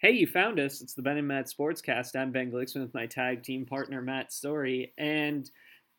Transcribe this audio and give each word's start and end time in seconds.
Hey, 0.00 0.12
you 0.12 0.26
found 0.26 0.58
us. 0.58 0.80
It's 0.80 0.94
the 0.94 1.02
Ben 1.02 1.18
and 1.18 1.28
Matt 1.28 1.46
Sportscast. 1.46 2.16
I'm 2.16 2.32
Ben 2.32 2.50
Glicksman 2.50 2.80
with 2.80 2.94
my 2.94 3.04
tag 3.06 3.42
team 3.42 3.66
partner 3.66 4.00
Matt 4.00 4.32
Story, 4.32 4.94
and 4.96 5.48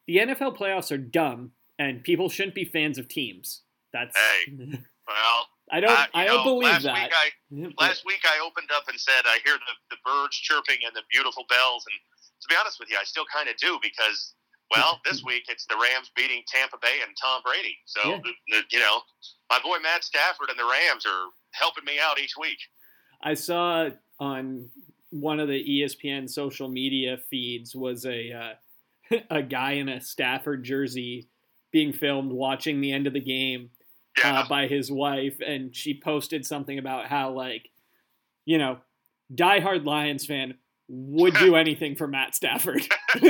the 0.07 0.17
NFL 0.17 0.57
playoffs 0.57 0.91
are 0.91 0.97
dumb, 0.97 1.51
and 1.77 2.03
people 2.03 2.27
shouldn't 2.27 2.55
be 2.55 2.65
fans 2.65 2.97
of 2.97 3.07
teams. 3.07 3.61
That's 3.93 4.17
Hey, 4.17 4.53
Well, 5.07 5.45
I 5.71 5.79
don't 5.81 5.91
uh, 5.91 6.05
I 6.15 6.25
don't 6.25 6.37
know, 6.37 6.43
believe 6.43 6.71
last 6.71 6.83
that. 6.83 6.95
Week 6.97 7.13
I, 7.13 7.73
last 7.85 8.03
week 8.05 8.21
I 8.25 8.41
opened 8.45 8.69
up 8.73 8.87
and 8.87 8.97
said 8.99 9.21
I 9.25 9.37
hear 9.45 9.53
the, 9.53 9.95
the 9.95 9.97
birds 10.05 10.35
chirping 10.37 10.77
and 10.85 10.95
the 10.95 11.03
beautiful 11.11 11.43
bells, 11.49 11.85
and 11.85 11.97
to 12.41 12.47
be 12.49 12.55
honest 12.59 12.79
with 12.79 12.89
you, 12.89 12.97
I 12.99 13.03
still 13.03 13.25
kind 13.31 13.49
of 13.49 13.55
do 13.57 13.77
because, 13.83 14.33
well, 14.73 14.99
this 15.05 15.21
week 15.29 15.43
it's 15.47 15.67
the 15.67 15.77
Rams 15.77 16.09
beating 16.15 16.41
Tampa 16.47 16.77
Bay 16.81 17.05
and 17.05 17.13
Tom 17.21 17.41
Brady. 17.45 17.77
So, 17.85 18.01
Yeah. 18.49 18.61
you 18.71 18.79
know, 18.79 19.01
my 19.51 19.59
boy 19.61 19.77
Matt 19.83 20.03
Stafford 20.03 20.49
and 20.49 20.57
the 20.57 20.65
Rams 20.65 21.05
are 21.05 21.29
helping 21.53 21.85
me 21.85 21.99
out 22.01 22.17
each 22.19 22.33
week. 22.39 22.57
I 23.23 23.33
saw 23.33 23.89
on 24.19 24.69
one 25.09 25.39
of 25.39 25.47
the 25.47 25.63
ESPN 25.63 26.29
social 26.29 26.67
media 26.67 27.17
feeds 27.29 27.75
was 27.75 28.05
a 28.05 28.31
uh, 28.31 29.15
a 29.29 29.41
guy 29.41 29.73
in 29.73 29.89
a 29.89 30.01
Stafford 30.01 30.63
jersey 30.63 31.27
being 31.71 31.93
filmed 31.93 32.31
watching 32.31 32.81
the 32.81 32.91
end 32.91 33.07
of 33.07 33.13
the 33.13 33.21
game 33.21 33.69
uh, 34.23 34.47
by 34.47 34.67
his 34.67 34.91
wife, 34.91 35.37
and 35.45 35.75
she 35.75 35.99
posted 35.99 36.45
something 36.45 36.77
about 36.77 37.07
how 37.07 37.31
like, 37.31 37.69
you 38.45 38.57
know, 38.57 38.77
diehard 39.33 39.85
Lions 39.85 40.25
fan 40.25 40.55
would 40.87 41.33
do 41.35 41.55
anything 41.63 41.95
for 41.95 42.07
Matt 42.07 42.35
Stafford. 42.35 42.81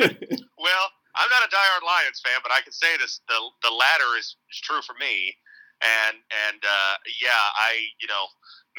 Well, 0.62 0.88
I'm 1.16 1.30
not 1.34 1.42
a 1.42 1.50
diehard 1.50 1.82
Lions 1.82 2.22
fan, 2.24 2.38
but 2.44 2.52
I 2.52 2.62
can 2.62 2.72
say 2.72 2.96
this: 2.98 3.22
the 3.28 3.40
the 3.64 3.74
latter 3.74 4.14
is, 4.20 4.38
is 4.54 4.62
true 4.62 4.82
for 4.86 4.94
me. 5.00 5.34
And 5.82 6.18
and 6.48 6.62
uh, 6.62 6.96
yeah, 7.20 7.50
I 7.58 7.82
you 8.00 8.08
know, 8.08 8.30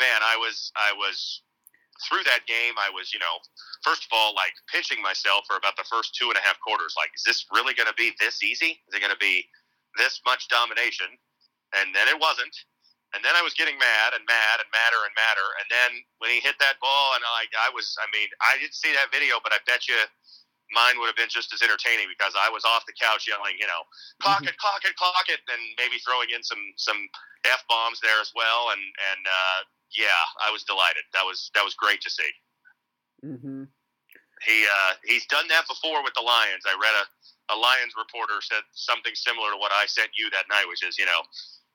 man, 0.03 0.19
I 0.27 0.35
was 0.35 0.75
I 0.75 0.91
was 0.99 1.47
through 2.03 2.27
that 2.27 2.43
game. 2.51 2.75
I 2.75 2.91
was 2.91 3.15
you 3.15 3.23
know, 3.23 3.39
first 3.87 4.03
of 4.03 4.11
all, 4.11 4.35
like 4.35 4.53
pinching 4.67 4.99
myself 4.99 5.47
for 5.47 5.55
about 5.55 5.79
the 5.79 5.87
first 5.87 6.19
two 6.19 6.27
and 6.27 6.35
a 6.35 6.43
half 6.43 6.59
quarters. 6.59 6.99
Like, 6.99 7.15
is 7.15 7.23
this 7.23 7.47
really 7.55 7.79
going 7.79 7.89
to 7.89 7.95
be 7.95 8.11
this 8.19 8.43
easy? 8.43 8.83
Is 8.91 8.93
it 8.93 9.01
going 9.01 9.15
to 9.15 9.23
be 9.23 9.47
this 9.95 10.19
much 10.27 10.51
domination? 10.51 11.07
And 11.79 11.95
then 11.95 12.11
it 12.11 12.19
wasn't. 12.19 12.53
And 13.13 13.21
then 13.21 13.37
I 13.37 13.45
was 13.45 13.53
getting 13.53 13.77
mad 13.77 14.17
and 14.17 14.25
mad 14.25 14.57
and 14.65 14.69
madder 14.73 15.05
and 15.05 15.13
madder. 15.13 15.49
And 15.61 15.69
then 15.69 15.91
when 16.25 16.33
he 16.33 16.41
hit 16.41 16.57
that 16.65 16.81
ball, 16.81 17.13
and 17.13 17.23
like 17.37 17.53
I 17.53 17.69
was, 17.69 17.93
I 18.01 18.09
mean, 18.09 18.29
I 18.41 18.57
didn't 18.57 18.75
see 18.75 18.89
that 18.97 19.13
video, 19.13 19.37
but 19.45 19.53
I 19.53 19.61
bet 19.69 19.85
you 19.85 20.01
mine 20.73 20.97
would 20.97 21.13
have 21.13 21.21
been 21.21 21.29
just 21.29 21.53
as 21.53 21.61
entertaining 21.61 22.09
because 22.09 22.33
I 22.33 22.49
was 22.49 22.65
off 22.65 22.89
the 22.89 22.97
couch 22.97 23.29
yelling, 23.29 23.61
you 23.61 23.69
know, 23.69 23.85
clock 24.25 24.43
it, 24.49 24.57
clock 24.57 24.83
it, 24.89 24.97
clock 24.97 25.29
it, 25.29 25.45
and 25.53 25.61
maybe 25.77 26.01
throwing 26.01 26.33
in 26.33 26.41
some 26.43 26.61
some 26.81 26.97
f 27.45 27.61
bombs 27.69 28.01
there 28.01 28.19
as 28.19 28.33
well. 28.33 28.73
And 28.73 28.81
and 28.81 29.23
uh, 29.29 29.61
yeah, 29.97 30.23
I 30.41 30.51
was 30.51 30.65
delighted. 30.65 31.05
That 31.13 31.25
was 31.25 31.51
that 31.55 31.65
was 31.65 31.75
great 31.75 32.01
to 32.03 32.11
see. 32.11 32.31
hmm 33.23 33.65
He 34.47 34.67
uh, 34.67 34.93
he's 35.05 35.27
done 35.27 35.49
that 35.49 35.69
before 35.69 36.03
with 36.03 36.15
the 36.15 36.25
Lions. 36.25 36.65
I 36.67 36.75
read 36.75 36.97
a 36.97 37.07
a 37.51 37.57
Lions 37.59 37.93
reporter 37.99 38.41
said 38.41 38.63
something 38.73 39.13
similar 39.15 39.51
to 39.53 39.59
what 39.59 39.73
I 39.73 39.85
sent 39.87 40.15
you 40.17 40.31
that 40.31 40.49
night, 40.49 40.65
which 40.69 40.85
is 40.85 40.97
you 40.99 41.07
know 41.07 41.21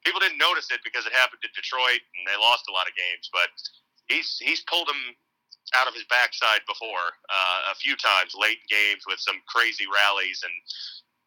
people 0.05 0.19
didn't 0.19 0.39
notice 0.39 0.71
it 0.71 0.79
because 0.83 1.05
it 1.05 1.13
happened 1.13 1.43
in 1.43 1.51
Detroit 1.53 1.99
and 2.15 2.23
they 2.25 2.37
lost 2.39 2.65
a 2.69 2.73
lot 2.73 2.87
of 2.87 2.95
games, 2.95 3.29
but 3.33 3.51
he's 4.07 4.37
he's 4.39 4.61
pulled 4.65 4.87
them 4.87 5.15
out 5.75 5.87
of 5.87 5.93
his 5.93 6.05
backside 6.09 6.61
before 6.67 7.11
uh, 7.27 7.71
a 7.71 7.75
few 7.75 7.95
times 7.97 8.33
late 8.39 8.57
in 8.63 8.67
games 8.71 9.03
with 9.07 9.19
some 9.19 9.35
crazy 9.47 9.83
rallies, 9.83 10.41
and 10.43 10.53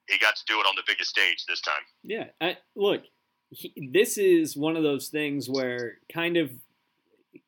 he 0.09 0.19
got 0.19 0.37
to 0.37 0.43
do 0.47 0.61
it 0.61 0.67
on 0.67 0.75
the 0.77 0.83
biggest 0.87 1.11
stage 1.11 1.45
this 1.47 1.61
time. 1.61 1.85
Yeah, 2.03 2.33
I, 2.41 2.57
look, 2.75 3.03
he, 3.51 3.91
this 3.93 4.17
is 4.17 4.57
one 4.57 4.77
of 4.77 4.83
those 4.83 5.09
things 5.09 5.49
where 5.49 5.99
kind 6.13 6.37
of 6.37 6.51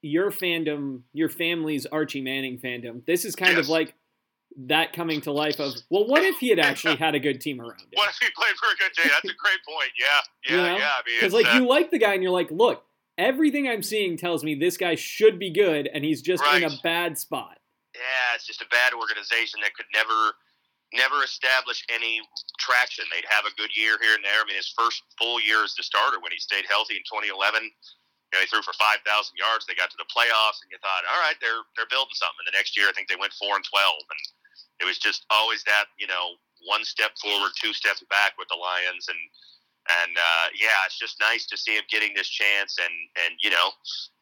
your 0.02 0.30
fandom, 0.30 1.02
your 1.12 1.28
family's 1.28 1.86
Archie 1.86 2.20
Manning 2.20 2.58
fandom. 2.58 3.04
This 3.06 3.24
is 3.24 3.34
kind 3.34 3.56
of 3.58 3.68
like 3.68 3.94
that 4.66 4.92
coming 4.92 5.20
to 5.22 5.32
life 5.32 5.58
of 5.60 5.72
well, 5.88 6.06
what 6.06 6.22
if 6.22 6.36
he 6.38 6.50
had 6.50 6.58
actually 6.58 6.96
had 6.96 7.14
a 7.14 7.20
good 7.20 7.40
team 7.40 7.60
around 7.60 7.80
him? 7.80 7.88
What 7.94 8.10
if 8.10 8.18
he 8.20 8.28
played 8.36 8.54
for 8.56 8.66
a 8.66 8.76
good 8.76 8.92
team? 9.00 9.10
That's 9.10 9.24
a 9.24 9.36
great 9.38 9.60
point. 9.66 9.90
Yeah, 9.98 10.06
yeah, 10.44 10.50
You 10.50 10.56
know? 10.72 10.78
yeah. 10.78 10.90
I 10.90 11.02
mean, 11.06 11.16
Because 11.20 11.32
like 11.32 11.46
uh, 11.46 11.56
you 11.58 11.66
like 11.68 11.90
the 11.90 11.98
guy 11.98 12.12
and 12.14 12.22
you're 12.22 12.32
like, 12.32 12.50
look, 12.50 12.84
everything 13.16 13.66
I'm 13.68 13.82
seeing 13.82 14.16
tells 14.18 14.44
me 14.44 14.54
this 14.54 14.76
guy 14.76 14.94
should 14.96 15.38
be 15.38 15.50
good, 15.50 15.88
and 15.92 16.04
he's 16.04 16.20
just 16.20 16.42
in 16.54 16.64
a 16.64 16.70
bad 16.82 17.16
spot. 17.18 17.58
yeah, 17.94 18.34
it's 18.34 18.46
just 18.46 18.60
a 18.60 18.66
bad 18.70 18.92
organization 18.92 19.60
that 19.62 19.72
could 19.74 19.86
never, 19.94 20.32
never 20.92 21.22
establish 21.24 21.84
any 21.94 22.20
traction. 22.58 23.04
They'd 23.10 23.24
have 23.30 23.44
a 23.46 23.54
good 23.56 23.70
year 23.76 23.96
here 24.02 24.14
and 24.14 24.24
there. 24.24 24.40
I 24.40 24.44
mean, 24.46 24.56
his 24.56 24.72
first 24.76 25.02
full 25.18 25.40
year 25.40 25.62
as 25.64 25.74
the 25.74 25.82
starter 25.82 26.20
when 26.20 26.32
he 26.32 26.38
stayed 26.38 26.64
healthy 26.68 26.96
in 26.96 27.02
2011, 27.08 27.70
you 28.32 28.40
know, 28.40 28.42
he 28.42 28.48
threw 28.48 28.64
for 28.64 28.72
5,000 28.80 29.04
yards. 29.36 29.68
They 29.68 29.76
got 29.76 29.92
to 29.92 30.00
the 30.00 30.08
playoffs, 30.08 30.64
and 30.64 30.72
you 30.72 30.80
thought, 30.80 31.04
all 31.04 31.20
right, 31.20 31.36
they're 31.44 31.62
they're 31.76 31.90
building 31.92 32.16
something. 32.16 32.40
And 32.40 32.48
the 32.48 32.56
next 32.56 32.72
year, 32.76 32.88
I 32.88 32.96
think 32.96 33.12
they 33.12 33.20
went 33.20 33.36
four 33.36 33.54
and 33.60 33.64
12, 33.64 33.76
and 34.08 34.20
it 34.80 34.86
was 34.88 34.96
just 34.96 35.28
always 35.28 35.60
that 35.68 35.92
you 36.00 36.08
know 36.08 36.40
one 36.64 36.82
step 36.84 37.12
forward, 37.20 37.52
two 37.60 37.76
steps 37.76 38.00
back 38.08 38.34
with 38.40 38.48
the 38.48 38.56
Lions, 38.56 39.06
and 39.12 39.20
and 40.00 40.16
uh, 40.16 40.46
yeah, 40.56 40.80
it's 40.88 40.96
just 40.98 41.20
nice 41.20 41.44
to 41.52 41.56
see 41.60 41.76
him 41.76 41.84
getting 41.92 42.16
this 42.16 42.28
chance, 42.32 42.80
and 42.80 42.94
and 43.26 43.36
you 43.44 43.50
know, 43.52 43.68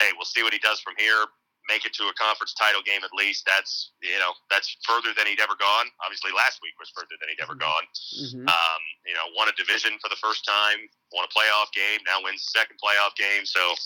hey, 0.02 0.10
we'll 0.18 0.26
see 0.26 0.42
what 0.42 0.52
he 0.52 0.58
does 0.58 0.80
from 0.82 0.94
here 0.98 1.30
make 1.68 1.84
it 1.86 1.92
to 1.94 2.08
a 2.10 2.14
conference 2.18 2.50
title 2.56 2.82
game 2.82 3.04
at 3.04 3.12
least. 3.14 3.44
That's 3.46 3.92
you 4.02 4.18
know 4.18 4.32
that's 4.50 4.74
further 4.82 5.14
than 5.14 5.28
he'd 5.30 5.38
ever 5.38 5.54
gone. 5.54 5.86
Obviously, 6.02 6.32
last 6.34 6.58
week 6.66 6.74
was 6.82 6.90
further 6.90 7.14
than 7.20 7.28
he'd 7.30 7.38
ever 7.38 7.54
Mhm. 7.54 7.62
gone. 7.62 7.86
hmm 7.86 8.48
Um, 8.48 8.80
you 9.06 9.14
know, 9.14 9.28
won 9.38 9.46
a 9.48 9.52
division 9.54 9.94
for 10.00 10.08
the 10.08 10.16
first 10.16 10.44
time, 10.44 10.88
won 11.12 11.24
a 11.24 11.28
playoff 11.28 11.70
game, 11.72 12.00
now 12.08 12.18
wins 12.24 12.42
the 12.42 12.58
second 12.58 12.80
playoff 12.82 13.14
game. 13.14 13.44
So, 13.46 13.76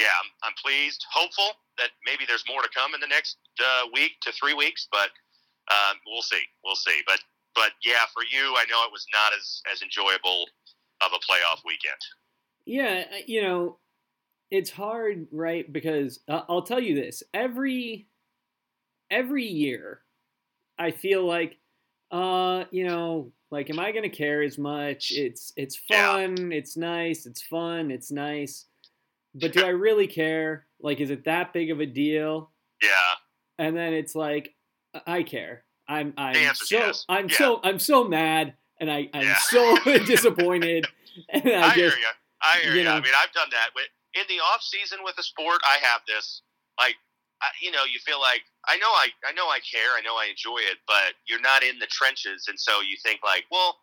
yeah, 0.00 0.14
I'm, 0.24 0.30
I'm 0.50 0.54
pleased, 0.62 1.04
hopeful 1.12 1.52
that 1.78 1.90
maybe 2.06 2.24
there's 2.26 2.44
more 2.48 2.62
to 2.62 2.68
come 2.74 2.94
in 2.94 3.00
the 3.00 3.06
next 3.06 3.38
uh, 3.62 3.86
week 3.92 4.12
to 4.22 4.32
three 4.32 4.54
weeks, 4.54 4.88
but 4.90 5.10
um, 5.70 5.98
we'll 6.06 6.22
see, 6.22 6.42
we'll 6.64 6.76
see. 6.76 7.02
But 7.06 7.20
but 7.54 7.72
yeah, 7.84 8.06
for 8.14 8.24
you, 8.24 8.54
I 8.56 8.64
know 8.70 8.84
it 8.84 8.92
was 8.92 9.06
not 9.12 9.32
as 9.34 9.62
as 9.72 9.82
enjoyable 9.82 10.48
of 11.02 11.12
a 11.12 11.18
playoff 11.18 11.60
weekend. 11.64 12.00
Yeah, 12.64 13.18
you 13.26 13.42
know, 13.42 13.78
it's 14.50 14.70
hard, 14.70 15.28
right? 15.32 15.70
Because 15.72 16.20
uh, 16.28 16.44
I'll 16.48 16.62
tell 16.62 16.80
you 16.80 16.94
this: 16.96 17.22
every 17.34 18.08
every 19.10 19.44
year, 19.46 20.02
I 20.78 20.92
feel 20.92 21.26
like, 21.26 21.58
uh, 22.12 22.66
you 22.72 22.84
know, 22.84 23.32
like, 23.50 23.70
am 23.70 23.80
I 23.80 23.92
gonna 23.92 24.10
care 24.10 24.42
as 24.42 24.58
much? 24.58 25.12
It's 25.12 25.52
it's 25.56 25.76
Yeah. 25.88 26.16
fun, 26.16 26.52
it's 26.52 26.76
nice, 26.78 27.26
it's 27.26 27.42
fun, 27.42 27.92
it's 27.92 28.12
nice, 28.12 28.66
but 29.34 29.52
do 29.52 29.64
I 29.64 29.68
really 29.68 30.06
care? 30.06 30.66
Like, 30.80 31.00
is 31.00 31.10
it 31.10 31.24
that 31.24 31.52
big 31.52 31.70
of 31.70 31.80
a 31.80 31.86
deal? 31.86 32.50
Yeah, 32.82 32.88
And 33.58 33.76
then 33.76 33.92
it's 33.92 34.14
like, 34.14 34.54
I 35.06 35.22
care. 35.22 35.64
I'm 35.86 36.14
I'm 36.16 36.54
so 36.54 36.76
yes. 36.78 37.04
I'm 37.08 37.28
Yeah. 37.28 37.36
so 37.36 37.60
I'm 37.64 37.78
so 37.78 38.04
mad, 38.04 38.54
and 38.80 38.90
I 38.90 39.10
I'm 39.12 39.22
Yeah. 39.26 39.38
so 39.38 39.76
disappointed, 40.06 40.86
and 41.28 41.48
I, 41.48 41.68
I, 41.68 41.74
hear 41.74 41.88
you. 41.88 42.06
I 42.40 42.58
hear 42.60 42.72
you 42.72 42.78
you. 42.78 42.84
know. 42.84 42.92
I 42.92 43.00
mean, 43.00 43.12
I've 43.20 43.32
done 43.32 43.48
that. 43.50 43.70
In 44.14 44.22
the 44.28 44.40
off 44.42 44.62
season 44.62 44.98
with 45.04 45.16
a 45.18 45.22
sport, 45.22 45.60
I 45.64 45.78
have 45.84 46.00
this. 46.06 46.42
Like, 46.78 46.96
I, 47.42 47.46
you 47.62 47.70
know, 47.70 47.84
you 47.84 47.98
feel 48.00 48.20
like 48.20 48.42
I 48.66 48.76
know 48.78 48.88
I 48.88 49.08
I 49.26 49.32
know 49.32 49.48
I 49.48 49.58
care. 49.60 49.94
I 49.96 50.00
know 50.00 50.14
I 50.14 50.26
enjoy 50.30 50.58
it, 50.58 50.78
but 50.86 51.14
you're 51.26 51.40
not 51.40 51.62
in 51.62 51.78
the 51.78 51.86
trenches, 51.86 52.46
and 52.48 52.58
so 52.58 52.80
you 52.80 52.96
think 53.02 53.20
like, 53.24 53.44
well, 53.50 53.76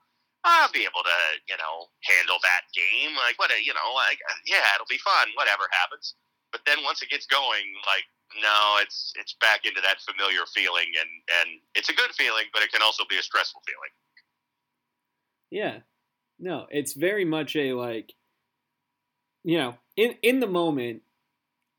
I'll 0.47 0.71
be 0.71 0.87
able 0.87 1.03
to, 1.03 1.19
you 1.51 1.57
know, 1.59 1.91
handle 2.07 2.39
that 2.41 2.63
game. 2.71 3.11
Like, 3.19 3.35
what, 3.37 3.51
a, 3.51 3.59
you 3.59 3.73
know, 3.75 3.91
like, 3.93 4.17
yeah, 4.47 4.63
it'll 4.75 4.87
be 4.89 4.97
fun. 5.03 5.27
Whatever 5.35 5.67
happens. 5.75 6.15
But 6.51 6.61
then 6.65 6.79
once 6.87 7.01
it 7.03 7.09
gets 7.09 7.27
going, 7.27 7.67
like, 7.85 8.07
no, 8.41 8.79
it's 8.81 9.13
it's 9.19 9.35
back 9.39 9.65
into 9.65 9.79
that 9.81 9.99
familiar 10.03 10.43
feeling, 10.53 10.87
and 10.99 11.09
and 11.41 11.59
it's 11.75 11.89
a 11.89 11.93
good 11.93 12.11
feeling, 12.15 12.45
but 12.53 12.61
it 12.63 12.71
can 12.71 12.81
also 12.81 13.03
be 13.09 13.17
a 13.17 13.21
stressful 13.23 13.61
feeling. 13.67 13.91
Yeah. 15.51 15.79
No, 16.39 16.67
it's 16.69 16.93
very 16.93 17.25
much 17.25 17.55
a 17.55 17.73
like 17.73 18.13
you 19.43 19.57
know, 19.57 19.75
in 19.95 20.15
in 20.21 20.39
the 20.39 20.47
moment 20.47 21.01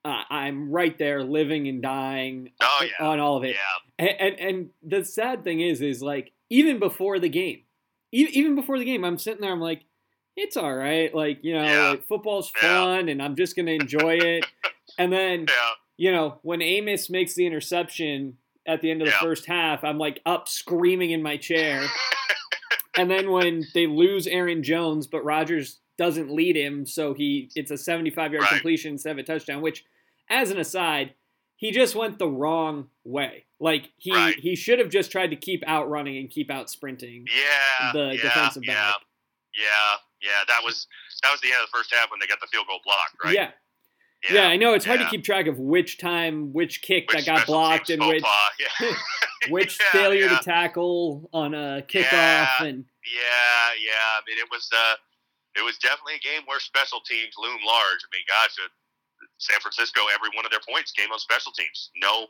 uh, 0.04 0.22
I'm 0.30 0.70
right 0.70 0.96
there 0.98 1.22
living 1.22 1.68
and 1.68 1.82
dying 1.82 2.50
Oh, 2.62 2.84
yeah. 2.84 3.06
on 3.06 3.20
all 3.20 3.36
of 3.36 3.44
it. 3.44 3.56
Yeah, 3.56 4.06
And, 4.06 4.20
and 4.20 4.40
and 4.40 4.70
the 4.82 5.04
sad 5.04 5.44
thing 5.44 5.60
is 5.60 5.80
is 5.82 6.00
like 6.02 6.32
even 6.50 6.78
before 6.78 7.18
the 7.18 7.28
game. 7.28 7.62
Even 8.12 8.54
before 8.54 8.78
the 8.78 8.84
game, 8.84 9.04
I'm 9.04 9.18
sitting 9.18 9.40
there 9.40 9.52
I'm 9.52 9.60
like 9.60 9.82
it's 10.40 10.56
all 10.56 10.72
right. 10.72 11.12
Like, 11.12 11.40
you 11.42 11.52
know, 11.52 11.64
Yeah. 11.64 11.88
like, 11.90 12.06
football's 12.06 12.52
Yeah. 12.62 12.68
fun 12.84 13.08
and 13.08 13.20
I'm 13.20 13.34
just 13.34 13.56
going 13.56 13.66
to 13.66 13.72
enjoy 13.74 14.18
it. 14.18 14.46
and 14.96 15.12
then 15.12 15.46
yeah, 15.48 15.70
you 15.96 16.12
know, 16.12 16.38
when 16.42 16.62
Amos 16.62 17.10
makes 17.10 17.34
the 17.34 17.44
interception 17.44 18.38
at 18.64 18.80
the 18.80 18.90
end 18.90 19.02
of 19.02 19.06
the 19.08 19.12
first 19.14 19.46
half, 19.46 19.82
I'm 19.82 19.98
like 19.98 20.20
up 20.24 20.46
screaming 20.48 21.10
in 21.10 21.22
my 21.24 21.36
chair. 21.38 21.84
and 22.96 23.10
then 23.10 23.30
when 23.32 23.64
they 23.74 23.88
lose 23.88 24.26
Aaron 24.28 24.62
Jones, 24.62 25.08
but 25.08 25.24
Rodgers 25.24 25.80
doesn't 25.96 26.30
lead 26.30 26.56
him, 26.56 26.86
so 26.86 27.14
he 27.14 27.50
it's 27.56 27.72
a 27.72 27.76
75 27.76 28.32
yard 28.32 28.42
Right. 28.42 28.50
completion 28.50 28.92
instead 28.92 29.10
of 29.12 29.18
a 29.18 29.24
touchdown. 29.24 29.60
Which, 29.60 29.84
as 30.30 30.52
an 30.52 30.58
aside, 30.60 31.14
he 31.58 31.72
just 31.72 31.96
went 31.96 32.18
the 32.20 32.28
wrong 32.28 32.86
way. 33.04 33.44
Like 33.60 33.90
he 33.96 34.12
Right. 34.14 34.34
he 34.38 34.54
should 34.54 34.78
have 34.78 34.88
just 34.88 35.10
tried 35.10 35.30
to 35.30 35.36
keep 35.36 35.62
out 35.66 35.90
running 35.90 36.16
and 36.16 36.30
keep 36.30 36.50
out 36.50 36.70
sprinting 36.70 37.26
yeah, 37.28 37.92
the 37.92 38.14
yeah, 38.14 38.22
defensive 38.22 38.64
yeah. 38.64 38.74
back. 38.92 39.00
Yeah, 39.54 39.96
yeah, 40.30 40.44
that 40.46 40.60
was 40.64 40.86
that 41.22 41.32
was 41.32 41.40
the 41.40 41.48
end 41.48 41.56
of 41.62 41.68
the 41.70 41.76
first 41.76 41.92
half 41.92 42.10
when 42.10 42.20
they 42.20 42.26
got 42.28 42.40
the 42.40 42.46
field 42.46 42.66
goal 42.68 42.78
blocked, 42.84 43.16
right? 43.22 43.34
Yeah. 43.34 43.50
Yeah, 44.32 44.46
I 44.48 44.56
know 44.56 44.74
it's 44.74 44.84
hard 44.84 44.98
to 44.98 45.06
keep 45.06 45.22
track 45.22 45.46
of 45.46 45.60
which 45.60 45.96
time, 45.98 46.52
which 46.52 46.82
kick 46.82 47.06
Which 47.12 47.24
that 47.24 47.38
got 47.38 47.46
blocked, 47.46 47.88
and 47.90 48.04
which 48.04 48.24
yeah. 48.80 48.92
which 49.48 49.78
Yeah, 49.80 50.00
failure 50.00 50.26
yeah. 50.26 50.38
to 50.38 50.44
tackle 50.44 51.30
on 51.32 51.54
a 51.54 51.82
kickoff, 51.86 52.10
Yeah. 52.12 52.64
and 52.64 52.84
Yeah, 53.06 53.68
yeah. 53.78 54.18
I 54.18 54.20
mean, 54.26 54.38
it 54.38 54.48
was 54.50 54.68
uh, 54.74 54.94
it 55.56 55.62
was 55.62 55.78
definitely 55.78 56.14
a 56.16 56.18
game 56.18 56.42
where 56.46 56.58
special 56.58 57.00
teams 57.00 57.34
loom 57.38 57.58
large. 57.64 58.00
I 58.02 58.08
mean, 58.12 58.24
gosh, 58.26 58.56
San 59.38 59.60
Francisco, 59.60 60.02
every 60.12 60.30
one 60.34 60.44
of 60.44 60.50
their 60.50 60.62
points 60.68 60.92
came 60.92 61.10
on 61.10 61.18
special 61.18 61.52
teams. 61.52 61.90
No, 61.96 62.26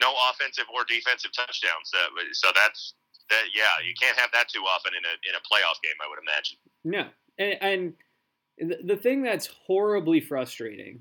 no 0.00 0.12
offensive 0.30 0.64
or 0.72 0.84
defensive 0.84 1.32
touchdowns. 1.32 1.90
Uh, 1.92 2.08
so 2.32 2.48
that's 2.54 2.94
that. 3.28 3.44
Yeah, 3.56 3.84
you 3.84 3.94
can't 4.00 4.18
have 4.18 4.30
that 4.32 4.48
too 4.48 4.60
often 4.60 4.92
in 4.92 5.04
a 5.04 5.14
in 5.28 5.34
a 5.34 5.42
playoff 5.44 5.80
game. 5.82 5.96
I 6.00 6.08
would 6.08 6.20
imagine. 6.20 6.58
no, 6.84 7.04
and, 7.38 7.94
and 8.58 8.70
the, 8.70 8.94
the 8.94 9.00
thing 9.00 9.22
that's 9.22 9.48
horribly 9.66 10.20
frustrating 10.20 11.00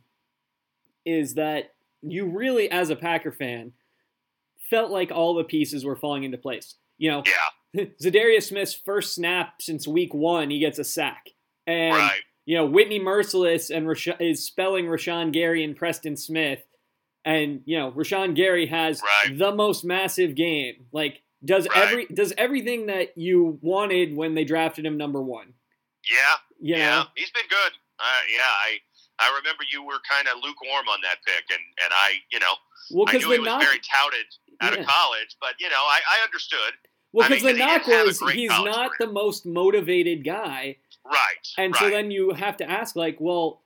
is 1.06 1.35
that 1.35 1.73
you 2.01 2.25
really, 2.25 2.71
as 2.71 2.89
a 2.89 2.95
Packer 2.95 3.31
fan, 3.31 3.73
felt 4.69 4.91
like 4.91 5.11
all 5.11 5.35
the 5.35 5.44
pieces 5.44 5.83
were 5.83 5.95
falling 5.95 6.23
into 6.23 6.38
place. 6.38 6.75
You 6.97 7.11
know, 7.11 7.23
Yeah, 7.73 7.85
Za'Darius 8.01 8.44
Smith's 8.44 8.73
first 8.73 9.13
snap 9.15 9.61
since 9.61 9.88
week 9.88 10.13
one, 10.13 10.50
he 10.50 10.59
gets 10.59 10.79
a 10.79 10.83
sack. 10.83 11.29
And, 11.67 11.95
right. 11.95 12.21
You 12.49 12.55
know, 12.57 12.65
Whitney 12.65 12.99
Mercilus 12.99 13.69
and 13.69 13.87
Rash- 13.87 14.07
is 14.19 14.43
spelling 14.43 14.85
Rashan 14.85 15.31
Gary 15.31 15.63
and 15.63 15.75
Preston 15.75 16.17
Smith. 16.17 16.63
And, 17.23 17.61
you 17.65 17.77
know, 17.77 17.91
Rashan 17.91 18.33
Gary 18.33 18.65
has 18.65 19.03
Right. 19.03 19.37
the 19.37 19.53
most 19.53 19.83
massive 19.85 20.33
game. 20.33 20.87
Like, 20.91 21.21
does 21.45 21.67
Right. 21.69 21.77
every 21.77 22.05
does 22.07 22.33
everything 22.39 22.87
that 22.87 23.15
you 23.15 23.59
wanted 23.61 24.15
when 24.15 24.33
they 24.33 24.45
drafted 24.45 24.83
him 24.83 24.97
number 24.97 25.21
one. 25.21 25.53
Yeah, 26.09 26.37
You 26.59 26.75
yeah. 26.77 26.89
know? 26.89 27.03
He's 27.15 27.29
been 27.29 27.45
good. 27.47 27.73
Uh, 27.99 28.21
yeah, 28.33 28.41
I 28.41 28.79
I 29.19 29.35
remember 29.37 29.63
you 29.71 29.83
were 29.83 29.99
kind 30.09 30.27
of 30.27 30.41
lukewarm 30.43 30.87
on 30.89 31.01
that 31.01 31.17
pick, 31.27 31.43
and 31.51 31.61
and 31.83 31.93
I, 31.93 32.13
you 32.31 32.39
know, 32.39 32.55
Well, 32.89 33.05
I 33.09 33.11
knew 33.19 33.29
he 33.29 33.37
was 33.39 33.45
knock, 33.45 33.61
very 33.61 33.79
touted 33.79 34.25
out 34.61 34.73
Yeah. 34.73 34.79
of 34.79 34.87
college, 34.87 35.35
but 35.39 35.53
you 35.59 35.69
know, 35.69 35.83
I, 35.85 35.99
I 36.09 36.23
understood. 36.25 36.73
well, 37.11 37.25
I 37.25 37.29
because 37.29 37.43
mean, 37.43 37.53
the 37.53 37.59
knock 37.59 37.85
didn't 37.85 37.93
have 37.93 38.05
a 38.05 38.07
was 38.07 38.31
he's 38.33 38.49
not 38.49 38.91
career. 38.91 39.07
the 39.07 39.13
most 39.13 39.45
motivated 39.45 40.23
guy, 40.25 40.77
Right. 41.05 41.47
and 41.57 41.73
right. 41.73 41.79
so 41.79 41.89
then 41.89 42.11
you 42.11 42.33
have 42.33 42.57
to 42.57 42.69
ask, 42.69 42.95
like, 42.95 43.17
well, 43.19 43.63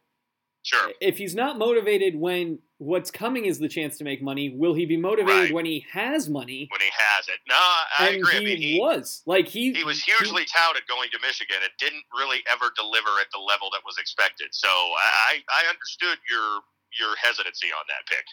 sure. 0.64 0.92
if 1.02 1.18
he's 1.18 1.36
not 1.36 1.58
motivated 1.58 2.16
when 2.16 2.60
what's 2.78 3.12
coming 3.12 3.46
is 3.46 3.60
the 3.60 3.68
chance 3.70 3.98
to 3.98 4.04
make 4.04 4.22
money, 4.22 4.50
will 4.56 4.74
he 4.74 4.86
be 4.86 4.98
motivated 4.98 5.42
Right. 5.46 5.54
when 5.54 5.66
he 5.66 5.86
has 5.92 6.30
money? 6.30 6.68
when 6.72 6.82
he 6.82 6.90
has 6.98 7.28
it. 7.28 7.40
No, 7.48 7.56
I 7.56 8.08
and 8.10 8.16
agree. 8.18 8.36
I 8.38 8.40
mean, 8.40 8.58
he, 8.58 8.80
was 8.80 9.22
like 9.26 9.48
he 9.48 9.74
he 9.74 9.84
was 9.84 10.02
hugely 10.04 10.46
touted 10.46 10.84
going 10.88 11.10
to 11.12 11.20
Michigan. 11.22 11.58
It 11.64 11.72
didn't 11.78 12.04
really 12.18 12.40
ever 12.52 12.72
deliver 12.76 13.10
at 13.22 13.28
the 13.34 13.40
level 13.40 13.70
that 13.72 13.82
was 13.86 13.98
expected. 13.98 14.48
So 14.52 14.68
I, 14.68 15.40
I 15.50 15.70
understood 15.70 16.18
your 16.30 16.60
your 17.00 17.16
hesitancy 17.22 17.68
on 17.68 17.86
that 17.88 18.06
pick. 18.08 18.26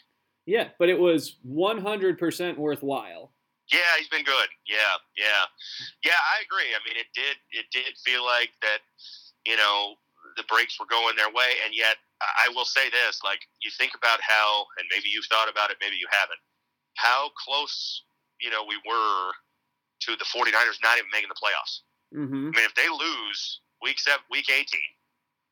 yeah, 0.46 0.68
but 0.78 0.88
it 0.88 0.98
was 0.98 1.36
one 1.42 1.78
hundred 1.78 2.18
percent 2.18 2.58
worthwhile. 2.58 3.32
Yeah, 3.72 3.90
he's 3.98 4.08
been 4.08 4.24
good. 4.24 4.50
Yeah, 4.66 4.98
yeah, 5.16 5.46
yeah. 6.04 6.18
I 6.18 6.42
agree. 6.42 6.74
I 6.74 6.80
mean, 6.82 6.98
it 6.98 7.06
did 7.14 7.38
it 7.54 7.66
did 7.70 7.94
feel 8.04 8.24
like 8.24 8.50
that. 8.62 8.82
You 9.46 9.56
know, 9.56 9.94
the 10.36 10.44
breaks 10.50 10.78
were 10.78 10.90
going 10.90 11.16
their 11.16 11.30
way, 11.30 11.62
and 11.64 11.74
yet 11.74 11.96
I 12.20 12.50
will 12.50 12.66
say 12.66 12.90
this: 12.90 13.22
like 13.24 13.46
you 13.62 13.70
think 13.70 13.94
about 13.94 14.20
how, 14.20 14.66
and 14.78 14.86
maybe 14.90 15.08
you've 15.08 15.30
thought 15.30 15.48
about 15.48 15.70
it, 15.70 15.78
maybe 15.80 15.96
you 15.96 16.08
haven't. 16.10 16.40
How 16.96 17.30
close, 17.38 18.02
you 18.40 18.50
know, 18.50 18.66
we 18.66 18.76
were 18.84 19.32
to 20.04 20.16
the 20.16 20.26
49ers 20.28 20.82
not 20.82 20.98
even 20.98 21.08
making 21.12 21.30
the 21.30 21.38
playoffs. 21.38 21.86
Mm-hmm. 22.12 22.50
I 22.52 22.56
mean, 22.58 22.66
if 22.66 22.74
they 22.74 22.88
lose 22.88 23.60
week 23.82 23.98
seven, 24.00 24.24
week 24.30 24.50
eighteen, 24.50 24.90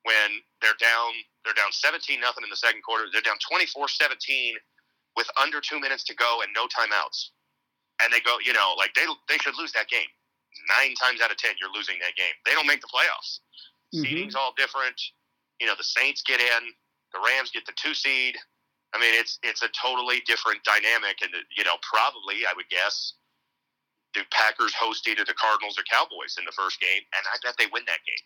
when 0.02 0.42
they're 0.60 0.78
down, 0.80 1.12
they're 1.44 1.54
down 1.54 1.70
seventeen 1.70 2.20
nothing 2.20 2.42
in 2.44 2.50
the 2.50 2.58
second 2.58 2.82
quarter. 2.82 3.06
They're 3.12 3.22
down 3.22 3.38
24-17 3.46 4.58
with 5.16 5.28
under 5.40 5.60
two 5.60 5.80
minutes 5.80 6.04
to 6.04 6.14
go 6.14 6.42
and 6.42 6.50
no 6.54 6.66
timeouts, 6.66 7.30
and 8.02 8.12
they 8.12 8.20
go, 8.20 8.38
you 8.44 8.52
know, 8.52 8.74
like 8.76 8.94
they 8.94 9.06
they 9.28 9.38
should 9.38 9.56
lose 9.58 9.72
that 9.72 9.88
game. 9.88 10.08
Nine 10.78 10.94
times 10.94 11.20
out 11.20 11.30
of 11.30 11.36
ten, 11.36 11.54
you're 11.60 11.72
losing 11.72 11.98
that 12.00 12.16
game. 12.16 12.34
They 12.44 12.52
don't 12.52 12.66
make 12.66 12.80
the 12.80 12.90
playoffs. 12.90 13.40
Mm-hmm. 13.94 14.04
Seeding's 14.04 14.34
all 14.34 14.52
different. 14.56 14.98
You 15.60 15.66
know, 15.66 15.74
the 15.76 15.86
Saints 15.86 16.22
get 16.22 16.40
in, 16.40 16.62
the 17.12 17.20
Rams 17.20 17.50
get 17.50 17.66
the 17.66 17.74
two 17.76 17.94
seed. 17.94 18.36
I 18.94 19.00
mean, 19.00 19.12
it's 19.12 19.38
it's 19.42 19.62
a 19.62 19.68
totally 19.76 20.22
different 20.26 20.64
dynamic, 20.64 21.20
and 21.22 21.30
you 21.56 21.64
know, 21.64 21.76
probably 21.84 22.46
I 22.48 22.52
would 22.56 22.68
guess 22.70 23.14
the 24.14 24.24
Packers 24.32 24.72
host 24.74 25.06
either 25.06 25.24
the 25.24 25.36
Cardinals 25.36 25.78
or 25.78 25.84
Cowboys 25.84 26.36
in 26.38 26.44
the 26.44 26.56
first 26.56 26.80
game, 26.80 27.04
and 27.12 27.22
I 27.28 27.36
bet 27.44 27.56
they 27.58 27.68
win 27.72 27.84
that 27.86 28.00
game. 28.08 28.24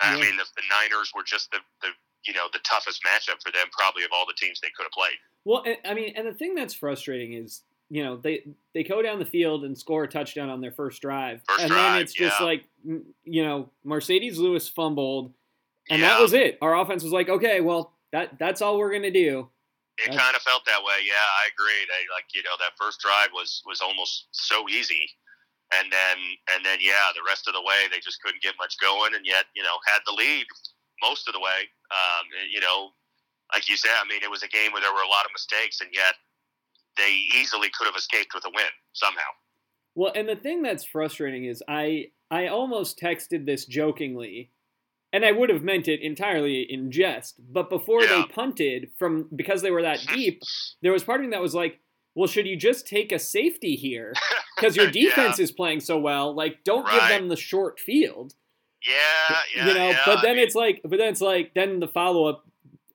I 0.00 0.18
mean, 0.18 0.36
the, 0.36 0.44
the 0.56 0.66
Niners 0.66 1.12
were 1.14 1.22
just 1.22 1.50
the, 1.52 1.58
the 1.80 1.94
you 2.26 2.34
know 2.34 2.48
the 2.52 2.58
toughest 2.66 3.02
matchup 3.06 3.42
for 3.42 3.52
them, 3.52 3.66
probably 3.70 4.02
of 4.04 4.10
all 4.12 4.26
the 4.26 4.34
teams 4.34 4.60
they 4.60 4.70
could 4.74 4.84
have 4.84 4.92
played. 4.92 5.18
Well, 5.44 5.64
I 5.84 5.94
mean, 5.94 6.14
and 6.16 6.26
the 6.26 6.34
thing 6.34 6.54
that's 6.54 6.74
frustrating 6.74 7.34
is 7.34 7.62
you 7.90 8.02
know 8.04 8.16
they 8.16 8.44
they 8.74 8.82
go 8.84 9.02
down 9.02 9.18
the 9.18 9.24
field 9.24 9.64
and 9.64 9.76
score 9.76 10.04
a 10.04 10.08
touchdown 10.08 10.48
on 10.48 10.60
their 10.60 10.72
first 10.72 11.02
drive, 11.02 11.40
First 11.48 11.60
and 11.62 11.70
then 11.70 11.78
drive, 11.78 12.02
it's 12.02 12.12
just 12.12 12.40
like 12.40 12.64
mm, 12.86 13.02
you 13.24 13.44
know 13.44 13.68
Marcedes 13.86 14.38
Lewis 14.38 14.68
fumbled, 14.68 15.32
and 15.90 16.00
Yeah. 16.00 16.08
that 16.10 16.20
was 16.20 16.32
it. 16.32 16.58
Our 16.62 16.76
offense 16.78 17.02
was 17.02 17.12
like, 17.12 17.28
okay, 17.28 17.60
well 17.60 17.92
that 18.12 18.38
that's 18.38 18.62
all 18.62 18.78
we're 18.78 18.92
gonna 18.92 19.10
do. 19.10 19.48
It 19.98 20.06
That's- 20.08 20.18
kind 20.24 20.34
of 20.34 20.42
felt 20.42 20.64
that 20.66 20.82
way. 20.82 21.04
Yeah, 21.04 21.20
I 21.20 21.48
agree. 21.52 21.84
They 21.86 22.08
like 22.14 22.24
you 22.34 22.42
know 22.42 22.56
that 22.58 22.72
first 22.80 23.00
drive 23.00 23.28
was 23.34 23.62
was 23.66 23.80
almost 23.82 24.28
so 24.32 24.68
easy, 24.70 25.04
and 25.74 25.92
then 25.92 26.16
and 26.54 26.64
then 26.64 26.78
yeah, 26.80 27.12
the 27.14 27.20
rest 27.26 27.46
of 27.46 27.52
the 27.54 27.60
way 27.62 27.88
they 27.90 28.00
just 28.00 28.22
couldn't 28.22 28.42
get 28.42 28.54
much 28.58 28.78
going, 28.80 29.14
and 29.14 29.26
yet 29.26 29.46
you 29.54 29.62
know 29.62 29.76
had 29.86 30.00
the 30.06 30.12
lead 30.12 30.46
most 31.02 31.28
of 31.28 31.34
the 31.34 31.40
way. 31.40 31.68
Um, 31.92 32.24
you 32.50 32.60
know, 32.60 32.92
like 33.52 33.68
you 33.68 33.76
said, 33.76 33.92
I 34.00 34.08
mean, 34.08 34.22
it 34.22 34.30
was 34.30 34.42
a 34.42 34.48
game 34.48 34.72
where 34.72 34.80
there 34.80 34.94
were 34.94 35.04
a 35.04 35.08
lot 35.12 35.26
of 35.26 35.30
mistakes, 35.34 35.82
and 35.82 35.90
yet 35.92 36.14
they 36.96 37.18
easily 37.36 37.68
could 37.76 37.86
have 37.86 37.96
escaped 37.96 38.34
with 38.34 38.44
a 38.44 38.50
win 38.54 38.64
somehow. 38.92 39.20
Well, 39.94 40.12
and 40.14 40.28
the 40.28 40.36
thing 40.36 40.62
that's 40.62 40.84
frustrating 40.84 41.44
is 41.44 41.62
I 41.68 42.06
I 42.30 42.46
almost 42.46 42.98
texted 42.98 43.44
this 43.46 43.66
jokingly, 43.66 44.50
and 45.12 45.24
I 45.24 45.32
would 45.32 45.50
have 45.50 45.62
meant 45.62 45.86
it 45.88 46.00
entirely 46.00 46.62
in 46.62 46.90
jest. 46.90 47.34
But 47.52 47.68
before 47.68 48.06
they 48.06 48.24
punted 48.24 48.90
from 48.98 49.28
because 49.34 49.60
they 49.62 49.70
were 49.70 49.82
that 49.82 50.00
deep, 50.14 50.42
there 50.80 50.92
was 50.92 51.04
part 51.04 51.20
of 51.20 51.26
me 51.26 51.32
that 51.32 51.42
was 51.42 51.54
like, 51.54 51.78
well, 52.14 52.26
should 52.26 52.46
you 52.46 52.56
just 52.56 52.86
take 52.86 53.12
a 53.12 53.18
safety 53.18 53.74
here 53.76 54.14
because 54.56 54.76
your 54.76 54.86
Yeah. 54.86 54.92
defense 54.92 55.38
is 55.38 55.52
playing 55.52 55.80
so 55.80 55.98
well? 55.98 56.34
Like, 56.34 56.64
don't 56.64 56.88
give 56.90 57.02
them 57.08 57.28
the 57.28 57.36
short 57.36 57.78
field. 57.80 58.34
Yeah, 58.86 59.36
yeah, 59.54 59.68
you 59.68 59.74
know, 59.74 59.88
yeah. 59.90 60.00
but 60.06 60.18
I 60.18 60.22
then 60.22 60.36
mean, 60.36 60.44
it's 60.44 60.54
like, 60.56 60.80
but 60.82 60.98
then 60.98 61.08
it's 61.08 61.20
like, 61.20 61.52
then 61.54 61.78
the 61.80 61.86
follow 61.86 62.24
up 62.26 62.44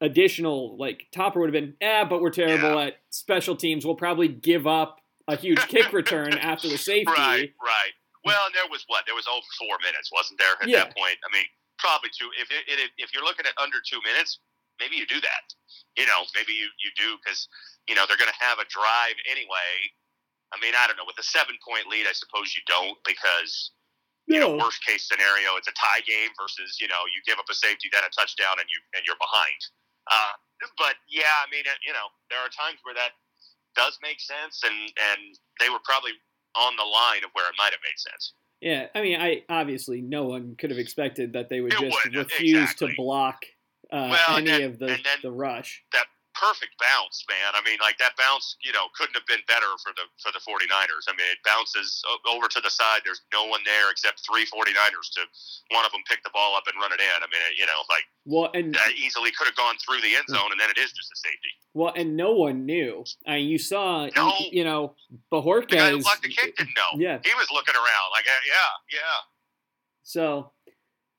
additional 0.02 0.78
like 0.78 1.08
topper 1.12 1.40
would 1.40 1.54
have 1.54 1.60
been, 1.60 1.74
yeah, 1.82 2.04
but 2.04 2.22
we're 2.22 2.30
terrible 2.32 2.80
at 2.80 2.96
special 3.10 3.56
teams. 3.56 3.86
We'll 3.86 3.96
probably 3.96 4.28
give 4.28 4.68
up 4.68 5.00
a 5.28 5.36
huge 5.36 5.60
kick 5.68 5.92
return 5.94 6.34
after 6.38 6.68
the 6.70 6.78
safety. 6.78 7.12
Right, 7.12 7.52
right. 7.62 7.94
Well, 8.26 8.40
and 8.46 8.56
there 8.56 8.68
was 8.70 8.84
what? 8.88 9.06
There 9.06 9.16
was 9.16 9.28
over 9.28 9.46
four 9.60 9.78
minutes, 9.84 10.10
wasn't 10.12 10.40
there? 10.40 10.56
At 10.62 10.68
Yeah. 10.68 10.86
that 10.86 10.96
point, 10.98 11.16
I 11.24 11.30
mean, 11.32 11.46
probably 11.80 12.10
two. 12.18 12.28
If 12.42 12.52
it, 12.52 12.68
it, 12.68 12.92
if 12.98 13.14
you're 13.14 13.24
looking 13.24 13.46
at 13.46 13.54
under 13.62 13.78
two 13.80 14.00
minutes, 14.04 14.40
maybe 14.80 14.96
you 14.98 15.06
do 15.08 15.22
that. 15.22 15.44
You 15.96 16.06
know, 16.06 16.28
maybe 16.36 16.54
you 16.54 16.68
you 16.84 16.92
do 16.98 17.18
because 17.24 17.48
you 17.88 17.96
know 17.96 18.06
they're 18.08 18.20
going 18.20 18.32
to 18.32 18.44
have 18.44 18.60
a 18.60 18.68
drive 18.68 19.16
anyway. 19.32 19.72
I 20.54 20.60
mean, 20.64 20.74
I 20.78 20.88
don't 20.88 20.96
know. 20.96 21.08
With 21.08 21.20
a 21.20 21.28
seven 21.28 21.56
point 21.64 21.88
lead, 21.88 22.08
I 22.08 22.14
suppose 22.16 22.56
you 22.56 22.62
don't 22.68 22.96
because 23.08 23.72
you 24.28 24.44
know, 24.44 24.60
worst 24.60 24.84
case 24.84 25.08
scenario, 25.08 25.56
it's 25.56 25.72
a 25.72 25.76
tie 25.80 26.04
game 26.04 26.36
versus 26.36 26.78
you 26.84 26.88
know 26.92 27.08
you 27.08 27.24
give 27.24 27.40
up 27.40 27.48
a 27.50 27.56
safety, 27.56 27.88
then 27.92 28.04
a 28.04 28.12
touchdown, 28.12 28.60
and 28.60 28.68
you 28.68 28.80
and 28.96 29.08
you're 29.08 29.20
behind. 29.24 29.60
Uh, 30.12 30.34
but 30.78 30.96
yeah, 31.10 31.30
I 31.46 31.50
mean, 31.52 31.64
you 31.86 31.94
know, 31.94 32.08
there 32.30 32.40
are 32.40 32.50
times 32.50 32.80
where 32.84 32.96
that 32.96 33.12
does 33.76 33.98
make 34.02 34.20
sense, 34.20 34.62
and 34.66 34.74
and 34.74 35.22
they 35.60 35.70
were 35.70 35.80
probably 35.84 36.12
on 36.56 36.76
the 36.76 36.84
line 36.84 37.24
of 37.24 37.30
where 37.34 37.46
it 37.48 37.56
might 37.58 37.72
have 37.72 37.82
made 37.84 37.98
sense. 38.00 38.34
Yeah, 38.62 38.88
I 38.96 39.02
mean, 39.02 39.20
I 39.22 39.44
obviously 39.50 40.02
no 40.02 40.24
one 40.26 40.56
could 40.58 40.72
have 40.72 40.80
expected 40.80 41.34
that 41.34 41.50
they 41.50 41.62
would 41.62 41.74
It 41.74 41.80
just 41.80 42.06
wouldn't, 42.06 42.32
refuse 42.32 42.58
exactly. 42.64 42.90
to 42.90 42.96
block 42.96 43.46
uh, 43.92 44.08
Well, 44.12 44.38
any 44.38 44.48
then- 44.50 44.64
of 44.64 44.80
the 44.80 44.98
the 45.22 45.32
rush. 45.32 45.84
That 45.94 46.06
perfect 46.38 46.78
bounce, 46.78 47.26
man. 47.26 47.58
I 47.58 47.62
mean, 47.66 47.82
like 47.82 47.98
that 47.98 48.14
bounce, 48.16 48.56
you 48.62 48.72
know, 48.72 48.88
couldn't 48.94 49.18
have 49.18 49.26
been 49.26 49.42
better 49.50 49.68
for 49.82 49.92
the 49.98 50.06
for 50.22 50.30
the 50.32 50.40
49ers. 50.46 51.10
I 51.10 51.18
mean, 51.18 51.26
it 51.34 51.42
bounces 51.44 52.02
over 52.30 52.48
to 52.48 52.62
the 52.62 52.70
side. 52.70 53.02
There's 53.04 53.22
no 53.34 53.46
one 53.50 53.62
there 53.66 53.90
except 53.90 54.22
three 54.22 54.46
49ers 54.46 55.10
to 55.18 55.26
one 55.74 55.84
of 55.86 55.92
them 55.92 56.06
pick 56.08 56.22
the 56.24 56.30
ball 56.32 56.56
up 56.56 56.70
and 56.70 56.78
run 56.80 56.94
it 56.94 57.02
in. 57.02 57.18
I 57.20 57.28
mean, 57.28 57.42
you 57.58 57.66
know, 57.66 57.82
like 57.90 58.06
Well, 58.30 58.50
and 58.54 58.70
that 58.78 58.94
easily 58.94 59.32
could 59.34 59.50
have 59.50 59.58
gone 59.58 59.76
through 59.82 60.02
the 60.06 60.14
end 60.16 60.30
zone, 60.30 60.54
and 60.54 60.60
then 60.62 60.70
it 60.70 60.78
is 60.78 60.94
just 60.94 61.10
a 61.12 61.18
safety. 61.18 61.52
well, 61.74 61.94
and 61.98 62.16
no 62.16 62.32
one 62.38 62.66
knew. 62.66 63.04
I 63.26 63.42
mean, 63.42 63.50
you 63.50 63.58
saw, 63.58 64.08
No. 64.16 64.34
you, 64.40 64.62
you 64.62 64.64
know, 64.64 64.96
The 65.32 65.42
guy 65.42 65.92
who 65.92 66.02
blocked 66.02 66.24
the 66.24 66.30
kick 66.30 66.56
didn't 66.58 66.78
know. 66.78 66.96
Yeah. 67.02 67.20
He 67.26 67.34
was 67.36 67.48
looking 67.52 67.76
around 67.76 68.08
like, 68.14 68.26
yeah, 68.26 68.70
yeah, 68.94 69.20
So 70.04 70.52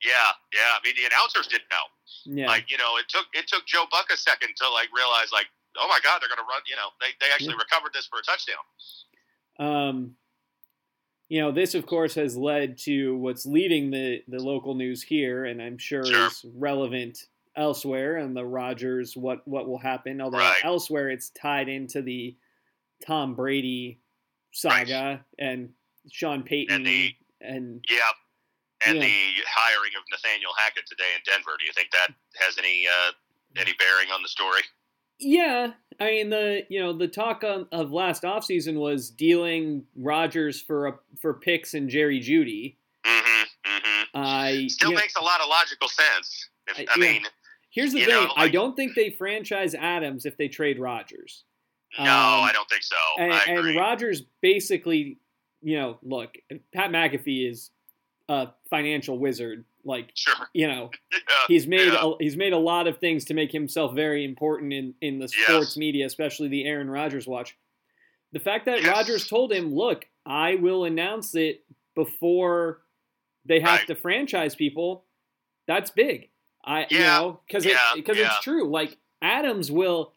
yeah, 0.04 0.30
yeah. 0.54 0.76
I 0.76 0.78
mean, 0.84 0.94
the 0.96 1.06
announcers 1.06 1.46
didn't 1.48 1.68
know. 1.70 1.86
Yeah, 2.24 2.46
Like, 2.48 2.70
you 2.70 2.76
know, 2.78 2.96
it 2.98 3.08
took 3.08 3.26
it 3.34 3.46
took 3.48 3.66
Joe 3.66 3.84
Buck 3.90 4.10
a 4.12 4.16
second 4.16 4.54
to 4.56 4.68
like 4.70 4.88
realize, 4.94 5.30
like, 5.32 5.46
oh 5.76 5.88
my 5.88 6.00
God, 6.02 6.20
they're 6.20 6.28
going 6.28 6.38
to 6.38 6.48
run. 6.48 6.62
You 6.68 6.76
know, 6.76 6.88
they 7.00 7.08
they 7.20 7.32
actually 7.32 7.54
recovered 7.54 7.92
this 7.94 8.06
for 8.06 8.18
a 8.18 8.22
touchdown. 8.22 8.64
um, 9.58 10.16
you 11.28 11.40
know, 11.40 11.52
this 11.52 11.74
of 11.74 11.84
course 11.86 12.14
has 12.14 12.36
led 12.36 12.78
to 12.78 13.16
what's 13.18 13.44
leading 13.44 13.90
the 13.90 14.22
the 14.28 14.38
local 14.42 14.74
news 14.74 15.02
here, 15.02 15.44
and 15.44 15.60
I'm 15.60 15.76
sure 15.78 16.04
Sure. 16.04 16.26
is 16.28 16.44
relevant 16.54 17.18
elsewhere 17.56 18.16
and 18.18 18.36
the 18.36 18.44
Rodgers 18.46 19.16
what 19.16 19.46
what 19.46 19.68
will 19.68 19.78
happen. 19.78 20.20
Although 20.20 20.38
Right. 20.38 20.64
elsewhere 20.64 21.10
it's 21.10 21.30
tied 21.30 21.68
into 21.68 22.02
the 22.02 22.36
Tom 23.06 23.34
Brady 23.34 24.00
saga 24.52 25.24
and 25.38 25.74
Sean 26.10 26.42
Payton 26.44 26.74
And 26.76 26.86
the- 26.86 27.14
and 27.40 27.84
Yeah. 27.90 27.98
And 28.86 28.98
Yeah. 28.98 29.04
the 29.04 29.42
hiring 29.48 29.92
of 29.96 30.04
Nathaniel 30.10 30.52
Hackett 30.56 30.86
today 30.86 31.10
in 31.16 31.20
Denver. 31.24 31.50
Do 31.58 31.64
you 31.66 31.72
think 31.72 31.90
that 31.90 32.08
has 32.40 32.58
any 32.58 32.86
uh, 32.86 33.12
any 33.56 33.72
bearing 33.78 34.10
on 34.12 34.22
the 34.22 34.28
story? 34.28 34.62
Yeah, 35.18 35.72
I 35.98 36.04
mean 36.10 36.30
the 36.30 36.64
you 36.68 36.78
know 36.80 36.92
the 36.92 37.08
talk 37.08 37.42
of, 37.42 37.66
of 37.72 37.90
last 37.90 38.22
offseason 38.22 38.74
was 38.78 39.10
dealing 39.10 39.84
Rodgers 39.96 40.60
for 40.62 40.86
a, 40.86 40.94
for 41.20 41.34
picks 41.34 41.74
and 41.74 41.88
Jerry 41.90 42.20
Jeudy. 42.20 42.76
Mm-hmm. 43.04 43.42
Mm-hmm. 43.68 44.02
I 44.14 44.66
Still 44.68 44.92
know, 44.92 44.96
makes 44.98 45.16
a 45.16 45.22
lot 45.22 45.40
of 45.40 45.48
logical 45.48 45.88
sense. 45.88 46.48
If, 46.68 46.78
I- 46.78 46.82
I, 46.82 46.84
yeah. 47.04 47.12
mean, 47.12 47.22
here's 47.70 47.92
the 47.92 48.04
thing: 48.04 48.10
know, 48.10 48.32
I 48.36 48.48
don't 48.48 48.76
think 48.76 48.94
they 48.94 49.10
franchise 49.10 49.74
Adams 49.74 50.24
if 50.24 50.36
they 50.36 50.46
trade 50.46 50.78
Rodgers. 50.78 51.42
no, 51.98 52.04
Um, 52.04 52.08
I 52.44 52.50
don't 52.52 52.68
think 52.68 52.84
so. 52.84 52.96
and, 53.18 53.32
and 53.48 53.58
agree. 53.58 53.76
Rodgers 53.76 54.22
basically, 54.40 55.18
you 55.62 55.78
know, 55.78 55.98
look, 56.02 56.36
Pat 56.72 56.90
McAfee 56.92 57.50
is 57.50 57.70
a 58.28 58.48
financial 58.70 59.18
wizard. 59.18 59.64
Like 59.84 60.10
sure. 60.14 60.34
you 60.54 60.66
know, 60.68 60.90
Yeah. 61.12 61.18
he's 61.48 61.66
made 61.66 61.92
yeah. 61.92 62.00
a, 62.04 62.12
he's 62.20 62.36
made 62.36 62.52
a 62.52 62.58
lot 62.58 62.86
of 62.86 62.98
things 62.98 63.24
to 63.26 63.34
make 63.34 63.52
himself 63.52 63.94
very 63.94 64.24
important 64.24 64.72
in 64.72 64.94
in 65.00 65.18
the 65.18 65.24
Yes. 65.36 65.46
sports 65.46 65.76
media, 65.76 66.06
especially 66.06 66.48
the 66.48 66.64
Aaron 66.66 66.90
Rodgers 66.90 67.26
watch. 67.26 67.56
The 68.32 68.40
fact 68.40 68.66
that 68.66 68.82
Yes. 68.82 68.88
Rodgers 68.94 69.26
told 69.26 69.52
him, 69.52 69.74
"Look, 69.74 70.06
I 70.26 70.56
will 70.56 70.84
announce 70.84 71.34
it 71.34 71.64
before 71.94 72.82
they 73.44 73.60
have 73.60 73.78
Right. 73.80 73.86
to 73.88 73.94
franchise 73.94 74.54
people," 74.54 75.04
that's 75.66 75.90
big. 75.90 76.30
I 76.64 76.86
you 76.90 76.98
know 76.98 77.40
because 77.46 77.64
Yeah. 77.64 77.78
because 77.94 78.18
Yeah. 78.18 78.26
it's 78.26 78.42
true. 78.42 78.68
Like 78.68 78.96
Adams 79.22 79.70
will. 79.70 80.12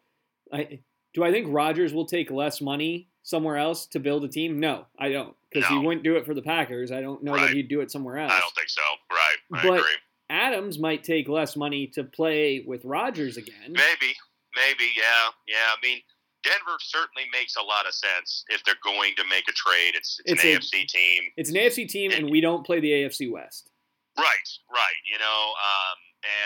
I, 0.52 0.80
do 1.14 1.24
I 1.24 1.30
think 1.32 1.46
Rodgers 1.50 1.94
will 1.94 2.04
take 2.06 2.30
less 2.30 2.60
money 2.60 3.08
somewhere 3.22 3.56
else 3.56 3.86
to 3.86 3.98
build 4.00 4.22
a 4.24 4.28
team? 4.28 4.60
No, 4.60 4.86
I 4.98 5.10
don't, 5.10 5.34
because 5.52 5.68
he 5.68 5.78
wouldn't 5.78 6.02
do 6.04 6.16
it 6.16 6.24
for 6.26 6.34
the 6.34 6.42
Packers. 6.42 6.90
I 6.92 7.00
don't 7.00 7.22
know 7.22 7.36
that 7.36 7.50
he'd 7.50 7.68
do 7.68 7.80
it 7.80 7.90
somewhere 7.90 8.18
else. 8.18 8.32
I 8.32 8.40
don't 8.40 8.54
think 8.54 8.68
so. 8.68 8.82
Right. 9.10 9.36
I 9.54 9.68
But- 9.68 9.78
agree. 9.80 9.96
Adams 10.30 10.78
might 10.78 11.04
take 11.04 11.28
less 11.28 11.56
money 11.56 11.86
to 11.88 12.04
play 12.04 12.64
with 12.66 12.84
Rodgers 12.86 13.36
again. 13.36 13.68
Maybe. 13.68 14.14
Maybe. 14.56 14.88
Yeah. 14.96 15.28
Yeah. 15.46 15.68
I 15.72 15.76
mean, 15.82 16.00
Denver 16.42 16.76
certainly 16.80 17.28
makes 17.32 17.56
a 17.56 17.62
lot 17.62 17.86
of 17.86 17.92
sense 17.94 18.44
if 18.48 18.64
they're 18.64 18.80
going 18.82 19.12
to 19.16 19.24
make 19.28 19.44
a 19.48 19.52
trade. 19.52 19.92
It's, 19.94 20.18
it's, 20.24 20.42
It's 20.42 20.44
an 20.44 20.50
a- 20.50 20.58
AFC 20.82 20.88
team. 20.88 21.22
It's 21.36 21.50
an 21.50 21.56
AFC 21.56 21.86
team, 21.88 22.10
and 22.12 22.30
we 22.30 22.40
don't 22.40 22.64
play 22.64 22.80
the 22.80 22.90
AFC 22.90 23.30
West. 23.30 23.70
Right, 24.18 24.48
right. 24.72 25.00
You 25.04 25.18
know, 25.18 25.40
um, 25.56 25.98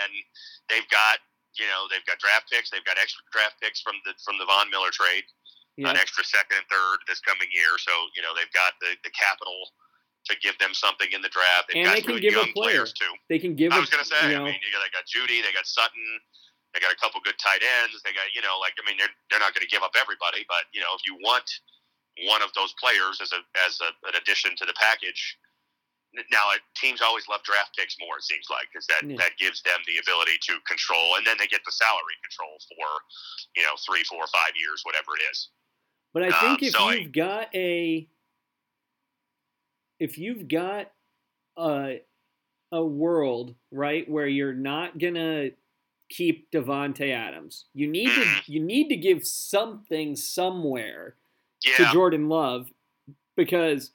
and 0.03 0.13
they've 0.69 0.87
got 0.89 1.19
you 1.59 1.65
know 1.65 1.87
they've 1.89 2.05
got 2.05 2.19
draft 2.19 2.51
picks. 2.51 2.69
They've 2.69 2.85
got 2.85 2.97
extra 3.01 3.23
draft 3.31 3.55
picks 3.61 3.81
from 3.81 3.95
the 4.05 4.13
from 4.23 4.37
the 4.37 4.45
Von 4.45 4.69
Miller 4.69 4.91
trade, 4.91 5.23
Yeah, 5.77 5.93
an 5.93 5.97
extra 5.97 6.25
second 6.25 6.57
and 6.57 6.67
third 6.67 6.97
this 7.07 7.21
coming 7.21 7.47
year. 7.53 7.77
So 7.77 7.93
you 8.17 8.21
know 8.25 8.33
they've 8.33 8.51
got 8.51 8.73
the, 8.81 8.97
the 9.05 9.13
capital 9.13 9.69
to 10.25 10.33
give 10.43 10.57
them 10.59 10.73
something 10.73 11.07
in 11.13 11.21
the 11.21 11.29
draft. 11.29 11.69
They've 11.69 11.85
And 11.85 11.87
got 11.87 11.95
they 11.95 12.01
can 12.03 12.19
give 12.19 12.33
a 12.33 12.43
young 12.43 12.51
player. 12.51 12.83
players 12.83 12.91
too. 12.97 13.13
they 13.29 13.37
can 13.39 13.55
give. 13.55 13.71
I 13.71 13.77
a- 13.77 13.81
was 13.85 13.89
gonna 13.93 14.03
say. 14.05 14.17
you 14.33 14.41
I 14.41 14.43
mean, 14.43 14.57
you 14.59 14.69
got, 14.73 14.81
they 14.83 14.91
got 14.91 15.05
Jeudy. 15.07 15.39
They 15.45 15.53
got 15.53 15.65
Sutton. 15.69 16.07
They 16.73 16.81
got 16.83 16.91
a 16.91 16.99
couple 16.99 17.21
good 17.23 17.37
tight 17.39 17.61
ends. 17.81 18.01
They 18.03 18.11
got 18.11 18.27
you 18.33 18.41
know 18.41 18.57
like 18.59 18.73
I 18.75 18.83
mean 18.89 18.97
they're 18.97 19.13
they're 19.29 19.39
not 19.43 19.53
going 19.53 19.63
to 19.63 19.71
give 19.71 19.85
up 19.85 19.93
everybody, 19.95 20.43
but 20.49 20.65
you 20.73 20.81
know 20.81 20.91
if 20.97 21.05
you 21.05 21.15
want 21.21 21.45
one 22.25 22.41
of 22.41 22.49
those 22.57 22.73
players 22.81 23.21
as 23.21 23.29
a 23.31 23.39
as 23.69 23.77
a, 23.85 23.93
an 24.09 24.17
addition 24.17 24.57
to 24.57 24.65
the 24.65 24.73
package. 24.81 25.37
Now, 26.33 26.49
teams 26.73 27.03
always 27.03 27.27
love 27.29 27.43
draft 27.43 27.77
picks 27.77 27.93
more. 28.01 28.17
It 28.17 28.23
seems 28.25 28.47
like 28.49 28.65
because 28.73 28.87
that 28.89 29.05
Yeah. 29.05 29.17
that 29.21 29.37
gives 29.37 29.61
them 29.61 29.77
the 29.85 29.99
ability 30.01 30.39
to 30.49 30.57
control, 30.65 31.13
and 31.19 31.27
then 31.27 31.37
they 31.37 31.45
get 31.45 31.61
the 31.67 31.71
salary 31.71 32.17
control 32.25 32.57
for 32.73 32.87
you 33.55 33.61
know 33.61 33.75
three, 33.85 34.01
four, 34.07 34.25
five 34.33 34.57
years, 34.57 34.81
whatever 34.81 35.13
it 35.19 35.23
is. 35.29 35.49
But 36.13 36.23
I 36.23 36.29
uh, 36.29 36.39
think 36.41 36.63
if 36.63 36.73
so 36.73 36.89
you've 36.91 37.11
got 37.11 37.53
a, 37.55 38.07
if 39.99 40.17
you've 40.17 40.47
got 40.47 40.91
a, 41.57 42.01
a 42.71 42.83
world 42.83 43.55
right 43.71 44.09
where 44.09 44.27
you're 44.27 44.53
not 44.53 44.97
gonna 44.99 45.49
keep 46.09 46.49
Davante 46.51 47.11
Adams, 47.13 47.65
you 47.73 47.87
need 47.87 48.05
to 48.09 48.21
Mhm. 48.21 48.47
you 48.47 48.59
need 48.61 48.89
to 48.89 48.95
give 48.95 49.25
something 49.25 50.15
somewhere 50.15 51.15
to 51.61 51.85
Jordan 51.91 52.29
Love 52.29 52.71
because 53.35 53.91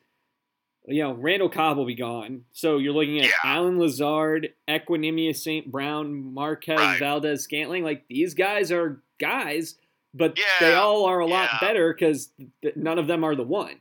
you 0.87 1.03
know 1.03 1.13
Randall 1.13 1.49
Cobb 1.49 1.77
will 1.77 1.87
be 1.87 1.95
gone. 1.95 2.45
So 2.53 2.79
you're 2.79 2.93
looking 2.93 3.19
at 3.21 3.27
Yeah. 3.27 3.33
Allen 3.45 3.79
Lazard, 3.79 4.53
Equanimeous 4.69 5.37
St. 5.37 5.71
Brown, 5.71 6.13
Marquez 6.35 6.79
Right. 6.79 6.99
Valdes 6.99 7.43
Scantling. 7.45 7.85
Like 7.85 8.07
these 8.09 8.35
guys 8.35 8.73
are 8.73 9.01
guys, 9.19 9.77
but 10.15 10.39
Yeah, 10.39 10.45
they 10.61 10.75
all 10.75 11.05
are 11.07 11.21
a 11.21 11.27
lot 11.27 11.49
yeah. 11.55 11.59
better 11.61 11.93
because 11.93 12.31
th- 12.63 12.77
none 12.77 12.99
of 12.99 13.07
them 13.07 13.25
are 13.25 13.35
the 13.35 13.43
one. 13.45 13.81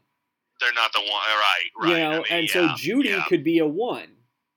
they're 0.60 0.74
not 0.74 0.94
the 0.94 1.00
one. 1.02 1.10
Right, 1.10 1.70
right. 1.80 1.90
you 1.90 1.98
know, 1.98 2.12
I 2.12 2.16
mean, 2.18 2.26
and 2.30 2.50
so 2.50 2.68
Jeudy 2.78 3.26
could 3.28 3.44
be 3.44 3.60
a 3.60 3.68
one. 3.68 4.08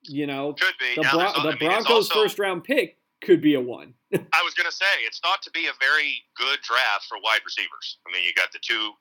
You 0.07 0.27
know, 0.27 0.53
could 0.53 0.77
be 0.79 0.95
the, 1.01 1.09
Bron- 1.09 1.33
the 1.33 1.49
I 1.49 1.57
mean, 1.57 1.59
Broncos' 1.71 2.11
also- 2.11 2.15
first 2.23 2.39
round 2.39 2.63
pick 2.65 2.99
could 3.25 3.41
be 3.41 3.55
a 3.55 3.61
one. 3.61 3.95
I 4.15 4.43
was 4.45 4.53
going 4.55 4.69
to 4.69 4.77
say 4.77 4.85
it's 5.09 5.19
thought 5.19 5.41
to 5.43 5.51
be 5.51 5.67
a 5.67 5.75
very 5.81 6.21
good 6.37 6.61
draft 6.61 7.09
for 7.09 7.17
wide 7.25 7.41
receivers. 7.43 7.99
I 8.07 8.13
mean, 8.13 8.23
you 8.23 8.31
got 8.37 8.53
the 8.53 8.61
two, 8.63 8.93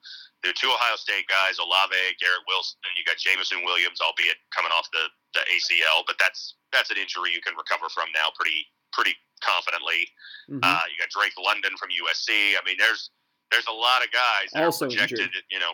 the 0.42 0.50
two 0.56 0.66
Ohio 0.72 0.96
State 0.96 1.28
guys, 1.28 1.60
Olave, 1.62 1.94
Garrett 2.18 2.42
Wilson. 2.48 2.80
You 2.98 3.04
got 3.06 3.20
Jameson 3.20 3.62
Williams, 3.68 4.00
albeit 4.02 4.40
coming 4.50 4.72
off 4.72 4.88
the, 4.96 5.06
the 5.38 5.44
ACL, 5.54 6.02
but 6.08 6.16
that's 6.18 6.56
that's 6.72 6.90
an 6.90 6.96
injury 6.96 7.30
you 7.36 7.38
can 7.44 7.54
recover 7.54 7.86
from 7.92 8.08
now 8.16 8.32
pretty 8.34 8.64
pretty 8.94 9.14
confidently. 9.42 10.08
Mhm. 10.48 10.60
Uh, 10.62 10.82
you 10.90 10.96
got 10.98 11.10
Drake 11.10 11.34
London 11.38 11.76
from 11.76 11.90
USC. 11.90 12.56
I 12.56 12.60
mean, 12.64 12.76
there's 12.78 13.10
there's 13.50 13.66
a 13.66 13.72
lot 13.72 14.02
of 14.04 14.10
guys 14.10 14.48
that 14.52 14.64
Also 14.64 14.86
are 14.86 14.88
projected. 14.88 15.18
injured. 15.20 15.44
You 15.50 15.58
know, 15.60 15.72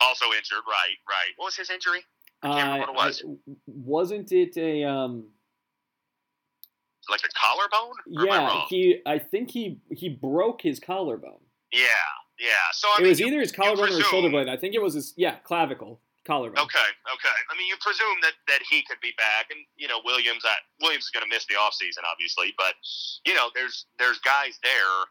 also 0.00 0.26
injured. 0.32 0.64
Right, 0.66 0.96
right. 1.08 1.32
What 1.36 1.46
was 1.46 1.56
his 1.56 1.70
injury? 1.70 2.00
I 2.42 2.48
can't 2.48 2.72
remember 2.72 2.92
what 2.92 3.06
it 3.06 3.06
was. 3.06 3.22
Uh, 3.22 3.52
wasn't 3.66 4.32
it 4.32 4.56
a 4.56 4.84
um? 4.84 5.30
Like 7.10 7.20
a 7.24 7.28
collarbone? 7.34 7.96
Or 8.16 8.22
am 8.34 8.46
I 8.46 8.54
Yeah, 8.54 8.64
he. 8.68 9.00
I 9.06 9.18
think 9.18 9.50
he 9.50 9.78
he 9.90 10.08
broke 10.08 10.62
his 10.62 10.78
collarbone. 10.80 11.40
yeah, 11.72 11.86
yeah. 12.38 12.48
So 12.72 12.88
I 12.88 12.96
it 12.98 13.02
mean, 13.02 13.08
was 13.10 13.20
you- 13.20 13.26
either 13.26 13.40
his 13.40 13.52
collarbone 13.52 13.86
or 13.92 13.96
his 13.96 14.06
shoulder 14.06 14.30
blade. 14.30 14.48
I 14.48 14.56
think 14.56 14.74
it 14.74 14.82
was 14.82 14.94
his 14.94 15.12
yeah 15.16 15.36
clavicle 15.38 16.00
collarbone. 16.24 16.58
Okay, 16.58 16.90
okay. 17.10 17.38
I 17.50 17.52
mean, 17.58 17.66
you 17.66 17.76
presume 17.82 18.18
that 18.22 18.34
that 18.46 18.62
he 18.68 18.82
could 18.86 19.00
be 19.02 19.12
back, 19.18 19.50
and 19.50 19.60
you 19.76 19.88
know, 19.88 20.00
Williams. 20.04 20.42
That 20.42 20.62
Williams 20.80 21.04
is 21.08 21.12
going 21.14 21.26
to 21.26 21.30
miss 21.32 21.46
the 21.46 21.58
offseason, 21.58 22.06
obviously, 22.06 22.54
but 22.56 22.74
you 23.26 23.34
know, 23.34 23.50
there's 23.54 23.86
there's 23.98 24.18
guys 24.22 24.58
there. 24.62 25.06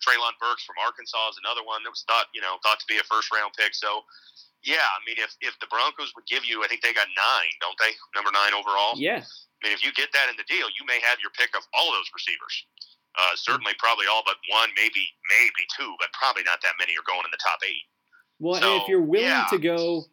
Treylon 0.00 0.32
Burks 0.40 0.64
from 0.64 0.80
Arkansas 0.80 1.36
is 1.36 1.38
another 1.44 1.60
one 1.60 1.84
that 1.84 1.92
was 1.92 2.04
thought 2.08 2.32
you 2.32 2.40
know 2.40 2.56
thought 2.64 2.80
to 2.80 2.88
be 2.88 2.96
a 2.96 3.04
first 3.04 3.28
round 3.32 3.52
pick. 3.52 3.76
So, 3.76 4.00
yeah, 4.64 4.84
I 4.84 5.00
mean, 5.04 5.20
if 5.20 5.36
if 5.44 5.56
the 5.60 5.68
Broncos 5.68 6.12
would 6.16 6.24
give 6.24 6.44
you, 6.44 6.64
I 6.64 6.68
think 6.68 6.80
they 6.80 6.96
got 6.96 7.08
nine, 7.12 7.52
don't 7.60 7.76
they? 7.76 7.92
Number 8.16 8.32
nine 8.32 8.56
overall. 8.56 8.96
Yeah, 8.96 9.20
I 9.20 9.58
mean, 9.60 9.76
if 9.76 9.84
you 9.84 9.92
get 9.92 10.08
that 10.16 10.32
in 10.32 10.36
the 10.40 10.48
deal, 10.48 10.72
you 10.72 10.88
may 10.88 11.00
have 11.04 11.20
your 11.20 11.32
pick 11.36 11.52
of 11.52 11.64
all 11.76 11.92
those 11.92 12.08
receivers. 12.16 12.54
Uh, 13.18 13.34
certainly, 13.36 13.72
probably 13.76 14.06
all 14.08 14.22
but 14.24 14.36
one, 14.48 14.70
maybe 14.76 15.04
maybe 15.36 15.62
two, 15.76 15.92
but 16.00 16.08
probably 16.16 16.44
not 16.48 16.62
that 16.62 16.80
many 16.80 16.96
are 16.96 17.04
going 17.04 17.24
in 17.28 17.32
the 17.32 17.42
top 17.42 17.60
eight. 17.66 17.84
well, 18.38 18.54
and 18.56 18.64
So, 18.64 18.76
if 18.80 18.88
you're 18.88 19.02
willing 19.04 19.28
yeah. 19.28 19.50
to 19.50 19.58
go, 19.58 20.06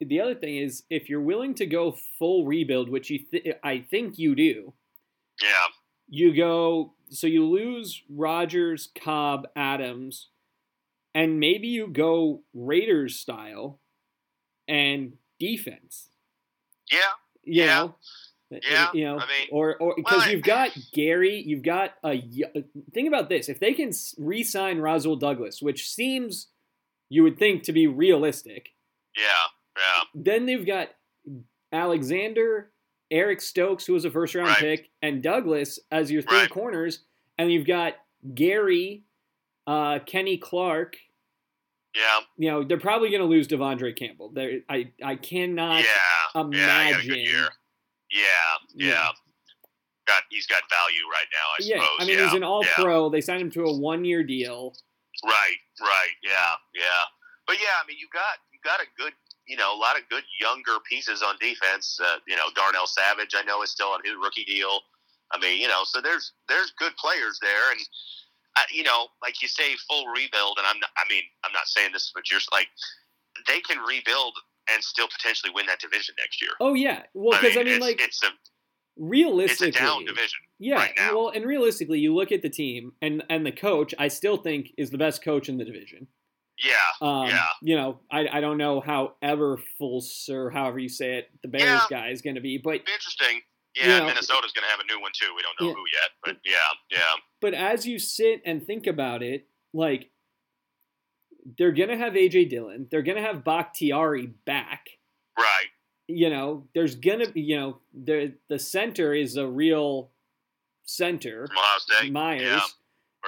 the 0.00 0.20
other 0.20 0.34
thing 0.34 0.56
is 0.56 0.84
if 0.90 1.08
you're 1.08 1.20
willing 1.20 1.54
to 1.54 1.66
go 1.66 1.92
full 2.18 2.46
rebuild, 2.46 2.88
which 2.88 3.10
you 3.10 3.18
th- 3.18 3.56
I 3.62 3.78
think 3.80 4.18
you 4.18 4.34
do, 4.34 4.72
Yeah, 5.42 5.66
you 6.08 6.34
go 6.34 6.94
so 7.08 7.26
you 7.26 7.46
lose 7.46 8.02
Rodgers, 8.08 8.88
Cobb, 8.94 9.46
Adams, 9.54 10.28
and 11.14 11.38
maybe 11.38 11.68
you 11.68 11.86
go 11.88 12.42
Raiders 12.54 13.18
style 13.18 13.80
and 14.66 15.18
defense. 15.38 16.08
yeah, 16.90 16.98
You 17.44 17.62
Yeah. 17.62 17.66
know, 17.66 17.94
Yeah, 18.50 18.90
you 18.94 19.04
know, 19.04 19.18
I 19.18 19.26
mean- 19.26 19.48
or 19.50 19.76
or 19.76 19.94
because 19.96 20.18
Well, 20.22 20.30
you've 20.32 20.42
got 20.42 20.76
Gary, 20.92 21.42
you've 21.42 21.62
got 21.62 21.94
a 22.04 22.18
uh, 22.54 22.60
Think 22.94 23.08
about 23.08 23.28
this: 23.28 23.48
if 23.48 23.58
they 23.60 23.74
can 23.74 23.90
re-sign 24.18 24.78
Rasul 24.78 25.16
Douglas, 25.16 25.60
which 25.60 25.88
seems 25.90 26.48
you 27.08 27.22
would 27.24 27.38
think 27.38 27.62
to 27.64 27.72
be 27.72 27.86
realistic, 27.86 28.74
yeah, 29.16 29.46
yeah. 29.76 30.02
then 30.14 30.46
they've 30.46 30.66
got 30.66 30.90
Alexander, 31.72 32.70
Eric 33.10 33.40
Stokes, 33.40 33.86
who 33.86 33.92
was 33.92 34.04
a 34.04 34.10
first 34.10 34.34
round 34.34 34.48
Right. 34.48 34.58
pick, 34.58 34.90
and 35.02 35.22
Douglas 35.22 35.78
as 35.90 36.10
your 36.10 36.22
three 36.22 36.38
Right. 36.40 36.50
corners, 36.50 37.04
and 37.38 37.52
you've 37.52 37.66
got 37.66 37.96
Gary, 38.34 39.04
uh, 39.66 39.98
Kenny 40.00 40.38
Clark. 40.38 40.96
Yeah, 41.94 42.20
You 42.36 42.50
know 42.50 42.62
they're 42.64 42.78
probably 42.78 43.08
going 43.08 43.22
to 43.22 43.26
lose 43.28 43.48
Devondre 43.48 43.96
Campbell. 43.96 44.28
There, 44.30 44.60
I 44.68 44.92
I 45.02 45.16
cannot. 45.16 45.82
yeah, 45.82 45.90
yeah. 46.34 46.42
He 46.50 46.58
had 46.58 46.90
a 46.90 46.94
good 46.96 47.04
imagine- 47.04 47.14
year. 47.20 47.48
Yeah, 48.10 48.22
yeah. 48.74 48.88
Yeah. 48.88 49.12
Got 50.06 50.22
he's 50.30 50.46
got 50.46 50.62
value 50.70 51.00
right 51.10 51.26
now. 51.32 51.46
I 51.52 51.56
Yeah, 51.60 51.74
suppose. 51.82 51.96
I 52.00 52.04
mean 52.04 52.18
yeah, 52.18 52.24
he's 52.26 52.34
an 52.34 52.44
All 52.44 52.62
yeah. 52.64 52.74
Pro. 52.74 53.08
They 53.08 53.20
signed 53.22 53.40
him 53.42 53.50
to 53.52 53.64
a 53.64 53.72
one 53.76 54.04
year 54.04 54.22
deal. 54.22 54.76
Right, 55.24 55.56
right. 55.80 56.10
Yeah, 56.22 56.54
yeah. 56.74 57.02
But 57.46 57.56
yeah, 57.60 57.80
I 57.82 57.86
mean, 57.88 57.96
you 57.98 58.08
got 58.12 58.38
you 58.52 58.58
got 58.62 58.80
a 58.80 58.86
good, 58.98 59.12
you 59.46 59.56
know, 59.56 59.74
a 59.74 59.78
lot 59.78 59.96
of 59.96 60.08
good 60.08 60.24
younger 60.40 60.78
pieces 60.88 61.22
on 61.22 61.36
defense. 61.40 61.98
Uh, 62.02 62.18
you 62.26 62.36
know, 62.36 62.50
Darnell 62.54 62.86
Savage, 62.86 63.34
I 63.36 63.42
know, 63.42 63.62
is 63.62 63.70
still 63.70 63.88
on 63.88 64.00
his 64.04 64.14
rookie 64.20 64.44
deal. 64.44 64.80
I 65.32 65.38
mean, 65.38 65.60
you 65.60 65.68
know, 65.68 65.82
so 65.84 66.00
there's 66.00 66.32
there's 66.48 66.72
good 66.78 66.96
players 66.96 67.38
there, 67.42 67.70
and 67.72 67.80
uh, 68.56 68.62
you 68.72 68.82
know, 68.82 69.06
like 69.22 69.42
you 69.42 69.48
say, 69.48 69.74
full 69.88 70.06
rebuild. 70.06 70.58
And 70.58 70.66
I'm, 70.66 70.78
not, 70.80 70.90
I 70.96 71.08
mean, 71.08 71.22
I'm 71.44 71.52
not 71.52 71.66
saying 71.66 71.90
this, 71.92 72.12
but 72.14 72.30
you're 72.30 72.40
like, 72.52 72.68
they 73.46 73.60
can 73.60 73.78
rebuild 73.78 74.34
and 74.72 74.82
still 74.82 75.08
potentially 75.08 75.52
win 75.54 75.66
that 75.66 75.80
division 75.80 76.14
next 76.18 76.40
year. 76.42 76.50
Oh 76.60 76.74
yeah, 76.74 77.02
well, 77.14 77.38
because 77.40 77.56
I 77.56 77.62
mean, 77.62 77.74
it's, 77.74 77.80
like 77.80 78.00
it's 78.00 78.22
a 78.22 78.28
realistically, 78.96 79.68
it's 79.68 79.76
a 79.76 79.80
down 79.80 80.04
division. 80.04 80.40
Yeah, 80.58 80.76
right 80.76 80.94
now. 80.96 81.14
well, 81.14 81.28
and 81.28 81.44
realistically, 81.44 81.98
you 81.98 82.14
look 82.14 82.32
at 82.32 82.42
the 82.42 82.50
team 82.50 82.92
and 83.02 83.22
and 83.28 83.44
the 83.44 83.52
coach. 83.52 83.94
I 83.98 84.08
still 84.08 84.36
think 84.36 84.72
is 84.76 84.90
the 84.90 84.98
best 84.98 85.22
coach 85.22 85.48
in 85.48 85.58
the 85.58 85.64
division. 85.64 86.08
Yeah, 86.64 86.72
Um, 87.06 87.26
yeah. 87.28 87.46
You 87.60 87.76
know, 87.76 88.00
I, 88.10 88.26
I 88.28 88.40
don't 88.40 88.56
know 88.58 88.80
how 88.80 89.14
ever 89.20 89.58
full 89.78 90.02
or 90.30 90.50
however 90.50 90.78
you 90.78 90.88
say 90.88 91.18
it, 91.18 91.28
the 91.42 91.48
Bears 91.48 91.64
Yeah. 91.64 91.86
guy 91.90 92.08
is 92.10 92.22
going 92.22 92.36
to 92.36 92.40
be, 92.40 92.56
but 92.58 92.76
interesting. 92.88 93.42
Yeah, 93.74 93.82
You 93.84 93.88
know- 94.00 94.06
Minnesota's 94.06 94.52
going 94.52 94.64
to 94.64 94.70
have 94.70 94.80
a 94.80 94.86
new 94.86 95.00
one 95.00 95.12
too. 95.14 95.32
We 95.36 95.42
don't 95.42 95.60
know 95.60 95.66
Yeah. 95.68 95.74
who 95.74 95.84
yet, 95.92 96.10
but 96.24 96.36
yeah, 96.44 96.98
yeah, 96.98 97.14
but 97.42 97.52
as 97.54 97.86
you 97.86 97.98
sit 97.98 98.40
and 98.46 98.66
think 98.66 98.86
about 98.86 99.22
it, 99.22 99.46
like 99.74 100.10
they're 101.58 101.72
going 101.72 101.90
to 101.90 101.96
have 101.98 102.14
AJ 102.14 102.48
Dillon, 102.48 102.88
they're 102.90 103.02
going 103.02 103.16
to 103.16 103.22
have 103.22 103.44
Bakhtiari 103.44 104.26
back. 104.26 104.88
right. 105.38 105.66
You 106.08 106.30
know, 106.30 106.68
there's 106.72 106.94
going 106.94 107.18
to 107.18 107.30
be, 107.32 107.40
you 107.42 107.56
know, 107.56 107.80
the 107.92 108.32
the 108.48 108.60
center 108.60 109.12
is 109.12 109.36
a 109.36 109.46
real 109.46 110.12
center, 110.84 111.48
From 111.48 111.58
Ohio 111.58 111.78
State. 111.78 112.12
Myers. 112.12 112.42
Yeah, 112.42 112.60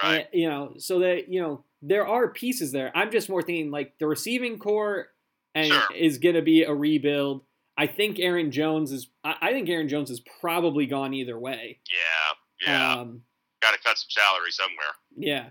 right. 0.03 0.25
Uh, 0.27 0.29
you 0.33 0.49
know, 0.49 0.75
so 0.79 1.01
that 1.01 1.29
you 1.29 1.43
know 1.43 1.65
there 1.83 2.07
are 2.07 2.29
pieces 2.29 2.73
there. 2.73 2.91
I'm 2.97 3.11
just 3.11 3.29
more 3.29 3.43
thinking 3.43 3.71
like 3.71 3.95
the 3.99 4.07
receiving 4.07 4.59
corps 4.59 5.09
and 5.55 5.67
Sure. 5.73 5.83
is 5.97 6.19
going 6.19 6.35
to 6.35 6.43
be 6.43 6.63
a 6.65 6.75
rebuild. 6.75 7.43
I 7.77 7.87
think 7.87 8.19
Aaron 8.19 8.51
Jones 8.51 8.91
is. 8.93 9.09
I, 9.25 9.35
I 9.41 9.53
think 9.53 9.69
Aaron 9.69 9.89
Jones 9.89 10.11
is 10.11 10.21
probably 10.41 10.87
gone 10.87 11.15
either 11.15 11.39
way. 11.39 11.81
yeah, 11.91 12.69
yeah. 12.73 12.93
Um, 12.95 13.23
Got 13.63 13.73
to 13.73 13.79
cut 13.85 13.97
some 13.99 14.11
salary 14.11 14.51
somewhere. 14.51 14.95
yeah. 15.17 15.49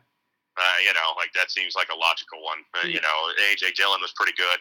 Uh, 0.59 0.63
you 0.83 0.91
know, 0.93 1.13
like 1.17 1.31
that 1.35 1.51
seems 1.51 1.75
like 1.75 1.87
a 1.93 1.95
logical 1.95 2.41
one. 2.43 2.57
Uh, 2.83 2.87
you 2.87 2.99
know, 2.99 3.33
AJ 3.51 3.75
Dillon 3.75 4.01
was 4.01 4.11
pretty 4.15 4.33
good. 4.37 4.57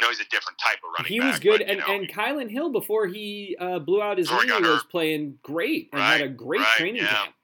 No, 0.00 0.08
he's 0.08 0.20
a 0.20 0.24
different 0.30 0.56
type 0.64 0.76
of 0.84 0.90
running 0.96 1.12
He 1.12 1.18
back. 1.20 1.32
was 1.32 1.40
good, 1.40 1.58
but, 1.60 1.68
and 1.68 1.80
know, 1.80 1.86
and 1.94 2.08
Kylin 2.08 2.50
Hill 2.50 2.70
before 2.70 3.06
he 3.08 3.56
uh, 3.58 3.78
blew 3.80 4.00
out 4.00 4.18
his 4.18 4.30
knee 4.30 4.36
was 4.60 4.84
playing 4.90 5.38
great 5.42 5.88
and 5.92 6.00
had 6.00 6.20
a 6.22 6.28
great 6.28 6.60
right, 6.60 6.76
training 6.76 7.02
yeah. 7.02 7.08
camp. 7.08 7.34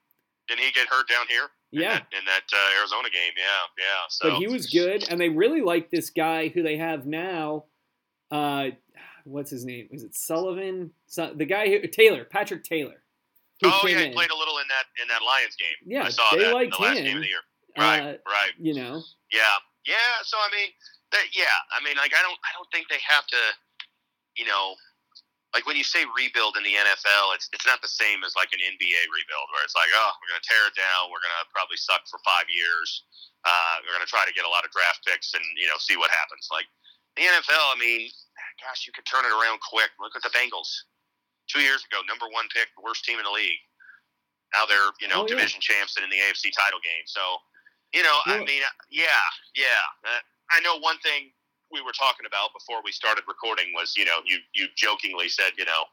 didn't 0.48 0.60
he 0.60 0.70
get 0.72 0.86
hurt 0.88 1.08
down 1.08 1.26
here? 1.28 1.48
In 1.72 1.80
Yeah, 1.80 1.94
that, 1.94 2.06
in 2.18 2.24
that 2.26 2.42
uh, 2.52 2.78
Arizona 2.80 3.08
game. 3.10 3.32
Yeah, 3.36 3.44
yeah. 3.78 3.84
So 4.08 4.30
but 4.30 4.38
he 4.38 4.46
was 4.46 4.66
good, 4.66 5.08
and 5.10 5.20
they 5.20 5.28
really 5.28 5.60
like 5.62 5.90
this 5.90 6.10
guy 6.10 6.48
who 6.48 6.62
they 6.62 6.76
have 6.76 7.06
now. 7.06 7.64
Uh, 8.30 8.70
what's 9.24 9.50
his 9.50 9.64
name? 9.64 9.88
Is 9.90 10.02
it 10.04 10.14
Sullivan? 10.14 10.90
So, 11.06 11.32
the 11.34 11.44
guy 11.46 11.68
who 11.68 11.86
Taylor, 11.88 12.24
Patrick 12.24 12.64
Taylor. 12.64 13.02
Oh 13.64 13.80
yeah, 13.88 13.98
he 13.98 14.10
played 14.12 14.30
a 14.30 14.36
little 14.36 14.58
in 14.58 14.68
that 14.68 14.86
in 15.02 15.08
that 15.08 15.22
Lions 15.24 15.56
game. 15.56 15.76
Yeah, 15.84 16.04
I 16.04 16.08
saw 16.10 16.30
they 16.32 16.38
that 16.38 16.48
in 16.48 16.54
liked 16.54 16.76
the 16.78 16.82
last 16.82 16.98
him. 16.98 17.04
game 17.04 17.16
of 17.16 17.22
the 17.22 17.28
year. 17.28 17.44
Right, 17.76 18.00
Uh, 18.00 18.16
right. 18.30 18.52
you 18.58 18.74
know, 18.74 19.02
Yeah, 19.32 19.42
yeah. 19.86 20.22
So 20.24 20.36
I 20.38 20.48
mean, 20.54 20.70
that, 21.12 21.24
yeah. 21.34 21.44
I 21.76 21.82
mean, 21.84 21.96
like 21.96 22.12
I 22.14 22.22
don't, 22.22 22.38
I 22.44 22.50
don't 22.56 22.68
think 22.72 22.88
they 22.88 22.98
have 23.08 23.26
to, 23.26 23.36
you 24.36 24.46
know, 24.46 24.74
like 25.56 25.64
when 25.64 25.80
you 25.80 25.84
say 25.86 26.04
rebuild 26.12 26.60
in 26.60 26.64
the 26.64 26.76
NFL, 26.76 27.32
it's 27.32 27.48
it's 27.56 27.64
not 27.64 27.80
the 27.80 27.88
same 27.90 28.20
as 28.24 28.36
like 28.36 28.52
an 28.52 28.60
NBA 28.60 29.02
rebuild 29.08 29.46
where 29.54 29.64
it's 29.64 29.72
like, 29.76 29.88
oh, 29.96 30.12
we're 30.20 30.28
gonna 30.32 30.44
tear 30.44 30.68
it 30.68 30.76
down, 30.76 31.08
we're 31.08 31.24
gonna 31.24 31.48
probably 31.54 31.80
suck 31.80 32.04
for 32.10 32.20
five 32.20 32.44
years, 32.52 33.04
uh, 33.48 33.80
we're 33.84 33.96
gonna 33.96 34.08
try 34.08 34.28
to 34.28 34.34
get 34.36 34.44
a 34.44 34.52
lot 34.52 34.68
of 34.68 34.70
draft 34.76 35.00
picks 35.08 35.32
and 35.32 35.44
you 35.56 35.64
know 35.70 35.80
see 35.80 35.96
what 35.96 36.12
happens. 36.12 36.52
Like 36.52 36.68
the 37.16 37.24
NFL, 37.24 37.64
I 37.72 37.76
mean, 37.80 38.12
gosh, 38.60 38.84
you 38.84 38.92
could 38.92 39.08
turn 39.08 39.24
it 39.24 39.32
around 39.32 39.58
quick. 39.64 39.88
Look 39.96 40.12
at 40.14 40.22
the 40.22 40.32
Bengals. 40.36 40.68
Two 41.48 41.64
years 41.64 41.80
ago, 41.88 42.04
number 42.04 42.28
one 42.28 42.44
pick, 42.52 42.68
worst 42.76 43.08
team 43.08 43.16
in 43.16 43.24
the 43.24 43.32
league. 43.32 43.62
Now 44.52 44.68
they're 44.68 44.92
you 45.00 45.08
know 45.08 45.24
Oh, 45.24 45.26
yeah. 45.28 45.32
division 45.40 45.64
champs 45.64 45.96
and 45.96 46.04
in 46.04 46.12
the 46.12 46.20
AFC 46.28 46.52
title 46.52 46.80
game. 46.84 47.08
So 47.08 47.40
you 47.96 48.04
know, 48.04 48.16
I 48.28 48.44
mean, 48.44 48.60
yeah, 48.92 49.24
yeah. 49.56 49.80
Uh, 50.04 50.20
I 50.52 50.60
know 50.60 50.76
one 50.78 51.00
thing 51.00 51.32
we 51.70 51.80
were 51.82 51.92
talking 51.92 52.26
about 52.26 52.50
before 52.56 52.80
we 52.84 52.92
started 52.92 53.24
recording 53.28 53.72
was, 53.74 53.94
you 53.96 54.04
know, 54.04 54.20
you 54.24 54.38
you 54.54 54.66
jokingly 54.76 55.28
said, 55.28 55.52
you 55.58 55.64
know, 55.64 55.84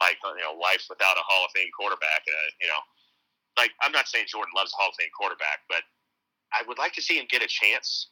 like 0.00 0.16
you 0.24 0.42
know, 0.42 0.58
life 0.60 0.84
without 0.88 1.16
a 1.16 1.24
Hall 1.26 1.44
of 1.44 1.50
Fame 1.54 1.68
quarterback. 1.78 2.22
Uh, 2.28 2.48
you 2.60 2.68
know, 2.68 2.80
like 3.56 3.70
I'm 3.82 3.92
not 3.92 4.08
saying 4.08 4.26
Jordan 4.28 4.52
loves 4.56 4.72
a 4.72 4.76
Hall 4.76 4.90
of 4.90 4.96
Fame 4.98 5.08
quarterback, 5.18 5.60
but 5.68 5.82
I 6.52 6.62
would 6.68 6.78
like 6.78 6.92
to 6.94 7.02
see 7.02 7.18
him 7.18 7.26
get 7.28 7.42
a 7.42 7.46
chance 7.48 8.10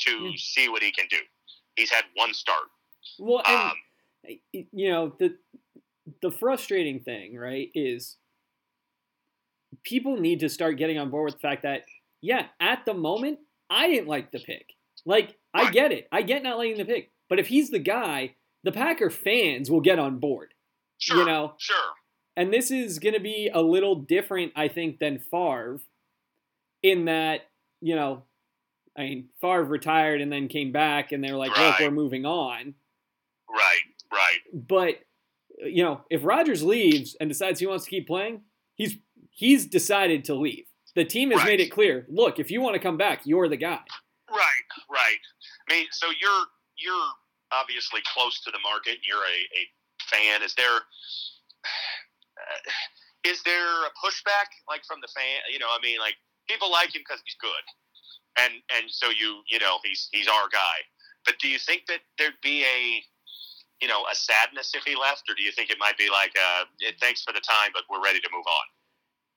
to 0.00 0.10
Hmm. 0.18 0.36
see 0.36 0.68
what 0.68 0.82
he 0.82 0.90
can 0.92 1.06
do. 1.08 1.18
He's 1.76 1.90
had 1.90 2.04
one 2.14 2.34
start. 2.34 2.68
well, 3.18 3.42
and 3.46 3.70
Um, 3.70 4.38
you 4.72 4.90
know 4.90 5.14
the 5.18 5.36
the 6.22 6.30
frustrating 6.30 7.00
thing, 7.00 7.36
right, 7.36 7.70
is 7.74 8.16
people 9.82 10.16
need 10.16 10.40
to 10.40 10.48
start 10.48 10.76
getting 10.78 10.98
on 10.98 11.10
board 11.10 11.26
with 11.26 11.34
the 11.34 11.40
fact 11.40 11.62
that 11.62 11.84
yeah, 12.20 12.46
at 12.60 12.86
the 12.86 12.94
moment, 12.94 13.38
I 13.68 13.88
didn't 13.88 14.08
like 14.08 14.30
the 14.32 14.38
pick. 14.40 14.73
Like, 15.06 15.36
I 15.52 15.70
get 15.70 15.92
it. 15.92 16.08
I 16.10 16.22
get 16.22 16.42
not 16.42 16.58
liking 16.58 16.78
the 16.78 16.84
pick. 16.84 17.10
But 17.28 17.38
if 17.38 17.46
he's 17.48 17.70
the 17.70 17.78
guy, 17.78 18.34
the 18.64 18.72
Packer 18.72 19.10
fans 19.10 19.70
will 19.70 19.80
get 19.80 19.98
on 19.98 20.18
board. 20.18 20.52
sure, 20.98 21.18
You 21.18 21.24
know, 21.26 21.54
sure. 21.58 21.76
and 22.36 22.52
this 22.52 22.70
is 22.70 22.98
going 22.98 23.14
to 23.14 23.20
be 23.20 23.50
a 23.52 23.60
little 23.60 23.94
different, 23.96 24.52
I 24.56 24.68
think, 24.68 24.98
than 24.98 25.18
Favre, 25.18 25.80
in 26.82 27.06
that 27.06 27.42
you 27.80 27.94
know, 27.96 28.22
I 28.96 29.02
mean, 29.02 29.28
Favre 29.40 29.64
retired 29.64 30.20
and 30.22 30.32
then 30.32 30.48
came 30.48 30.72
back, 30.72 31.12
and 31.12 31.22
they 31.22 31.30
were 31.30 31.36
like, 31.38 31.50
"Look, 31.50 31.58
Right. 31.58 31.80
we're 31.80 31.90
moving 31.90 32.24
on." 32.24 32.74
Right, 33.50 33.82
right. 34.12 34.38
But 34.52 35.00
you 35.58 35.82
know, 35.84 36.02
if 36.10 36.24
Rodgers 36.24 36.62
leaves 36.62 37.14
and 37.20 37.28
decides 37.28 37.60
he 37.60 37.66
wants 37.66 37.84
to 37.84 37.90
keep 37.90 38.06
playing, 38.06 38.42
he's 38.74 38.96
he's 39.30 39.66
decided 39.66 40.24
to 40.24 40.34
leave. 40.34 40.66
The 40.94 41.04
team 41.04 41.30
has 41.32 41.40
Right. 41.40 41.48
made 41.48 41.60
it 41.60 41.70
clear. 41.70 42.06
Look, 42.08 42.38
if 42.38 42.50
you 42.50 42.60
want 42.60 42.74
to 42.74 42.80
come 42.80 42.96
back, 42.96 43.22
you're 43.26 43.48
the 43.48 43.56
guy. 43.56 43.80
Right, 44.30 44.68
right. 44.90 45.22
I 45.68 45.74
mean, 45.74 45.86
so 45.92 46.08
you're 46.08 46.44
you're 46.76 47.10
obviously 47.52 48.00
close 48.12 48.40
to 48.42 48.50
the 48.50 48.58
market. 48.62 48.98
And 48.98 49.04
you're 49.06 49.22
a, 49.22 49.38
a 49.54 49.62
fan. 50.10 50.42
Is 50.42 50.54
there 50.54 50.74
uh, 50.74 52.60
is 53.24 53.42
there 53.42 53.84
a 53.84 53.92
pushback 54.00 54.52
like 54.68 54.84
from 54.84 55.00
the 55.00 55.08
fan? 55.08 55.44
You 55.52 55.58
know, 55.58 55.68
I 55.68 55.78
mean, 55.82 55.98
like 55.98 56.16
people 56.48 56.70
like 56.70 56.94
him 56.94 57.02
because 57.06 57.22
he's 57.24 57.36
good, 57.40 57.64
and 58.40 58.60
and 58.76 58.90
so 58.90 59.08
you 59.08 59.42
you 59.50 59.58
know 59.58 59.78
he's 59.84 60.08
he's 60.12 60.28
our 60.28 60.48
guy. 60.52 60.84
But 61.24 61.38
do 61.40 61.48
you 61.48 61.58
think 61.58 61.86
that 61.88 62.00
there'd 62.18 62.40
be 62.42 62.64
a 62.64 63.02
you 63.80 63.88
know 63.88 64.04
a 64.10 64.14
sadness 64.14 64.72
if 64.74 64.84
he 64.84 64.96
left, 64.96 65.28
or 65.28 65.34
do 65.34 65.42
you 65.42 65.52
think 65.52 65.70
it 65.70 65.78
might 65.78 65.96
be 65.96 66.08
like 66.10 66.32
uh, 66.36 66.64
thanks 67.00 67.22
for 67.22 67.32
the 67.32 67.40
time, 67.40 67.70
but 67.72 67.84
we're 67.90 68.02
ready 68.02 68.20
to 68.20 68.28
move 68.32 68.46
on? 68.46 68.66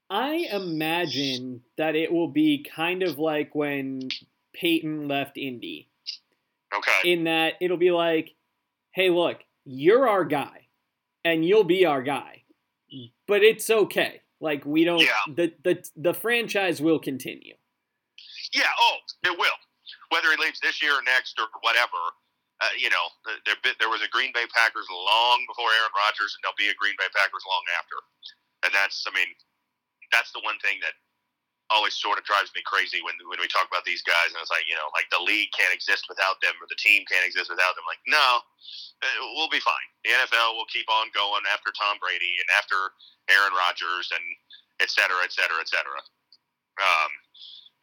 I 0.10 0.48
imagine 0.52 1.62
that 1.78 1.96
it 1.96 2.12
will 2.12 2.30
be 2.30 2.66
kind 2.74 3.04
of 3.04 3.20
like 3.20 3.54
when 3.54 4.08
Peyton 4.60 5.08
left 5.08 5.38
Indy, 5.38 5.90
Okay. 6.74 7.12
in 7.14 7.24
that 7.26 7.54
it'll 7.62 7.78
be 7.78 7.92
like, 7.92 8.36
hey, 8.94 9.10
look, 9.10 9.44
you're 9.66 10.08
our 10.08 10.26
guy, 10.26 10.68
and 11.24 11.46
you'll 11.46 11.64
be 11.64 11.86
our 11.86 12.02
guy, 12.02 12.44
but 13.28 13.44
it's 13.44 13.70
okay. 13.70 14.22
Like 14.40 14.66
we 14.66 14.84
don't 14.84 15.00
Yeah. 15.02 15.14
the 15.28 15.54
the 15.64 15.90
the 15.96 16.14
franchise 16.14 16.82
will 16.82 17.00
continue. 17.00 17.56
Yeah, 18.54 18.70
oh, 18.80 18.98
it 19.24 19.38
will. 19.38 19.58
Whether 20.10 20.32
he 20.32 20.38
leaves 20.38 20.60
this 20.60 20.82
year 20.82 20.94
or 20.94 21.02
next 21.04 21.40
or 21.40 21.48
whatever, 21.62 21.98
uh, 22.62 22.70
you 22.78 22.90
know, 22.90 23.06
there, 23.46 23.56
there 23.80 23.90
was 23.90 24.02
a 24.02 24.08
Green 24.08 24.32
Bay 24.34 24.46
Packers 24.54 24.88
long 24.90 25.46
before 25.48 25.70
Aaron 25.80 25.92
Rodgers, 25.96 26.34
and 26.36 26.42
there'll 26.44 26.58
be 26.58 26.70
a 26.70 26.76
Green 26.76 26.96
Bay 26.98 27.10
Packers 27.14 27.44
long 27.48 27.64
after. 27.78 27.98
And 28.64 28.74
that's, 28.74 29.06
I 29.08 29.12
mean, 29.14 29.28
that's 30.12 30.32
the 30.32 30.40
one 30.42 30.58
thing 30.60 30.80
that 30.82 30.94
always 31.70 31.96
sort 31.96 32.16
of 32.18 32.24
drives 32.24 32.52
me 32.56 32.64
crazy 32.64 33.04
when 33.04 33.16
when 33.28 33.40
we 33.40 33.48
talk 33.48 33.68
about 33.68 33.84
these 33.84 34.02
guys, 34.04 34.32
and 34.32 34.40
it's 34.40 34.52
like, 34.52 34.64
you 34.68 34.76
know, 34.76 34.88
like 34.96 35.08
the 35.12 35.20
league 35.20 35.52
can't 35.52 35.74
exist 35.74 36.08
without 36.08 36.40
them, 36.40 36.56
or 36.64 36.68
the 36.72 36.80
team 36.80 37.04
can't 37.08 37.28
exist 37.28 37.52
without 37.52 37.76
them. 37.76 37.84
Like, 37.88 38.00
no, 38.08 38.44
uh, 39.04 39.08
we'll 39.36 39.52
be 39.52 39.64
fine. 39.64 39.88
The 40.08 40.16
NFL 40.16 40.56
will 40.56 40.70
keep 40.72 40.88
on 40.88 41.12
going 41.12 41.44
after 41.52 41.76
Tom 41.76 42.00
Brady 42.00 42.40
and 42.40 42.48
after 42.56 42.96
Aaron 43.28 43.52
Rodgers 43.52 44.08
and 44.16 44.24
et 44.80 44.90
cetera, 44.90 45.20
et 45.24 45.34
cetera, 45.36 45.60
et 45.60 45.68
cetera. 45.68 46.00
Um, 46.80 47.12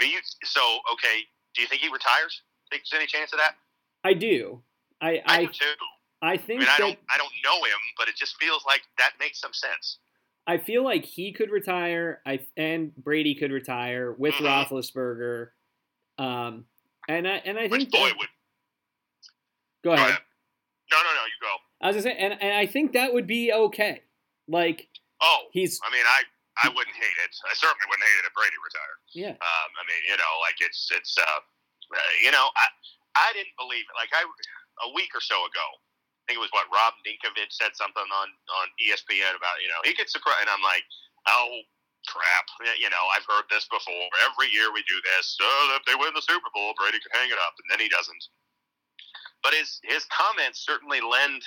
but 0.01 0.09
you, 0.09 0.18
so 0.49 0.81
okay, 0.97 1.27
do 1.53 1.62
you 1.62 1.68
think 1.68 1.85
he 1.85 1.90
retires? 1.92 2.40
Think 2.73 2.88
there's 2.88 2.99
any 2.99 3.09
chance 3.09 3.33
of 3.33 3.38
that? 3.38 3.61
I 4.03 4.16
do. 4.16 4.62
I 5.01 5.20
I, 5.23 5.23
I 5.27 5.38
do 5.44 5.53
too. 5.53 5.77
I 6.25 6.33
I 6.33 6.37
think 6.40 6.64
mean, 6.64 6.68
I 6.73 6.79
don't, 6.79 6.99
I 7.12 7.18
don't 7.20 7.37
know 7.44 7.61
him, 7.68 7.81
but 7.99 8.09
it 8.09 8.16
just 8.16 8.40
feels 8.40 8.64
like 8.64 8.81
that 8.97 9.12
makes 9.20 9.40
some 9.40 9.53
sense. 9.53 9.99
I 10.46 10.59
feel 10.59 10.85
like 10.85 11.04
he 11.04 11.33
could 11.33 11.50
retire. 11.50 12.20
I 12.26 12.40
and 12.57 12.94
Brady 12.96 13.35
could 13.35 13.50
retire 13.52 14.12
with 14.12 14.35
Mhm. 14.35 14.46
Roethlisberger. 14.46 15.50
Um, 16.18 16.66
and 17.09 17.26
I 17.26 17.37
and 17.44 17.59
I 17.59 17.66
Which 17.68 17.80
think 17.83 17.92
boy 17.92 18.09
that, 18.09 18.18
would 18.18 18.28
go 19.83 19.90
go 19.90 19.92
ahead. 19.94 20.09
ahead. 20.11 20.22
No, 20.92 20.98
no, 21.02 21.11
no. 21.14 21.24
You 21.24 21.38
go. 21.40 21.54
I 21.80 21.87
was 21.88 21.96
gonna 21.96 22.14
say, 22.14 22.16
and, 22.18 22.33
and 22.40 22.52
I 22.57 22.66
think 22.66 22.92
that 22.92 23.12
would 23.12 23.26
be 23.26 23.52
okay. 23.52 24.02
Like 24.48 24.88
Oh, 25.20 25.48
he's 25.52 25.80
I 25.83 25.90
mean, 25.90 26.04
I, 26.04 26.22
I 26.64 26.68
wouldn't 26.68 26.94
hate 26.96 27.18
it. 27.24 27.33
I 27.48 27.54
certainly 27.54 27.87
wouldn't 27.88 28.04
hate 28.04 28.18
it 28.20 28.26
if 28.28 28.35
Brady 28.35 28.57
retired. 28.61 28.98
yeah, 29.16 29.35
Um, 29.40 29.70
I 29.80 29.83
mean, 29.88 30.02
you 30.09 30.16
know, 30.20 30.33
like 30.44 30.57
it's, 30.61 30.90
it's, 30.92 31.16
uh, 31.16 31.22
uh, 31.40 31.98
you 32.22 32.30
know, 32.30 32.50
I, 32.54 32.66
I 33.16 33.33
didn't 33.33 33.57
believe 33.57 33.85
it. 33.88 33.94
Like 33.96 34.12
I, 34.12 34.20
a 34.20 34.92
week 34.92 35.09
or 35.16 35.20
so 35.24 35.35
ago, 35.48 35.66
think 36.27 36.41
it 36.41 36.45
was 36.45 36.53
what 36.57 36.71
Rob 36.73 36.97
Ninkovich 37.05 37.53
said 37.53 37.77
something 37.77 38.05
on 38.05 38.29
on 38.63 38.67
ESPN 38.81 39.37
about, 39.37 39.61
you 39.61 39.69
know, 39.69 39.81
he 39.85 39.93
gets 39.93 40.13
surprised, 40.13 40.49
and 40.49 40.53
I'm 40.53 40.65
like, 40.65 40.85
oh 41.29 41.65
crap, 42.05 42.47
you 42.77 42.89
know, 42.93 43.05
I've 43.17 43.25
heard 43.25 43.49
this 43.49 43.65
before. 43.69 44.09
Every 44.29 44.53
year 44.53 44.69
we 44.73 44.85
do 44.85 44.99
this. 45.17 45.37
So 45.41 45.47
if 45.77 45.85
they 45.89 45.97
win 45.97 46.13
the 46.13 46.25
Super 46.25 46.53
Bowl, 46.53 46.77
Brady 46.77 47.01
can 47.01 47.13
hang 47.17 47.33
it 47.33 47.41
up, 47.41 47.57
and 47.61 47.69
then 47.73 47.81
he 47.81 47.89
doesn't. 47.89 48.25
But 49.45 49.53
his 49.53 49.81
his 49.85 50.05
comments 50.09 50.65
certainly 50.65 51.01
lend 51.01 51.45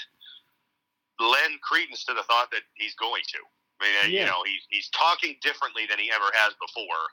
lend 1.17 1.61
credence 1.65 2.05
to 2.05 2.13
the 2.13 2.25
thought 2.25 2.53
that 2.53 2.65
he's 2.77 2.93
going 2.93 3.25
to. 3.33 3.41
I 3.41 3.79
mean, 3.81 3.93
yeah. 4.13 4.21
you 4.21 4.25
know, 4.29 4.41
he's 4.45 4.65
he's 4.69 4.89
talking 4.93 5.37
differently 5.41 5.89
than 5.89 5.97
he 5.97 6.13
ever 6.13 6.29
has 6.33 6.53
before. 6.61 7.05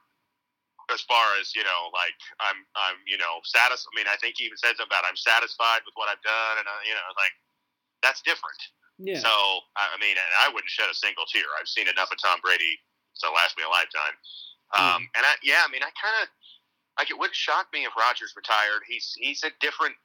As 0.93 1.01
far 1.09 1.25
as 1.41 1.57
you 1.57 1.65
know, 1.65 1.89
like 1.97 2.13
I'm, 2.45 2.61
I'm, 2.77 3.01
you 3.09 3.17
know, 3.17 3.41
satisfied. 3.49 3.89
I 3.89 3.97
mean, 3.97 4.09
I 4.09 4.21
think 4.21 4.37
he 4.37 4.45
even 4.45 4.61
said 4.61 4.77
something 4.77 4.93
about 4.93 5.09
I'm 5.09 5.17
satisfied 5.17 5.81
with 5.89 5.97
what 5.97 6.13
I've 6.13 6.21
done, 6.21 6.61
and 6.61 6.69
uh, 6.69 6.83
you 6.85 6.93
know, 6.93 7.09
like 7.17 7.33
that's 8.05 8.21
different. 8.21 8.61
Yeah. 9.01 9.25
So 9.25 9.33
I 9.75 9.97
mean, 9.97 10.21
I 10.21 10.53
wouldn't 10.53 10.69
shed 10.69 10.93
a 10.93 10.95
single 10.95 11.25
tear. 11.25 11.49
I've 11.57 11.67
seen 11.67 11.89
enough 11.89 12.13
of 12.13 12.21
Tom 12.21 12.45
Brady 12.45 12.77
to 13.25 13.33
last 13.33 13.57
me 13.57 13.65
a 13.65 13.73
lifetime. 13.73 14.17
Um, 14.77 15.01
mm. 15.01 15.17
And 15.17 15.25
I, 15.25 15.35
yeah, 15.41 15.65
I 15.65 15.73
mean, 15.73 15.83
I 15.83 15.89
kind 15.97 16.21
of 16.23 16.29
like 17.01 17.09
it 17.09 17.17
wouldn't 17.17 17.35
shock 17.35 17.73
me 17.73 17.89
if 17.89 17.97
Rodgers 17.97 18.37
retired. 18.37 18.85
He's 18.87 19.17
he's 19.17 19.41
a 19.43 19.51
different. 19.65 19.97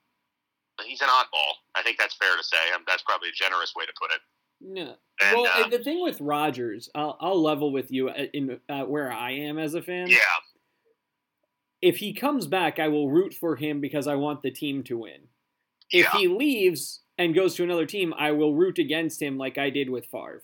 He's 0.86 1.02
an 1.02 1.10
oddball. 1.10 1.60
I 1.76 1.84
think 1.84 1.98
that's 1.98 2.16
fair 2.16 2.38
to 2.38 2.44
say. 2.44 2.72
Um, 2.74 2.84
that's 2.88 3.04
probably 3.04 3.28
a 3.28 3.34
generous 3.34 3.74
way 3.76 3.86
to 3.86 3.92
put 4.00 4.12
it. 4.12 4.22
Yeah. 4.62 4.94
And, 5.22 5.42
well, 5.42 5.66
uh, 5.66 5.68
the 5.68 5.84
thing 5.84 6.02
with 6.02 6.22
Rodgers, 6.22 6.90
I'll, 6.96 7.18
I'll 7.20 7.42
level 7.42 7.74
with 7.74 7.92
you 7.92 8.10
in 8.10 8.62
uh, 8.70 8.84
where 8.84 9.12
I 9.12 9.32
am 9.32 9.60
as 9.60 9.74
a 9.74 9.82
fan. 9.82 10.08
Yeah. 10.08 10.20
If 11.82 11.98
he 11.98 12.14
comes 12.14 12.48
back, 12.48 12.80
I 12.80 12.88
will 12.88 13.10
root 13.10 13.34
for 13.34 13.58
him 13.58 13.82
because 13.82 14.08
I 14.08 14.16
want 14.16 14.42
the 14.42 14.52
team 14.52 14.84
to 14.84 15.00
win. 15.00 15.28
If 15.92 16.06
yeah. 16.06 16.18
he 16.18 16.28
leaves, 16.30 17.02
and 17.20 17.36
goes 17.36 17.54
to 17.56 17.64
another 17.64 17.86
team, 17.86 18.14
I 18.18 18.32
will 18.32 18.56
root 18.56 18.80
against 18.80 19.22
him 19.22 19.38
like 19.38 19.58
I 19.58 19.70
did 19.70 19.90
with 19.90 20.06
Favre. 20.06 20.42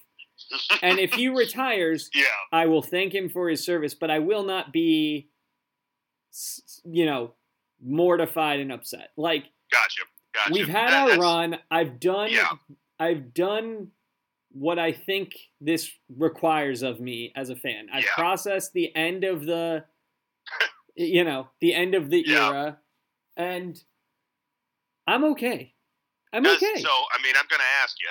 and 0.84 1.00
if 1.00 1.14
he 1.14 1.30
retires, 1.30 2.12
yeah. 2.14 2.24
I 2.52 2.66
will 2.66 2.82
thank 2.84 3.16
him 3.16 3.30
for 3.30 3.50
his 3.50 3.64
service, 3.64 3.96
but 3.96 4.12
I 4.12 4.20
will 4.20 4.44
not 4.44 4.74
be, 4.74 5.30
you 6.84 7.06
know, 7.06 7.32
mortified 7.82 8.60
and 8.60 8.74
upset. 8.74 9.12
Like, 9.16 9.46
gotcha, 9.72 10.02
gotcha. 10.34 10.54
We've 10.54 10.68
had 10.68 10.90
that, 10.90 11.12
our 11.12 11.18
run. 11.18 11.58
I've 11.72 12.00
done. 12.02 12.30
Yeah. 12.32 12.52
I've 13.00 13.34
done 13.34 13.92
what 14.52 14.78
I 14.78 14.92
think 14.92 15.34
this 15.62 15.90
requires 16.14 16.82
of 16.82 17.00
me 17.00 17.32
as 17.38 17.50
a 17.50 17.56
fan. 17.56 17.88
I've 17.92 18.04
yeah. 18.04 18.10
processed 18.16 18.74
the 18.74 18.94
end 18.96 19.24
of 19.24 19.46
the, 19.46 19.86
you 20.96 21.24
know, 21.24 21.48
the 21.62 21.74
end 21.74 21.96
of 21.96 22.10
the 22.10 22.24
yeah. 22.26 22.48
era, 22.48 22.78
and 23.38 23.82
I'm 25.08 25.24
okay. 25.26 25.75
I'm 26.34 26.44
does, 26.44 26.58
okay. 26.58 26.82
So, 26.82 26.90
I 26.90 27.22
mean, 27.24 27.36
I'm 27.38 27.48
going 27.50 27.60
to 27.60 27.84
ask 27.84 27.96
you: 28.00 28.10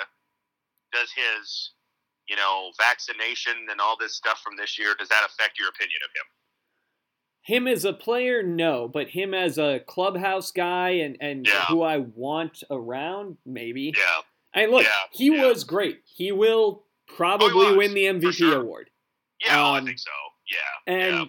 Does 0.92 1.10
his, 1.14 1.72
you 2.28 2.36
know, 2.36 2.70
vaccination 2.78 3.66
and 3.70 3.80
all 3.80 3.96
this 3.98 4.14
stuff 4.14 4.40
from 4.42 4.56
this 4.56 4.78
year 4.78 4.94
does 4.98 5.08
that 5.08 5.26
affect 5.26 5.58
your 5.58 5.68
opinion 5.68 6.00
of 6.04 6.10
him? 6.14 6.26
Him 7.46 7.68
as 7.68 7.84
a 7.84 7.92
player, 7.92 8.42
no, 8.42 8.88
but 8.88 9.10
him 9.10 9.34
as 9.34 9.58
a 9.58 9.80
clubhouse 9.86 10.50
guy 10.50 10.90
and 10.90 11.16
and 11.20 11.46
yeah. 11.46 11.66
who 11.66 11.82
I 11.82 11.98
want 11.98 12.62
around, 12.70 13.36
maybe. 13.44 13.92
Yeah. 13.96 14.20
And 14.54 14.70
look, 14.70 14.84
yeah. 14.84 14.90
he 15.12 15.34
yeah. 15.34 15.46
was 15.46 15.64
great. 15.64 16.00
He 16.06 16.32
will 16.32 16.84
probably 17.06 17.66
oh, 17.66 17.76
win 17.76 17.92
the 17.92 18.04
MVP 18.04 18.34
sure. 18.34 18.62
award. 18.62 18.90
Yeah, 19.44 19.62
um, 19.62 19.74
I 19.74 19.84
think 19.84 19.98
so. 19.98 20.10
Yeah. 20.48 20.94
And 20.94 21.28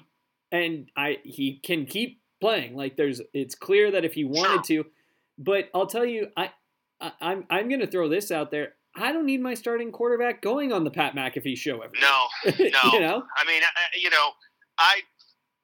and 0.52 0.90
I 0.96 1.18
he 1.24 1.60
can 1.64 1.86
keep 1.86 2.22
playing. 2.40 2.76
Like 2.76 2.96
there's 2.98 3.22
it's 3.34 3.56
clear 3.56 3.92
that 3.92 4.06
if 4.06 4.14
he 4.14 4.24
wanted 4.24 4.66
sure. 4.66 4.84
to, 4.84 4.90
but 5.38 5.70
I'll 5.74 5.88
tell 5.88 6.06
you, 6.06 6.28
I 6.38 6.52
I, 7.02 7.12
I'm 7.22 7.46
I'm 7.50 7.68
going 7.68 7.82
to 7.82 7.88
throw 7.88 8.10
this 8.10 8.32
out 8.32 8.52
there. 8.52 8.74
I 8.96 9.12
don't 9.12 9.26
need 9.26 9.42
my 9.42 9.54
starting 9.54 9.92
quarterback 9.92 10.42
going 10.42 10.72
on 10.72 10.84
the 10.86 10.92
Pat 10.92 11.16
McAfee 11.16 11.58
show 11.58 11.82
every 11.82 12.00
no, 12.00 12.16
no. 12.46 12.92
you 12.96 13.02
know, 13.04 13.24
I 13.36 13.44
mean, 13.44 13.62
I, 13.62 13.84
you 14.00 14.10
know, 14.10 14.32
I 14.80 15.04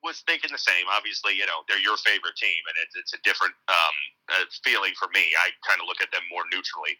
was 0.03 0.21
thinking 0.27 0.51
the 0.51 0.59
same. 0.59 0.85
Obviously, 0.91 1.37
you 1.37 1.45
know, 1.45 1.63
they're 1.69 1.79
your 1.79 1.95
favorite 2.03 2.35
team, 2.35 2.59
and 2.67 2.75
it's, 2.83 2.95
it's 2.99 3.13
a 3.15 3.21
different 3.23 3.55
um, 3.69 3.95
uh, 4.35 4.45
feeling 4.65 4.91
for 4.99 5.07
me. 5.15 5.31
I 5.39 5.55
kind 5.63 5.79
of 5.79 5.87
look 5.87 6.01
at 6.03 6.11
them 6.11 6.27
more 6.27 6.43
neutrally. 6.51 6.99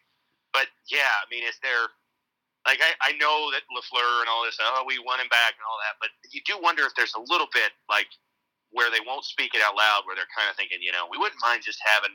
But 0.53 0.67
yeah, 0.87 1.19
I 1.19 1.27
mean, 1.27 1.43
is 1.43 1.59
there 1.63 1.91
like 2.65 2.79
I, 2.79 2.93
I 3.01 3.11
know 3.17 3.49
that 3.51 3.65
Lafleur 3.73 4.21
and 4.21 4.29
all 4.29 4.45
this, 4.45 4.57
oh, 4.61 4.85
we 4.85 5.01
won 5.01 5.19
him 5.19 5.29
back 5.33 5.57
and 5.57 5.65
all 5.65 5.79
that, 5.81 5.97
but 5.97 6.13
you 6.29 6.41
do 6.45 6.61
wonder 6.61 6.85
if 6.85 6.93
there's 6.93 7.15
a 7.17 7.23
little 7.25 7.49
bit 7.51 7.73
like 7.89 8.07
where 8.71 8.93
they 8.93 9.01
won't 9.03 9.25
speak 9.25 9.51
it 9.57 9.61
out 9.65 9.75
loud, 9.75 10.05
where 10.05 10.15
they're 10.15 10.29
kind 10.31 10.47
of 10.47 10.55
thinking, 10.55 10.79
you 10.79 10.93
know, 10.93 11.09
we 11.09 11.17
wouldn't 11.17 11.41
mind 11.41 11.65
just 11.65 11.81
having 11.83 12.13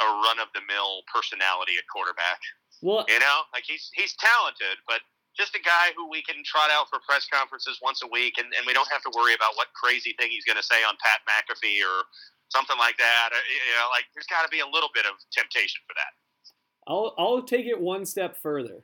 a 0.00 0.06
run 0.24 0.38
of 0.38 0.48
the 0.54 0.62
mill 0.66 1.02
personality 1.12 1.74
at 1.78 1.84
quarterback. 1.90 2.38
Well, 2.82 3.04
you 3.08 3.18
know, 3.18 3.48
like 3.52 3.64
he's 3.66 3.90
he's 3.94 4.14
talented, 4.14 4.78
but 4.86 5.02
just 5.38 5.54
a 5.54 5.62
guy 5.62 5.94
who 5.94 6.10
we 6.10 6.22
can 6.22 6.42
trot 6.44 6.70
out 6.70 6.90
for 6.90 6.98
press 7.06 7.26
conferences 7.30 7.78
once 7.82 8.02
a 8.02 8.08
week, 8.10 8.38
and, 8.38 8.46
and 8.58 8.66
we 8.66 8.74
don't 8.74 8.88
have 8.90 9.02
to 9.02 9.12
worry 9.14 9.34
about 9.34 9.54
what 9.54 9.68
crazy 9.74 10.14
thing 10.18 10.30
he's 10.30 10.44
going 10.44 10.58
to 10.58 10.66
say 10.66 10.82
on 10.82 10.94
Pat 10.98 11.22
McAfee 11.26 11.82
or 11.82 12.06
something 12.50 12.76
like 12.78 12.96
that. 12.98 13.30
Uh, 13.32 13.42
you 13.46 13.74
know, 13.78 13.86
like 13.90 14.04
there's 14.14 14.26
got 14.26 14.42
to 14.42 14.50
be 14.50 14.60
a 14.60 14.66
little 14.66 14.90
bit 14.94 15.06
of 15.06 15.14
temptation 15.30 15.80
for 15.86 15.94
that. 15.94 16.12
I'll 16.86 17.14
I'll 17.18 17.42
take 17.42 17.66
it 17.66 17.80
one 17.80 18.04
step 18.04 18.36
further. 18.42 18.82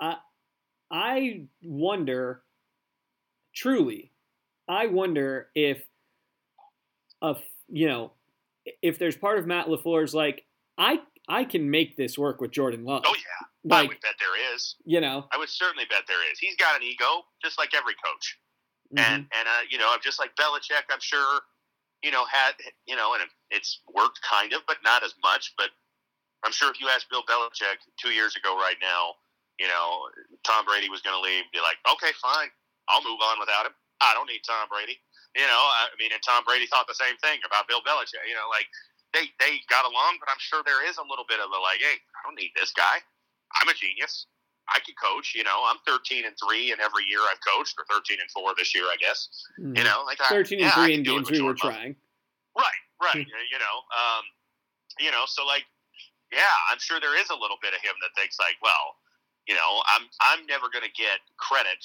I 0.00 0.16
I 0.90 1.46
wonder, 1.62 2.42
truly, 3.54 4.12
I 4.68 4.86
wonder 4.86 5.48
if 5.54 5.82
a 7.22 7.36
you 7.68 7.88
know 7.88 8.12
if 8.82 8.98
there's 8.98 9.16
part 9.16 9.38
of 9.38 9.46
Matt 9.46 9.66
LaFleur's 9.66 10.14
like, 10.14 10.44
I 10.78 11.00
I 11.28 11.44
can 11.44 11.70
make 11.70 11.96
this 11.96 12.18
work 12.18 12.40
with 12.40 12.50
Jordan 12.50 12.84
Love. 12.84 13.02
Oh 13.06 13.14
yeah, 13.14 13.46
like, 13.64 13.84
I 13.84 13.88
would 13.88 14.00
bet 14.00 14.14
there 14.18 14.54
is. 14.54 14.76
You 14.84 15.00
know, 15.00 15.26
I 15.32 15.38
would 15.38 15.48
certainly 15.48 15.84
bet 15.88 16.02
there 16.06 16.20
is. 16.30 16.38
He's 16.38 16.56
got 16.56 16.76
an 16.76 16.82
ego, 16.82 17.24
just 17.42 17.58
like 17.58 17.74
every 17.74 17.94
coach, 18.04 18.38
mm-hmm. 18.94 18.98
and 18.98 19.20
and 19.22 19.48
uh, 19.48 19.64
you 19.70 19.78
know, 19.78 19.90
I'm 19.92 20.00
just 20.02 20.18
like 20.18 20.36
Belichick, 20.36 20.84
I'm 20.90 21.00
sure, 21.00 21.40
you 22.02 22.10
know, 22.10 22.24
had 22.26 22.52
you 22.86 22.96
know, 22.96 23.14
and 23.14 23.22
it's 23.50 23.80
worked 23.94 24.20
kind 24.22 24.52
of, 24.52 24.62
but 24.66 24.78
not 24.84 25.02
as 25.02 25.14
much. 25.22 25.54
But 25.56 25.70
I'm 26.44 26.52
sure 26.52 26.70
if 26.70 26.80
you 26.80 26.88
asked 26.88 27.08
Bill 27.10 27.22
Belichick 27.22 27.80
two 27.96 28.10
years 28.10 28.36
ago, 28.36 28.56
right 28.56 28.76
now, 28.82 29.14
you 29.58 29.68
know, 29.68 30.08
Tom 30.44 30.64
Brady 30.66 30.90
was 30.90 31.00
going 31.00 31.16
to 31.16 31.22
leave, 31.22 31.44
be 31.52 31.60
like, 31.60 31.78
okay, 31.88 32.12
fine, 32.20 32.48
I'll 32.88 33.02
move 33.02 33.20
on 33.22 33.38
without 33.40 33.66
him. 33.66 33.72
I 34.00 34.12
don't 34.12 34.28
need 34.28 34.42
Tom 34.44 34.68
Brady. 34.68 34.98
You 35.34 35.46
know, 35.50 35.62
I 35.66 35.90
mean, 35.98 36.14
and 36.14 36.22
Tom 36.22 36.46
Brady 36.46 36.70
thought 36.70 36.86
the 36.86 36.94
same 36.94 37.18
thing 37.18 37.42
about 37.42 37.66
Bill 37.66 37.82
Belichick. 37.82 38.22
You 38.22 38.38
know, 38.38 38.46
like 38.46 38.70
they 39.10 39.30
they 39.42 39.58
got 39.66 39.82
along, 39.82 40.22
but 40.22 40.30
I'm 40.30 40.38
sure 40.38 40.62
there 40.62 40.86
is 40.86 40.98
a 40.98 41.06
little 41.06 41.26
bit 41.26 41.42
of 41.42 41.50
a 41.50 41.58
like, 41.58 41.82
hey, 41.82 41.98
I 41.98 42.18
don't 42.22 42.38
need 42.38 42.54
this 42.54 42.70
guy. 42.70 43.02
I'm 43.58 43.68
a 43.68 43.74
genius. 43.74 44.26
I 44.70 44.80
can 44.80 44.94
coach. 44.96 45.34
You 45.34 45.44
know, 45.44 45.66
I'm 45.66 45.76
13 45.86 46.24
and 46.24 46.34
three, 46.38 46.72
and 46.72 46.80
every 46.80 47.04
year 47.10 47.20
I've 47.26 47.42
coached, 47.42 47.74
or 47.76 47.84
13 47.90 48.18
and 48.22 48.30
four 48.30 48.54
this 48.56 48.74
year, 48.74 48.86
I 48.86 48.96
guess. 48.96 49.28
Mm-hmm. 49.58 49.76
You 49.76 49.84
know, 49.84 50.06
like 50.06 50.18
13 50.18 50.30
I, 50.30 50.38
and 50.38 50.60
yeah, 50.60 50.70
three 50.74 50.94
in 50.94 51.02
games 51.02 51.30
we 51.30 51.42
were 51.42 51.54
trying. 51.54 51.98
Right, 52.54 52.82
right. 53.02 53.26
you 53.26 53.58
know, 53.58 53.76
um, 53.90 54.24
you 54.98 55.10
know, 55.10 55.26
so 55.26 55.44
like, 55.44 55.66
yeah, 56.32 56.54
I'm 56.70 56.78
sure 56.78 56.98
there 57.02 57.18
is 57.18 57.28
a 57.30 57.36
little 57.36 57.58
bit 57.60 57.74
of 57.74 57.82
him 57.82 57.94
that 58.00 58.14
thinks 58.14 58.38
like, 58.38 58.56
well, 58.62 58.96
you 59.46 59.54
know, 59.54 59.82
I'm 59.86 60.06
I'm 60.22 60.46
never 60.46 60.70
going 60.72 60.86
to 60.86 60.94
get 60.96 61.20
credit 61.36 61.82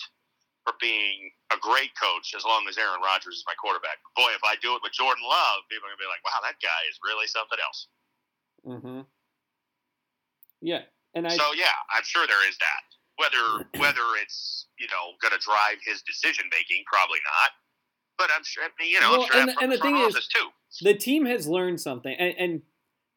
for 0.64 0.74
being 0.80 1.32
a 1.52 1.58
great 1.58 1.92
coach 1.96 2.36
as 2.36 2.44
long 2.44 2.66
as 2.70 2.78
Aaron 2.78 3.02
Rodgers 3.02 3.42
is 3.42 3.46
my 3.48 3.56
quarterback. 3.58 3.98
Boy, 4.16 4.32
if 4.36 4.44
I 4.44 4.56
do 4.62 4.76
it 4.76 4.82
with 4.84 4.94
Jordan 4.94 5.24
Love, 5.24 5.66
people 5.72 5.88
are 5.88 5.94
gonna 5.96 6.04
be 6.04 6.12
like, 6.12 6.24
"Wow, 6.24 6.40
that 6.44 6.60
guy 6.62 6.82
is 6.90 7.00
really 7.04 7.28
something 7.28 7.60
else." 7.60 7.88
Mm-hmm. 8.66 9.02
Yeah, 10.62 10.84
and 11.16 11.28
I. 11.28 11.36
So 11.36 11.54
yeah, 11.56 11.76
I'm 11.96 12.04
sure 12.04 12.28
there 12.28 12.48
is 12.48 12.58
that. 12.60 12.84
Whether 13.18 13.70
whether 13.82 14.06
it's 14.22 14.68
you 14.78 14.88
know 14.88 15.16
going 15.22 15.34
to 15.34 15.44
drive 15.44 15.80
his 15.84 16.02
decision 16.04 16.46
making, 16.52 16.84
probably 16.86 17.20
not. 17.24 17.52
But 18.18 18.30
I'm 18.36 18.44
sure 18.44 18.64
you 18.80 19.00
know. 19.00 19.12
Well, 19.12 19.28
sure 19.28 19.42
and, 19.42 19.52
and 19.62 19.72
the 19.72 19.78
thing 19.78 19.96
is, 19.96 20.14
too. 20.28 20.50
the 20.84 20.94
team 20.94 21.26
has 21.26 21.48
learned 21.48 21.80
something, 21.80 22.14
and, 22.20 22.36
and 22.38 22.62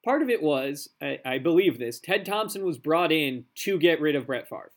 part 0.05 0.23
of 0.23 0.31
it 0.31 0.43
was, 0.43 0.89
I, 1.01 1.19
I, 1.25 1.39
believe 1.39 1.79
this, 1.79 2.01
Ted 2.01 2.25
Thompson 2.25 2.65
was 2.65 2.79
brought 2.79 3.13
in 3.13 3.45
to 3.57 3.79
get 3.79 4.01
rid 4.01 4.17
of 4.17 4.27
Brett 4.27 4.49
Favre. 4.49 4.73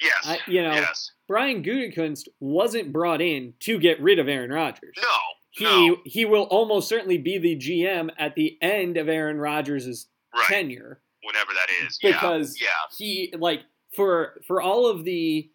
Yes. 0.00 0.24
I, 0.24 0.38
you 0.46 0.62
know, 0.62 0.72
yes. 0.72 1.12
Brian 1.28 1.62
Gutekunst 1.62 2.26
wasn't 2.40 2.92
brought 2.92 3.20
in 3.20 3.52
to 3.60 3.78
get 3.78 4.00
rid 4.00 4.18
of 4.18 4.28
Aaron 4.28 4.50
Rodgers. 4.50 4.96
No. 5.00 5.08
He 5.50 5.64
no. 5.64 5.96
he 6.04 6.24
will 6.24 6.44
almost 6.44 6.88
certainly 6.88 7.18
be 7.18 7.38
the 7.38 7.56
GM 7.56 8.10
at 8.18 8.34
the 8.34 8.56
end 8.62 8.96
of 8.96 9.08
Aaron 9.08 9.38
Rodgers' 9.38 10.06
right. 10.34 10.44
tenure. 10.48 11.00
Whenever 11.22 11.52
that 11.52 11.86
is. 11.86 11.98
Because 11.98 12.58
yeah. 12.60 12.68
he 12.96 13.32
like 13.38 13.60
for 13.94 14.40
for 14.46 14.62
all 14.62 14.86
of 14.86 15.04
the 15.04 15.50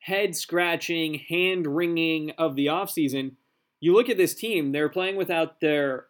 head 0.00 0.34
scratching, 0.34 1.14
hand 1.14 1.66
wringing 1.66 2.32
of 2.38 2.56
the 2.56 2.66
offseason, 2.66 3.32
you 3.80 3.94
look 3.94 4.08
at 4.08 4.16
this 4.16 4.34
team, 4.34 4.72
they're 4.72 4.88
playing 4.88 5.16
without 5.16 5.60
their 5.60 6.06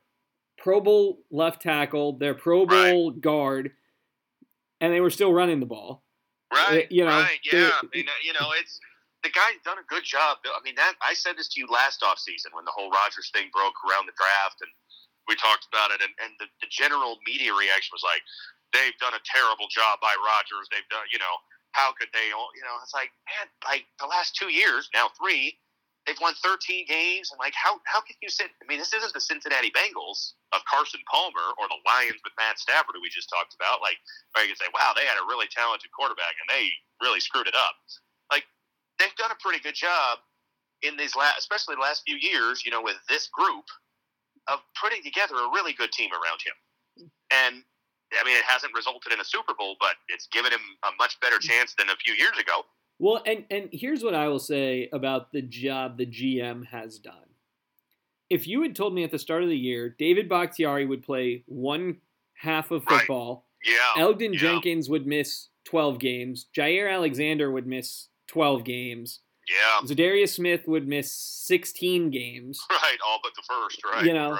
Pro 0.57 0.81
Bowl 0.81 1.19
left 1.31 1.61
tackle, 1.61 2.17
their 2.17 2.35
Pro 2.35 2.65
Bowl 2.65 3.11
right. 3.11 3.21
guard, 3.21 3.73
and 4.81 4.93
they 4.93 5.01
were 5.01 5.11
still 5.11 5.33
running 5.33 5.61
the 5.61 5.67
ball. 5.67 6.05
Right. 6.53 6.85
Uh, 6.85 6.87
you 6.91 7.05
know, 7.05 7.11
right. 7.11 7.39
Yeah. 7.51 7.71
Mean, 7.95 8.07
you 8.25 8.33
know, 8.35 8.51
it's 8.61 8.79
the 9.23 9.31
guy's 9.31 9.63
done 9.63 9.79
a 9.79 9.87
good 9.87 10.03
job. 10.03 10.43
I 10.43 10.59
mean, 10.67 10.75
that 10.75 10.99
I 10.99 11.15
said 11.15 11.39
this 11.39 11.49
to 11.55 11.61
you 11.63 11.71
last 11.71 12.03
off 12.03 12.19
season 12.19 12.51
when 12.55 12.67
the 12.67 12.75
whole 12.75 12.91
Rodgers 12.91 13.31
thing 13.31 13.55
broke 13.55 13.79
around 13.87 14.11
the 14.11 14.19
draft, 14.19 14.59
and 14.61 14.71
we 15.31 15.39
talked 15.39 15.71
about 15.71 15.95
it, 15.95 16.03
and, 16.03 16.11
and 16.19 16.35
the, 16.43 16.51
the 16.59 16.67
general 16.67 17.23
media 17.23 17.55
reaction 17.55 17.95
was 17.95 18.03
like, 18.03 18.23
they've 18.75 18.97
done 18.99 19.15
a 19.15 19.23
terrible 19.23 19.71
job 19.71 20.03
by 20.03 20.11
Rodgers. 20.19 20.67
They've 20.75 20.87
done, 20.91 21.07
you 21.15 21.23
know, 21.23 21.37
how 21.73 21.95
could 21.95 22.11
they? 22.13 22.35
You 22.35 22.65
know, 22.67 22.77
it's 22.83 22.93
like 22.93 23.15
man, 23.31 23.47
like 23.65 23.87
the 24.03 24.11
last 24.11 24.35
two 24.35 24.51
years, 24.51 24.91
now 24.93 25.09
three, 25.15 25.57
they've 26.05 26.19
won 26.21 26.35
13 26.43 26.85
games, 26.91 27.31
and 27.31 27.39
like 27.39 27.55
how 27.55 27.79
how 27.87 28.03
can 28.03 28.19
you 28.21 28.29
sit? 28.29 28.51
I 28.59 28.65
mean, 28.67 28.83
this 28.83 28.93
isn't 28.93 29.15
the 29.15 29.23
Cincinnati 29.23 29.71
Bengals 29.71 30.35
of 30.51 30.61
Carson 30.67 31.01
Palmer 31.07 31.55
or 31.57 31.71
the 31.71 31.81
Lions 31.87 32.21
with 32.27 32.35
Matt 32.37 32.59
Stafford, 32.59 32.99
who 32.99 33.01
we 33.01 33.09
just 33.09 33.31
talked 33.31 33.55
about. 33.55 33.81
Like, 33.81 33.97
where 34.35 34.45
you 34.45 34.53
can 34.53 34.61
say, 34.61 34.71
wow, 34.75 34.93
they 34.93 35.07
had 35.09 35.17
a 35.17 35.25
really 35.31 35.49
talented 35.49 35.95
quarterback, 35.95 36.37
and 36.43 36.49
they 36.51 36.69
really 37.01 37.23
screwed 37.23 37.49
it 37.49 37.57
up. 37.57 37.79
They've 39.03 39.17
done 39.17 39.33
a 39.33 39.43
pretty 39.43 39.59
good 39.59 39.75
job 39.75 40.19
in 40.83 40.97
these 40.97 41.17
last, 41.17 41.39
especially 41.39 41.75
the 41.75 41.81
last 41.81 42.03
few 42.07 42.17
years. 42.17 42.65
You 42.65 42.71
know, 42.71 42.83
with 42.83 42.97
this 43.09 43.29
group 43.29 43.65
of 44.47 44.61
putting 44.81 45.03
together 45.03 45.35
a 45.35 45.51
really 45.53 45.73
good 45.73 45.91
team 45.91 46.11
around 46.13 46.39
him, 46.47 47.11
and 47.33 47.65
I 48.21 48.25
mean, 48.25 48.37
it 48.37 48.45
hasn't 48.45 48.73
resulted 48.75 49.13
in 49.13 49.21
a 49.21 49.25
Super 49.25 49.55
Bowl, 49.59 49.77
but 49.81 49.97
it's 50.09 50.29
given 50.29 50.53
him 50.53 50.61
a 50.85 50.91
much 50.99 51.19
better 51.21 51.39
chance 51.39 51.75
than 51.77 51.89
a 51.89 51.97
few 51.97 52.15
years 52.15 52.39
ago. 52.39 52.63
Well, 53.01 53.23
and 53.27 53.45
and 53.51 53.69
here's 53.73 54.05
what 54.05 54.15
I 54.15 54.29
will 54.29 54.39
say 54.39 54.89
about 54.93 55.33
the 55.33 55.43
job 55.43 55.99
the 55.99 56.07
GM 56.07 56.67
has 56.67 56.99
done. 56.99 57.15
If 58.31 58.47
you 58.47 58.63
had 58.63 58.77
told 58.77 58.95
me 58.95 59.03
at 59.03 59.11
the 59.11 59.19
start 59.19 59.43
of 59.43 59.49
the 59.49 59.59
year 59.59 59.95
David 59.99 60.29
Bakhtiari 60.29 60.87
would 60.87 61.03
play 61.03 61.43
one 61.47 61.97
half 62.35 62.71
of 62.71 62.85
football, 62.85 63.47
right. 63.67 63.77
yeah, 63.97 64.03
Elgton 64.05 64.35
yeah. 64.35 64.39
Jenkins 64.39 64.89
would 64.89 65.07
miss 65.07 65.49
12 65.65 65.99
games, 65.99 66.47
Jaire 66.57 66.93
Alexander 66.93 67.51
would 67.51 67.67
miss 67.67 68.09
12 68.33 68.65
games, 68.65 69.21
yeah, 69.49 69.87
Za'Darius 69.87 70.35
Smith 70.37 70.67
would 70.67 70.89
miss 70.89 71.13
16 71.13 72.11
games, 72.11 72.61
right, 72.71 72.97
all 73.07 73.19
but 73.23 73.33
the 73.37 73.43
first, 73.43 73.83
right, 73.85 74.05
You 74.05 74.15
know, 74.15 74.31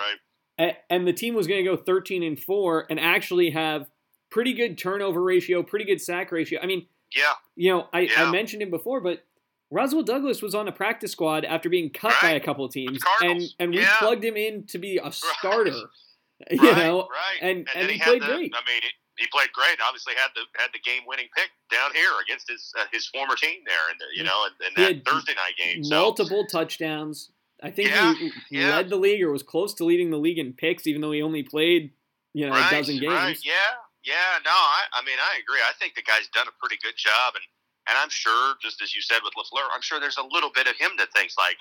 right, 0.59 0.77
and 0.91 1.07
the 1.07 1.13
team 1.13 1.35
was 1.35 1.47
going 1.47 1.65
to 1.65 1.71
go 1.71 1.77
13 1.77 2.23
and 2.23 2.39
4 2.41 2.87
and 2.89 2.99
actually 3.01 3.51
have 3.51 3.89
pretty 4.31 4.55
good 4.55 4.79
turnover 4.79 5.23
ratio, 5.23 5.63
pretty 5.63 5.85
good 5.85 6.01
sack 6.01 6.33
ratio. 6.33 6.61
I 6.63 6.67
mean, 6.67 6.87
yeah, 7.15 7.33
you 7.57 7.71
know, 7.73 7.89
I, 7.93 8.01
Yeah. 8.01 8.25
I 8.27 8.31
mentioned 8.31 8.63
him 8.63 8.71
before, 8.71 9.01
but 9.01 9.25
Rasul 9.71 10.03
Douglas 10.03 10.41
was 10.43 10.55
on 10.55 10.69
a 10.69 10.73
practice 10.73 11.13
squad 11.13 11.45
after 11.45 11.69
being 11.69 11.91
cut 11.91 12.15
by 12.23 12.31
a 12.31 12.41
couple 12.41 12.65
of 12.65 12.73
teams, 12.73 13.03
and 13.23 13.43
and 13.59 13.71
we 13.73 13.81
Yeah. 13.81 13.97
plugged 13.99 14.25
him 14.25 14.37
in 14.37 14.67
to 14.69 14.79
be 14.79 14.99
a 15.03 15.11
starter. 15.13 15.73
You 16.51 16.59
right, 16.61 16.77
know, 16.79 17.03
right, 17.09 17.39
and- 17.41 17.69
and 17.73 17.83
then 17.85 17.89
he 17.89 17.99
had 17.99 18.09
played 18.09 18.23
the, 18.23 18.27
great. 18.27 18.53
I 18.53 18.61
mean, 18.69 18.83
it, 18.83 18.93
he 19.19 19.27
played 19.29 19.53
great. 19.53 19.79
Obviously, 19.85 20.15
had 20.15 20.31
the 20.35 20.43
had 20.57 20.71
the 20.73 20.81
game 20.81 21.03
winning 21.07 21.29
pick 21.37 21.51
down 21.71 21.93
here 21.95 22.11
against 22.25 22.49
his 22.49 22.73
uh, 22.79 22.85
his 22.93 23.07
former 23.09 23.37
team 23.37 23.61
there, 23.67 23.87
and 23.91 23.99
you 24.15 24.25
know, 24.25 24.47
and, 24.47 24.55
and 24.67 24.73
that 24.77 25.05
Thursday 25.05 25.35
night 25.35 25.57
game. 25.59 25.85
So 25.85 25.95
multiple 25.97 26.47
touchdowns. 26.47 27.31
I 27.63 27.71
think 27.71 27.91
Yeah, 27.91 28.15
he 28.15 28.33
yeah. 28.51 28.77
led 28.77 28.89
the 28.91 28.97
league 28.97 29.23
or 29.23 29.31
was 29.31 29.45
close 29.45 29.73
to 29.75 29.85
leading 29.85 30.11
the 30.11 30.19
league 30.19 30.39
in 30.39 30.53
picks, 30.53 30.87
even 30.87 31.01
though 31.01 31.13
he 31.13 31.23
only 31.23 31.43
played 31.43 31.93
you 32.35 32.47
know 32.47 32.53
right, 32.53 32.73
a 32.73 32.77
dozen 32.77 32.99
games. 32.99 33.13
Right, 33.15 33.39
yeah, 33.45 33.79
yeah. 34.05 34.43
No, 34.45 34.51
I, 34.51 34.83
I 34.99 35.05
mean, 35.05 35.19
I 35.21 35.39
agree. 35.39 35.61
I 35.63 35.73
think 35.79 35.95
the 35.95 36.03
guy's 36.03 36.27
done 36.35 36.49
a 36.49 36.57
pretty 36.59 36.79
good 36.83 36.97
job, 36.97 37.35
and 37.35 37.45
and 37.89 37.99
I'm 37.99 38.11
sure, 38.11 38.55
just 38.63 38.83
as 38.83 38.95
you 38.95 39.03
said 39.03 39.21
with 39.23 39.35
Lafleur, 39.35 39.67
I'm 39.75 39.83
sure 39.83 40.01
there's 40.01 40.19
a 40.19 40.27
little 40.31 40.51
bit 40.55 40.67
of 40.67 40.77
him 40.77 40.93
that 40.99 41.13
thinks 41.13 41.37
like, 41.37 41.57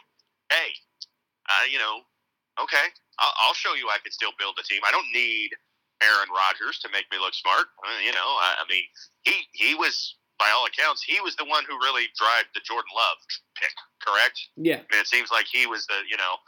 hey, 0.50 0.74
uh, 1.50 1.66
you 1.70 1.78
know, 1.78 2.02
okay, 2.62 2.94
I'll, 3.20 3.34
I'll 3.42 3.54
show 3.54 3.74
you 3.74 3.90
I 3.90 3.98
can 4.04 4.12
still 4.12 4.32
build 4.38 4.58
a 4.60 4.64
team. 4.64 4.82
I 4.86 4.92
don't 4.92 5.08
need 5.14 5.50
Aaron 6.02 6.30
Rodgers 6.34 6.82
to 6.82 6.90
make 6.90 7.06
me 7.14 7.18
look 7.22 7.34
smart. 7.34 7.70
Uh, 7.86 8.02
you 8.04 8.12
know, 8.12 8.30
I, 8.42 8.62
I 8.62 8.66
mean, 8.70 8.84
he 9.22 9.46
he 9.54 9.76
was 9.76 10.18
by 10.42 10.50
all 10.50 10.66
accounts 10.66 11.06
he 11.06 11.22
was 11.22 11.38
the 11.38 11.46
one 11.46 11.62
who 11.70 11.78
really 11.78 12.10
drove 12.18 12.50
the 12.58 12.66
Jordan 12.66 12.90
Love 12.98 13.18
pick, 13.54 13.74
correct? 14.02 14.42
Yeah, 14.58 14.82
I 14.82 14.88
mean, 14.90 15.02
it 15.02 15.08
seems 15.08 15.30
like 15.30 15.46
he 15.46 15.70
was 15.70 15.86
the, 15.86 16.02
you 16.10 16.18
know, 16.18 16.42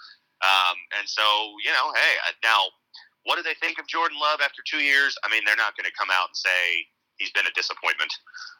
um, 0.43 0.75
and 0.99 1.07
so, 1.07 1.23
you 1.63 1.71
know, 1.71 1.93
hey, 1.95 2.13
now, 2.43 2.73
what 3.23 3.39
do 3.39 3.43
they 3.45 3.55
think 3.63 3.79
of 3.79 3.87
Jordan 3.87 4.19
Love 4.19 4.43
after 4.43 4.59
two 4.67 4.83
years? 4.83 5.15
I 5.23 5.31
mean, 5.31 5.47
they're 5.47 5.59
not 5.59 5.79
going 5.79 5.87
to 5.87 5.95
come 5.95 6.11
out 6.11 6.35
and 6.35 6.35
say 6.35 6.83
he's 7.15 7.31
been 7.31 7.47
a 7.47 7.55
disappointment. 7.55 8.11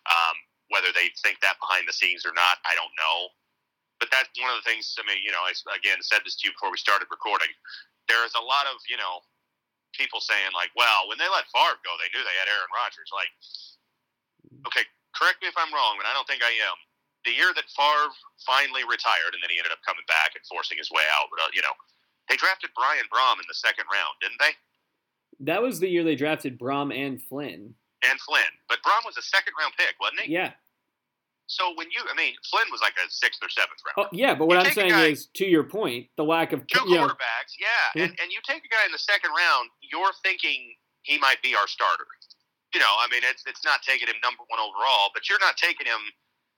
Um, 0.07 0.35
whether 0.71 0.95
they 0.95 1.11
think 1.21 1.43
that 1.43 1.59
behind 1.59 1.83
the 1.85 1.93
scenes 1.93 2.23
or 2.23 2.31
not, 2.31 2.63
I 2.63 2.71
don't 2.79 2.95
know. 2.95 3.35
But 3.99 4.07
that's 4.09 4.31
one 4.39 4.49
of 4.49 4.57
the 4.63 4.65
things, 4.65 4.95
I 4.95 5.03
mean, 5.03 5.19
you 5.19 5.35
know, 5.35 5.43
I, 5.43 5.51
again, 5.75 5.99
said 5.99 6.23
this 6.23 6.39
to 6.39 6.47
you 6.47 6.55
before 6.55 6.71
we 6.71 6.79
started 6.79 7.11
recording. 7.11 7.51
There 8.07 8.23
is 8.23 8.33
a 8.39 8.43
lot 8.43 8.65
of, 8.71 8.79
you 8.87 8.95
know, 8.95 9.23
people 9.93 10.19
saying, 10.19 10.51
like, 10.57 10.73
well, 10.75 11.07
when 11.07 11.17
they 11.21 11.29
let 11.29 11.47
Favre 11.53 11.79
go, 11.85 11.93
they 12.01 12.09
knew 12.11 12.21
they 12.21 12.39
had 12.41 12.49
Aaron 12.49 12.73
Rodgers. 12.73 13.09
Like, 13.13 13.31
okay, 14.67 14.85
correct 15.13 15.41
me 15.41 15.49
if 15.49 15.57
I'm 15.57 15.71
wrong, 15.71 15.95
but 15.95 16.09
I 16.09 16.13
don't 16.13 16.27
think 16.27 16.41
I 16.41 16.53
am 16.65 16.77
the 17.23 17.31
year 17.31 17.55
that 17.55 17.67
Favre 17.71 18.11
finally 18.43 18.83
retired, 18.83 19.31
and 19.31 19.39
then 19.39 19.47
he 19.47 19.55
ended 19.55 19.71
up 19.71 19.79
coming 19.87 20.03
back 20.11 20.35
and 20.35 20.43
forcing 20.43 20.75
his 20.75 20.91
way 20.91 21.03
out. 21.15 21.31
But, 21.31 21.39
uh, 21.47 21.51
you 21.55 21.63
know, 21.63 21.71
they 22.27 22.35
drafted 22.35 22.75
Brian 22.75 23.07
Brohm 23.07 23.39
in 23.39 23.47
the 23.47 23.55
second 23.55 23.87
round, 23.87 24.19
didn't 24.19 24.39
they? 24.43 24.53
that 25.39 25.61
was 25.61 25.79
the 25.79 25.89
year 25.89 26.03
they 26.03 26.15
drafted 26.15 26.59
Brohm 26.59 26.95
and 26.95 27.21
Flynn. 27.21 27.73
And 28.03 28.19
Flynn, 28.19 28.53
but 28.67 28.79
Brohm 28.83 29.05
was 29.05 29.17
a 29.17 29.21
second 29.21 29.53
round 29.59 29.73
pick, 29.77 29.95
wasn't 29.99 30.21
he? 30.21 30.33
Yeah. 30.33 30.51
So 31.47 31.75
when 31.75 31.91
you, 31.91 31.99
I 32.09 32.15
mean, 32.15 32.33
Flynn 32.49 32.65
was 32.71 32.81
like 32.81 32.95
a 32.97 33.05
sixth 33.11 33.43
or 33.43 33.49
seventh 33.49 33.77
round. 33.83 34.07
Oh, 34.07 34.09
yeah, 34.15 34.33
but 34.33 34.47
what 34.47 34.55
You 34.63 34.69
I'm 34.69 34.73
saying 34.73 34.89
guy- 34.95 35.11
is, 35.11 35.27
to 35.37 35.45
your 35.45 35.63
point, 35.63 36.07
the 36.17 36.23
lack 36.23 36.53
of 36.53 36.65
Two 36.67 36.79
you 36.87 36.95
know, 36.95 37.07
quarterbacks, 37.07 37.53
yeah. 37.59 38.03
And, 38.03 38.11
and 38.19 38.31
you 38.31 38.39
take 38.47 38.63
a 38.63 38.71
guy 38.71 38.83
in 38.87 38.91
the 38.95 38.97
second 39.03 39.31
round, 39.35 39.69
you're 39.83 40.15
thinking 40.23 40.73
he 41.03 41.19
might 41.19 41.41
be 41.43 41.53
our 41.55 41.67
starter. 41.67 42.07
You 42.73 42.79
know, 42.79 42.89
I 42.89 43.05
mean, 43.11 43.21
it's 43.27 43.43
it's 43.45 43.61
not 43.61 43.83
taking 43.85 44.07
him 44.09 44.17
number 44.23 44.41
one 44.49 44.57
overall, 44.57 45.11
but 45.13 45.29
you're 45.29 45.37
not 45.43 45.57
taking 45.61 45.85
him, 45.85 46.01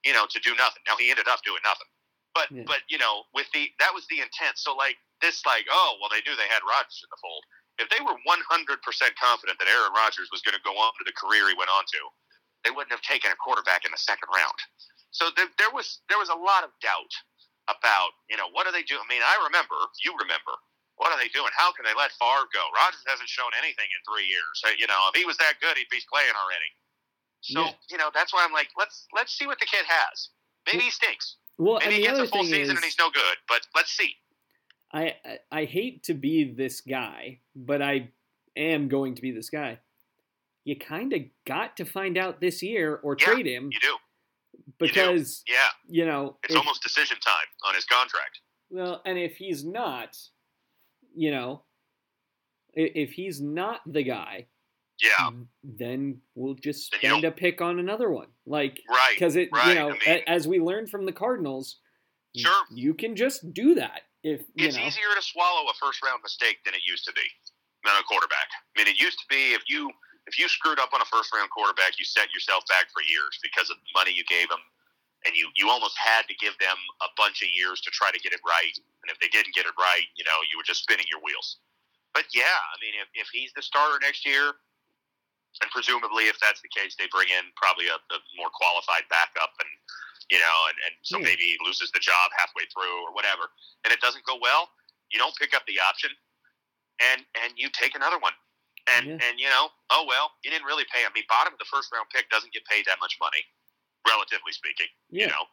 you 0.07 0.13
know, 0.15 0.23
to 0.31 0.39
do 0.39 0.55
nothing. 0.55 0.79
Now 0.87 0.95
he 0.95 1.09
ended 1.11 1.27
up 1.27 1.43
doing 1.43 1.59
nothing, 1.67 1.91
but 2.31 2.47
Yeah. 2.53 2.63
but 2.63 2.87
you 2.87 2.95
know, 2.95 3.27
with 3.35 3.51
the 3.51 3.67
that 3.83 3.91
was 3.91 4.07
the 4.07 4.23
intent. 4.23 4.55
So 4.55 4.77
like 4.79 4.95
this, 5.19 5.43
like 5.43 5.67
oh 5.67 5.99
well, 5.99 6.07
they 6.07 6.23
knew 6.23 6.37
they 6.39 6.47
had 6.47 6.63
Rodgers 6.63 7.03
in 7.03 7.09
the 7.11 7.19
fold. 7.19 7.43
If 7.83 7.91
they 7.91 7.99
were 7.99 8.15
100% 8.23 8.79
confident 9.19 9.59
that 9.59 9.67
Aaron 9.67 9.91
Rodgers 9.91 10.31
was 10.31 10.39
going 10.39 10.55
to 10.55 10.63
go 10.63 10.71
on 10.79 10.95
to 10.95 11.03
the 11.03 11.11
career 11.19 11.51
he 11.51 11.55
went 11.59 11.67
on 11.67 11.83
to, 11.83 12.01
they 12.65 12.73
wouldn't 12.73 12.91
have 12.91 13.05
taken 13.05 13.29
a 13.29 13.37
quarterback 13.37 13.85
in 13.85 13.93
the 13.93 14.01
second 14.01 14.27
round. 14.33 14.57
So 15.13 15.29
there, 15.37 15.47
there 15.61 15.71
was 15.71 16.01
there 16.09 16.17
was 16.17 16.27
a 16.33 16.35
lot 16.35 16.65
of 16.65 16.73
doubt 16.81 17.13
about 17.69 18.17
you 18.27 18.35
know 18.35 18.49
what 18.51 18.65
are 18.67 18.73
they 18.73 18.83
doing. 18.83 19.05
I 19.05 19.07
mean, 19.07 19.23
I 19.23 19.37
remember, 19.45 19.77
you 20.03 20.11
remember, 20.17 20.51
what 20.97 21.13
are 21.13 21.19
they 21.21 21.29
doing? 21.29 21.53
How 21.55 21.71
can 21.71 21.85
they 21.85 21.95
let 21.95 22.11
Favre 22.17 22.49
go? 22.51 22.65
Rodgers 22.75 23.05
hasn't 23.07 23.29
shown 23.29 23.53
anything 23.55 23.87
in 23.87 23.99
three 24.03 24.25
years. 24.27 24.55
You 24.75 24.89
know, 24.89 25.07
if 25.07 25.15
he 25.15 25.23
was 25.23 25.37
that 25.37 25.61
good, 25.61 25.77
he'd 25.77 25.87
be 25.93 26.01
playing 26.09 26.33
already. 26.35 26.69
So 27.45 27.61
Yeah. 27.61 27.71
you 27.93 27.97
know 28.01 28.09
that's 28.11 28.33
why 28.33 28.43
I'm 28.43 28.51
like, 28.51 28.73
let's 28.75 29.05
let's 29.13 29.31
see 29.37 29.45
what 29.47 29.61
the 29.61 29.69
kid 29.69 29.85
has. 29.87 30.33
Maybe 30.65 30.89
he 30.89 30.91
stinks. 30.91 31.37
Well, 31.57 31.77
and 31.77 31.87
Maybe 31.93 32.01
he 32.01 32.07
gets 32.09 32.19
a 32.19 32.27
full 32.27 32.43
season 32.43 32.61
is, 32.61 32.69
and 32.75 32.83
he's 32.83 32.99
no 32.99 33.09
good. 33.13 33.37
But 33.47 33.61
let's 33.75 33.91
see. 33.95 34.11
I 34.91 35.15
I 35.51 35.65
hate 35.65 36.03
to 36.11 36.13
be 36.13 36.51
this 36.51 36.81
guy, 36.81 37.39
but 37.55 37.81
I 37.81 38.11
am 38.57 38.87
going 38.87 39.15
to 39.15 39.21
be 39.21 39.31
this 39.31 39.49
guy. 39.49 39.79
You 40.65 40.75
kind 40.75 41.13
of 41.13 41.21
got 41.45 41.77
to 41.77 41.85
find 41.85 42.17
out 42.17 42.41
this 42.41 42.61
year 42.63 42.95
or 42.97 43.15
Yeah, 43.19 43.25
trade 43.27 43.45
him 43.45 43.69
You 43.71 43.79
do. 43.79 43.95
because 44.79 45.43
Yeah, 45.47 45.69
you 45.87 46.05
know 46.05 46.37
it's 46.43 46.53
if- 46.53 46.59
almost 46.59 46.81
decision 46.83 47.17
time 47.19 47.47
on 47.63 47.75
his 47.75 47.85
contract. 47.85 48.41
well, 48.69 49.01
and 49.05 49.17
if 49.17 49.37
he's 49.37 49.63
not, 49.63 50.17
you 51.15 51.31
know, 51.31 51.63
if 52.73 53.11
he's 53.13 53.39
not 53.39 53.81
the 53.85 54.03
guy, 54.03 54.47
Yeah, 54.99 55.29
then 55.63 56.21
we'll 56.33 56.55
just 56.55 56.91
spend 56.93 57.23
a 57.23 57.31
pick 57.31 57.61
on 57.61 57.77
another 57.79 58.09
one, 58.09 58.27
like 58.45 58.81
right. 58.89 59.13
because 59.15 59.35
it 59.35 59.49
right, 59.53 59.67
you 59.69 59.75
know 59.75 59.89
I 59.89 59.91
mean- 59.91 60.01
a- 60.07 60.29
as 60.29 60.47
we 60.47 60.59
learned 60.59 60.89
from 60.89 61.05
the 61.05 61.13
Cardinals, 61.13 61.79
Sure. 62.35 62.65
you 62.71 62.93
can 62.95 63.15
just 63.15 63.53
do 63.53 63.75
that 63.75 64.01
if 64.23 64.41
you 64.55 64.67
It's 64.67 64.77
know. 64.77 64.83
easier 64.87 65.13
to 65.15 65.21
swallow 65.21 65.69
a 65.69 65.73
first 65.75 66.01
round 66.03 66.23
mistake 66.23 66.63
than 66.65 66.73
it 66.73 66.81
used 66.87 67.05
to 67.05 67.13
be 67.13 67.21
on 67.87 67.95
a 67.97 68.03
quarterback. 68.03 68.49
I 68.75 68.79
mean, 68.79 68.87
it 68.87 68.97
used 68.99 69.19
to 69.19 69.25
be 69.29 69.53
if 69.53 69.61
you 69.69 69.91
if 70.27 70.37
you 70.39 70.49
screwed 70.49 70.79
up 70.79 70.89
on 70.93 71.01
a 71.01 71.07
first 71.09 71.33
round 71.33 71.49
quarterback, 71.53 71.97
you 71.99 72.05
set 72.05 72.33
yourself 72.33 72.65
back 72.67 72.89
for 72.89 73.05
years 73.05 73.37
because 73.45 73.69
of 73.69 73.77
the 73.77 73.91
money 73.93 74.09
you 74.13 74.25
gave 74.25 74.49
them, 74.49 74.61
and 75.25 75.37
you 75.37 75.49
you 75.55 75.69
almost 75.69 75.97
had 75.97 76.25
to 76.27 76.35
give 76.41 76.57
them 76.57 76.77
a 77.01 77.09
bunch 77.17 77.41
of 77.45 77.49
years 77.53 77.81
to 77.85 77.89
try 77.93 78.09
to 78.09 78.19
get 78.19 78.33
it 78.33 78.41
right. 78.45 78.75
And 79.05 79.13
if 79.13 79.21
they 79.21 79.29
didn't 79.29 79.53
get 79.53 79.69
it 79.69 79.77
right, 79.77 80.05
you 80.17 80.25
know, 80.25 80.41
you 80.49 80.57
were 80.57 80.65
just 80.65 80.81
spinning 80.81 81.05
your 81.09 81.21
wheels. 81.21 81.61
But 82.17 82.25
yeah, 82.33 82.57
I 82.73 82.75
mean, 82.81 82.95
if, 82.97 83.09
if 83.13 83.27
he's 83.29 83.53
the 83.53 83.61
starter 83.61 83.99
next 84.01 84.25
year, 84.25 84.55
and 85.61 85.69
presumably 85.69 86.25
if 86.31 86.39
that's 86.41 86.63
the 86.63 86.71
case, 86.73 86.95
they 86.97 87.05
bring 87.11 87.29
in 87.29 87.51
probably 87.59 87.87
a, 87.87 87.97
a 87.99 88.17
more 88.35 88.49
qualified 88.49 89.05
backup, 89.13 89.53
and 89.61 89.69
you 90.33 90.41
know, 90.41 90.57
and, 90.73 90.77
and 90.89 90.93
so 91.05 91.21
Yeah. 91.21 91.29
maybe 91.29 91.53
he 91.53 91.57
loses 91.61 91.91
the 91.93 92.01
job 92.01 92.33
halfway 92.33 92.65
through 92.73 93.05
or 93.05 93.13
whatever, 93.13 93.53
and 93.85 93.93
it 93.93 94.01
doesn't 94.01 94.25
go 94.25 94.41
well, 94.41 94.73
you 95.13 95.19
don't 95.21 95.35
pick 95.37 95.53
up 95.53 95.61
the 95.69 95.77
option, 95.79 96.09
and 97.13 97.21
and 97.43 97.53
you 97.55 97.69
take 97.69 97.93
another 97.93 98.17
one, 98.17 98.33
and 98.87 99.05
Yeah. 99.07 99.25
and 99.25 99.39
you 99.39 99.49
know, 99.49 99.69
oh 99.89 100.05
well, 100.07 100.31
you 100.43 100.51
didn't 100.51 100.65
really 100.65 100.85
pay. 100.93 101.05
I 101.05 101.11
mean, 101.13 101.25
bottom 101.29 101.53
of 101.53 101.59
the 101.59 101.65
first 101.65 101.91
round 101.93 102.07
pick 102.13 102.29
doesn't 102.29 102.53
get 102.53 102.65
paid 102.65 102.85
that 102.85 102.99
much 103.01 103.17
money, 103.19 103.41
relatively 104.07 104.51
speaking. 104.51 104.87
Yeah. 105.09 105.25
You 105.25 105.31
know. 105.33 105.45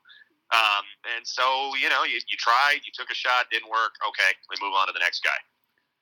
Um, 0.52 0.84
and 1.16 1.24
so, 1.24 1.72
you 1.80 1.88
know, 1.88 2.04
you, 2.04 2.20
you 2.28 2.36
tried, 2.36 2.84
you 2.84 2.92
took 2.92 3.08
a 3.08 3.16
shot, 3.16 3.48
didn't 3.48 3.72
work. 3.72 3.96
Okay, 4.04 4.36
we 4.52 4.56
move 4.60 4.76
on 4.76 4.86
to 4.86 4.92
the 4.92 5.00
next 5.00 5.24
guy. 5.24 5.40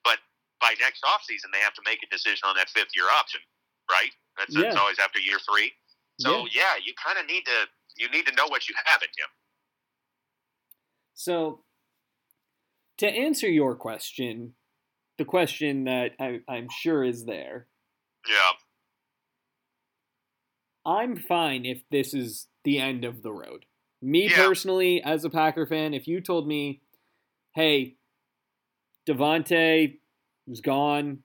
But 0.03 0.19
by 0.59 0.75
next 0.83 1.07
offseason, 1.07 1.55
they 1.55 1.63
have 1.63 1.75
to 1.79 1.83
make 1.87 2.03
a 2.03 2.11
decision 2.11 2.43
on 2.51 2.59
that 2.59 2.67
fifth 2.69 2.91
year 2.99 3.07
option, 3.15 3.39
right? 3.87 4.11
That's, 4.37 4.51
that's 4.55 4.75
always 4.75 4.99
after 4.99 5.21
year 5.21 5.39
three. 5.47 5.71
So 6.19 6.47
yeah, 6.53 6.77
you 6.85 6.93
kind 6.99 7.17
of 7.17 7.27
need 7.31 7.47
to 7.47 7.71
you 7.97 8.09
need 8.11 8.27
to 8.27 8.35
know 8.35 8.47
what 8.49 8.69
you 8.69 8.75
have 8.85 9.03
in 9.03 9.09
him. 9.09 9.31
So, 11.15 11.65
to 12.99 13.07
answer 13.07 13.49
your 13.49 13.75
question, 13.75 14.55
the 15.21 15.25
question 15.27 15.85
that 15.85 16.13
I, 16.19 16.41
I'm 16.49 16.69
sure 16.71 17.05
is 17.05 17.27
there, 17.27 17.67
Yeah. 18.27 18.53
I'm 20.87 21.15
fine 21.15 21.67
if 21.67 21.83
this 21.91 22.15
is 22.15 22.49
the 22.65 22.79
end 22.79 23.05
of 23.05 23.23
the 23.23 23.31
road. 23.31 23.67
Me 24.01 24.29
Yeah. 24.31 24.37
personally, 24.37 25.03
as 25.03 25.23
a 25.27 25.29
Packer 25.31 25.67
fan, 25.67 25.93
if 25.93 26.09
you 26.09 26.23
told 26.23 26.49
me, 26.49 26.81
hey, 27.55 27.99
Davante 29.07 29.99
is 30.49 30.63
gone, 30.63 31.23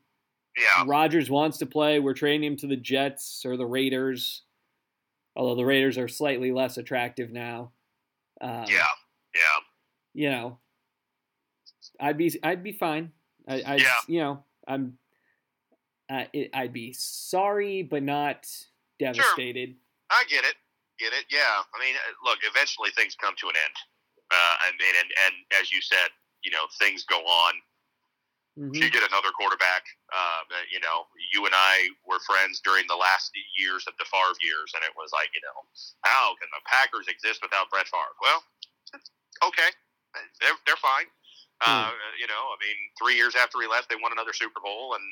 Yeah. 0.58 0.84
Rodgers 0.86 1.30
wants 1.30 1.58
to 1.60 1.66
play, 1.66 2.00
we're 2.02 2.14
trading 2.14 2.44
him 2.44 2.58
to 2.58 2.68
the 2.68 2.76
Jets 2.76 3.46
or 3.46 3.56
the 3.56 3.66
Raiders, 3.66 4.44
although 5.38 5.56
the 5.56 5.66
Raiders 5.66 5.98
are 5.98 6.10
slightly 6.10 6.52
less 6.52 6.76
attractive 6.78 7.32
now. 7.32 7.72
Um, 8.42 8.66
Yeah. 8.68 8.92
Yeah. 9.34 9.60
You 10.14 10.30
know, 10.32 10.60
I'd 11.98 12.18
be 12.18 12.38
I'd 12.44 12.62
be 12.62 12.74
fine. 12.74 13.14
I, 13.48 13.64
I'd 13.66 13.82
Yeah. 13.82 14.00
you 14.08 14.20
know 14.20 14.44
I'm 14.68 14.98
uh, 16.10 16.26
it, 16.34 16.52
I'd 16.54 16.74
be 16.74 16.94
sorry, 16.94 17.82
but 17.82 18.04
not 18.04 18.46
devastated. 19.00 19.70
Sure. 19.70 19.82
I 20.12 20.24
get 20.30 20.46
it. 20.46 20.56
Get 21.00 21.14
it? 21.14 21.26
Yeah. 21.34 21.66
I 21.74 21.78
mean, 21.82 21.96
uh, 21.98 22.14
look, 22.24 22.40
eventually 22.46 22.92
things 22.94 23.16
come 23.18 23.34
to 23.42 23.48
an 23.50 23.58
end. 23.58 23.76
Uh, 24.30 24.56
and, 24.70 24.76
and, 24.78 24.96
and, 25.02 25.10
and 25.26 25.34
as 25.60 25.72
you 25.74 25.82
said, 25.82 26.14
you 26.46 26.52
know, 26.52 26.70
things 26.78 27.04
go 27.10 27.18
on. 27.26 27.54
Mhm. 28.56 28.72
You 28.78 28.88
get 28.94 29.02
another 29.04 29.34
quarterback. 29.36 29.84
Uh, 30.14 30.46
you 30.72 30.80
know, 30.80 31.10
you 31.34 31.44
and 31.50 31.54
I 31.58 31.90
were 32.08 32.22
friends 32.24 32.62
during 32.64 32.86
the 32.88 32.96
last 32.96 33.34
years 33.58 33.84
of 33.90 33.98
the 34.00 34.06
Favre 34.06 34.38
years, 34.46 34.72
and 34.78 34.86
it 34.86 34.94
was 34.96 35.12
like, 35.12 35.28
you 35.36 35.42
know, 35.44 35.66
how 36.08 36.38
can 36.40 36.48
the 36.56 36.62
Packers 36.70 37.10
exist 37.10 37.42
without 37.44 37.68
Brett 37.70 37.90
Favre? 37.92 38.16
Well, 38.22 38.40
okay, 39.44 39.70
they're 40.40 40.56
they're 40.66 40.80
fine. 40.80 41.10
Uh, 41.62 41.92
you 42.20 42.28
know, 42.28 42.34
I 42.52 42.58
mean, 42.60 42.76
three 43.00 43.16
years 43.16 43.36
after 43.36 43.62
he 43.62 43.68
left, 43.68 43.90
they 43.90 43.96
won 43.96 44.12
another 44.12 44.34
Super 44.34 44.60
Bowl, 44.60 44.94
and 44.96 45.04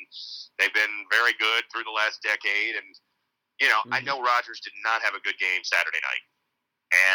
they've 0.60 0.74
been 0.74 1.06
very 1.10 1.34
good 1.40 1.64
through 1.72 1.86
the 1.86 1.92
last 1.96 2.22
decade. 2.22 2.76
And 2.76 2.86
you 3.60 3.70
know, 3.70 3.82
I 3.92 4.02
Mhm. 4.02 4.06
know 4.06 4.22
Rodgers 4.22 4.60
did 4.60 4.74
not 4.84 5.02
have 5.04 5.14
a 5.16 5.20
good 5.22 5.38
game 5.38 5.64
Saturday 5.64 6.00
night, 6.02 6.24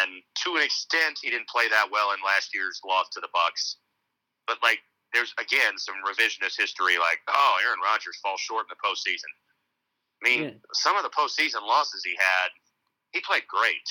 and 0.01 0.23
to 0.43 0.55
an 0.55 0.63
extent, 0.63 1.19
he 1.21 1.29
didn't 1.29 1.49
play 1.49 1.67
that 1.67 1.91
well 1.91 2.11
in 2.13 2.21
last 2.21 2.53
year's 2.55 2.81
loss 2.83 3.09
to 3.09 3.19
the 3.19 3.27
Bucks. 3.29 3.77
But 4.47 4.61
like, 4.63 4.81
there's 5.13 5.33
again 5.37 5.77
some 5.77 5.95
revisionist 6.03 6.57
history, 6.57 6.97
like, 6.97 7.21
oh, 7.27 7.59
Aaron 7.63 7.79
Rodgers 7.81 8.17
falls 8.21 8.41
short 8.41 8.65
in 8.65 8.69
the 8.75 8.81
postseason. 8.87 9.29
I 10.21 10.29
mean, 10.29 10.43
Yeah. 10.43 10.53
some 10.73 10.95
of 10.97 11.03
the 11.03 11.09
postseason 11.11 11.61
losses 11.61 12.03
he 12.03 12.15
had, 12.15 12.49
he 13.11 13.21
played 13.21 13.47
great. 13.47 13.87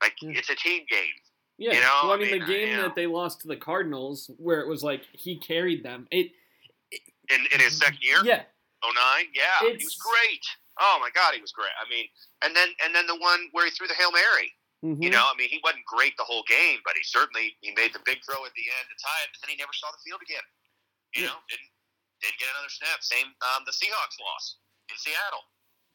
Like, 0.00 0.16
Yeah. 0.22 0.38
it's 0.38 0.50
a 0.50 0.56
team 0.56 0.84
game. 0.86 1.14
Yeah, 1.58 1.74
You 1.74 1.80
know, 1.80 2.00
well, 2.04 2.12
I 2.12 2.14
I 2.14 2.18
mean, 2.18 2.30
mean, 2.32 2.40
the 2.40 2.46
game 2.46 2.76
that 2.78 2.94
they 2.94 3.06
lost 3.06 3.40
to 3.42 3.48
the 3.48 3.56
Cardinals, 3.56 4.30
where 4.38 4.60
it 4.60 4.68
was 4.68 4.82
like 4.82 5.02
he 5.12 5.38
carried 5.38 5.84
them. 5.84 6.08
It, 6.10 6.32
In, 7.30 7.40
in 7.54 7.60
his 7.60 7.76
second 7.78 8.02
year, 8.02 8.18
yeah, 8.24 8.42
Oh 8.82 8.90
nine. 8.90 9.30
yeah, 9.36 9.62
he 9.62 9.78
was 9.84 9.94
great. 10.00 10.42
Oh 10.80 10.98
my 10.98 11.10
God, 11.14 11.34
he 11.36 11.40
was 11.40 11.52
great. 11.52 11.70
I 11.78 11.86
mean, 11.88 12.08
and 12.42 12.50
then 12.56 12.68
and 12.82 12.90
then 12.94 13.06
the 13.06 13.14
one 13.20 13.46
where 13.52 13.64
he 13.64 13.70
threw 13.70 13.86
the 13.86 13.94
hail 13.94 14.10
mary. 14.10 14.50
mhm. 14.82 14.98
You 14.98 15.10
know, 15.12 15.22
I 15.22 15.36
mean, 15.38 15.48
he 15.52 15.60
wasn't 15.62 15.84
great 15.86 16.16
the 16.18 16.24
whole 16.26 16.42
game, 16.48 16.80
but 16.82 16.96
he 16.98 17.04
certainly 17.04 17.54
he 17.60 17.70
made 17.78 17.92
the 17.94 18.02
big 18.02 18.24
throw 18.26 18.42
at 18.42 18.50
the 18.58 18.66
end 18.66 18.84
to 18.90 18.96
tie 18.98 19.22
it, 19.22 19.30
and 19.30 19.38
then 19.44 19.50
he 19.54 19.56
never 19.60 19.72
saw 19.76 19.92
the 19.94 20.02
field 20.02 20.18
again. 20.24 20.42
You 21.14 21.28
Yeah. 21.28 21.36
know, 21.36 21.38
didn't 21.46 21.70
didn't 22.26 22.38
get 22.42 22.48
another 22.58 22.72
snap. 22.72 23.04
Same 23.06 23.28
um, 23.54 23.62
the 23.68 23.74
Seahawks 23.76 24.18
loss 24.18 24.58
in 24.90 24.96
Seattle. 24.98 25.44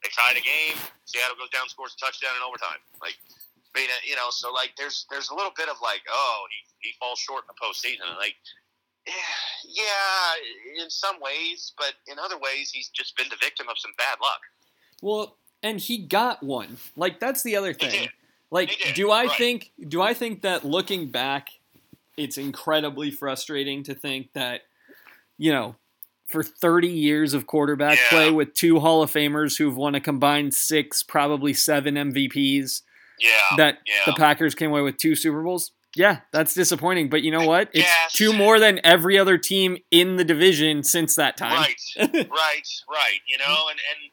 They 0.06 0.14
tied 0.16 0.38
a 0.38 0.46
game. 0.46 0.78
Seattle 1.10 1.36
goes 1.36 1.50
down, 1.50 1.68
scores 1.68 1.98
a 1.98 2.00
touchdown 2.00 2.38
in 2.38 2.44
overtime. 2.46 2.78
Like, 3.02 3.18
I 3.78 3.82
mean, 3.82 3.90
you 4.08 4.16
know, 4.16 4.30
so 4.32 4.52
like, 4.52 4.72
there's 4.78 5.06
there's 5.12 5.30
a 5.30 5.36
little 5.36 5.52
bit 5.56 5.70
of 5.70 5.78
like, 5.82 6.02
oh, 6.10 6.46
he 6.50 6.90
he 6.90 6.96
falls 7.00 7.20
short 7.20 7.44
in 7.44 7.48
the 7.48 7.66
postseason. 7.66 8.08
And 8.10 8.18
like, 8.18 8.36
yeah, 9.66 10.84
in 10.84 10.90
some 10.90 11.18
ways, 11.22 11.74
but 11.78 11.94
in 12.12 12.18
other 12.20 12.38
ways, 12.38 12.72
he's 12.72 12.90
just 12.90 13.16
been 13.16 13.28
the 13.30 13.38
victim 13.40 13.68
of 13.70 13.78
some 13.78 13.92
bad 13.98 14.18
luck. 14.22 14.42
Well, 15.02 15.38
and 15.62 15.80
he 15.80 16.00
got 16.00 16.42
one. 16.42 16.78
Like 16.96 17.20
that's 17.20 17.44
the 17.44 17.56
other 17.56 17.76
He 17.80 17.88
thing. 17.88 18.10
Like, 18.50 18.72
do 18.96 19.12
I 19.12 19.26
right. 19.26 19.38
think? 19.38 19.72
Do 19.88 20.02
I 20.02 20.14
think 20.14 20.42
that 20.42 20.64
looking 20.66 21.10
back, 21.10 21.50
it's 22.16 22.38
incredibly 22.38 23.12
frustrating 23.12 23.84
to 23.84 23.94
think 23.94 24.34
that, 24.34 24.62
you 25.38 25.52
know, 25.52 25.76
for 26.28 26.44
30 26.44 26.88
years 26.88 27.34
of 27.34 27.46
quarterback 27.46 27.98
Yeah. 27.98 28.10
play 28.10 28.32
with 28.32 28.54
two 28.54 28.80
Hall 28.80 29.04
of 29.04 29.12
Famers 29.12 29.58
who've 29.58 29.76
won 29.76 29.96
a 29.96 30.02
combined 30.02 30.54
six, 30.54 31.04
probably 31.04 31.54
seven 31.54 31.96
MVPs, 31.96 32.82
Yeah, 33.20 33.32
that 33.58 33.80
yeah. 33.86 33.94
the 34.06 34.14
Packers 34.14 34.56
came 34.56 34.70
away 34.72 34.82
with 34.82 34.98
two 34.98 35.16
Super 35.16 35.42
Bowls. 35.44 35.72
Yeah, 35.96 36.20
that's 36.32 36.54
disappointing. 36.54 37.10
But 37.10 37.24
you 37.24 37.32
know 37.32 37.48
what? 37.48 37.70
It's 37.74 37.86
Yes. 37.88 38.14
two 38.14 38.34
more 38.34 38.60
than 38.60 38.80
every 38.84 39.18
other 39.18 39.38
team 39.38 39.78
in 39.90 40.18
the 40.18 40.24
division 40.24 40.84
since 40.84 41.16
that 41.16 41.38
time. 41.38 41.54
Right, 41.54 41.82
right, 41.98 42.68
right. 42.90 43.20
You 43.28 43.38
know, 43.40 43.68
and 43.70 43.80
and 43.80 44.12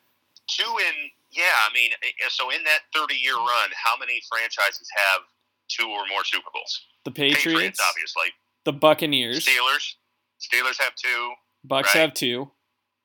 two 0.49 0.71
in 0.79 1.11
yeah. 1.31 1.43
I 1.69 1.73
mean, 1.75 1.91
eh, 2.03 2.29
so 2.29 2.49
in 2.51 2.63
that 2.65 2.81
thirty 2.95 3.17
year 3.17 3.37
run, 3.37 3.71
how 3.85 3.99
many 3.99 4.23
franchises 4.31 4.89
have 4.97 5.23
two 5.69 5.87
or 5.87 6.07
more 6.09 6.25
Super 6.25 6.49
Bowls? 6.55 6.87
The 7.05 7.11
Patriots, 7.11 7.81
obviously. 7.87 8.33
the 8.65 8.73
Buccaneers, 8.73 9.45
Steelers, 9.45 9.95
Steelers 10.41 10.81
have 10.81 10.95
two. 10.95 11.33
Bucks 11.65 11.95
right. 11.95 12.01
have 12.03 12.15
two. 12.15 12.51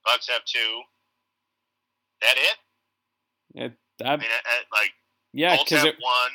Bucks 0.06 0.30
have 0.30 0.44
two. 0.46 0.82
That 2.22 2.36
it? 2.38 2.58
It, 3.56 3.74
I 4.06 4.16
mean, 4.18 4.26
eh, 4.26 4.36
eh, 4.46 4.64
like 4.72 4.92
yeah, 5.34 5.58
because 5.58 5.84
have 5.86 5.96
one. 6.00 6.32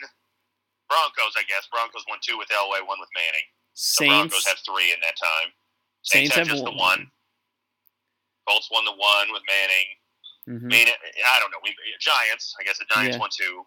Broncos, 0.88 1.34
I 1.36 1.42
guess. 1.48 1.66
Broncos 1.72 2.04
won 2.08 2.18
two 2.22 2.36
with 2.38 2.48
Elway, 2.48 2.86
one 2.86 3.00
with 3.00 3.08
Manning. 3.16 3.46
The 3.98 4.06
Broncos 4.06 4.44
Saints, 4.44 4.48
have 4.48 4.58
three 4.62 4.92
in 4.92 5.00
that 5.02 5.16
time. 5.16 5.50
Saints 6.02 6.34
have 6.36 6.46
have 6.46 6.54
just 6.56 6.62
one. 6.62 6.72
the 6.74 6.78
one. 6.78 7.10
Colts 8.46 8.68
won 8.70 8.84
the 8.84 8.92
one 8.92 9.32
with 9.32 9.42
Manning. 9.48 9.88
Mhm. 10.46 10.72
I 10.72 10.76
mean, 10.76 10.88
I 11.26 11.40
don't 11.40 11.50
know. 11.50 11.58
We 11.62 11.74
Giants. 11.98 12.54
I 12.60 12.64
guess 12.64 12.78
the 12.78 12.84
Giants 12.92 13.16
Yeah. 13.16 13.20
won 13.20 13.30
two. 13.32 13.66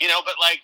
You 0.00 0.08
know, 0.08 0.20
but 0.22 0.34
like, 0.38 0.60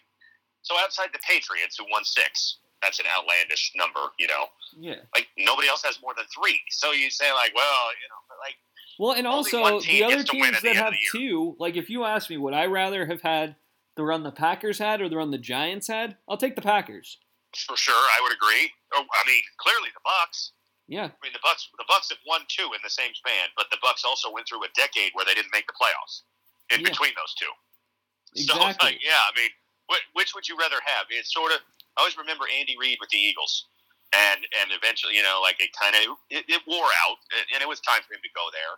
so 0.62 0.78
outside 0.78 1.08
the 1.12 1.18
Patriots, 1.20 1.76
who 1.78 1.86
won 1.90 2.04
six, 2.04 2.58
that's 2.82 3.00
an 3.00 3.06
outlandish 3.06 3.72
number. 3.74 4.12
You 4.18 4.26
know, 4.28 4.50
Yeah. 4.78 5.00
like 5.14 5.28
nobody 5.38 5.68
else 5.68 5.82
has 5.82 6.00
more 6.02 6.14
than 6.14 6.26
three. 6.26 6.60
So 6.68 6.92
you 6.92 7.10
say 7.10 7.32
like, 7.32 7.54
well, 7.54 7.88
you 7.92 8.08
know, 8.08 8.20
but 8.28 8.38
like, 8.38 8.56
Well, 8.98 9.12
and 9.12 9.26
also 9.26 9.80
the 9.80 10.04
other 10.04 10.16
gets 10.16 10.30
to 10.30 10.36
win 10.36 10.50
teams 10.52 10.62
the 10.62 10.68
that 10.68 10.76
have 10.76 10.92
the 10.92 10.98
two, 11.18 11.56
like 11.58 11.76
if 11.76 11.88
you 11.88 12.04
ask 12.04 12.28
me, 12.28 12.36
would 12.36 12.54
I 12.54 12.66
rather 12.66 13.06
have 13.06 13.22
had 13.22 13.56
the 13.96 14.04
run 14.04 14.22
the 14.22 14.32
Packers 14.32 14.78
had 14.78 15.00
or 15.00 15.08
the 15.08 15.16
run 15.16 15.30
the 15.30 15.38
Giants 15.38 15.88
had? 15.88 16.16
I'll 16.28 16.36
take 16.36 16.54
the 16.56 16.62
Packers. 16.62 17.18
for 17.56 17.76
sure, 17.76 17.94
I 17.94 18.20
would 18.22 18.32
agree. 18.32 18.70
Oh, 18.94 19.02
I 19.04 19.22
mean, 19.26 19.42
clearly 19.58 19.88
the 19.94 20.04
Bucks. 20.04 20.52
Yeah. 20.88 21.10
I 21.10 21.18
mean, 21.24 21.32
the 21.32 21.42
Bucks. 21.42 21.66
The 21.78 21.88
Bucks 21.88 22.10
have 22.10 22.18
won 22.28 22.42
two 22.48 22.70
in 22.76 22.80
the 22.84 22.90
same 22.92 23.10
span, 23.14 23.48
but 23.56 23.66
the 23.72 23.78
Bucks 23.82 24.04
also 24.04 24.30
went 24.30 24.46
through 24.46 24.62
a 24.62 24.70
decade 24.76 25.10
where 25.14 25.24
they 25.24 25.34
didn't 25.34 25.50
make 25.52 25.66
the 25.66 25.74
playoffs 25.74 26.22
in 26.70 26.80
Yeah. 26.84 26.90
between 26.92 27.10
those 27.16 27.34
two. 27.34 27.50
So, 28.44 28.54
Exactly. 28.60 28.92
like, 28.94 29.00
yeah, 29.02 29.18
I 29.26 29.32
mean, 29.34 29.50
which, 29.88 30.04
which 30.12 30.30
would 30.36 30.46
you 30.46 30.56
rather 30.58 30.78
have? 30.84 31.06
It's 31.10 31.32
sort 31.32 31.50
of. 31.52 31.58
I 31.96 32.02
always 32.04 32.16
remember 32.18 32.44
Andy 32.52 32.76
Reid 32.78 32.98
with 33.00 33.08
the 33.10 33.16
Eagles, 33.18 33.66
and 34.14 34.44
and 34.60 34.68
eventually, 34.76 35.16
you 35.16 35.22
know, 35.24 35.40
like 35.42 35.56
it 35.58 35.70
kind 35.72 35.96
of 35.96 36.18
it, 36.30 36.44
it 36.46 36.60
wore 36.68 36.92
out, 37.08 37.16
and 37.54 37.62
it 37.62 37.68
was 37.68 37.80
time 37.80 38.02
for 38.06 38.12
him 38.14 38.20
to 38.22 38.30
go 38.36 38.44
there. 38.52 38.76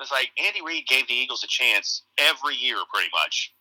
It's 0.00 0.10
like 0.12 0.30
Andy 0.36 0.60
Reid 0.60 0.86
gave 0.86 1.06
the 1.06 1.14
Eagles 1.14 1.42
a 1.44 1.48
chance 1.48 2.02
every 2.18 2.56
year, 2.56 2.76
pretty 2.92 3.08
much, 3.14 3.54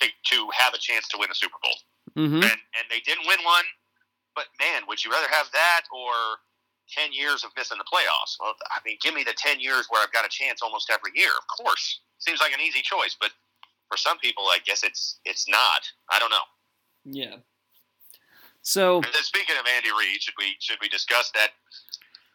to 0.00 0.06
to 0.06 0.48
have 0.56 0.74
a 0.74 0.78
chance 0.78 1.08
to 1.08 1.18
win 1.18 1.30
a 1.30 1.34
Super 1.34 1.58
Bowl, 1.62 1.78
hmm 2.14 2.42
and 2.42 2.58
and 2.76 2.84
they 2.90 3.00
didn't 3.00 3.26
win 3.26 3.38
one. 3.44 3.64
But 4.34 4.46
man, 4.60 4.82
would 4.86 5.04
you 5.04 5.10
rather 5.10 5.28
have 5.28 5.50
that 5.52 5.82
or 5.92 6.14
ten 6.88 7.12
years 7.12 7.44
of 7.44 7.50
missing 7.56 7.78
the 7.78 7.84
playoffs? 7.84 8.38
Well, 8.40 8.54
I 8.70 8.80
mean, 8.84 8.98
give 9.02 9.14
me 9.14 9.24
the 9.24 9.34
ten 9.36 9.60
years 9.60 9.86
where 9.90 10.02
I've 10.02 10.12
got 10.12 10.24
a 10.24 10.30
chance 10.30 10.62
almost 10.62 10.90
every 10.90 11.12
year. 11.14 11.30
Of 11.30 11.64
course, 11.64 12.00
seems 12.18 12.40
like 12.40 12.52
an 12.52 12.60
easy 12.60 12.80
choice, 12.82 13.16
but 13.18 13.30
for 13.88 13.96
some 13.96 14.18
people, 14.18 14.44
I 14.44 14.58
guess 14.64 14.84
it's 14.84 15.20
it's 15.24 15.48
not. 15.48 15.82
I 16.10 16.18
don't 16.18 16.30
know. 16.30 16.46
Yeah. 17.04 17.36
So 18.62 19.00
speaking 19.22 19.56
of 19.58 19.66
Andy 19.66 19.88
Reid, 19.88 20.22
should 20.22 20.34
we 20.38 20.56
should 20.60 20.78
we 20.80 20.88
discuss 20.88 21.30
that 21.32 21.50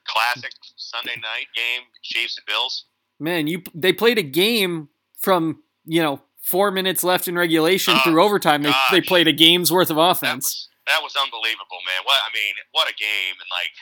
classic 0.06 0.52
Sunday 0.76 1.16
night 1.16 1.48
game, 1.56 1.84
Chiefs 2.02 2.38
and 2.38 2.46
Bills? 2.46 2.86
man, 3.20 3.48
you 3.48 3.64
they 3.74 3.94
played 3.94 4.18
a 4.18 4.24
game 4.24 4.90
from 5.18 5.64
you 5.86 6.02
know 6.02 6.22
four 6.44 6.70
minutes 6.72 7.04
left 7.04 7.28
in 7.28 7.36
regulation 7.40 7.96
Oh, 7.98 8.02
through 8.04 8.22
overtime. 8.22 8.62
They 8.64 8.76
they 8.92 9.02
played 9.02 9.28
a 9.28 9.34
game's 9.34 9.72
worth 9.72 9.90
of 9.90 9.96
That 9.98 10.12
offense. 10.20 10.46
was 10.46 10.70
that 10.86 11.02
was 11.02 11.16
unbelievable, 11.16 11.80
man. 11.88 12.04
What 12.04 12.20
I 12.20 12.30
mean, 12.36 12.54
what 12.76 12.92
a 12.92 12.96
game! 13.00 13.36
And 13.40 13.50
like, 13.50 13.76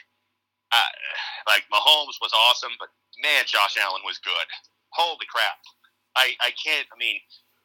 uh, 0.72 0.92
like 1.50 1.66
Mahomes 1.74 2.22
was 2.22 2.30
awesome, 2.32 2.72
but 2.80 2.90
man, 3.22 3.44
Josh 3.50 3.76
Allen 3.82 4.06
was 4.06 4.22
good. 4.22 4.48
Holy 4.94 5.26
crap! 5.26 5.58
I 6.16 6.38
I 6.40 6.54
can't. 6.54 6.86
I 6.94 6.98
mean, 7.02 7.18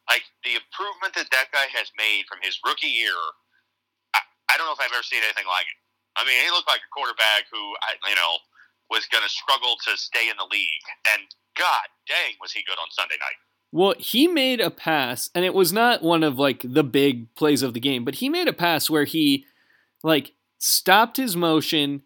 like 0.09 0.25
the 0.43 0.57
improvement 0.57 1.13
that 1.15 1.29
that 1.29 1.53
guy 1.53 1.69
has 1.77 1.93
made 1.97 2.25
from 2.25 2.41
his 2.41 2.57
rookie 2.65 2.89
year. 2.91 3.15
I, 4.17 4.19
I 4.49 4.57
don't 4.57 4.65
know 4.65 4.73
if 4.73 4.81
I've 4.81 4.91
ever 4.95 5.05
seen 5.05 5.21
anything 5.21 5.45
like 5.47 5.69
it. 5.69 5.77
I 6.17 6.25
mean, 6.25 6.41
he 6.41 6.49
looked 6.49 6.67
like 6.71 6.81
a 6.81 6.89
quarterback 6.89 7.45
who 7.53 7.61
I 7.85 7.93
you 8.09 8.17
know 8.17 8.41
was 8.89 9.05
going 9.11 9.21
to 9.23 9.29
struggle 9.29 9.75
to 9.85 9.93
stay 9.99 10.31
in 10.31 10.37
the 10.39 10.47
league, 10.49 10.85
and 11.13 11.27
God 11.59 11.85
dang, 12.09 12.39
was 12.41 12.55
he 12.55 12.63
good 12.65 12.79
on 12.81 12.87
Sunday 12.89 13.19
night. 13.21 13.37
Well, 13.71 13.95
he 13.99 14.27
made 14.27 14.61
a 14.61 14.71
pass, 14.71 15.29
and 15.35 15.43
it 15.43 15.53
was 15.53 15.73
not 15.73 16.01
one 16.01 16.23
of 16.23 16.39
like 16.39 16.61
the 16.63 16.83
big 16.83 17.33
plays 17.35 17.61
of 17.61 17.73
the 17.73 17.79
game, 17.79 18.05
but 18.05 18.15
he 18.15 18.29
made 18.29 18.47
a 18.47 18.53
pass 18.53 18.89
where 18.89 19.03
he 19.03 19.45
like 20.03 20.31
stopped 20.57 21.17
his 21.17 21.35
motion, 21.35 22.01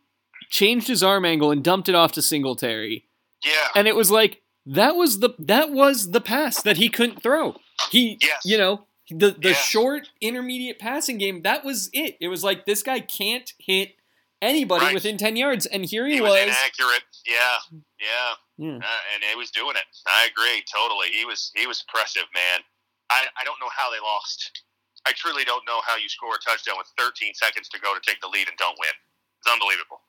changed 0.50 0.88
his 0.88 1.04
arm 1.04 1.24
angle, 1.26 1.52
and 1.52 1.64
dumped 1.64 1.88
it 1.88 1.96
off 1.96 2.12
to 2.14 2.22
Singletary. 2.22 3.06
Yeah, 3.46 3.68
And 3.76 3.88
it 3.88 3.96
was 3.96 4.12
like 4.12 4.42
that 4.66 4.96
was 4.96 5.20
the 5.20 5.30
that 5.40 5.72
was 5.72 6.12
the 6.12 6.22
pass 6.22 6.62
that 6.64 6.78
he 6.78 6.90
couldn't 6.90 7.22
throw. 7.24 7.56
He, 7.90 8.18
Yes. 8.22 8.42
you 8.46 8.58
know, 8.58 8.86
the 9.10 9.32
the 9.32 9.50
Yes. 9.50 9.64
short 9.64 10.10
intermediate 10.20 10.80
passing 10.80 11.18
game. 11.18 11.42
That 11.44 11.64
was 11.66 11.90
it. 11.94 12.18
It 12.20 12.28
was 12.28 12.44
like 12.44 12.66
this 12.66 12.84
guy 12.84 13.00
can't 13.00 13.52
hit 13.60 13.96
anybody 14.42 14.86
Right. 14.86 14.94
within 14.96 15.18
ten 15.18 15.36
yards, 15.36 15.66
and 15.68 15.86
here 15.86 16.06
he, 16.08 16.16
He 16.16 16.22
was 16.22 16.34
inaccurate. 16.42 17.04
Yeah, 17.26 17.58
yeah. 18.00 18.32
Yeah. 18.58 18.78
Uh, 18.78 19.02
and 19.14 19.24
he 19.26 19.36
was 19.36 19.50
doing 19.52 19.74
it. 19.76 19.88
I 20.06 20.30
agree 20.30 20.62
totally. 20.70 21.10
He 21.14 21.26
was 21.26 21.52
he 21.56 21.66
was 21.66 21.82
impressive, 21.86 22.26
man. 22.34 22.62
I, 23.10 23.26
I 23.40 23.44
don't 23.44 23.60
know 23.60 23.70
how 23.74 23.90
they 23.92 24.00
lost. 24.00 24.62
I 25.06 25.12
truly 25.18 25.44
don't 25.44 25.66
know 25.66 25.82
how 25.86 25.98
you 25.98 26.08
score 26.08 26.38
a 26.38 26.42
touchdown 26.46 26.78
with 26.78 26.88
13 26.98 27.34
seconds 27.34 27.68
to 27.74 27.82
go 27.82 27.94
to 27.98 28.02
take 28.06 28.22
the 28.22 28.30
lead 28.30 28.48
and 28.48 28.56
don't 28.62 28.78
win. 28.80 28.94
It's 29.42 29.50
unbelievable. 29.50 30.00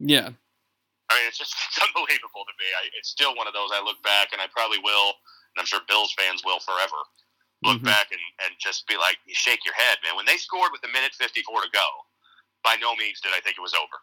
Yeah. 0.00 0.32
I 1.08 1.12
mean, 1.20 1.26
it's 1.28 1.36
just 1.38 1.52
it's 1.68 1.80
unbelievable 1.84 2.44
to 2.48 2.54
me. 2.56 2.68
I, 2.80 2.88
it's 2.96 3.12
still 3.12 3.36
one 3.36 3.46
of 3.48 3.52
those 3.56 3.70
I 3.72 3.80
look 3.84 4.00
back, 4.02 4.32
and 4.32 4.40
I 4.40 4.48
probably 4.52 4.80
will, 4.80 5.16
and 5.54 5.60
I'm 5.60 5.68
sure 5.68 5.80
Bills 5.88 6.12
fans 6.16 6.42
will 6.44 6.60
forever 6.60 7.00
look 7.66 7.82
Mhm. 7.82 7.90
back 7.90 8.06
and, 8.14 8.22
and 8.46 8.54
just 8.62 8.86
be 8.86 8.94
like, 8.96 9.18
you 9.26 9.34
shake 9.34 9.64
your 9.66 9.74
head, 9.74 9.98
man. 10.06 10.14
When 10.14 10.24
they 10.24 10.38
scored 10.38 10.70
with 10.70 10.84
a 10.86 10.92
minute 10.94 11.10
54 11.18 11.42
to 11.62 11.70
go, 11.74 11.86
by 12.62 12.76
no 12.78 12.94
means 12.94 13.18
did 13.20 13.34
I 13.34 13.40
think 13.42 13.58
it 13.58 13.64
was 13.64 13.74
over. 13.74 13.98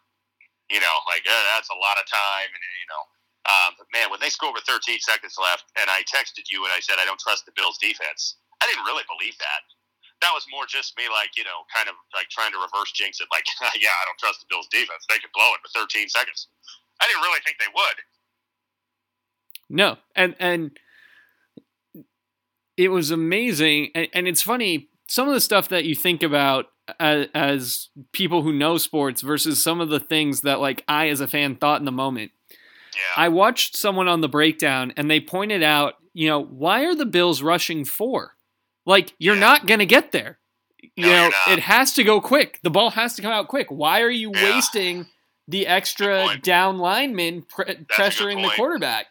You 0.70 0.82
know, 0.82 0.95
like 1.05 1.22
uh, 1.26 1.43
that's 1.53 1.70
a 1.70 1.78
lot 1.78 2.01
of 2.01 2.05
time, 2.09 2.49
and 2.49 2.63
you 2.82 2.88
know, 2.89 3.03
um, 3.45 3.72
man, 3.93 4.09
when 4.09 4.18
they 4.18 4.34
scored 4.34 4.57
with 4.57 4.66
13 4.66 4.97
seconds 5.05 5.38
left, 5.38 5.70
and 5.78 5.86
I 5.89 6.01
texted 6.09 6.49
you 6.49 6.66
and 6.66 6.74
I 6.74 6.82
said 6.82 6.97
I 6.97 7.05
don't 7.05 7.22
trust 7.22 7.45
the 7.45 7.53
Bills 7.53 7.78
defense. 7.78 8.41
I 8.61 8.66
didn't 8.66 8.86
really 8.89 9.05
believe 9.05 9.38
that. 9.38 9.61
That 10.26 10.34
was 10.34 10.47
more 10.49 10.66
just 10.66 10.97
me, 10.97 11.05
like 11.11 11.38
you 11.38 11.45
know, 11.45 11.70
kind 11.70 11.86
of 11.86 11.93
like 12.18 12.32
trying 12.34 12.49
to 12.57 12.59
reverse 12.59 12.89
jinx 12.97 13.22
it. 13.22 13.30
Like, 13.30 13.45
yeah, 13.78 13.93
I 13.93 14.03
don't 14.09 14.18
trust 14.18 14.41
the 14.41 14.49
Bills 14.49 14.66
defense. 14.74 15.05
They 15.05 15.22
could 15.22 15.34
blow 15.38 15.53
it 15.53 15.61
with 15.61 15.76
13 15.78 16.09
seconds. 16.09 16.49
I 16.97 17.05
didn't 17.05 17.22
really 17.22 17.43
think 17.45 17.57
they 17.61 17.70
would. 17.70 17.97
No, 19.70 20.01
and 20.18 20.34
and 20.41 20.74
it 22.78 22.89
was 22.89 23.11
amazing, 23.11 23.93
and, 23.93 24.07
and 24.13 24.26
it's 24.28 24.41
funny 24.41 24.89
some 25.07 25.28
of 25.28 25.34
the 25.34 25.41
stuff 25.41 25.70
that 25.70 25.86
you 25.86 25.95
think 25.95 26.24
about 26.24 26.68
as, 26.99 27.27
as 27.33 27.89
people 28.11 28.41
who 28.41 28.53
know 28.53 28.77
sports 28.77 29.21
versus 29.21 29.61
some 29.61 29.81
of 29.81 29.89
the 29.89 29.99
things 29.99 30.41
that 30.41 30.59
like 30.59 30.83
I 30.88 31.09
as 31.09 31.19
a 31.21 31.27
fan 31.27 31.55
thought 31.55 31.79
in 31.79 31.86
the 31.86 31.91
moment. 31.91 32.31
Yeah, 32.95 33.23
I 33.23 33.29
watched 33.29 33.75
someone 33.75 34.07
on 34.07 34.21
the 34.21 34.29
breakdown, 34.29 34.93
and 34.95 35.09
they 35.11 35.19
pointed 35.19 35.61
out, 35.63 35.95
you 36.13 36.29
know, 36.29 36.41
why 36.41 36.86
are 36.86 36.95
the 36.95 37.05
Bills 37.05 37.41
rushing 37.41 37.83
four? 37.86 38.36
Like 38.86 39.13
you're 39.17 39.36
Yeah. 39.36 39.41
not 39.41 39.65
gonna 39.67 39.86
get 39.86 40.11
there. 40.11 40.39
You 40.95 41.07
No, 41.07 41.29
know, 41.29 41.36
it 41.49 41.59
has 41.59 41.93
to 41.93 42.03
go 42.03 42.21
quick. 42.21 42.59
The 42.63 42.69
ball 42.69 42.91
has 42.91 43.15
to 43.15 43.21
come 43.21 43.31
out 43.31 43.47
quick. 43.47 43.67
Why 43.69 44.01
are 44.01 44.09
you 44.09 44.31
Yeah. 44.33 44.53
wasting 44.55 45.07
the 45.47 45.67
extra 45.67 46.38
down 46.41 46.77
lineman 46.77 47.41
pre- 47.41 47.75
pressuring 47.91 48.41
the 48.43 48.49
quarterback? 48.55 49.07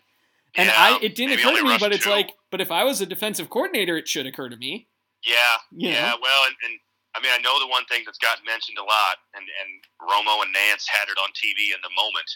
And 0.57 0.70
I, 0.70 0.99
it 1.03 1.16
didn't 1.16 1.31
maybe 1.31 1.43
occur 1.43 1.57
to 1.59 1.64
me, 1.64 1.77
but 1.81 1.93
it's 1.93 2.07
like, 2.07 2.31
but 2.53 2.61
if 2.61 2.70
I 2.70 2.85
was 2.85 3.01
a 3.01 3.07
defensive 3.07 3.51
coordinator, 3.51 3.97
it 3.97 4.07
should 4.07 4.25
occur 4.25 4.49
to 4.49 4.57
me. 4.57 4.87
Yeah, 5.25 5.35
yeah. 5.72 6.11
know? 6.11 6.18
Well, 6.22 6.45
and, 6.47 6.55
and 6.70 6.81
I 7.15 7.21
mean, 7.23 7.31
I 7.31 7.39
know 7.39 7.59
the 7.62 7.71
one 7.71 7.85
thing 7.87 8.03
that's 8.05 8.19
gotten 8.19 8.45
mentioned 8.45 8.79
a 8.79 8.85
lot, 8.85 9.23
and 9.35 9.47
and 9.47 9.71
Romo 10.03 10.43
and 10.43 10.51
Nantz 10.55 10.85
had 10.91 11.07
it 11.09 11.19
on 11.19 11.31
TV 11.35 11.71
in 11.75 11.81
the 11.83 11.91
moment, 11.95 12.27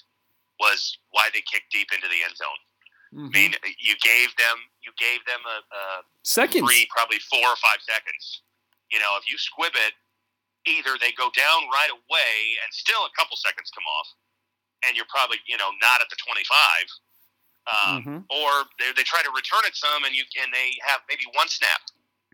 was 0.63 0.99
why 1.11 1.29
they 1.35 1.43
kicked 1.43 1.71
deep 1.75 1.91
into 1.93 2.07
the 2.09 2.23
end 2.23 2.37
zone. 2.39 2.61
Mhm. 3.15 3.27
I 3.27 3.31
mean, 3.35 3.53
you 3.81 3.97
gave 4.05 4.35
them 4.37 4.57
you 4.85 4.93
gave 4.99 5.25
them 5.27 5.41
a, 5.47 5.59
a 5.75 5.83
Seconds. 6.23 6.63
three, 6.63 6.87
probably 6.95 7.19
four 7.31 7.43
or 7.47 7.57
five 7.57 7.81
seconds. 7.83 8.43
You 8.93 8.99
know, 9.01 9.17
if 9.19 9.29
you 9.31 9.37
squib 9.39 9.75
it, 9.75 9.95
either 10.67 10.97
they 11.01 11.13
go 11.13 11.29
down 11.35 11.69
right 11.73 11.91
away 11.91 12.33
and 12.63 12.69
still 12.73 13.03
a 13.05 13.13
couple 13.19 13.37
seconds 13.37 13.71
come 13.75 13.85
off, 13.99 14.09
and 14.87 14.97
you're 14.97 15.09
probably 15.11 15.39
you 15.47 15.57
know 15.59 15.71
not 15.83 16.01
at 16.01 16.09
the 16.11 16.17
25. 16.23 16.89
Um, 17.69 18.01
Mhm. 18.03 18.25
or 18.31 18.65
they, 18.79 18.93
they 18.97 19.05
try 19.05 19.21
to 19.23 19.31
return 19.31 19.61
it 19.67 19.77
some 19.77 20.05
and 20.05 20.15
you 20.17 20.25
and 20.41 20.55
they 20.55 20.73
have 20.87 21.03
maybe 21.09 21.25
one 21.35 21.49
snap 21.49 21.83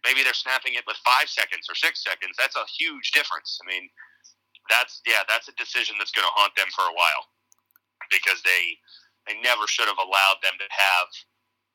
maybe 0.04 0.22
they're 0.22 0.36
snapping 0.36 0.74
it 0.76 0.84
with 0.86 0.96
five 1.04 1.26
seconds 1.28 1.66
or 1.68 1.74
six 1.74 2.04
seconds 2.04 2.36
that's 2.38 2.56
a 2.56 2.64
huge 2.78 3.10
difference 3.12 3.58
i 3.60 3.64
mean 3.66 3.88
that's 4.70 5.00
yeah 5.04 5.24
that's 5.28 5.48
a 5.48 5.54
decision 5.60 5.96
that's 5.98 6.12
going 6.12 6.24
to 6.24 6.34
haunt 6.36 6.54
them 6.56 6.68
for 6.72 6.84
a 6.88 6.94
while 6.94 7.24
because 8.12 8.40
they 8.44 8.76
they 9.28 9.36
never 9.40 9.64
should 9.66 9.88
have 9.88 10.00
allowed 10.00 10.38
them 10.44 10.56
to 10.60 10.68
have 10.68 11.06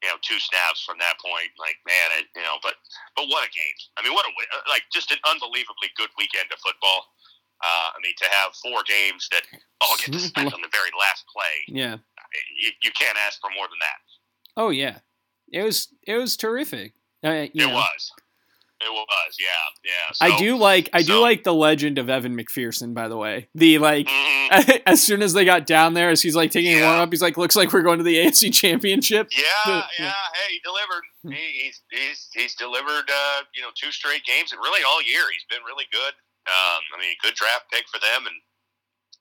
you 0.01 0.07
know 0.09 0.17
two 0.21 0.39
snaps 0.39 0.82
from 0.86 0.97
that 0.97 1.17
point 1.21 1.49
like 1.59 1.75
man 1.86 2.07
it, 2.21 2.25
you 2.38 2.41
know 2.45 2.57
but 2.65 2.77
but 3.17 3.27
what 3.30 3.45
a 3.45 3.51
game 3.51 3.77
i 3.97 4.03
mean 4.05 4.13
what 4.13 4.25
a 4.25 4.32
like 4.69 4.86
just 4.93 5.11
an 5.11 5.19
unbelievably 5.27 5.89
good 5.97 6.09
weekend 6.17 6.49
of 6.53 6.59
football 6.61 7.09
uh, 7.61 7.91
I 7.91 7.99
mean, 8.01 8.13
to 8.19 8.25
have 8.32 8.55
four 8.55 8.84
games 8.88 9.27
that 9.34 9.41
all 9.82 9.97
get 9.97 10.11
decided 10.11 10.53
on 10.55 10.61
the 10.61 10.69
very 10.71 10.91
last 10.97 11.25
play, 11.27 11.51
Yeah. 11.67 11.97
you, 12.57 12.71
you 12.82 12.89
can't 12.97 13.17
ask 13.27 13.41
for 13.41 13.49
more 13.53 13.67
than 13.67 13.80
that. 13.82 13.99
Oh 14.55 14.69
yeah. 14.69 14.99
It 15.51 15.63
was 15.63 15.89
it 16.07 16.15
was 16.15 16.38
terrific. 16.38 16.93
Uh, 17.24 17.47
It 17.53 17.67
was. 17.74 18.11
It 18.82 18.88
was, 18.93 19.36
yeah, 19.38 19.47
yeah. 19.84 20.13
I 20.22 20.38
do 20.39 20.55
like 20.55 20.88
I 20.93 21.01
do 21.03 21.20
like 21.20 21.43
the 21.43 21.53
legend 21.53 21.99
of 21.99 22.09
Evan 22.09 22.32
McPherson. 22.38 22.93
By 22.93 23.09
the 23.09 23.17
way, 23.17 23.49
the 23.53 23.78
like 23.78 24.07
Mhm. 24.07 24.82
as 24.88 25.03
soon 25.03 25.22
as 25.22 25.34
they 25.34 25.43
got 25.43 25.67
down 25.67 25.95
there, 25.95 26.09
as 26.09 26.22
he's 26.22 26.34
like 26.36 26.51
taking 26.51 26.80
a 26.80 26.82
warm 26.88 27.01
up, 27.01 27.11
he's 27.11 27.22
like, 27.22 27.36
"Looks 27.36 27.57
like 27.57 27.74
we're 27.74 27.82
going 27.84 27.97
to 27.99 28.05
the 28.07 28.15
AFC 28.15 28.53
Championship." 28.55 29.28
Yeah, 29.36 29.43
Yeah. 29.67 29.84
yeah. 29.99 30.13
Hey, 30.34 30.53
he 30.53 30.59
delivered. 30.63 31.03
Hmm. 31.24 31.32
He, 31.32 31.45
he's 31.67 31.82
he's 31.91 32.30
he's 32.34 32.55
delivered. 32.55 33.11
Uh, 33.11 33.43
you 33.53 33.61
know, 33.61 33.67
two 33.76 33.91
straight 33.91 34.24
games, 34.24 34.53
and 34.53 34.61
really 34.63 34.82
all 34.88 35.03
year 35.03 35.28
he's 35.34 35.43
been 35.49 35.63
really 35.67 35.88
good. 35.91 36.13
Um, 36.47 36.80
I 36.95 36.99
mean, 37.03 37.11
good 37.22 37.36
draft 37.36 37.65
pick 37.74 37.84
for 37.91 37.99
them, 37.99 38.28
and 38.32 38.36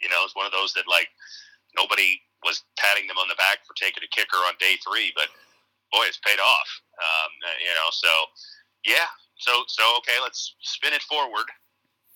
you 0.00 0.08
know, 0.08 0.22
it's 0.22 0.36
one 0.36 0.46
of 0.46 0.52
those 0.52 0.72
that 0.74 0.86
like 0.86 1.08
nobody 1.76 2.22
was 2.46 2.62
patting 2.78 3.08
them 3.08 3.18
on 3.18 3.26
the 3.26 3.34
back 3.34 3.66
for 3.66 3.74
taking 3.74 4.04
a 4.06 4.10
kicker 4.14 4.38
on 4.46 4.54
day 4.62 4.78
three, 4.86 5.10
but 5.18 5.26
boy, 5.92 6.04
it's 6.06 6.18
paid 6.24 6.38
off. 6.40 6.68
Um, 6.98 7.30
uh, 7.46 7.56
you 7.60 7.72
know, 7.74 7.88
so 7.92 8.08
yeah. 8.84 9.08
So 9.38 9.62
so 9.68 9.82
okay, 9.98 10.18
let's 10.22 10.54
spin 10.60 10.92
it 10.92 11.02
forward. 11.02 11.46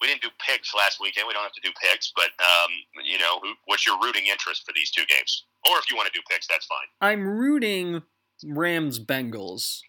We 0.00 0.08
didn't 0.08 0.22
do 0.22 0.30
picks 0.44 0.74
last 0.74 0.98
weekend. 1.00 1.28
We 1.28 1.34
don't 1.34 1.44
have 1.44 1.52
to 1.52 1.60
do 1.62 1.70
picks, 1.80 2.12
but 2.16 2.30
um, 2.42 2.70
you 3.04 3.18
know, 3.18 3.38
who, 3.40 3.52
what's 3.66 3.86
your 3.86 3.98
rooting 4.00 4.26
interest 4.26 4.64
for 4.66 4.72
these 4.74 4.90
two 4.90 5.04
games? 5.06 5.44
Or 5.70 5.78
if 5.78 5.88
you 5.90 5.96
want 5.96 6.12
to 6.12 6.18
do 6.18 6.22
picks, 6.28 6.48
that's 6.48 6.66
fine. 6.66 6.88
I'm 7.00 7.22
rooting 7.26 8.02
Rams 8.44 8.98
Bengals, 8.98 9.80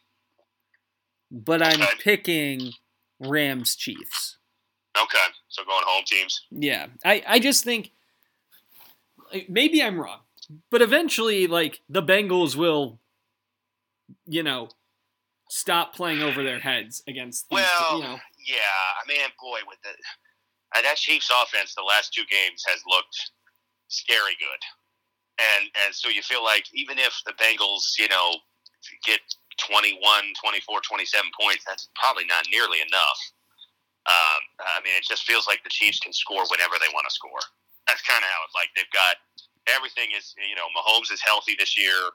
but 1.32 1.64
I'm 1.64 1.82
Okay. 1.82 1.94
picking 2.00 2.74
Rams 3.20 3.76
Chiefs. 3.76 4.38
Okay, 4.96 5.18
so 5.50 5.64
going 5.64 5.84
home 5.88 6.04
teams. 6.06 6.42
Yeah, 6.52 6.88
I 7.04 7.24
I 7.28 7.40
just 7.40 7.64
think 7.64 7.90
maybe 9.50 9.82
I'm 9.82 10.00
wrong, 10.00 10.20
but 10.70 10.84
eventually, 10.84 11.48
like 11.48 11.82
the 11.90 12.04
Bengals 12.04 12.56
will, 12.56 13.00
you 14.26 14.44
know, 14.44 14.70
stop 15.50 15.96
playing 15.96 16.22
over 16.22 16.44
their 16.44 16.60
heads 16.60 17.04
against. 17.08 17.50
These, 17.50 17.60
Well, 17.60 17.98
you 17.98 18.04
know, 18.04 18.20
Yeah, 18.46 18.84
I 18.98 19.08
mean, 19.08 19.20
boy, 19.40 19.60
with 19.68 19.82
the 19.84 19.92
uh, 20.76 20.82
that 20.82 20.98
Chiefs 20.98 21.30
offense, 21.30 21.76
the 21.76 21.84
last 21.84 22.14
two 22.14 22.26
games 22.30 22.64
has 22.68 22.82
looked 22.88 23.32
scary 23.88 24.36
good, 24.40 24.62
and 25.38 25.70
and 25.86 25.94
so 25.94 26.10
you 26.10 26.22
feel 26.22 26.44
like 26.44 26.66
even 26.74 26.98
if 26.98 27.22
the 27.26 27.34
Bengals, 27.34 27.98
you 28.00 28.08
know, 28.10 28.34
get 29.06 29.22
21, 29.62 30.02
24, 30.02 30.82
27 30.82 31.30
points, 31.40 31.64
that's 31.68 31.90
probably 31.96 32.26
not 32.26 32.46
nearly 32.52 32.82
enough. 32.82 33.20
Um, 34.04 34.42
I 34.60 34.84
mean, 34.84 34.98
it 34.98 35.08
just 35.08 35.24
feels 35.24 35.48
like 35.48 35.64
the 35.64 35.72
Chiefs 35.72 36.00
can 36.00 36.12
score 36.12 36.44
whenever 36.50 36.76
they 36.82 36.92
want 36.92 37.08
to 37.08 37.14
score. 37.14 37.40
That's 37.88 38.02
kind 38.04 38.20
of 38.20 38.28
how 38.28 38.42
it's 38.44 38.56
like. 38.56 38.68
They've 38.76 38.92
got 38.92 39.16
everything 39.68 40.12
is, 40.12 40.36
you 40.36 40.56
know, 40.56 40.68
Mahomes 40.76 41.12
is 41.12 41.22
healthy 41.24 41.56
this 41.56 41.78
year. 41.78 42.12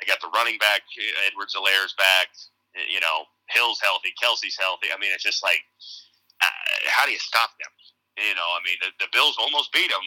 They 0.00 0.06
got 0.08 0.20
the 0.20 0.28
running 0.34 0.58
back, 0.58 0.82
Edwards-Helaire's 1.28 1.94
back. 1.96 2.28
You 2.74 3.00
know, 3.00 3.24
Hill's 3.48 3.80
healthy, 3.80 4.10
Kelce's 4.16 4.56
healthy. 4.58 4.88
I 4.94 4.98
mean, 4.98 5.10
it's 5.12 5.22
just 5.24 5.42
like, 5.42 5.60
uh, 6.40 6.46
how 6.88 7.04
do 7.06 7.12
you 7.12 7.18
stop 7.18 7.50
them? 7.60 7.72
You 8.16 8.34
know, 8.34 8.48
I 8.56 8.60
mean, 8.64 8.76
the, 8.80 8.88
the 9.04 9.10
Bills 9.12 9.36
almost 9.40 9.72
beat 9.72 9.90
them, 9.90 10.00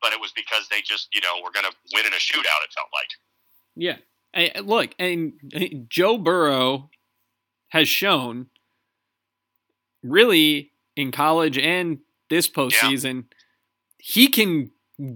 but 0.00 0.12
it 0.12 0.20
was 0.20 0.32
because 0.32 0.68
they 0.70 0.80
just, 0.82 1.08
you 1.12 1.20
know, 1.20 1.40
were 1.44 1.50
going 1.52 1.66
to 1.66 1.74
win 1.94 2.06
in 2.06 2.12
a 2.12 2.16
shootout. 2.16 2.62
It 2.64 2.72
felt 2.74 2.88
like. 2.92 3.08
yeah. 3.76 3.96
I, 4.34 4.60
look, 4.60 4.94
and 4.98 5.34
Joe 5.90 6.16
Burrow 6.16 6.88
has 7.68 7.86
shown, 7.86 8.46
really 10.02 10.72
in 10.96 11.12
college 11.12 11.58
and 11.58 11.98
this 12.30 12.48
postseason, 12.48 13.24
he 13.98 14.28
can 14.28 14.70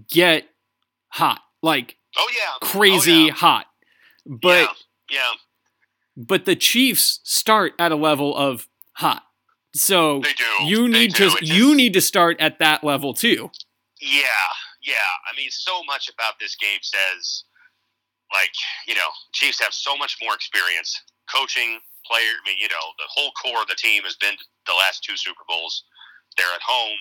get 0.09 0.45
hot, 1.09 1.41
like 1.63 1.97
Oh 2.19 2.31
yeah, 2.35 2.67
crazy 2.69 3.13
Oh, 3.13 3.27
yeah. 3.27 3.33
hot. 3.33 3.67
But 4.27 4.69
yeah, 5.11 5.19
yeah, 5.19 5.33
but 6.17 6.45
the 6.45 6.57
Chiefs 6.57 7.21
start 7.25 7.75
at 7.79 7.93
a 7.93 7.97
level 7.97 8.37
of 8.37 8.67
hot. 8.95 9.23
So 9.75 10.21
they 10.21 10.33
do. 10.33 10.65
you 10.65 10.89
need 10.89 11.15
to 11.17 11.37
you 11.43 11.75
need 11.75 11.93
to 11.95 12.01
start 12.01 12.41
at 12.41 12.59
that 12.59 12.83
level 12.83 13.15
too. 13.15 13.51
Yeah, 14.01 14.49
yeah. 14.83 14.95
I 15.31 15.37
mean, 15.37 15.51
so 15.51 15.83
much 15.87 16.09
about 16.13 16.35
this 16.41 16.57
game 16.57 16.81
says, 16.83 17.45
like, 18.33 18.53
you 18.87 18.95
know, 18.95 19.09
Chiefs 19.33 19.61
have 19.61 19.73
so 19.73 19.97
much 19.97 20.17
more 20.23 20.35
experience 20.35 20.97
coaching, 21.33 21.81
player. 22.07 22.35
I 22.45 22.49
mean, 22.49 22.59
you 22.59 22.69
know, 22.69 22.87
the 22.99 23.09
whole 23.09 23.31
core 23.43 23.63
of 23.63 23.69
the 23.69 23.75
team 23.75 24.03
has 24.05 24.17
been 24.17 24.35
the 24.67 24.73
last 24.73 25.05
two 25.05 25.17
Super 25.17 25.43
Bowls. 25.49 25.85
They're 26.37 26.55
at 26.55 26.63
home. 26.63 26.99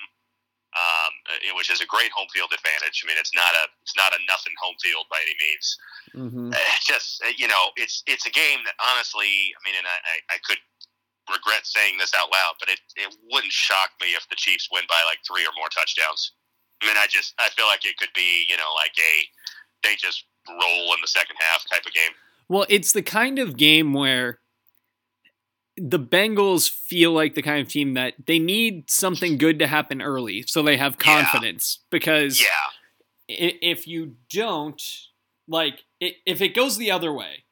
Um, 0.76 1.12
which 1.56 1.72
is 1.72 1.80
a 1.80 1.88
great 1.88 2.12
home 2.12 2.28
field 2.32 2.52
advantage. 2.52 3.00
I 3.00 3.08
mean, 3.08 3.16
it's 3.16 3.32
not 3.32 3.56
a 3.56 3.64
it's 3.80 3.96
not 3.96 4.12
a 4.12 4.20
nothing 4.28 4.52
home 4.60 4.76
field 4.84 5.08
by 5.08 5.18
any 5.24 5.36
means. 5.40 5.66
Mm-hmm. 6.12 6.48
Uh, 6.52 6.76
just 6.84 7.24
uh, 7.24 7.32
you 7.36 7.48
know, 7.48 7.72
it's 7.80 8.04
it's 8.04 8.28
a 8.28 8.32
game 8.32 8.60
that 8.68 8.76
honestly, 8.76 9.56
I 9.56 9.60
mean, 9.64 9.76
and 9.80 9.88
I, 9.88 9.96
I, 9.96 10.36
I 10.36 10.38
could 10.44 10.60
regret 11.32 11.64
saying 11.66 11.98
this 11.98 12.12
out 12.14 12.30
loud, 12.30 12.60
but 12.60 12.68
it, 12.68 12.80
it 12.94 13.10
wouldn't 13.32 13.52
shock 13.52 13.96
me 14.00 14.14
if 14.14 14.28
the 14.28 14.36
Chiefs 14.36 14.68
win 14.70 14.84
by 14.88 15.00
like 15.08 15.18
three 15.26 15.42
or 15.42 15.54
more 15.56 15.72
touchdowns. 15.72 16.36
I 16.82 16.86
mean, 16.86 17.00
I 17.00 17.08
just 17.08 17.32
I 17.40 17.48
feel 17.56 17.66
like 17.66 17.88
it 17.88 17.96
could 17.96 18.12
be 18.14 18.44
you 18.48 18.56
know 18.56 18.70
like 18.76 18.94
a 19.00 19.14
they 19.82 19.96
just 19.96 20.28
roll 20.48 20.92
in 20.94 21.00
the 21.00 21.08
second 21.08 21.36
half 21.40 21.64
type 21.70 21.86
of 21.86 21.92
game. 21.92 22.12
Well, 22.48 22.66
it's 22.68 22.92
the 22.92 23.02
kind 23.02 23.38
of 23.38 23.56
game 23.56 23.92
where 23.92 24.38
the 25.76 25.98
Bengals 25.98 26.70
feel 26.70 27.12
like 27.12 27.34
the 27.34 27.42
kind 27.42 27.60
of 27.60 27.68
team 27.68 27.94
that 27.94 28.14
they 28.26 28.38
need 28.38 28.90
something 28.90 29.36
good 29.38 29.58
to 29.58 29.66
happen 29.66 30.00
early 30.00 30.42
so 30.46 30.62
they 30.62 30.76
have 30.76 30.96
Yeah. 30.98 31.22
confidence 31.22 31.80
because 31.90 32.40
Yeah, 32.40 32.46
if 33.28 33.86
you 33.86 34.16
don't 34.30 34.80
like 35.48 35.84
if 36.00 36.40
it 36.40 36.54
goes 36.54 36.76
the 36.78 36.90
other 36.90 37.12
way 37.12 37.44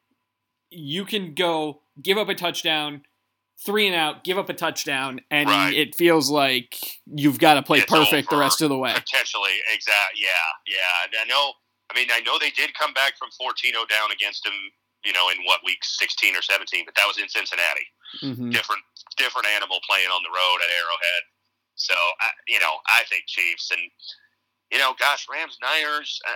you 0.69 1.05
can 1.05 1.33
go 1.33 1.81
give 2.01 2.17
up 2.17 2.27
a 2.29 2.35
touchdown 2.35 3.03
three 3.63 3.87
and 3.87 3.95
out 3.95 4.23
give 4.23 4.37
up 4.37 4.49
a 4.49 4.53
touchdown 4.53 5.21
and 5.31 5.47
Right. 5.49 5.73
it 5.73 5.95
feels 5.95 6.29
like 6.29 6.99
you've 7.05 7.39
got 7.39 7.53
to 7.55 7.63
play 7.63 7.79
It's 7.79 7.91
perfect 7.91 8.29
the 8.29 8.37
rest 8.37 8.61
of 8.61 8.69
the 8.69 8.77
way 8.77 8.93
potentially 8.93 9.51
exact. 9.73 10.13
Yeah, 10.17 10.29
yeah. 10.67 11.03
And 11.05 11.13
I 11.21 11.25
know. 11.25 11.53
I 11.89 11.95
mean, 11.95 12.07
I 12.11 12.19
know 12.21 12.37
they 12.39 12.49
did 12.49 12.73
come 12.73 12.93
back 12.93 13.13
from 13.17 13.29
14-0 13.39 13.87
down 13.87 14.11
against 14.11 14.43
them. 14.43 14.53
You 15.05 15.13
know, 15.13 15.29
in 15.29 15.37
what 15.45 15.61
week 15.63 15.83
16 15.83 16.35
or 16.35 16.41
17, 16.41 16.83
but 16.85 16.95
that 16.95 17.05
was 17.07 17.17
in 17.17 17.29
Cincinnati. 17.29 17.87
Mhm. 18.23 18.51
different 18.51 18.81
different 19.17 19.47
animal 19.47 19.79
playing 19.87 20.09
on 20.09 20.23
the 20.23 20.29
road 20.29 20.57
at 20.63 20.69
Arrowhead. 20.69 21.23
So 21.75 21.93
I, 21.93 22.29
you 22.47 22.59
know, 22.59 22.79
I 22.87 23.03
think 23.05 23.25
Chiefs 23.27 23.71
and 23.71 23.81
you 24.71 24.79
know, 24.79 24.95
gosh, 24.97 25.27
Rams, 25.29 25.57
Niners. 25.61 26.19
Uh, 26.27 26.33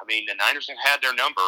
I 0.00 0.04
mean, 0.06 0.24
the 0.26 0.34
Niners 0.34 0.68
have 0.68 0.78
had 0.78 1.02
their 1.02 1.14
number. 1.14 1.42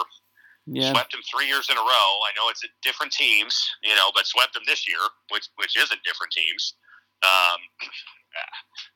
yeah 0.67 0.91
Swept 0.91 1.12
them 1.12 1.23
three 1.23 1.47
years 1.47 1.71
in 1.71 1.77
a 1.79 1.81
row. 1.81 2.11
I 2.27 2.33
know 2.35 2.49
it's 2.51 2.64
different 2.83 3.12
teams, 3.12 3.55
you 3.83 3.95
know, 3.95 4.11
but 4.14 4.27
swept 4.27 4.55
them 4.55 4.64
this 4.67 4.89
year, 4.89 4.99
which 5.31 5.47
which 5.57 5.77
isn't 5.77 6.03
different 6.03 6.33
teams. 6.33 6.75
Um, 7.23 7.61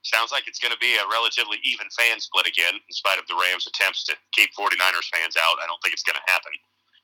sounds 0.03 0.33
like 0.33 0.47
it's 0.49 0.59
going 0.59 0.73
to 0.73 0.79
be 0.79 0.97
a 0.97 1.07
relatively 1.09 1.59
even 1.63 1.89
fan 1.97 2.21
split 2.21 2.47
again, 2.47 2.75
in 2.75 2.93
spite 2.93 3.19
of 3.19 3.27
the 3.29 3.35
Rams' 3.37 3.67
attempts 3.67 4.05
to 4.05 4.17
keep 4.33 4.51
49ers 4.55 5.09
fans 5.13 5.37
out. 5.37 5.57
I 5.63 5.67
don't 5.67 5.81
think 5.83 5.95
it's 5.95 6.03
going 6.05 6.19
to 6.19 6.33
happen. 6.33 6.53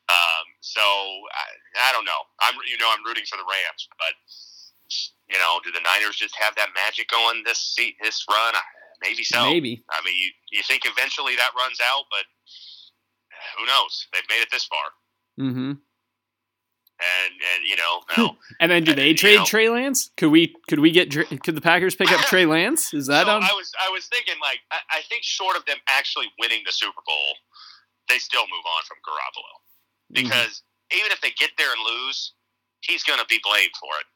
Um, 0.09 0.45
so 0.61 0.81
I, 0.81 1.91
I 1.91 1.93
don't 1.93 2.05
know. 2.05 2.23
I'm 2.41 2.55
you 2.71 2.79
know 2.79 2.87
I'm 2.93 3.05
rooting 3.05 3.25
for 3.29 3.37
the 3.37 3.43
Rams, 3.45 3.89
but 3.99 4.15
you 5.29 5.39
know, 5.39 5.59
do 5.65 5.73
the 5.73 5.81
Niners 5.83 6.15
just 6.17 6.37
have 6.39 6.55
that 6.55 6.69
magic 6.75 7.09
going 7.09 7.43
this 7.45 7.59
seat 7.59 7.97
this 8.03 8.25
run? 8.31 8.55
Maybe 9.03 9.25
so. 9.25 9.43
maybe 9.45 9.85
I 9.91 10.01
mean, 10.05 10.15
you, 10.17 10.31
you 10.53 10.63
think 10.63 10.83
eventually 10.87 11.35
that 11.37 11.51
runs 11.59 11.79
out, 11.83 12.05
but 12.11 12.23
who 13.59 13.67
knows? 13.67 14.07
They've 14.13 14.23
made 14.31 14.43
it 14.43 14.49
this 14.51 14.65
far, 14.65 14.87
Mm-hmm. 15.41 15.71
and 15.75 17.33
and 17.53 17.61
you 17.67 17.77
know 17.77 18.01
now 18.17 18.37
and 18.61 18.71
then 18.71 18.85
do 18.85 18.93
And, 18.93 18.99
they 19.01 19.09
you 19.09 19.15
trade 19.17 19.39
know- 19.39 19.45
Trey 19.45 19.69
Lance? 19.69 20.11
Could 20.17 20.31
we 20.31 20.55
could 20.69 20.79
we 20.79 20.91
get 20.93 21.11
could 21.11 21.55
the 21.57 21.61
Packers 21.61 21.95
pick 21.95 22.11
up 22.13 22.21
Trey 22.31 22.47
Lance? 22.47 22.95
Is 22.95 23.07
that 23.09 23.27
so 23.27 23.33
on? 23.33 23.43
I 23.43 23.53
was 23.53 23.73
I 23.87 23.91
was 23.91 24.07
thinking 24.07 24.35
like 24.41 24.61
I, 24.71 24.79
I 24.99 25.03
think 25.09 25.23
short 25.25 25.57
of 25.57 25.65
them 25.67 25.79
actually 25.89 26.27
winning 26.39 26.63
the 26.65 26.73
Super 26.73 27.03
Bowl, 27.05 27.35
they 28.09 28.19
still 28.19 28.43
move 28.45 28.65
on 28.65 28.83
from 28.87 28.99
Garoppolo 29.05 29.66
Mhm. 30.13 30.23
because 30.23 30.63
even 30.93 31.11
if 31.13 31.21
they 31.21 31.31
get 31.33 31.51
there 31.59 31.73
and 31.73 31.83
lose, 31.83 32.33
he's 32.83 33.03
going 33.03 33.19
to 33.19 33.27
be 33.27 33.41
blamed 33.43 33.75
for 33.81 33.91
it 33.99 34.07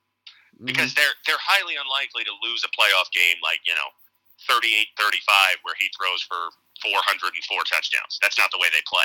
Mhm. 0.60 0.66
because 0.66 0.94
they're 0.94 1.14
they're 1.26 1.40
highly 1.42 1.76
unlikely 1.76 2.24
to 2.24 2.32
lose 2.42 2.62
a 2.64 2.68
playoff 2.68 3.10
game 3.12 3.36
like 3.42 3.60
you 3.64 3.74
know 3.74 3.90
38-35 4.48 5.58
where 5.62 5.74
he 5.78 5.90
throws 5.98 6.22
for 6.22 6.50
404 6.82 7.64
touchdowns. 7.64 8.18
That's 8.22 8.38
not 8.38 8.50
the 8.50 8.58
way 8.58 8.68
they 8.72 8.82
play. 8.86 9.04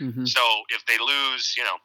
Mhm. 0.00 0.28
So 0.28 0.64
if 0.70 0.84
they 0.86 0.98
lose, 0.98 1.54
you 1.56 1.64
know, 1.64 1.78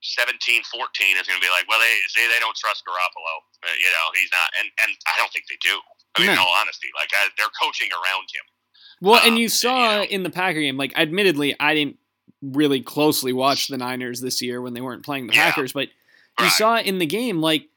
17 0.00 0.62
14, 0.64 1.16
it's 1.16 1.28
going 1.28 1.38
to 1.40 1.44
be 1.46 1.50
like, 1.50 1.68
well, 1.68 1.78
they 1.78 1.94
see, 2.08 2.26
they 2.26 2.38
don't 2.40 2.56
trust 2.56 2.84
Garoppolo. 2.86 3.34
Uh, 3.62 3.72
you 3.78 3.90
know, 3.90 4.10
he's 4.14 4.30
not. 4.32 4.48
And, 4.58 4.70
and 4.82 4.96
I 5.06 5.16
don't 5.18 5.30
think 5.32 5.46
they 5.48 5.56
do. 5.60 5.80
I 6.16 6.20
mean, 6.22 6.30
in 6.30 6.38
all 6.38 6.48
honesty, 6.60 6.88
like, 6.94 7.10
I, 7.14 7.28
they're 7.38 7.52
coaching 7.60 7.88
around 7.92 8.28
him. 8.32 8.44
Well, 9.00 9.20
and 9.20 9.32
Um, 9.32 9.36
you 9.36 9.42
you 9.44 9.48
saw 9.48 9.96
know. 9.96 10.02
in 10.04 10.22
the 10.24 10.30
Packer 10.30 10.60
game, 10.60 10.76
like, 10.76 10.92
admittedly, 10.96 11.54
I 11.60 11.74
didn't 11.74 11.98
really 12.42 12.80
closely 12.80 13.32
watch 13.32 13.68
the 13.68 13.78
Niners 13.78 14.20
this 14.20 14.42
year 14.42 14.60
when 14.60 14.74
they 14.74 14.80
weren't 14.80 15.04
playing 15.04 15.28
the 15.28 15.34
Yeah. 15.34 15.50
Packers, 15.50 15.72
but 15.72 15.88
you 16.38 16.44
Right. 16.46 16.52
saw 16.52 16.78
in 16.78 16.98
the 16.98 17.06
game, 17.06 17.40
like, 17.40 17.68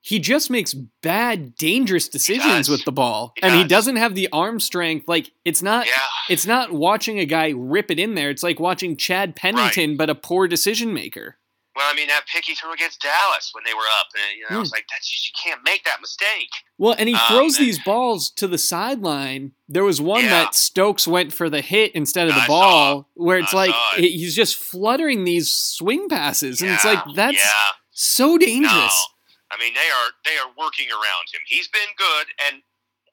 he 0.00 0.18
just 0.18 0.50
makes 0.50 0.74
bad, 0.74 1.54
dangerous 1.56 2.08
decisions 2.08 2.68
with 2.68 2.84
the 2.84 2.92
ball, 2.92 3.32
He 3.36 3.42
and 3.42 3.54
he 3.54 3.62
does. 3.62 3.70
doesn't 3.70 3.96
have 3.96 4.14
the 4.14 4.28
arm 4.32 4.60
strength. 4.60 5.08
Like, 5.08 5.30
it's 5.46 5.62
not, 5.62 5.86
Yeah. 5.86 5.92
it's 6.28 6.44
not 6.44 6.72
watching 6.72 7.18
a 7.18 7.24
guy 7.24 7.54
rip 7.56 7.90
it 7.90 7.98
in 7.98 8.14
there. 8.14 8.28
It's 8.28 8.42
like 8.42 8.60
watching 8.60 8.96
Chad 8.98 9.34
Pennington, 9.34 9.96
but 9.96 10.10
a 10.10 10.14
poor 10.14 10.46
decision 10.46 10.92
maker. 10.92 11.38
Well, 11.76 11.90
I 11.90 11.94
mean, 11.94 12.06
that 12.08 12.24
pick 12.32 12.44
he 12.44 12.54
threw 12.54 12.72
against 12.72 13.00
Dallas 13.00 13.50
when 13.52 13.64
they 13.64 13.74
were 13.74 13.88
up, 13.98 14.06
and, 14.14 14.38
you 14.38 14.44
know, 14.48 14.56
Hmm. 14.58 14.62
it's 14.62 14.72
like, 14.72 14.86
that's, 14.90 15.26
you 15.26 15.32
can't 15.42 15.60
make 15.64 15.84
that 15.84 16.00
mistake. 16.00 16.50
Well, 16.78 16.94
and 16.96 17.08
he 17.08 17.14
Um, 17.16 17.20
throws 17.28 17.58
and- 17.58 17.66
these 17.66 17.78
balls 17.80 18.30
to 18.32 18.46
the 18.46 18.58
sideline. 18.58 19.52
There 19.68 19.82
was 19.84 20.00
one 20.00 20.24
Yeah. 20.24 20.30
that 20.44 20.54
Stokes 20.54 21.06
went 21.06 21.34
for 21.34 21.50
the 21.50 21.60
hit 21.62 21.92
instead 21.94 22.28
of 22.28 22.34
the 22.36 22.42
I 22.42 22.46
ball, 22.46 23.10
where 23.14 23.38
it's 23.38 23.52
I 23.54 23.66
like 23.66 23.74
it. 23.98 24.10
he's 24.10 24.36
just 24.36 24.54
fluttering 24.56 25.24
these 25.24 25.52
swing 25.52 26.08
passes, 26.08 26.62
and 26.62 26.70
it's 26.70 26.84
like 26.84 27.02
that's 27.14 27.38
Yeah. 27.38 27.72
so 27.90 28.38
dangerous. 28.38 28.72
No, 28.72 29.06
I 29.50 29.56
mean 29.58 29.74
they 29.74 29.90
are 29.90 30.10
they 30.24 30.36
are 30.38 30.50
working 30.56 30.90
around 30.90 31.26
him. 31.32 31.40
He's 31.46 31.68
been 31.68 31.88
good, 31.96 32.26
and 32.46 32.62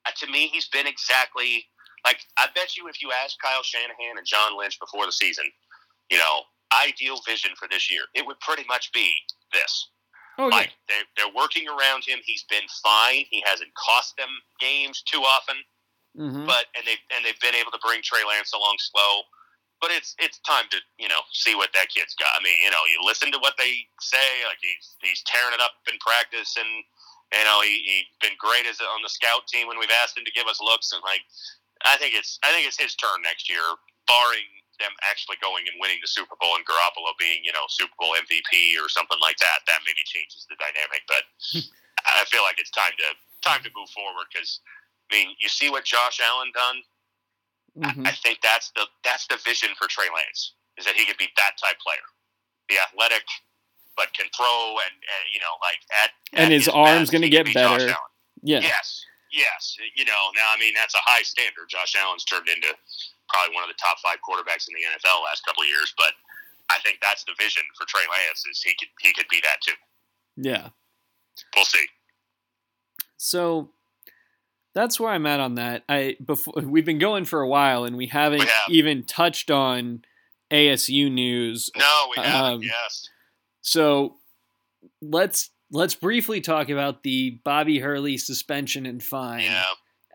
uh, 0.06 0.12
to 0.18 0.28
me, 0.28 0.48
he's 0.48 0.68
been 0.68 0.88
exactly 0.88 1.70
like 2.06 2.20
I 2.38 2.48
bet 2.48 2.76
you 2.78 2.88
if 2.88 3.02
you 3.02 3.12
asked 3.12 3.40
Kyle 3.42 3.64
Shanahan 3.64 4.18
and 4.18 4.26
John 4.28 4.58
Lynch 4.58 4.80
before 4.80 5.06
the 5.06 5.12
season, 5.12 5.52
you 6.10 6.18
know, 6.18 6.44
ideal 6.86 7.20
vision 7.28 7.52
for 7.58 7.68
this 7.70 7.92
year, 7.92 8.04
it 8.14 8.26
would 8.26 8.40
pretty 8.40 8.64
much 8.68 8.92
be 8.94 9.14
this. 9.54 9.90
Oh 10.38 10.48
yeah, 10.48 10.56
Like 10.56 10.72
they 10.88 11.02
they're 11.18 11.34
working 11.36 11.68
around 11.68 12.04
him. 12.06 12.20
He's 12.24 12.44
been 12.50 12.68
fine. 12.84 13.26
He 13.30 13.44
hasn't 13.46 13.74
cost 13.76 14.16
them 14.18 14.30
games 14.60 15.02
too 15.04 15.22
often, 15.24 15.58
Mhm. 16.18 16.46
but 16.48 16.68
and 16.76 16.86
they 16.88 16.98
and 17.12 17.26
they've 17.26 17.40
been 17.40 17.56
able 17.56 17.72
to 17.72 17.80
bring 17.80 18.02
Trey 18.02 18.24
Lance 18.24 18.54
along 18.54 18.78
slow. 18.80 19.24
But 19.82 19.92
it's 19.92 20.16
it's 20.20 20.40
time 20.40 20.66
to 20.70 20.78
you 20.98 21.08
know 21.10 21.22
see 21.34 21.56
what 21.56 21.74
that 21.74 21.90
kid's 21.90 22.16
got. 22.16 22.32
I 22.38 22.42
mean, 22.44 22.56
you 22.64 22.70
know, 22.72 22.84
you 22.90 23.02
listen 23.04 23.32
to 23.34 23.40
what 23.40 23.56
they 23.58 23.86
say. 24.00 24.46
Like 24.48 24.60
he's 24.62 24.96
he's 25.02 25.22
tearing 25.26 25.54
it 25.54 25.60
up 25.62 25.74
in 25.92 25.98
practice, 26.00 26.56
and 26.56 26.70
you 27.34 27.44
know 27.44 27.62
he 27.62 27.82
he's 27.84 28.06
been 28.22 28.38
great 28.40 28.66
as 28.68 28.80
on 28.80 29.02
the 29.04 29.10
scout 29.10 29.48
team 29.48 29.68
when 29.68 29.80
we've 29.80 29.92
asked 30.04 30.16
him 30.18 30.24
to 30.26 30.32
give 30.32 30.48
us 30.48 30.62
looks. 30.62 30.92
And 30.94 31.02
like, 31.04 31.22
I 31.84 31.98
think 31.98 32.14
it's 32.16 32.38
I 32.44 32.52
think 32.54 32.68
it's 32.68 32.78
his 32.80 32.94
turn 32.96 33.22
next 33.24 33.50
year, 33.50 33.64
barring 34.08 34.46
them 34.82 34.92
actually 35.06 35.38
going 35.40 35.64
and 35.70 35.78
winning 35.78 36.02
the 36.02 36.10
Super 36.10 36.34
Bowl 36.42 36.58
and 36.58 36.66
Garoppolo 36.66 37.14
being 37.22 37.46
you 37.46 37.54
know 37.54 37.64
Super 37.70 37.94
Bowl 38.02 38.18
MVP 38.18 38.76
or 38.82 38.90
something 38.90 39.22
like 39.22 39.38
that. 39.38 39.62
That 39.70 39.86
maybe 39.86 40.02
changes 40.10 40.50
the 40.50 40.58
dynamic, 40.58 41.06
but 41.06 41.24
I 42.10 42.26
feel 42.34 42.42
like 42.42 42.58
it's 42.58 42.74
time 42.74 42.98
to 42.98 43.08
time 43.46 43.62
to 43.64 43.72
move 43.78 43.90
forward 43.94 44.26
because. 44.34 44.60
I 45.12 45.18
mean, 45.28 45.36
you 45.44 45.50
see 45.50 45.70
what 45.70 45.84
Josh 45.84 46.22
Allen 46.24 46.54
done. 46.56 46.78
Mhm. 47.84 48.08
I 48.08 48.12
think 48.12 48.40
that's 48.42 48.72
the 48.80 48.88
that's 49.04 49.28
the 49.28 49.36
vision 49.44 49.68
for 49.78 49.88
Trey 49.88 50.08
Lance 50.08 50.54
is 50.78 50.86
that 50.86 50.96
he 50.96 51.04
could 51.04 51.18
be 51.18 51.28
that 51.36 51.60
type 51.60 51.76
player, 51.84 52.00
be 52.70 52.80
athletic, 52.80 53.24
but 53.98 54.08
can 54.14 54.28
throw 54.32 54.78
and, 54.80 54.96
and 54.96 55.24
you 55.34 55.40
know 55.42 55.52
like 55.62 55.80
at 56.02 56.12
And 56.32 56.46
at 56.46 56.52
his 56.56 56.70
arm's 56.70 57.10
gonna 57.10 57.28
get 57.28 57.44
be 57.46 57.52
Josh 57.52 57.80
better. 57.80 57.92
Allen. 57.92 58.12
yeah, 58.42 58.60
Yes, 58.62 59.04
yes. 59.34 59.76
You 59.96 60.06
know 60.06 60.32
now 60.34 60.48
I 60.56 60.58
mean 60.58 60.74
that's 60.80 60.96
a 60.96 61.04
high 61.04 61.24
standard. 61.24 61.68
Josh 61.68 61.94
Allen's 62.00 62.24
turned 62.24 62.48
into 62.48 62.74
probably 63.32 63.56
one 63.56 63.64
of 63.64 63.70
the 63.72 63.80
top 63.82 63.98
five 64.04 64.18
quarterbacks 64.28 64.68
in 64.68 64.76
the 64.76 64.84
NFL 64.92 65.24
last 65.26 65.46
couple 65.46 65.64
of 65.64 65.70
years, 65.70 65.94
but 65.98 66.14
I 66.70 66.78
think 66.84 67.00
that's 67.02 67.24
the 67.24 67.34
vision 67.40 67.64
for 67.78 67.86
Trey 67.88 68.04
Lance 68.12 68.46
is 68.46 68.62
he 68.62 68.74
could 68.80 68.90
he 69.02 69.14
could 69.14 69.28
be 69.32 69.42
that 69.42 69.60
too. 69.66 69.78
yeah. 70.38 70.70
We'll 71.56 71.66
see. 71.66 71.86
So 73.18 73.70
that's 74.74 75.00
where 75.00 75.12
I'm 75.12 75.26
at 75.26 75.40
on 75.40 75.56
that. 75.56 75.84
I 75.90 76.18
before 76.24 76.54
we've 76.62 76.86
been 76.86 77.00
going 77.00 77.26
for 77.26 77.42
a 77.42 77.48
while, 77.48 77.84
and 77.84 77.96
we 77.98 78.08
haven't 78.08 78.40
We 78.40 78.46
have. 78.46 78.70
even 78.70 79.04
touched 79.04 79.52
on 79.52 80.04
ASU 80.52 81.12
news. 81.12 81.70
No, 81.78 82.08
we 82.16 82.24
haven't. 82.24 82.54
Um, 82.54 82.62
yes. 82.64 83.10
So 83.62 84.16
let's 85.02 85.50
let's 85.72 85.96
briefly 85.96 86.42
talk 86.42 86.70
about 86.70 87.04
the 87.04 87.40
Bobby 87.44 87.80
Hurley 87.80 88.18
suspension 88.18 88.86
and 88.86 89.02
fine 89.04 89.44
Yeah. 89.44 89.64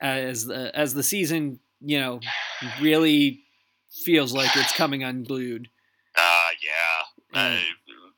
as 0.01 0.45
the 0.47 0.77
as 0.77 0.95
the 0.95 1.03
season 1.03 1.61
you 1.87 1.99
know 1.99 2.21
really 2.81 3.41
feels 4.05 4.33
like 4.33 4.51
it's 4.57 4.77
coming 4.77 5.03
unglued. 5.03 5.69
Uh, 6.17 6.49
yeah. 6.65 7.39
Uh, 7.41 7.57
Mm. 7.57 7.63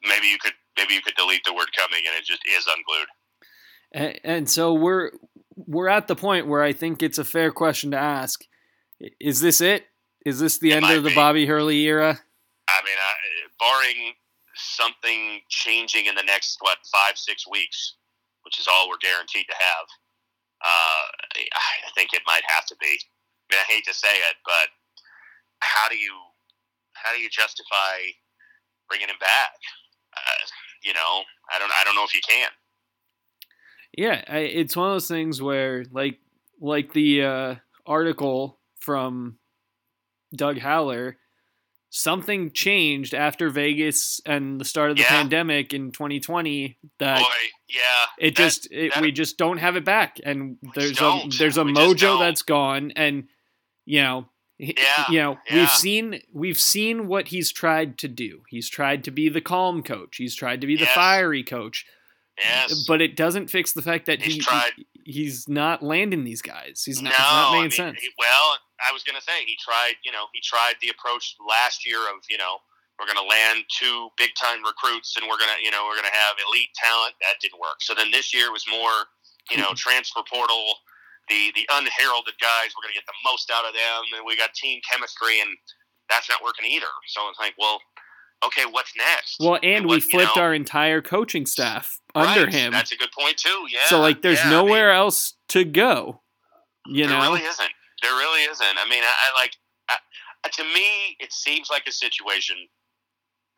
maybe 0.09 0.27
you 0.29 0.39
could 0.39 0.53
maybe 0.77 0.95
you 0.95 1.01
could 1.01 1.15
delete 1.17 1.43
the 1.45 1.53
word 1.53 1.69
coming 1.77 2.01
and 2.07 2.17
it 2.17 2.25
just 2.25 2.43
is 2.49 2.67
unglued. 2.67 3.09
And, 3.93 4.21
and 4.25 4.51
so 4.51 4.75
we're 4.75 5.11
we're 5.57 5.89
at 5.89 6.07
the 6.09 6.15
point 6.17 6.47
where 6.47 6.63
I 6.63 6.73
think 6.73 7.03
it's 7.03 7.19
a 7.19 7.25
fair 7.25 7.51
question 7.51 7.91
to 7.93 7.97
ask: 7.99 8.45
Is 9.21 9.41
this 9.41 9.61
it? 9.61 9.85
Is 10.25 10.39
this 10.41 10.59
the 10.59 10.73
It 10.73 10.83
end 10.83 10.91
of 10.97 11.03
the 11.03 11.11
be. 11.11 11.15
Bobby 11.15 11.47
Hurley 11.47 11.79
era? 11.87 12.19
I 12.69 12.81
mean, 12.85 12.97
I, 12.99 13.15
barring 13.59 14.13
something 14.55 15.41
changing 15.49 16.07
in 16.07 16.15
the 16.15 16.23
next 16.23 16.59
what 16.61 16.79
five 16.93 17.17
six 17.17 17.49
weeks, 17.49 17.95
which 18.43 18.59
is 18.61 18.69
all 18.69 18.89
we're 18.89 18.99
guaranteed 19.01 19.47
to 19.49 19.55
have. 19.55 19.87
Uh, 20.61 21.05
I 21.55 21.91
think 21.95 22.13
it 22.13 22.23
might 22.27 22.43
have 22.47 22.67
to 22.67 22.77
be. 22.81 22.99
I 23.51 23.55
mean, 23.55 23.61
I 23.69 23.73
hate 23.73 23.85
to 23.87 23.95
say 23.95 24.09
it, 24.09 24.37
but 24.45 24.69
how 25.61 25.89
do 25.89 25.97
you 25.97 26.13
how 26.95 27.15
do 27.15 27.21
you 27.21 27.29
justify 27.29 27.99
bringing 28.89 29.09
him 29.09 29.17
back? 29.21 29.53
Uh, 30.17 30.47
you 30.85 30.93
know, 30.95 31.23
I 31.55 31.59
don't 31.59 31.71
I 31.73 31.85
don't 31.85 31.95
know 31.95 32.05
if 32.05 32.15
you 32.15 32.21
can. 32.29 32.49
Yeah, 33.97 34.23
I, 34.29 34.39
it's 34.39 34.77
one 34.77 34.89
of 34.89 34.95
those 34.95 35.09
things 35.09 35.41
where 35.43 35.85
like 35.91 36.19
like 36.61 36.93
the 36.93 37.23
uh, 37.25 37.55
article 37.87 38.59
from 38.81 39.39
Doug 40.35 40.59
Haller, 40.59 41.17
something 41.91 42.53
changed 42.53 43.15
after 43.15 43.49
Vegas 43.49 44.21
and 44.27 44.61
the 44.61 44.65
start 44.65 44.91
of 44.91 44.97
the 44.97 45.03
Yeah. 45.03 45.09
pandemic 45.09 45.73
in 45.73 45.91
2020 45.93 46.79
that 46.99 47.21
Boy, 47.21 47.25
yeah, 47.69 47.81
it 48.19 48.37
that- 48.37 48.43
just 48.43 48.69
it, 48.71 48.93
that- 48.95 49.03
we 49.03 49.11
just 49.13 49.39
don't 49.39 49.59
have 49.59 49.77
it 49.77 49.85
back 49.85 50.19
and 50.23 50.59
there's 50.75 51.01
a 51.01 51.21
there's 51.39 51.57
a 51.57 51.65
We 51.65 51.73
mojo 51.73 52.19
that's 52.21 52.43
gone 52.43 52.93
and 52.95 53.29
you 53.89 54.03
know 54.03 54.29
Yeah, 54.59 54.75
you 55.09 55.19
know 55.21 55.39
yeah. 55.49 55.55
we've 55.61 55.71
seen 55.71 56.21
we've 56.33 56.59
seen 56.61 57.07
what 57.09 57.29
he's 57.29 57.51
tried 57.53 57.97
to 57.99 58.09
do 58.09 58.43
he's 58.49 58.69
tried 58.69 59.05
to 59.05 59.11
be 59.11 59.29
the 59.29 59.41
calm 59.41 59.83
coach 59.83 60.17
he's 60.17 60.35
tried 60.35 60.61
to 60.61 60.67
be 60.67 60.77
the 60.77 60.87
fiery 60.87 61.43
coach 61.43 61.87
yes, 62.43 62.85
but 62.87 63.01
it 63.01 63.17
doesn't 63.17 63.49
fix 63.51 63.73
the 63.73 63.83
fact 63.83 64.07
that 64.07 64.21
He's 64.23 64.35
he, 64.35 64.41
tried- 64.41 64.73
he's 65.05 65.49
not 65.49 65.83
landing 65.83 66.25
these 66.25 66.43
guys 66.43 66.83
he's 66.85 67.01
not, 67.03 67.13
no, 67.13 67.19
not 67.19 67.49
I 67.49 67.51
making 67.53 67.63
mean, 67.63 67.71
sense 67.71 68.01
he- 68.03 68.11
well, 68.19 68.59
I 68.89 68.93
was 68.93 69.03
gonna 69.03 69.21
say 69.21 69.43
he 69.45 69.57
tried. 69.59 69.95
You 70.05 70.13
know, 70.13 70.27
he 70.33 70.41
tried 70.41 70.75
the 70.81 70.89
approach 70.91 71.35
last 71.43 71.85
year 71.85 71.99
of 71.99 72.23
you 72.31 72.39
know 72.39 72.59
we're 72.99 73.07
gonna 73.11 73.27
land 73.27 73.65
two 73.81 74.09
big 74.17 74.31
time 74.41 74.63
recruits 74.63 75.17
and 75.19 75.27
we're 75.29 75.39
gonna 75.39 75.59
you 75.63 75.73
know 75.73 75.83
we're 75.89 75.97
gonna 75.97 76.15
have 76.15 76.37
elite 76.47 76.71
talent. 76.79 77.15
That 77.21 77.41
didn't 77.43 77.59
work. 77.59 77.79
So 77.83 77.93
then 77.95 78.13
this 78.13 78.33
year 78.33 78.53
was 78.53 78.65
more 78.71 79.11
you 79.51 79.57
know 79.59 79.73
transfer 79.75 80.21
portal. 80.31 80.63
The, 81.29 81.53
the 81.55 81.67
unheralded 81.73 82.35
guys, 82.41 82.73
we're 82.77 82.83
going 82.83 82.95
to 82.95 82.99
get 82.99 83.07
the 83.07 83.19
most 83.25 83.51
out 83.53 83.65
of 83.67 83.75
them, 83.75 84.03
and 84.17 84.25
we 84.27 84.37
got 84.37 84.55
team 84.55 84.81
chemistry, 84.91 85.41
and 85.41 85.51
that's 86.09 86.29
not 86.29 86.43
working 86.43 86.65
either. 86.71 86.87
So 87.07 87.21
it's 87.29 87.39
like, 87.39 87.55
well, 87.59 87.81
okay, 88.47 88.65
what's 88.71 88.93
next? 88.97 89.37
well 89.41 89.59
and 89.63 89.85
we 89.85 89.97
what- 89.97 90.05
you 90.05 90.11
flipped 90.11 90.37
know- 90.37 90.43
our 90.43 90.55
entire 90.55 91.03
coaching 91.03 91.45
staff 91.47 92.01
under 92.15 92.45
Right, 92.45 92.53
him 92.55 92.73
That's 92.73 92.93
a 92.93 92.97
good 92.97 93.13
point 93.13 93.37
too. 93.37 93.67
Yeah. 93.71 93.87
so 93.87 94.01
like 94.01 94.23
there's 94.23 94.39
yeah, 94.39 94.45
I 94.47 94.51
mean, 94.51 94.67
nowhere 94.67 94.93
else 94.93 95.35
to 95.51 95.65
go 95.65 96.23
you 96.87 97.07
there 97.07 97.19
know 97.19 97.23
really 97.33 97.43
isn't. 97.45 97.71
There 98.03 98.13
really 98.13 98.43
isn't. 98.45 98.79
I 98.79 98.89
mean, 98.89 99.03
I, 99.03 99.13
I 99.37 99.41
like. 99.43 99.53
I, 99.91 100.49
to 100.49 100.63
me, 100.65 101.17
it 101.21 101.33
seems 101.33 101.69
like 101.69 101.83
a 101.87 101.93
situation 101.93 102.57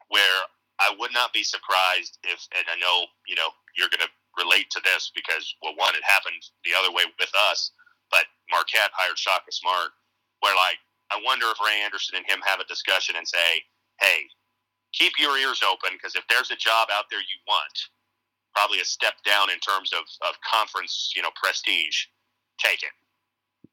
where 0.09 0.41
I 0.81 0.95
would 0.99 1.13
not 1.13 1.33
be 1.33 1.43
surprised 1.45 2.19
if, 2.25 2.41
and 2.57 2.65
I 2.73 2.77
know 2.81 3.05
you 3.29 3.37
know 3.37 3.49
you're 3.77 3.89
going 3.89 4.01
to 4.01 4.09
relate 4.39 4.71
to 4.71 4.81
this 4.85 5.11
because 5.15 5.55
well, 5.63 5.75
one, 5.77 5.95
it 5.95 6.05
happened 6.05 6.43
the 6.65 6.73
other 6.79 6.93
way 6.93 7.05
with 7.19 7.33
us, 7.51 7.73
but 8.11 8.27
Marquette 8.51 8.95
hired 8.95 9.19
Shaka 9.19 9.51
Smart, 9.53 9.91
where 10.41 10.55
like 10.57 10.79
I 11.11 11.21
wonder 11.25 11.47
if 11.51 11.59
Ray 11.61 11.83
Anderson 11.85 12.17
and 12.17 12.27
him 12.27 12.41
have 12.47 12.61
a 12.61 12.67
discussion 12.71 13.17
and 13.17 13.27
say, 13.27 13.63
hey, 14.01 14.31
keep 14.93 15.13
your 15.19 15.37
ears 15.39 15.61
open 15.67 15.91
because 15.95 16.15
if 16.15 16.25
there's 16.29 16.51
a 16.51 16.57
job 16.57 16.89
out 16.93 17.07
there 17.11 17.21
you 17.21 17.39
want, 17.49 17.77
probably 18.55 18.81
a 18.81 18.85
step 18.85 19.15
down 19.25 19.51
in 19.51 19.59
terms 19.59 19.91
of, 19.93 20.05
of 20.27 20.35
conference, 20.43 21.13
you 21.17 21.23
know, 21.23 21.31
prestige, 21.37 22.07
take 22.59 22.83
it. 22.83 22.95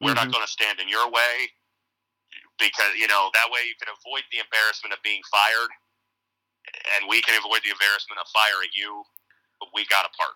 We're 0.02 0.14
not 0.14 0.30
Mhm. 0.30 0.34
going 0.34 0.46
to 0.46 0.52
stand 0.52 0.80
in 0.80 0.90
your 0.90 1.10
way 1.10 1.52
because 2.60 2.94
you 2.96 3.08
know 3.08 3.30
that 3.34 3.50
way 3.52 3.62
you 3.66 3.76
can 3.76 3.90
avoid 3.90 4.24
the 4.32 4.40
embarrassment 4.40 4.94
of 4.94 5.02
being 5.04 5.22
fired, 5.30 5.70
and 6.98 7.08
we 7.08 7.22
can 7.22 7.38
avoid 7.38 7.62
the 7.64 7.70
embarrassment 7.72 8.20
of 8.20 8.28
firing 8.30 8.70
you. 8.74 9.06
But 9.60 9.70
we 9.74 9.86
got 9.86 10.04
to 10.04 10.10
part. 10.18 10.36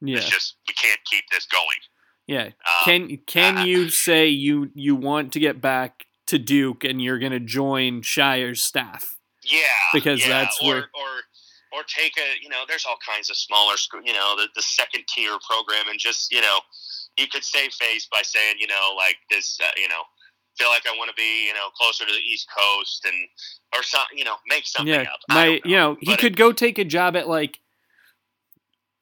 yeah 0.00 0.16
It's 0.18 0.28
just 0.30 0.56
we 0.68 0.74
can't 0.74 1.00
keep 1.10 1.24
this 1.30 1.46
going. 1.46 1.78
yeah 2.26 2.44
Um, 2.46 2.52
Can 2.84 3.16
can 3.26 3.58
I- 3.58 3.64
you 3.64 3.88
say 3.90 4.26
you 4.28 4.70
you 4.74 4.94
want 4.96 5.32
to 5.34 5.40
get 5.40 5.60
back 5.60 6.06
to 6.28 6.38
Duke 6.38 6.84
and 6.84 7.02
you're 7.02 7.18
going 7.18 7.32
to 7.32 7.40
join 7.40 8.00
Scheyer's 8.02 8.62
staff? 8.62 9.16
Yeah, 9.44 9.58
Because 9.92 10.20
yeah, 10.20 10.28
that's 10.28 10.58
or, 10.62 10.66
where- 10.66 10.90
or 10.94 11.12
or 11.74 11.82
take 11.88 12.12
a 12.18 12.28
you 12.42 12.48
know 12.48 12.62
there's 12.68 12.84
all 12.86 12.98
kinds 13.06 13.28
of 13.30 13.36
smaller 13.36 13.76
school 13.76 14.00
you 14.04 14.12
know 14.12 14.36
the, 14.36 14.46
the 14.54 14.62
second 14.62 15.04
tier 15.08 15.36
program 15.48 15.84
and 15.88 15.98
just 15.98 16.30
you 16.30 16.40
know 16.40 16.58
you 17.18 17.26
could 17.26 17.42
save 17.44 17.72
face 17.72 18.06
by 18.12 18.20
saying 18.22 18.56
you 18.58 18.66
know 18.66 18.94
like 18.96 19.16
this 19.30 19.58
uh, 19.64 19.70
you 19.76 19.88
know 19.88 20.02
feel 20.58 20.68
like 20.68 20.82
I 20.86 20.94
want 20.98 21.08
to 21.08 21.14
be 21.16 21.46
you 21.48 21.54
know 21.54 21.68
closer 21.74 22.04
to 22.04 22.12
the 22.12 22.18
East 22.20 22.46
Coast 22.56 23.06
and 23.06 23.14
or 23.74 23.82
something 23.82 24.18
you 24.18 24.24
know 24.24 24.36
make 24.46 24.66
something 24.66 24.92
yeah, 24.92 25.02
up. 25.02 25.20
My 25.30 25.44
don't 25.46 25.66
you 25.66 25.76
know 25.76 25.96
he 26.00 26.06
But 26.12 26.18
could 26.18 26.36
go 26.36 26.52
take 26.52 26.78
a 26.78 26.84
job 26.84 27.16
at 27.16 27.26
like 27.26 27.58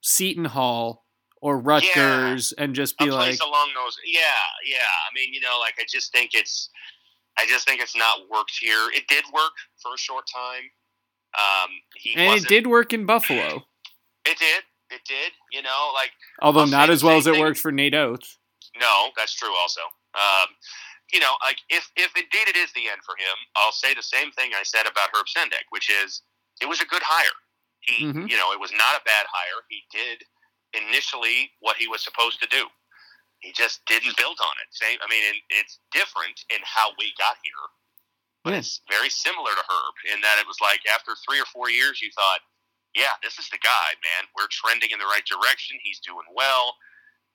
Seton 0.02 0.46
Hall 0.46 1.04
or 1.42 1.58
Rutgers 1.58 2.52
and 2.52 2.74
just 2.74 2.98
be 2.98 3.10
like, 3.10 3.40
along 3.40 3.70
those. 3.74 3.96
Yeah, 4.04 4.20
yeah. 4.64 4.76
I 4.78 5.14
mean, 5.14 5.32
you 5.32 5.40
know, 5.40 5.58
like 5.60 5.74
I 5.78 5.84
just 5.88 6.12
think 6.12 6.30
it's, 6.34 6.70
I 7.38 7.46
just 7.46 7.66
think 7.66 7.80
it's 7.80 7.96
not 7.96 8.20
worked 8.30 8.52
here. 8.60 8.90
It 8.94 9.04
did 9.08 9.24
work 9.32 9.52
for 9.82 9.94
a 9.94 9.98
short 9.98 10.24
time. 10.32 10.64
Um, 11.38 11.70
he 11.96 12.14
and 12.16 12.42
it 12.42 12.48
did 12.48 12.66
work 12.66 12.92
in 12.92 13.06
Buffalo, 13.06 13.64
It 14.26 14.36
did. 14.38 14.62
It 14.90 15.00
did. 15.06 15.32
You 15.52 15.62
know, 15.62 15.92
like 15.94 16.10
although 16.42 16.66
say 16.66 16.72
not 16.72 16.90
as 16.90 17.04
well 17.04 17.16
as 17.16 17.26
it 17.26 17.32
thing. 17.34 17.40
worked 17.40 17.58
for 17.58 17.70
Nate 17.70 17.94
Oats. 17.94 18.38
no, 18.80 19.10
that's 19.16 19.34
true. 19.34 19.54
Also, 19.60 19.80
um, 20.14 20.48
you 21.12 21.20
know, 21.20 21.32
like 21.44 21.58
if 21.68 21.88
if 21.96 22.10
indeed 22.16 22.48
it 22.48 22.56
is 22.56 22.72
the 22.72 22.88
end 22.90 23.00
for 23.06 23.14
him, 23.16 23.36
I'll 23.56 23.72
say 23.72 23.94
the 23.94 24.02
same 24.02 24.32
thing 24.32 24.50
I 24.58 24.64
said 24.64 24.82
about 24.90 25.10
Herb 25.14 25.26
Sendek, 25.26 25.70
which 25.70 25.88
is 25.88 26.22
it 26.60 26.68
was 26.68 26.80
a 26.80 26.86
good 26.86 27.02
hire. 27.04 27.38
He, 27.80 28.04
Mhm. 28.04 28.28
you 28.30 28.36
know, 28.36 28.52
it 28.52 28.60
was 28.60 28.72
not 28.72 29.00
a 29.00 29.04
bad 29.04 29.26
hire. 29.26 29.64
He 29.68 29.84
did 29.90 30.24
initially 30.74 31.52
what 31.60 31.76
he 31.76 31.88
was 31.88 32.02
supposed 32.02 32.40
to 32.40 32.46
do. 32.48 32.70
He 33.40 33.52
just 33.52 33.84
didn't 33.86 34.16
build 34.16 34.38
on 34.40 34.52
it. 34.62 34.68
Same. 34.74 34.98
I 35.02 35.06
mean, 35.08 35.24
it, 35.24 35.42
it's 35.50 35.78
different 35.92 36.44
in 36.50 36.60
how 36.62 36.92
we 36.98 37.12
got 37.16 37.38
here, 37.42 37.52
but 38.44 38.52
Yeah. 38.52 38.58
it's 38.58 38.80
very 38.88 39.08
similar 39.10 39.54
to 39.54 39.64
Herb 39.68 39.94
in 40.12 40.20
that 40.20 40.38
it 40.38 40.46
was 40.46 40.60
like 40.60 40.84
after 40.86 41.16
three 41.16 41.40
or 41.40 41.46
four 41.46 41.70
years, 41.70 42.00
you 42.02 42.10
thought, 42.12 42.42
"Yeah, 42.94 43.16
this 43.22 43.38
is 43.38 43.48
the 43.48 43.58
guy, 43.58 43.94
man. 44.02 44.28
We're 44.34 44.48
trending 44.48 44.90
in 44.90 44.98
the 44.98 45.06
right 45.06 45.24
direction. 45.24 45.80
He's 45.82 46.00
doing 46.00 46.26
well." 46.32 46.78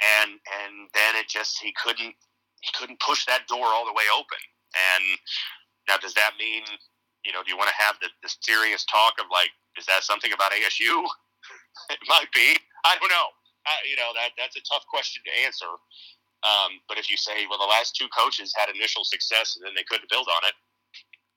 And 0.02 0.40
and 0.46 0.90
then 0.94 1.16
it 1.16 1.28
just 1.28 1.60
he 1.60 1.72
couldn't 1.74 2.16
he 2.62 2.72
couldn't 2.74 3.00
push 3.00 3.26
that 3.26 3.48
door 3.48 3.66
all 3.68 3.86
the 3.86 3.94
way 3.94 4.06
open. 4.14 4.40
And 4.76 5.20
now, 5.88 5.98
does 5.98 6.14
that 6.16 6.38
mean 6.38 6.66
you 7.24 7.32
know? 7.34 7.42
Do 7.44 7.50
you 7.50 7.58
want 7.58 7.70
to 7.70 7.76
have 7.76 8.00
the, 8.00 8.10
the 8.22 8.30
serious 8.42 8.86
talk 8.86 9.20
of 9.20 9.26
like, 9.32 9.50
is 9.78 9.86
that 9.86 10.04
something 10.04 10.32
about 10.34 10.52
ASU? 10.52 11.06
it 11.90 12.00
might 12.08 12.32
be. 12.34 12.58
I 12.86 12.98
don't 13.00 13.10
know. 13.10 13.30
I, 13.66 13.82
you 13.90 13.98
know 13.98 14.14
that 14.14 14.38
that's 14.38 14.56
a 14.56 14.62
tough 14.62 14.86
question 14.88 15.24
to 15.26 15.32
answer. 15.46 15.70
Um, 16.46 16.78
but 16.88 17.00
if 17.02 17.10
you 17.10 17.18
say, 17.18 17.50
well, 17.50 17.58
the 17.58 17.66
last 17.66 17.96
two 17.96 18.06
coaches 18.14 18.54
had 18.54 18.70
initial 18.70 19.04
success 19.04 19.58
and 19.58 19.66
then 19.66 19.74
they 19.74 19.84
couldn't 19.90 20.10
build 20.10 20.28
on 20.30 20.42
it, 20.46 20.54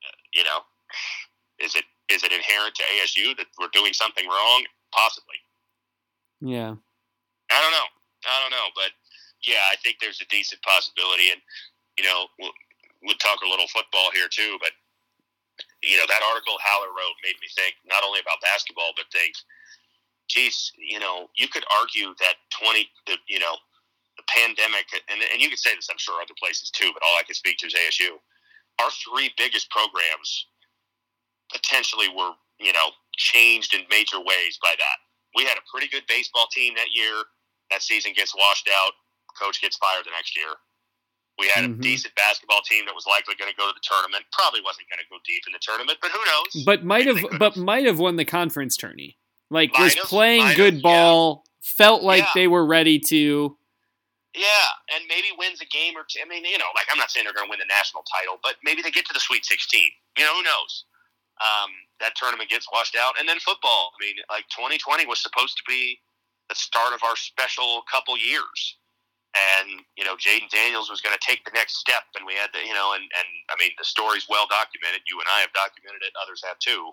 uh, 0.04 0.16
you 0.34 0.44
know, 0.44 0.60
is 1.58 1.74
it 1.74 1.84
is 2.08 2.24
it 2.24 2.32
inherent 2.32 2.74
to 2.76 2.84
ASU 2.96 3.36
that 3.36 3.46
we're 3.58 3.72
doing 3.72 3.92
something 3.92 4.26
wrong? 4.28 4.64
Possibly. 4.92 5.40
Yeah, 6.40 6.76
I 7.50 7.58
don't 7.60 7.72
know. 7.72 7.88
I 8.26 8.36
don't 8.42 8.52
know, 8.52 8.68
but 8.74 8.92
yeah, 9.42 9.62
I 9.70 9.76
think 9.82 9.96
there's 10.00 10.20
a 10.20 10.28
decent 10.28 10.62
possibility, 10.62 11.30
and 11.30 11.40
you 11.96 12.04
know, 12.04 12.26
we'll, 12.38 12.54
we'll 13.02 13.18
talk 13.18 13.40
a 13.42 13.48
little 13.48 13.68
football 13.68 14.10
here 14.14 14.28
too. 14.30 14.58
But 14.60 14.72
you 15.82 15.96
know, 15.96 16.06
that 16.08 16.22
article 16.26 16.58
Haller 16.60 16.90
wrote 16.90 17.16
made 17.22 17.38
me 17.40 17.48
think 17.54 17.74
not 17.86 18.04
only 18.04 18.20
about 18.20 18.42
basketball, 18.42 18.92
but 18.96 19.06
think, 19.12 19.34
geez, 20.28 20.72
you 20.76 20.98
know, 20.98 21.28
you 21.36 21.48
could 21.48 21.64
argue 21.78 22.14
that 22.18 22.38
twenty, 22.50 22.88
the 23.06 23.16
you 23.28 23.38
know, 23.38 23.56
the 24.16 24.26
pandemic, 24.28 24.86
and 25.08 25.22
and 25.22 25.40
you 25.40 25.48
could 25.48 25.62
say 25.62 25.74
this, 25.74 25.88
I'm 25.90 25.98
sure, 26.00 26.20
other 26.20 26.36
places 26.38 26.70
too, 26.70 26.90
but 26.92 27.02
all 27.02 27.16
I 27.18 27.26
can 27.26 27.34
speak 27.34 27.58
to 27.58 27.66
is 27.66 27.74
ASU. 27.74 28.18
Our 28.80 28.90
three 28.90 29.32
biggest 29.36 29.70
programs 29.70 30.46
potentially 31.50 32.08
were, 32.08 32.32
you 32.60 32.72
know, 32.72 32.94
changed 33.16 33.74
in 33.74 33.82
major 33.90 34.18
ways 34.18 34.58
by 34.62 34.74
that. 34.78 34.98
We 35.34 35.44
had 35.44 35.58
a 35.58 35.66
pretty 35.70 35.88
good 35.88 36.04
baseball 36.08 36.46
team 36.52 36.74
that 36.76 36.94
year. 36.94 37.24
That 37.70 37.82
season 37.82 38.12
gets 38.14 38.34
washed 38.34 38.68
out. 38.70 38.92
Coach 39.38 39.60
gets 39.60 39.76
fired 39.76 40.04
the 40.04 40.10
next 40.10 40.36
year. 40.36 40.54
We 41.38 41.48
had 41.48 41.64
Mhm. 41.64 41.78
a 41.78 41.82
decent 41.82 42.14
basketball 42.16 42.62
team 42.62 42.84
that 42.86 42.94
was 42.94 43.06
likely 43.06 43.34
going 43.36 43.50
to 43.50 43.56
go 43.56 43.68
to 43.68 43.72
the 43.72 43.80
tournament. 43.82 44.24
Probably 44.32 44.60
wasn't 44.60 44.88
going 44.90 44.98
to 44.98 45.08
go 45.08 45.18
deep 45.24 45.46
in 45.46 45.52
the 45.52 45.58
tournament, 45.60 45.98
but 46.02 46.10
who 46.10 46.24
knows? 46.24 46.64
but 46.64 46.84
might 46.84 47.06
have 47.06 47.38
but 47.38 47.56
might 47.56 47.86
have 47.86 47.98
won 47.98 48.16
the 48.16 48.24
conference 48.24 48.76
tourney. 48.76 49.16
Like 49.50 49.76
was 49.78 49.94
playing 49.96 50.54
good 50.56 50.82
ball. 50.82 51.44
Felt 51.62 52.02
like 52.02 52.22
Yeah. 52.24 52.30
they 52.34 52.46
were 52.48 52.64
ready 52.66 52.98
to. 52.98 53.56
Yeah, 54.34 54.68
and 54.94 55.04
maybe 55.08 55.28
wins 55.36 55.60
a 55.60 55.64
game 55.66 55.96
or 55.96 56.04
two. 56.08 56.20
I 56.20 56.24
mean, 56.26 56.44
you 56.44 56.58
know, 56.58 56.68
like 56.74 56.86
I'm 56.92 56.98
not 56.98 57.10
saying 57.10 57.24
they're 57.24 57.32
going 57.32 57.46
to 57.46 57.50
win 57.50 57.58
the 57.58 57.66
national 57.66 58.04
title, 58.04 58.38
but 58.42 58.56
maybe 58.62 58.82
they 58.82 58.90
get 58.90 59.06
to 59.06 59.12
the 59.12 59.20
Sweet 59.20 59.44
16. 59.44 59.90
You 60.16 60.24
know, 60.24 60.34
who 60.34 60.42
knows? 60.42 60.84
Um, 61.40 61.70
that 62.00 62.14
tournament 62.16 62.50
gets 62.50 62.70
washed 62.70 62.94
out, 62.96 63.18
and 63.18 63.28
then 63.28 63.38
football. 63.40 63.92
I 64.00 64.04
mean, 64.04 64.16
like 64.28 64.48
2020 64.50 65.06
was 65.06 65.20
supposed 65.20 65.56
to 65.56 65.62
be 65.66 66.00
the 66.48 66.54
start 66.54 66.92
of 66.94 67.02
our 67.04 67.16
special 67.16 67.82
couple 67.90 68.16
years, 68.18 68.76
and 69.36 69.84
you 69.96 70.04
know, 70.04 70.16
Jayden 70.16 70.48
Daniels 70.48 70.88
was 70.88 71.00
going 71.00 71.12
to 71.12 71.24
take 71.24 71.44
the 71.44 71.52
next 71.52 71.76
step, 71.76 72.08
and 72.16 72.24
we 72.24 72.34
had 72.34 72.48
to, 72.56 72.60
you 72.64 72.72
know, 72.72 72.96
and 72.96 73.04
and 73.04 73.28
I 73.52 73.56
mean, 73.60 73.72
the 73.76 73.84
story's 73.84 74.26
well 74.28 74.48
documented. 74.48 75.04
You 75.04 75.20
and 75.20 75.28
I 75.28 75.44
have 75.44 75.52
documented 75.52 76.00
it; 76.00 76.16
others 76.16 76.40
have 76.46 76.58
too. 76.58 76.92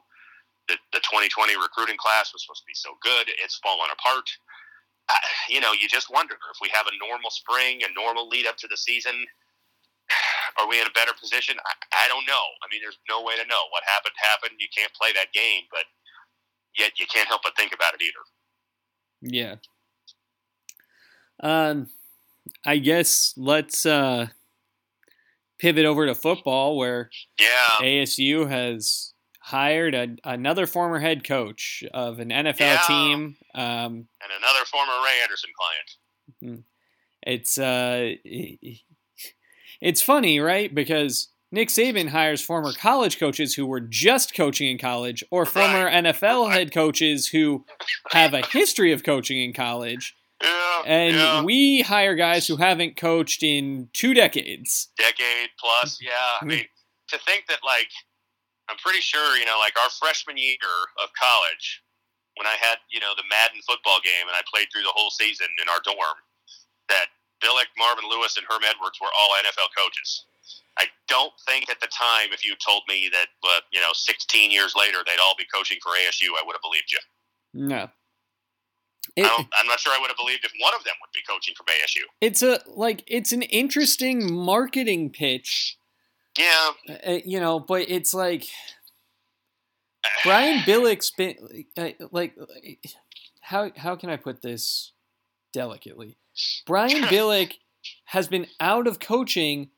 The 0.67 0.75
the 0.91 1.03
2020 1.05 1.55
recruiting 1.55 1.95
class 1.95 2.35
was 2.35 2.43
supposed 2.43 2.65
to 2.67 2.71
be 2.71 2.75
so 2.77 2.99
good; 2.99 3.31
it's 3.39 3.61
fallen 3.63 3.87
apart. 3.91 4.27
I, 5.07 5.17
you 5.47 5.61
know, 5.61 5.71
you 5.71 5.87
just 5.87 6.09
wonder 6.09 6.35
if 6.35 6.57
we 6.59 6.69
have 6.73 6.89
a 6.89 6.95
normal 6.97 7.29
spring, 7.29 7.85
a 7.85 7.91
normal 7.93 8.27
lead 8.27 8.47
up 8.47 8.57
to 8.65 8.67
the 8.67 8.77
season. 8.77 9.13
Are 10.59 10.67
we 10.67 10.81
in 10.81 10.87
a 10.87 10.97
better 10.97 11.13
position? 11.13 11.55
I, 11.61 11.73
I 11.93 12.07
don't 12.09 12.25
know. 12.27 12.45
I 12.63 12.65
mean, 12.71 12.81
there's 12.81 12.99
no 13.09 13.21
way 13.21 13.37
to 13.37 13.45
know. 13.47 13.63
What 13.69 13.83
happened 13.85 14.17
happened. 14.17 14.57
You 14.59 14.67
can't 14.75 14.91
play 14.93 15.13
that 15.13 15.31
game, 15.31 15.69
but 15.71 15.85
yet 16.77 16.99
you 16.99 17.05
can't 17.07 17.27
help 17.27 17.41
but 17.43 17.55
think 17.55 17.73
about 17.73 17.93
it 17.93 18.01
either. 18.01 18.23
Yeah. 19.21 19.55
Um, 21.41 21.87
I 22.65 22.77
guess 22.77 23.33
let's 23.37 23.85
uh, 23.85 24.27
pivot 25.59 25.85
over 25.85 26.05
to 26.05 26.15
football, 26.15 26.77
where 26.77 27.09
Yeah. 27.39 27.75
ASU 27.81 28.49
has 28.49 29.13
hired 29.39 29.93
a, 29.95 30.15
another 30.23 30.65
former 30.65 30.99
head 30.99 31.23
coach 31.23 31.83
of 31.93 32.19
an 32.19 32.29
NFL 32.29 32.59
Yeah. 32.59 32.81
team. 32.87 33.37
Um, 33.53 34.07
And 34.21 34.31
another 34.37 34.65
former 34.65 34.93
Ray 35.03 35.21
Anderson 35.23 35.49
client. 35.55 36.63
it's 37.23 37.57
uh, 37.57 38.13
it's 39.81 40.01
funny, 40.01 40.39
right? 40.39 40.73
Because 40.73 41.29
Nick 41.51 41.69
Saban 41.69 42.09
hires 42.09 42.41
former 42.41 42.71
college 42.73 43.19
coaches 43.19 43.53
who 43.53 43.65
were 43.65 43.79
just 43.79 44.33
coaching 44.35 44.69
in 44.69 44.77
college, 44.77 45.23
or 45.31 45.45
former 45.45 45.89
NFL 45.89 46.51
head 46.51 46.73
coaches 46.73 47.27
who 47.27 47.65
have 48.11 48.33
a 48.33 48.45
history 48.45 48.91
of 48.91 49.03
coaching 49.03 49.41
in 49.41 49.53
college, 49.53 50.15
Yeah. 50.43 50.81
and 50.85 51.15
yeah. 51.15 51.43
we 51.43 51.81
hire 51.81 52.15
guys 52.15 52.45
who 52.47 52.57
haven't 52.57 52.97
coached 52.97 53.41
in 53.43 53.89
two 53.93 54.13
decades. 54.13 54.89
decade 54.97 55.49
plus. 55.59 55.99
Yeah, 56.01 56.11
I 56.41 56.43
Mhm. 56.43 56.47
mean, 56.47 56.67
to 57.09 57.17
think 57.19 57.47
that 57.47 57.63
like 57.63 57.89
I'm 58.69 58.77
pretty 58.77 59.01
sure 59.01 59.37
you 59.37 59.45
know, 59.45 59.57
like 59.59 59.79
our 59.81 59.89
freshman 59.91 60.37
year 60.37 60.57
of 61.01 61.09
college, 61.19 61.81
when 62.35 62.47
I 62.47 62.55
had 62.59 62.79
you 62.89 62.99
know 62.99 63.13
the 63.15 63.23
Madden 63.29 63.61
football 63.67 63.99
game 64.03 64.27
and 64.27 64.35
I 64.35 64.41
played 64.51 64.67
through 64.73 64.83
the 64.83 64.91
whole 64.93 65.09
season 65.11 65.47
in 65.61 65.69
our 65.69 65.79
dorm, 65.83 66.17
that 66.89 67.07
Billick, 67.43 67.67
Marvin 67.77 68.05
Lewis, 68.09 68.37
and 68.37 68.45
Herm 68.49 68.63
Edwards 68.67 68.99
were 68.99 69.11
all 69.17 69.35
NFL 69.43 69.69
coaches. 69.77 70.25
I 70.77 70.87
don't 71.07 71.33
think 71.47 71.69
at 71.69 71.79
the 71.79 71.87
time, 71.87 72.33
if 72.33 72.43
you 72.43 72.53
told 72.55 72.83
me 72.89 73.07
that, 73.13 73.27
uh, 73.47 73.61
you 73.71 73.79
know, 73.79 73.91
16 73.93 74.51
years 74.51 74.75
later 74.75 75.03
they'd 75.05 75.19
all 75.19 75.35
be 75.37 75.45
coaching 75.53 75.77
for 75.81 75.93
ASU, 75.95 76.27
I 76.37 76.43
would 76.45 76.53
have 76.53 76.61
believed 76.61 76.91
you. 76.91 76.99
No. 77.53 77.89
I 79.17 79.21
It, 79.21 79.23
don't, 79.23 79.47
I'm 79.59 79.67
not 79.67 79.79
sure 79.79 79.93
I 79.93 79.99
would 79.99 80.09
have 80.09 80.17
believed 80.17 80.45
if 80.45 80.51
one 80.59 80.73
of 80.75 80.83
them 80.83 80.93
would 81.01 81.11
be 81.13 81.21
coaching 81.27 81.55
from 81.55 81.67
ASU. 81.67 82.01
it's 82.21 82.41
a 82.41 82.59
like 82.67 83.03
it's 83.07 83.31
an 83.31 83.41
interesting 83.43 84.33
marketing 84.33 85.09
pitch, 85.11 85.77
Yeah, 86.37 86.71
uh, 87.05 87.19
you 87.25 87.39
know, 87.39 87.59
but 87.59 87.89
it's 87.89 88.13
like 88.13 88.47
Brian 90.23 90.59
Billick's 90.65 91.11
been 91.11 91.35
uh, 91.77 91.89
like 92.11 92.35
how 93.41 93.71
how 93.75 93.95
can 93.95 94.09
I 94.09 94.17
put 94.17 94.41
this 94.41 94.91
delicately? 95.53 96.17
Brian 96.65 97.03
Billick 97.03 97.53
has 98.05 98.27
been 98.27 98.47
out 98.59 98.87
of 98.87 98.99
coaching 98.99 99.69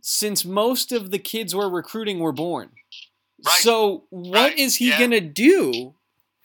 since 0.00 0.44
most 0.44 0.92
of 0.92 1.10
the 1.10 1.18
kids 1.18 1.54
we're 1.54 1.68
recruiting 1.68 2.18
were 2.18 2.32
born. 2.32 2.70
Right. 3.44 3.60
So 3.60 4.04
what 4.10 4.42
Right. 4.50 4.58
is 4.58 4.76
he 4.76 4.88
Yeah. 4.90 4.98
gonna 5.00 5.20
do? 5.20 5.94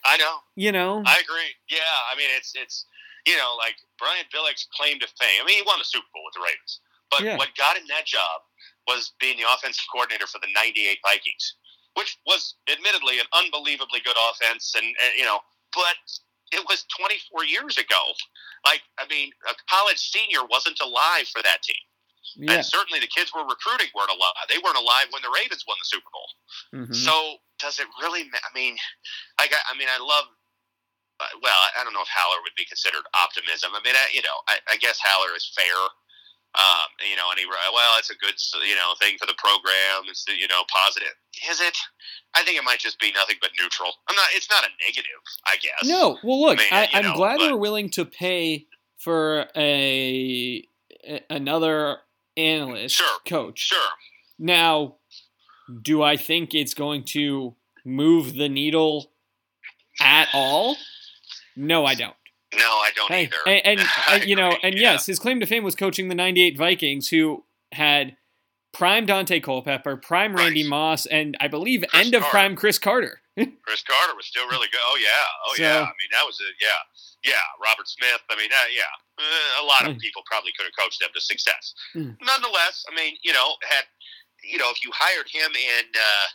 I 0.06 0.18
know. 0.18 0.38
You 0.56 0.72
know? 0.72 1.04
I 1.06 1.20
agree. 1.22 1.52
Yeah, 1.70 1.96
I 2.12 2.18
mean 2.18 2.30
it's 2.38 2.54
it's 2.56 2.86
you 3.28 3.38
know 3.38 3.54
like 3.58 3.76
Brian 4.00 4.26
Billick's 4.32 4.68
claim 4.76 5.00
to 5.00 5.08
fame. 5.20 5.42
I 5.42 5.46
mean 5.46 5.58
he 5.58 5.64
won 5.66 5.80
the 5.80 5.86
Super 5.86 6.08
Bowl 6.14 6.24
with 6.26 6.34
the 6.36 6.42
Ravens, 6.46 6.80
but 7.10 7.22
Yeah. 7.22 7.38
what 7.38 7.54
got 7.56 7.78
him 7.78 7.86
that 7.90 8.06
job 8.06 8.42
was 8.88 9.14
being 9.20 9.38
the 9.38 9.46
offensive 9.54 9.86
coordinator 9.94 10.26
for 10.28 10.40
the 10.42 10.50
'98 10.54 10.98
Vikings, 11.06 11.56
which 11.94 12.18
was 12.26 12.56
admittedly 12.72 13.20
an 13.20 13.26
unbelievably 13.34 14.02
good 14.02 14.18
offense, 14.32 14.74
and, 14.76 14.86
and 14.86 15.12
you 15.18 15.26
know, 15.26 15.40
but 15.74 15.96
it 16.52 16.66
was 16.68 16.84
24 16.98 17.46
years 17.46 17.78
ago. 17.78 18.02
Like 18.66 18.82
I 18.98 19.06
mean, 19.08 19.30
a 19.48 19.54
college 19.70 20.00
senior 20.00 20.44
wasn't 20.50 20.80
alive 20.82 21.28
for 21.30 21.42
that 21.44 21.62
team, 21.62 21.82
yeah. 22.36 22.54
and 22.58 22.66
certainly 22.66 23.00
the 23.00 23.08
kids 23.08 23.32
we're 23.34 23.46
recruiting 23.48 23.88
weren't 23.96 24.10
alive. 24.12 24.34
They 24.50 24.58
weren't 24.58 24.78
alive 24.78 25.08
when 25.14 25.22
the 25.22 25.30
Ravens 25.34 25.64
won 25.68 25.78
the 25.80 25.86
Super 25.86 26.10
Bowl. 26.10 26.30
Mhm. 26.90 26.96
So 26.96 27.38
does 27.62 27.80
it 27.80 27.88
really? 28.02 28.24
ma- 28.26 28.42
I 28.44 28.52
mean, 28.58 28.76
like 29.40 29.54
I, 29.54 29.74
I 29.74 29.78
mean, 29.78 29.88
I 29.88 30.00
love. 30.02 30.26
uh, 31.22 31.26
Well, 31.42 31.54
I- 31.56 31.82
I 31.82 31.84
don't 31.84 31.94
know 31.94 32.02
if 32.02 32.10
Haller 32.12 32.42
would 32.42 32.58
be 32.58 32.66
considered 32.66 33.06
optimism. 33.14 33.72
I 33.74 33.80
mean, 33.86 33.96
I, 33.96 34.06
you 34.14 34.22
know, 34.22 34.38
I, 34.50 34.58
I 34.74 34.78
guess 34.78 35.00
Haller 35.04 35.36
is 35.36 35.46
fair. 35.56 35.78
Um, 36.54 36.90
you 37.10 37.16
know, 37.16 37.32
and 37.32 37.40
he 37.40 37.46
well, 37.48 37.96
it's 37.98 38.10
a 38.12 38.16
good 38.18 38.36
you 38.68 38.76
know 38.76 38.92
thing 39.00 39.16
for 39.18 39.26
the 39.26 39.36
program. 39.38 40.04
It's 40.10 40.26
you 40.28 40.50
know 40.50 40.64
positive. 40.68 41.16
Is 41.50 41.62
it? 41.62 41.78
I 42.36 42.44
think 42.44 42.58
it 42.58 42.64
might 42.66 42.80
just 42.80 43.00
be 43.00 43.12
nothing 43.16 43.38
but 43.40 43.52
neutral. 43.60 43.92
I'm 44.10 44.16
not. 44.18 44.28
It's 44.36 44.50
not 44.50 44.66
a 44.66 44.70
negative. 44.86 45.22
I 45.48 45.56
guess. 45.64 45.88
No, 45.88 46.18
well, 46.24 46.42
look, 46.42 46.60
I 46.60 46.82
mean, 46.82 46.90
I, 46.94 47.02
know, 47.04 47.16
glad 47.16 47.38
but- 47.38 47.52
we're 47.52 47.58
willing 47.58 47.90
to 47.92 48.04
pay 48.04 48.68
for 48.98 49.46
a, 49.56 50.64
a- 51.08 51.24
another 51.30 52.00
analyst 52.36 52.96
Sure, 52.96 53.18
coach. 53.26 53.60
Sure. 53.60 53.90
Now, 54.38 54.96
do 55.82 56.02
I 56.04 56.18
think 56.18 56.54
it's 56.54 56.74
going 56.74 57.04
to 57.06 57.56
move 57.86 58.36
the 58.36 58.50
needle 58.50 59.12
at 60.00 60.28
all? 60.34 60.78
No, 61.56 61.86
I 61.86 61.96
don't. 61.96 62.16
No, 62.54 62.60
I 62.66 62.90
don't 62.96 63.12
Hey, 63.12 63.24
either. 63.24 63.36
and, 63.66 63.80
and 63.80 63.90
I 64.08 64.22
you 64.26 64.36
know, 64.36 64.52
and 64.64 64.76
yeah. 64.76 64.94
yes, 64.94 65.06
his 65.06 65.20
claim 65.20 65.40
to 65.40 65.46
fame 65.46 65.64
was 65.64 65.76
coaching 65.76 66.10
the 66.10 66.16
'98 66.16 66.58
Vikings, 66.58 67.08
who 67.08 67.46
had 67.72 68.18
prime 68.74 69.06
Daunte 69.06 69.42
Culpepper, 69.42 69.96
prime 69.98 70.36
Randy 70.36 70.64
Right. 70.64 70.70
Moss, 70.70 71.06
and 71.06 71.38
I 71.40 71.48
believe 71.48 71.84
Chris 71.90 72.06
end 72.06 72.14
of 72.16 72.22
Carter. 72.24 72.32
prime 72.32 72.56
Cris 72.56 72.78
Carter. 72.80 73.22
Cris 73.38 73.84
Carter 73.84 74.16
was 74.16 74.26
still 74.26 74.48
really 74.50 74.68
good. 74.72 74.82
Oh 74.84 74.98
yeah, 75.02 75.24
oh 75.48 75.54
So- 75.56 75.64
yeah. 75.64 75.80
I 75.80 75.96
mean, 75.96 76.12
that 76.12 76.26
was 76.26 76.40
it. 76.42 76.56
yeah, 76.60 77.32
yeah. 77.32 77.42
Robert 77.64 77.88
Smith. 77.88 78.20
I 78.30 78.36
mean, 78.36 78.50
uh, 78.52 78.68
yeah. 78.76 78.84
Uh, 79.20 79.64
a 79.64 79.66
lot 79.66 79.88
of 79.90 79.98
people 80.00 80.22
probably 80.26 80.52
could 80.58 80.66
have 80.66 80.74
coached 80.78 81.00
them 81.00 81.10
to 81.14 81.22
success. 81.22 81.74
Mm. 81.96 82.18
Nonetheless, 82.26 82.86
I 82.92 82.96
mean, 82.96 83.16
you 83.24 83.32
know, 83.34 83.54
had 83.70 83.84
you 84.44 84.58
know, 84.58 84.70
if 84.70 84.84
you 84.84 84.92
hired 84.94 85.28
him 85.30 85.52
in, 85.56 85.86
uh, 85.96 86.28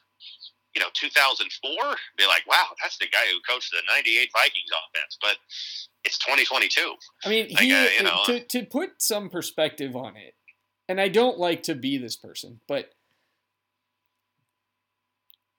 you 0.74 0.80
know, 0.80 0.88
2004, 0.94 1.96
be 2.16 2.26
like, 2.26 2.46
wow, 2.46 2.66
that's 2.82 2.98
the 2.98 3.06
guy 3.08 3.24
who 3.30 3.38
coached 3.48 3.70
the 3.72 3.78
'98 3.94 4.30
Vikings 4.32 4.70
offense. 4.70 5.16
But 5.20 5.36
it's 6.04 6.18
2022. 6.18 6.94
I 7.24 7.28
mean, 7.28 7.48
Like, 7.50 7.62
he, 7.62 7.72
uh, 7.72 7.88
you 7.96 8.02
know, 8.02 8.22
to 8.26 8.40
to 8.40 8.64
put 8.66 9.00
some 9.02 9.30
perspective 9.30 9.96
on 9.96 10.16
it, 10.16 10.34
and 10.88 11.00
I 11.00 11.08
don't 11.08 11.38
like 11.38 11.62
to 11.64 11.74
be 11.74 11.96
this 11.98 12.16
person, 12.16 12.60
but 12.68 12.92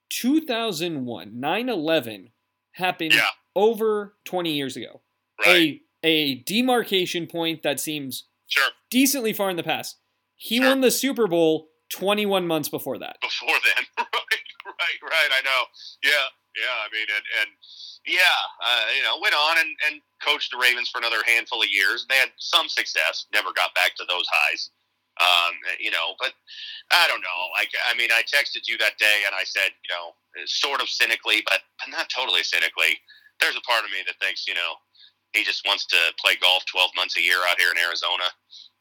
2001, 0.10 1.32
9/11 1.40 2.32
happened 2.72 3.14
Yeah. 3.14 3.28
over 3.56 4.16
20 4.24 4.54
years 4.54 4.78
ago. 4.78 5.02
Right. 5.46 5.56
A 5.56 5.82
a 6.04 6.36
demarcation 6.44 7.26
point 7.28 7.64
that 7.64 7.80
seems 7.80 8.26
sure. 8.48 8.70
decently 8.92 9.34
far 9.34 9.50
in 9.50 9.58
the 9.58 9.64
past. 9.64 9.98
He 10.36 10.58
Sure. 10.58 10.68
won 10.68 10.82
the 10.82 10.92
Super 10.92 11.28
Bowl 11.28 11.70
21 11.90 12.48
months 12.48 12.70
before 12.70 12.98
that. 13.00 13.18
before 13.22 13.58
then. 13.64 13.84
right, 13.98 14.44
right, 14.66 15.00
right. 15.04 15.32
I 15.32 15.42
know. 15.44 15.62
Yeah, 16.04 16.28
yeah. 16.56 16.78
I 16.84 16.88
mean, 16.92 17.08
and, 17.08 17.26
and 17.42 17.50
yeah, 18.06 18.40
uh, 18.64 18.86
you 18.96 19.04
know, 19.04 19.20
went 19.22 19.36
on 19.36 19.60
and, 19.60 19.72
and 19.88 20.02
coached 20.24 20.52
the 20.52 20.58
Ravens 20.58 20.90
for 20.90 20.98
another 20.98 21.24
handful 21.28 21.62
of 21.62 21.70
years. 21.72 22.06
They 22.10 22.16
had 22.16 22.32
some 22.38 22.68
success, 22.68 23.28
never 23.34 23.52
got 23.56 23.76
back 23.76 23.96
to 23.98 24.06
those 24.08 24.26
highs. 24.32 24.72
Um, 25.18 25.58
you 25.82 25.90
know, 25.90 26.14
but 26.22 26.32
I 26.94 27.10
don't 27.10 27.26
know. 27.26 27.42
Like, 27.58 27.74
I 27.90 27.98
mean, 27.98 28.14
I 28.14 28.22
texted 28.22 28.70
you 28.70 28.78
that 28.78 29.02
day 29.02 29.26
and 29.26 29.34
I 29.34 29.44
said, 29.44 29.74
you 29.82 29.90
know, 29.90 30.14
sort 30.46 30.80
of 30.80 30.88
cynically, 30.88 31.42
but, 31.50 31.66
but 31.82 31.90
not 31.90 32.06
totally 32.14 32.44
cynically. 32.44 33.02
There's 33.42 33.58
a 33.58 33.66
part 33.66 33.84
of 33.84 33.90
me 33.90 34.06
that 34.06 34.22
thinks, 34.22 34.46
you 34.48 34.54
know, 34.54 34.78
he 35.34 35.44
just 35.44 35.66
wants 35.66 35.86
to 35.88 35.98
play 36.22 36.38
golf 36.40 36.66
12 36.70 36.92
months 36.96 37.18
a 37.18 37.22
year 37.22 37.42
out 37.50 37.60
here 37.60 37.72
in 37.74 37.82
Arizona 37.82 38.30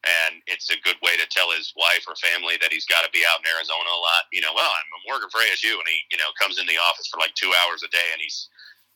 and 0.05 0.45
it's 0.45 0.69
a 0.69 0.77
good 0.85 0.97
way 1.01 1.17
to 1.17 1.25
tell 1.33 1.49
his 1.49 1.73
wife 1.73 2.05
or 2.05 2.13
family 2.21 2.55
that 2.61 2.69
he's 2.69 2.85
got 2.85 3.01
to 3.01 3.11
be 3.11 3.25
out 3.25 3.41
in 3.41 3.49
Arizona 3.49 3.89
a 3.89 4.01
lot. 4.01 4.29
You 4.29 4.45
know, 4.45 4.53
well, 4.53 4.69
I'm, 4.69 4.87
I'm 4.93 5.05
working 5.09 5.31
for 5.33 5.41
ASU, 5.41 5.73
and 5.73 5.87
he, 5.89 5.97
you 6.13 6.19
know, 6.21 6.29
comes 6.37 6.61
in 6.61 6.69
the 6.69 6.77
office 6.77 7.09
for 7.09 7.17
like 7.17 7.33
two 7.33 7.51
hours 7.65 7.81
a 7.81 7.89
day, 7.89 8.07
and 8.13 8.21
he's 8.21 8.49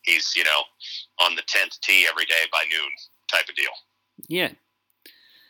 he's 0.05 0.33
you 0.37 0.45
know 0.45 0.61
on 1.25 1.33
the 1.35 1.45
tenth 1.49 1.79
tee 1.81 2.05
every 2.05 2.25
day 2.25 2.45
by 2.53 2.63
noon, 2.69 2.91
type 3.29 3.49
of 3.49 3.55
deal. 3.57 3.73
Yeah. 4.29 4.53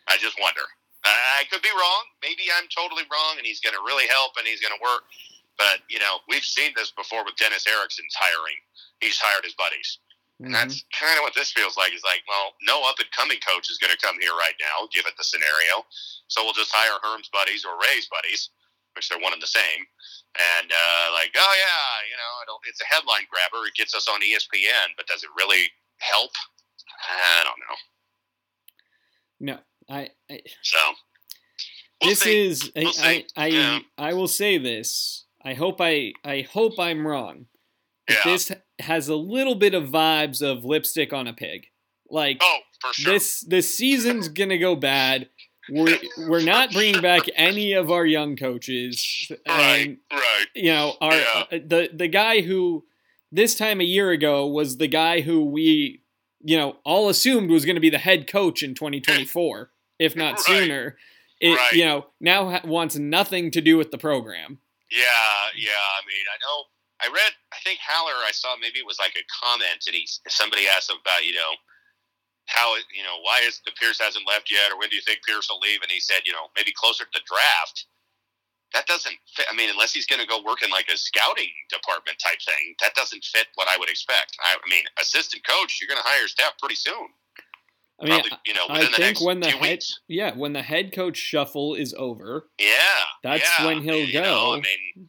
I 0.08 0.18
just 0.18 0.40
wonder. 0.40 0.66
I, 1.06 1.44
I 1.44 1.50
could 1.52 1.62
be 1.62 1.74
wrong. 1.74 2.04
Maybe 2.24 2.48
I'm 2.56 2.68
totally 2.72 3.04
wrong, 3.12 3.38
and 3.38 3.46
he's 3.46 3.60
going 3.60 3.76
to 3.76 3.84
really 3.86 4.08
help, 4.08 4.38
and 4.38 4.48
he's 4.48 4.62
going 4.62 4.74
to 4.74 4.82
work. 4.82 5.06
But 5.58 5.84
you 5.92 6.00
know, 6.00 6.24
we've 6.28 6.46
seen 6.46 6.72
this 6.76 6.92
before 6.92 7.24
with 7.24 7.36
Dennis 7.36 7.68
Erickson's 7.68 8.16
hiring. 8.18 8.60
He's 9.00 9.20
hired 9.20 9.44
his 9.44 9.54
buddies. 9.54 10.00
And 10.46 10.54
that's 10.56 10.84
kind 10.98 11.18
of 11.18 11.24
what 11.24 11.36
this 11.36 11.52
feels 11.52 11.78
like. 11.78 11.94
Is 11.94 12.04
like, 12.04 12.24
well, 12.28 12.54
no 12.66 12.82
up 12.90 12.98
and 13.00 13.10
coming 13.12 13.38
coach 13.46 13.70
is 13.70 13.78
going 13.78 13.94
to 13.94 14.02
come 14.02 14.18
here 14.20 14.34
right 14.34 14.58
now, 14.60 14.88
given 14.92 15.14
the 15.18 15.24
scenario. 15.24 15.86
So 16.28 16.44
we'll 16.44 16.58
just 16.58 16.74
hire 16.74 16.98
Herm's 17.04 17.30
buddies 17.30 17.64
or 17.66 17.78
Ray's 17.78 18.08
buddies, 18.10 18.50
which 18.96 19.10
they're 19.10 19.20
one 19.22 19.34
and 19.34 19.42
the 19.42 19.48
same. 19.52 19.82
And 20.60 20.72
uh, 20.72 21.06
like, 21.14 21.32
oh 21.38 21.54
yeah, 21.60 21.92
you 22.10 22.16
know, 22.18 22.32
it'll, 22.48 22.62
it's 22.66 22.82
a 22.82 22.86
headline 22.90 23.28
grabber. 23.30 23.68
It 23.68 23.76
gets 23.76 23.94
us 23.94 24.08
on 24.08 24.22
ESPN, 24.22 24.96
but 24.98 25.06
does 25.08 25.24
it 25.24 25.30
really 25.38 25.68
help? 26.00 26.32
I 27.10 27.44
don't 27.44 27.62
know. 27.62 27.78
No. 29.54 29.58
I, 29.90 30.10
I 30.30 30.40
So 30.62 30.78
we'll 32.02 32.12
this 32.12 32.20
see. 32.22 32.48
is 32.48 32.72
I, 32.76 32.80
We'll 32.82 32.94
I. 33.02 33.26
I, 33.36 33.48
Yeah. 33.48 33.80
I 33.98 34.14
will 34.14 34.28
say 34.28 34.58
this. 34.58 35.26
I 35.44 35.54
hope 35.54 35.82
I 35.82 36.14
I 36.24 36.42
hope 36.50 36.80
I'm 36.80 37.06
wrong. 37.06 37.48
Yeah. 38.10 38.18
This 38.26 38.52
has 38.80 39.08
a 39.08 39.16
little 39.16 39.56
bit 39.56 39.74
of 39.74 39.86
vibes 39.90 40.42
of 40.42 40.64
lipstick 40.66 41.14
on 41.14 41.28
a 41.28 41.34
pig. 41.34 41.68
Like 42.10 42.40
Oh, 42.42 42.58
for 42.82 42.94
sure. 42.94 43.14
this 43.14 43.42
this 43.42 43.76
season's 43.78 44.28
gonna 44.40 44.58
go 44.58 44.76
bad. 44.76 45.30
We're 45.70 45.98
we're 46.28 46.42
not 46.44 46.72
bringing 46.74 47.02
back 47.02 47.22
any 47.36 47.74
of 47.74 47.92
our 47.92 48.06
young 48.06 48.36
coaches, 48.36 49.32
right, 49.48 49.88
and 49.88 49.98
right. 50.12 50.46
you 50.56 50.72
know 50.74 50.98
our 51.00 51.14
Yeah. 51.16 51.44
uh, 51.52 51.58
the 51.66 51.90
the 51.94 52.08
guy 52.08 52.42
who 52.42 52.84
this 53.32 53.56
time 53.56 53.80
a 53.80 53.86
year 53.86 54.10
ago 54.12 54.48
was 54.48 54.78
the 54.78 54.88
guy 54.88 55.22
who 55.22 55.46
we 55.46 56.02
you 56.44 56.58
know 56.58 56.78
all 56.84 57.08
assumed 57.10 57.50
was 57.52 57.64
going 57.64 57.76
to 57.76 57.80
be 57.82 57.92
the 57.92 58.00
head 58.00 58.26
coach 58.28 58.64
in 58.64 58.74
2024, 58.74 59.72
if 60.00 60.16
not 60.16 60.34
Right. 60.34 60.40
sooner. 60.40 60.98
It 61.40 61.56
Right. 61.56 61.74
you 61.74 61.86
know 61.86 62.08
now 62.20 62.50
ha- 62.50 62.62
wants 62.66 62.96
nothing 62.98 63.52
to 63.52 63.62
do 63.62 63.78
with 63.78 63.92
the 63.92 63.98
program. 64.00 64.60
Yeah, 64.92 65.00
yeah. 65.56 65.70
I 65.72 66.02
mean, 66.08 66.26
I 66.34 66.38
know. 66.42 66.64
I 67.04 67.08
read. 67.08 67.34
I 67.54 67.58
think 67.64 67.80
Haller. 67.82 68.14
I 68.26 68.32
saw 68.32 68.56
maybe 68.62 68.80
it 68.80 68.86
was 68.86 69.00
like 69.00 69.14
a 69.18 69.26
comment, 69.44 69.84
and 69.88 69.96
he 69.96 70.08
somebody 70.30 70.68
asked 70.68 70.90
him 70.90 70.98
about 71.02 71.26
you 71.26 71.34
know 71.34 71.52
how 72.48 72.76
it- 72.76 72.86
you 72.94 73.04
know 73.04 73.18
why 73.22 73.40
is 73.42 73.62
the 73.66 73.72
Pierce 73.74 74.00
hasn't 74.00 74.28
left 74.28 74.52
yet, 74.52 74.72
or 74.72 74.78
when 74.78 74.90
do 74.90 74.96
you 74.96 75.02
think 75.02 75.24
Pierce 75.26 75.50
will 75.50 75.60
leave? 75.60 75.82
And 75.82 75.92
he 75.92 76.00
said, 76.00 76.22
you 76.26 76.34
know, 76.34 76.50
maybe 76.56 76.72
closer 76.74 77.06
to 77.06 77.12
the 77.14 77.22
draft. 77.26 77.86
That 78.74 78.88
doesn't 78.88 79.16
fit. 79.36 79.46
I 79.52 79.56
mean, 79.56 79.70
unless 79.70 79.92
he's 79.92 80.06
going 80.08 80.22
to 80.22 80.28
go 80.28 80.42
work 80.42 80.64
in 80.64 80.70
like 80.70 80.88
a 80.88 80.96
scouting 80.98 81.52
department 81.70 82.18
type 82.20 82.40
thing, 82.42 82.74
that 82.82 82.96
doesn't 82.96 83.24
fit 83.26 83.48
what 83.56 83.68
I 83.68 83.78
would 83.78 83.90
expect. 83.90 84.38
I, 84.44 84.56
I 84.56 84.70
mean, 84.70 84.86
assistant 85.00 85.46
coach, 85.46 85.78
you're 85.82 85.90
going 85.90 86.02
to 86.02 86.08
hire 86.08 86.26
staff 86.30 86.54
pretty 86.58 86.76
soon. 86.76 87.10
I 88.02 88.06
mean, 88.06 88.20
Probably, 88.22 88.32
you 88.46 88.54
know, 88.54 88.66
I 88.70 88.74
within 88.80 88.92
the 88.92 88.98
think 88.98 89.08
next 89.16 89.22
when 89.26 89.40
the 89.42 89.50
head 89.52 89.62
weeks. 89.62 90.00
yeah 90.08 90.34
when 90.36 90.54
the 90.54 90.62
head 90.62 90.92
coach 90.94 91.18
shuffle 91.18 91.76
is 91.76 91.94
over, 91.98 92.50
Yeah, 92.58 92.70
That's 93.24 93.44
yeah, 93.60 93.66
when 93.68 93.82
he'll 93.82 93.98
you 94.08 94.14
know, 94.22 94.24
go. 94.24 94.54
I 94.54 94.62
mean, 94.62 95.08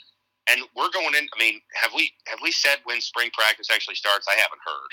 and 0.52 0.62
we're 0.76 0.90
going 0.92 1.14
in. 1.16 1.26
I 1.34 1.38
mean, 1.38 1.60
have 1.74 1.92
we 1.94 2.12
have 2.26 2.38
we 2.42 2.52
said 2.52 2.78
when 2.84 3.00
spring 3.00 3.30
practice 3.32 3.68
actually 3.72 3.96
starts? 3.96 4.28
I 4.28 4.32
haven't 4.38 4.60
heard. 4.64 4.92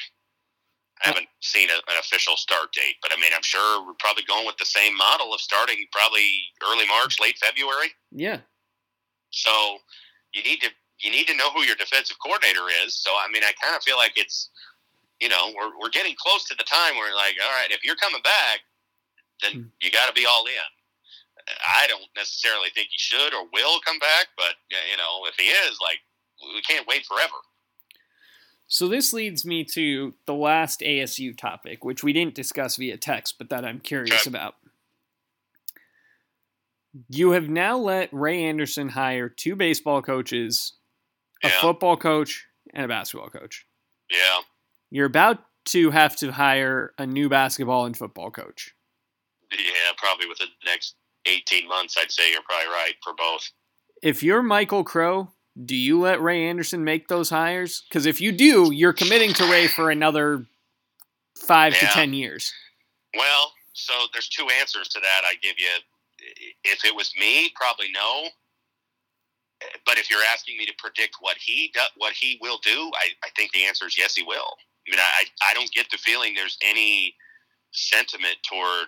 I 1.03 1.07
haven't 1.09 1.27
seen 1.41 1.69
a, 1.69 1.75
an 1.75 1.97
official 1.99 2.35
start 2.35 2.73
date, 2.73 2.95
but 3.01 3.11
I 3.15 3.19
mean, 3.21 3.31
I'm 3.33 3.43
sure 3.43 3.85
we're 3.85 3.93
probably 3.99 4.23
going 4.27 4.45
with 4.45 4.57
the 4.57 4.65
same 4.65 4.97
model 4.97 5.33
of 5.33 5.39
starting 5.39 5.85
probably 5.93 6.27
early 6.69 6.85
March, 6.87 7.19
late 7.21 7.37
February. 7.37 7.87
yeah, 8.11 8.39
So 9.31 9.77
you 10.33 10.43
need 10.43 10.59
to 10.61 10.69
you 10.99 11.11
need 11.11 11.27
to 11.27 11.35
know 11.37 11.49
who 11.51 11.61
your 11.63 11.75
defensive 11.77 12.17
coordinator 12.23 12.67
is. 12.83 12.95
So 13.01 13.11
I 13.11 13.31
mean, 13.31 13.43
I 13.43 13.53
kind 13.63 13.75
of 13.75 13.83
feel 13.83 13.97
like 13.97 14.13
it's 14.17 14.49
you 15.21 15.29
know 15.29 15.53
we're 15.55 15.71
we're 15.79 15.89
getting 15.89 16.15
close 16.19 16.43
to 16.45 16.55
the 16.55 16.65
time 16.65 16.95
where 16.97 17.13
like, 17.15 17.35
all 17.43 17.51
right, 17.51 17.71
if 17.71 17.83
you're 17.85 17.95
coming 17.95 18.21
back, 18.23 18.59
then 19.41 19.51
Hmm. 19.53 19.67
you 19.81 19.91
got 19.91 20.07
to 20.07 20.13
be 20.13 20.25
all 20.25 20.45
in. 20.45 20.69
I 21.67 21.87
don't 21.87 22.09
necessarily 22.15 22.69
think 22.73 22.89
he 22.91 22.97
should 22.97 23.33
or 23.33 23.45
will 23.53 23.79
come 23.85 23.99
back, 23.99 24.27
but 24.37 24.55
you 24.69 24.97
know, 24.97 25.25
if 25.27 25.35
he 25.35 25.47
is, 25.47 25.77
like, 25.81 25.99
we 26.53 26.61
can't 26.61 26.87
wait 26.87 27.05
forever. 27.05 27.35
So 28.67 28.87
this 28.87 29.13
leads 29.13 29.45
me 29.45 29.63
to 29.65 30.13
the 30.25 30.33
last 30.35 30.81
ASU 30.81 31.35
topic, 31.35 31.83
which 31.83 32.03
we 32.03 32.13
didn't 32.13 32.35
discuss 32.35 32.75
via 32.75 32.97
text, 32.97 33.35
but 33.39 33.49
that 33.49 33.65
I'm 33.65 33.79
curious 33.79 34.27
Okay. 34.27 34.29
about. 34.29 34.55
You 37.09 37.31
have 37.31 37.49
now 37.49 37.77
let 37.77 38.09
Ray 38.13 38.43
Anderson 38.43 38.89
hire 38.89 39.29
two 39.29 39.55
baseball 39.55 40.01
coaches, 40.01 40.73
a 41.43 41.49
Yeah. 41.49 41.61
football 41.61 41.97
coach, 41.97 42.45
and 42.73 42.85
a 42.85 42.87
basketball 42.87 43.29
coach. 43.29 43.65
Yeah, 44.09 44.41
You're 44.91 45.05
about 45.05 45.45
to 45.65 45.91
have 45.91 46.15
to 46.17 46.31
hire 46.31 46.93
a 46.97 47.05
new 47.05 47.29
basketball 47.29 47.85
and 47.85 47.95
football 47.97 48.31
coach. 48.31 48.73
yeah, 49.51 49.91
probably 49.97 50.27
within 50.27 50.47
the 50.61 50.69
next 50.69 50.95
eighteen 51.25 51.67
months, 51.67 51.95
I'd 51.99 52.11
say 52.11 52.31
you're 52.31 52.41
probably 52.41 52.67
right 52.67 52.93
for 53.03 53.13
both. 53.13 53.49
If 54.01 54.23
you're 54.23 54.41
Michael 54.41 54.83
Crow, 54.83 55.31
do 55.65 55.75
you 55.75 55.99
let 55.99 56.21
Ray 56.21 56.45
Anderson 56.45 56.83
make 56.83 57.07
those 57.07 57.29
hires? 57.29 57.83
Because 57.89 58.05
if 58.05 58.21
you 58.21 58.31
do, 58.31 58.71
you're 58.71 58.93
committing 58.93 59.33
to 59.33 59.51
Ray 59.51 59.67
for 59.67 59.89
another 59.89 60.45
five 61.37 61.73
to 61.77 61.85
ten 61.87 62.13
years. 62.13 62.53
Well, 63.15 63.53
so 63.73 63.93
there's 64.13 64.29
two 64.29 64.47
answers 64.59 64.87
to 64.89 64.99
that. 64.99 65.21
I 65.25 65.33
give 65.41 65.55
you. 65.57 65.67
If 66.63 66.83
it 66.83 66.95
was 66.95 67.13
me, 67.19 67.51
probably 67.55 67.87
no. 67.93 68.29
But 69.85 69.97
if 69.97 70.09
you're 70.09 70.23
asking 70.31 70.57
me 70.57 70.65
to 70.65 70.73
predict 70.77 71.17
what 71.19 71.37
he 71.37 71.71
do, 71.73 71.81
what 71.97 72.13
he 72.13 72.37
will 72.41 72.59
do, 72.63 72.91
I, 72.95 73.09
I 73.23 73.29
think 73.35 73.51
the 73.51 73.65
answer 73.65 73.87
is 73.87 73.97
yes, 73.97 74.15
he 74.15 74.23
will. 74.23 74.55
I 74.87 74.91
mean, 74.91 74.99
I 74.99 75.23
I 75.49 75.53
don't 75.53 75.71
get 75.71 75.89
the 75.91 75.97
feeling 75.97 76.33
there's 76.33 76.57
any 76.67 77.15
sentiment 77.71 78.37
toward 78.49 78.87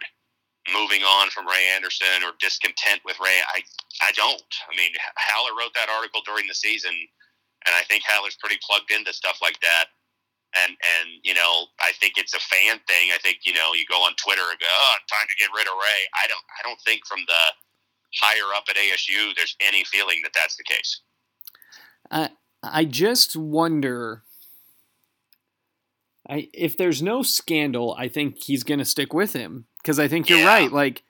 moving 0.69 1.01
on 1.01 1.29
from 1.29 1.47
Ray 1.47 1.73
Anderson 1.73 2.21
or 2.23 2.37
discontent 2.39 3.01
with 3.05 3.17
Ray. 3.19 3.41
I 3.53 3.61
I 4.01 4.11
don't. 4.13 4.51
I 4.69 4.75
mean, 4.75 4.91
Haller 5.17 5.57
wrote 5.57 5.73
that 5.73 5.89
article 5.89 6.21
during 6.25 6.45
the 6.47 6.53
season, 6.53 6.93
and 6.93 7.73
I 7.73 7.81
think 7.89 8.03
Haller's 8.05 8.37
pretty 8.37 8.59
plugged 8.61 8.91
into 8.91 9.13
stuff 9.13 9.39
like 9.41 9.59
that 9.61 9.89
and 10.57 10.71
and 10.71 11.09
you 11.23 11.33
know 11.33 11.67
I 11.79 11.91
think 11.99 12.13
it's 12.17 12.33
a 12.33 12.39
fan 12.39 12.79
thing. 12.87 13.11
I 13.13 13.17
think 13.21 13.39
you 13.45 13.53
know 13.53 13.73
you 13.73 13.85
go 13.89 14.03
on 14.03 14.13
Twitter 14.15 14.43
and 14.49 14.59
go, 14.59 14.67
"Oh, 14.69 14.95
time 15.09 15.27
to 15.27 15.35
get 15.35 15.49
rid 15.55 15.67
of 15.67 15.73
Ray." 15.73 16.01
I 16.23 16.27
don't 16.27 16.43
I 16.59 16.67
don't 16.67 16.79
think 16.81 17.05
from 17.07 17.19
the 17.27 17.43
higher 18.21 18.55
up 18.55 18.65
at 18.69 18.75
ASU 18.75 19.33
there's 19.35 19.55
any 19.61 19.83
feeling 19.85 20.19
that 20.23 20.33
that's 20.33 20.57
the 20.57 20.63
case. 20.63 21.01
I 22.09 22.29
I 22.63 22.85
just 22.85 23.35
wonder. 23.35 24.23
I 26.29 26.49
if 26.53 26.77
there's 26.77 27.01
no 27.01 27.23
scandal, 27.23 27.95
I 27.97 28.07
think 28.07 28.43
he's 28.43 28.63
gonna 28.63 28.85
stick 28.85 29.13
with 29.13 29.33
him 29.33 29.65
because 29.81 29.99
I 29.99 30.07
think 30.07 30.29
you're 30.29 30.39
Yeah. 30.39 30.45
right. 30.47 30.71
Like, 30.71 31.03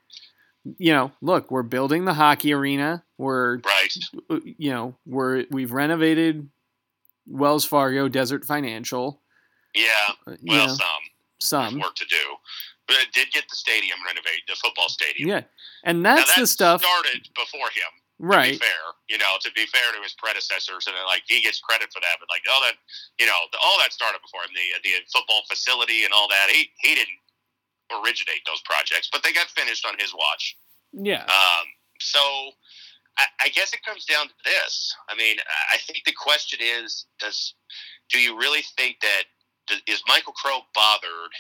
you 0.78 0.94
know, 0.94 1.12
look, 1.22 1.50
we're 1.52 1.64
building 1.64 2.06
the 2.06 2.14
hockey 2.14 2.54
arena. 2.54 3.04
We're 3.18 3.58
Right. 3.60 3.96
you 4.58 4.72
know 4.72 4.96
we're 5.06 5.46
we've 5.52 5.72
renovated 5.72 6.50
Wells 7.28 7.66
Fargo 7.66 8.08
Desert 8.08 8.46
Financial. 8.46 9.22
Yeah. 9.74 9.88
uh, 10.28 10.36
Well, 10.44 10.68
know, 10.68 10.74
some 10.76 11.04
some 11.40 11.80
work 11.80 11.96
to 11.96 12.06
do, 12.06 12.36
but 12.88 12.98
it 12.98 13.12
did 13.14 13.32
get 13.32 13.48
the 13.50 13.56
stadium 13.56 13.98
renovated, 14.06 14.42
the 14.48 14.56
football 14.56 14.90
stadium. 14.90 15.30
yeah, 15.30 15.44
and 15.84 16.06
that's 16.06 16.34
that 16.36 16.42
the 16.42 16.48
stuff, 16.48 16.82
started 16.84 17.28
before 17.36 17.70
him. 17.74 17.92
To 18.22 18.28
right? 18.28 18.52
be 18.54 18.58
fair, 18.60 18.82
you 19.10 19.18
know, 19.18 19.34
to 19.42 19.50
be 19.54 19.66
fair 19.66 19.92
to 19.98 20.02
his 20.04 20.14
predecessors, 20.14 20.86
and 20.86 20.96
like 21.08 21.24
he 21.26 21.42
gets 21.42 21.60
credit 21.60 21.90
for 21.92 22.00
that, 22.02 22.18
but 22.20 22.30
like 22.30 22.44
all 22.54 22.62
that, 22.62 22.78
you 23.18 23.26
know, 23.26 23.40
the, 23.52 23.58
all 23.58 23.80
that 23.82 23.92
started 23.94 24.22
before 24.22 24.42
him. 24.46 24.52
The 24.54 24.78
the 24.84 24.94
football 25.12 25.42
facility 25.50 26.04
and 26.06 26.14
all 26.14 26.28
that. 26.30 26.50
He 26.52 26.70
he 26.82 26.94
didn't 26.94 27.18
originate 28.04 28.42
those 28.46 28.62
projects, 28.66 29.10
but 29.12 29.24
they 29.24 29.34
got 29.34 29.48
finished 29.48 29.86
on 29.86 29.96
his 30.00 30.14
watch. 30.14 30.58
Yeah, 30.94 31.24
Um, 31.24 31.66
so 32.00 32.20
I, 33.18 33.26
I 33.44 33.50
guess 33.50 33.74
it 33.74 33.84
comes 33.84 34.06
down 34.06 34.28
to 34.28 34.34
this. 34.46 34.94
I 35.10 35.16
mean, 35.16 35.38
I 35.74 35.78
think 35.78 36.04
the 36.06 36.14
question 36.14 36.60
is: 36.62 37.06
Does 37.20 37.56
do 38.10 38.20
you 38.20 38.38
really 38.38 38.64
think 38.78 38.98
that 39.02 39.24
does, 39.68 39.82
is 39.88 40.04
Michael 40.08 40.34
Crow 40.34 40.60
bothered 40.74 41.34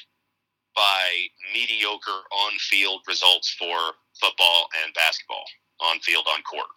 by 0.73 1.27
mediocre 1.53 2.23
on-field 2.31 3.01
results 3.07 3.53
for 3.59 3.75
football 4.19 4.69
and 4.83 4.93
basketball, 4.93 5.43
on-field, 5.81 6.25
on 6.33 6.41
court? 6.43 6.67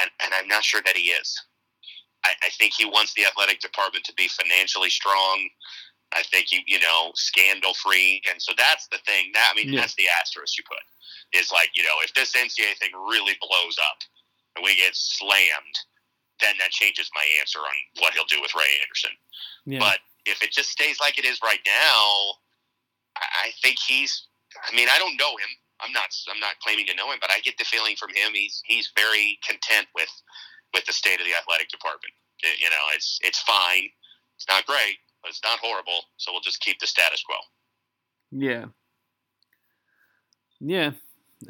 And 0.00 0.10
and 0.24 0.34
I'm 0.34 0.48
not 0.48 0.64
sure 0.64 0.82
that 0.84 0.96
he 0.96 1.10
is. 1.10 1.40
I, 2.24 2.30
I 2.44 2.48
think 2.50 2.72
he 2.74 2.84
wants 2.84 3.14
the 3.14 3.24
athletic 3.24 3.60
department 3.60 4.04
to 4.06 4.14
be 4.14 4.28
financially 4.28 4.90
strong. 4.90 5.48
I 6.14 6.22
think 6.22 6.46
he, 6.50 6.62
you 6.66 6.80
know, 6.80 7.12
scandal 7.14 7.74
free, 7.74 8.22
and 8.30 8.40
so 8.40 8.52
that's 8.56 8.88
the 8.88 8.98
thing. 9.06 9.30
That 9.34 9.52
I 9.52 9.56
mean, 9.56 9.72
Yeah. 9.72 9.80
that's 9.80 9.94
the 9.94 10.08
asterisk 10.20 10.56
you 10.58 10.64
put 10.64 10.82
is 11.32 11.50
like, 11.50 11.70
you 11.74 11.82
know, 11.82 11.96
if 12.04 12.12
this 12.14 12.32
NCAA 12.36 12.74
thing 12.78 12.90
really 13.08 13.36
blows 13.40 13.76
up 13.90 13.98
and 14.56 14.64
we 14.64 14.76
get 14.76 14.94
slammed, 14.94 15.76
then 16.40 16.54
that 16.58 16.70
changes 16.72 17.08
my 17.14 17.24
answer 17.40 17.58
on 17.60 17.76
what 18.00 18.12
he'll 18.12 18.26
do 18.28 18.40
with 18.40 18.54
Ray 18.54 18.68
Anderson. 18.82 19.12
yeah. 19.64 19.78
But 19.78 20.00
if 20.26 20.42
it 20.42 20.52
just 20.52 20.70
stays 20.70 21.00
like 21.00 21.18
it 21.18 21.24
is 21.24 21.40
right 21.42 21.60
now, 21.66 22.36
I 23.16 23.48
I 23.48 23.52
think 23.62 23.78
he's. 23.78 24.28
I 24.70 24.74
mean, 24.76 24.88
I 24.90 24.98
don't 24.98 25.16
know 25.16 25.36
him. 25.36 25.48
I'm 25.80 25.92
not. 25.92 26.14
I'm 26.30 26.38
not 26.40 26.58
claiming 26.62 26.86
to 26.86 26.94
know 26.94 27.10
him, 27.10 27.18
but 27.20 27.30
I 27.30 27.40
get 27.40 27.56
the 27.58 27.64
feeling 27.64 27.96
from 27.96 28.10
him 28.10 28.32
he's 28.34 28.62
he's 28.66 28.92
very 28.96 29.38
content 29.46 29.88
with 29.94 30.10
with 30.74 30.84
the 30.86 30.92
state 30.92 31.20
of 31.20 31.26
the 31.26 31.34
athletic 31.34 31.68
department. 31.68 32.12
You 32.42 32.70
know, 32.70 32.84
it's 32.94 33.18
it's 33.22 33.40
fine. 33.42 33.88
It's 34.36 34.46
not 34.48 34.66
great, 34.66 34.98
but 35.22 35.30
it's 35.30 35.42
not 35.44 35.58
horrible. 35.60 36.02
So 36.16 36.32
we'll 36.32 36.40
just 36.40 36.60
keep 36.60 36.78
the 36.80 36.86
status 36.86 37.22
quo. 37.22 37.36
Yeah. 38.30 38.66
Yeah. 40.60 40.92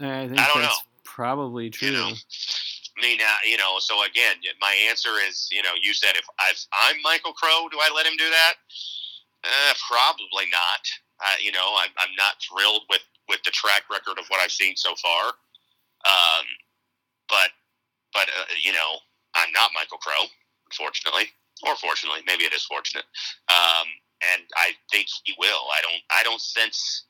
I 0.01 0.27
think 0.29 0.39
I 0.41 0.49
don't 0.53 0.62
that's 0.62 0.79
know. 0.79 0.91
probably 1.05 1.70
true. 1.70 1.89
You 1.89 1.95
know, 1.95 2.12
I 2.12 3.01
mean, 3.03 3.20
uh, 3.20 3.49
you 3.49 3.57
know. 3.57 3.77
So 3.79 4.05
again, 4.05 4.37
my 4.61 4.75
answer 4.89 5.11
is, 5.29 5.49
you 5.53 5.62
know, 5.62 5.73
you 5.81 5.93
said 5.93 6.16
if 6.16 6.25
I've, 6.41 6.59
I'm 6.73 6.97
Michael 7.03 7.33
Crow, 7.33 7.68
do 7.70 7.79
I 7.81 7.93
let 7.95 8.07
him 8.07 8.16
do 8.16 8.29
that? 8.29 8.55
Uh, 9.45 9.75
probably 9.91 10.49
not. 10.51 10.83
Uh, 11.20 11.37
you 11.41 11.53
know, 11.53 11.75
I'm, 11.79 11.91
I'm 11.99 12.14
not 12.16 12.35
thrilled 12.41 12.83
with 12.91 13.03
with 13.29 13.43
the 13.45 13.51
track 13.51 13.83
record 13.91 14.18
of 14.18 14.27
what 14.29 14.41
I've 14.41 14.53
seen 14.53 14.77
so 14.77 14.95
far. 15.01 15.25
Um, 16.05 16.45
but 17.29 17.51
but 18.12 18.29
uh, 18.29 18.45
you 18.62 18.73
know, 18.73 18.99
I'm 19.35 19.53
not 19.53 19.70
Michael 19.75 19.99
Crow, 19.99 20.27
unfortunately, 20.70 21.29
or 21.66 21.76
fortunately, 21.76 22.20
maybe 22.26 22.44
it 22.44 22.52
is 22.52 22.64
fortunate. 22.64 23.04
Um, 23.48 23.86
and 24.34 24.42
I 24.56 24.70
think 24.90 25.06
he 25.24 25.34
will. 25.38 25.62
I 25.76 25.82
don't. 25.82 26.02
I 26.10 26.22
don't 26.22 26.40
sense 26.40 27.04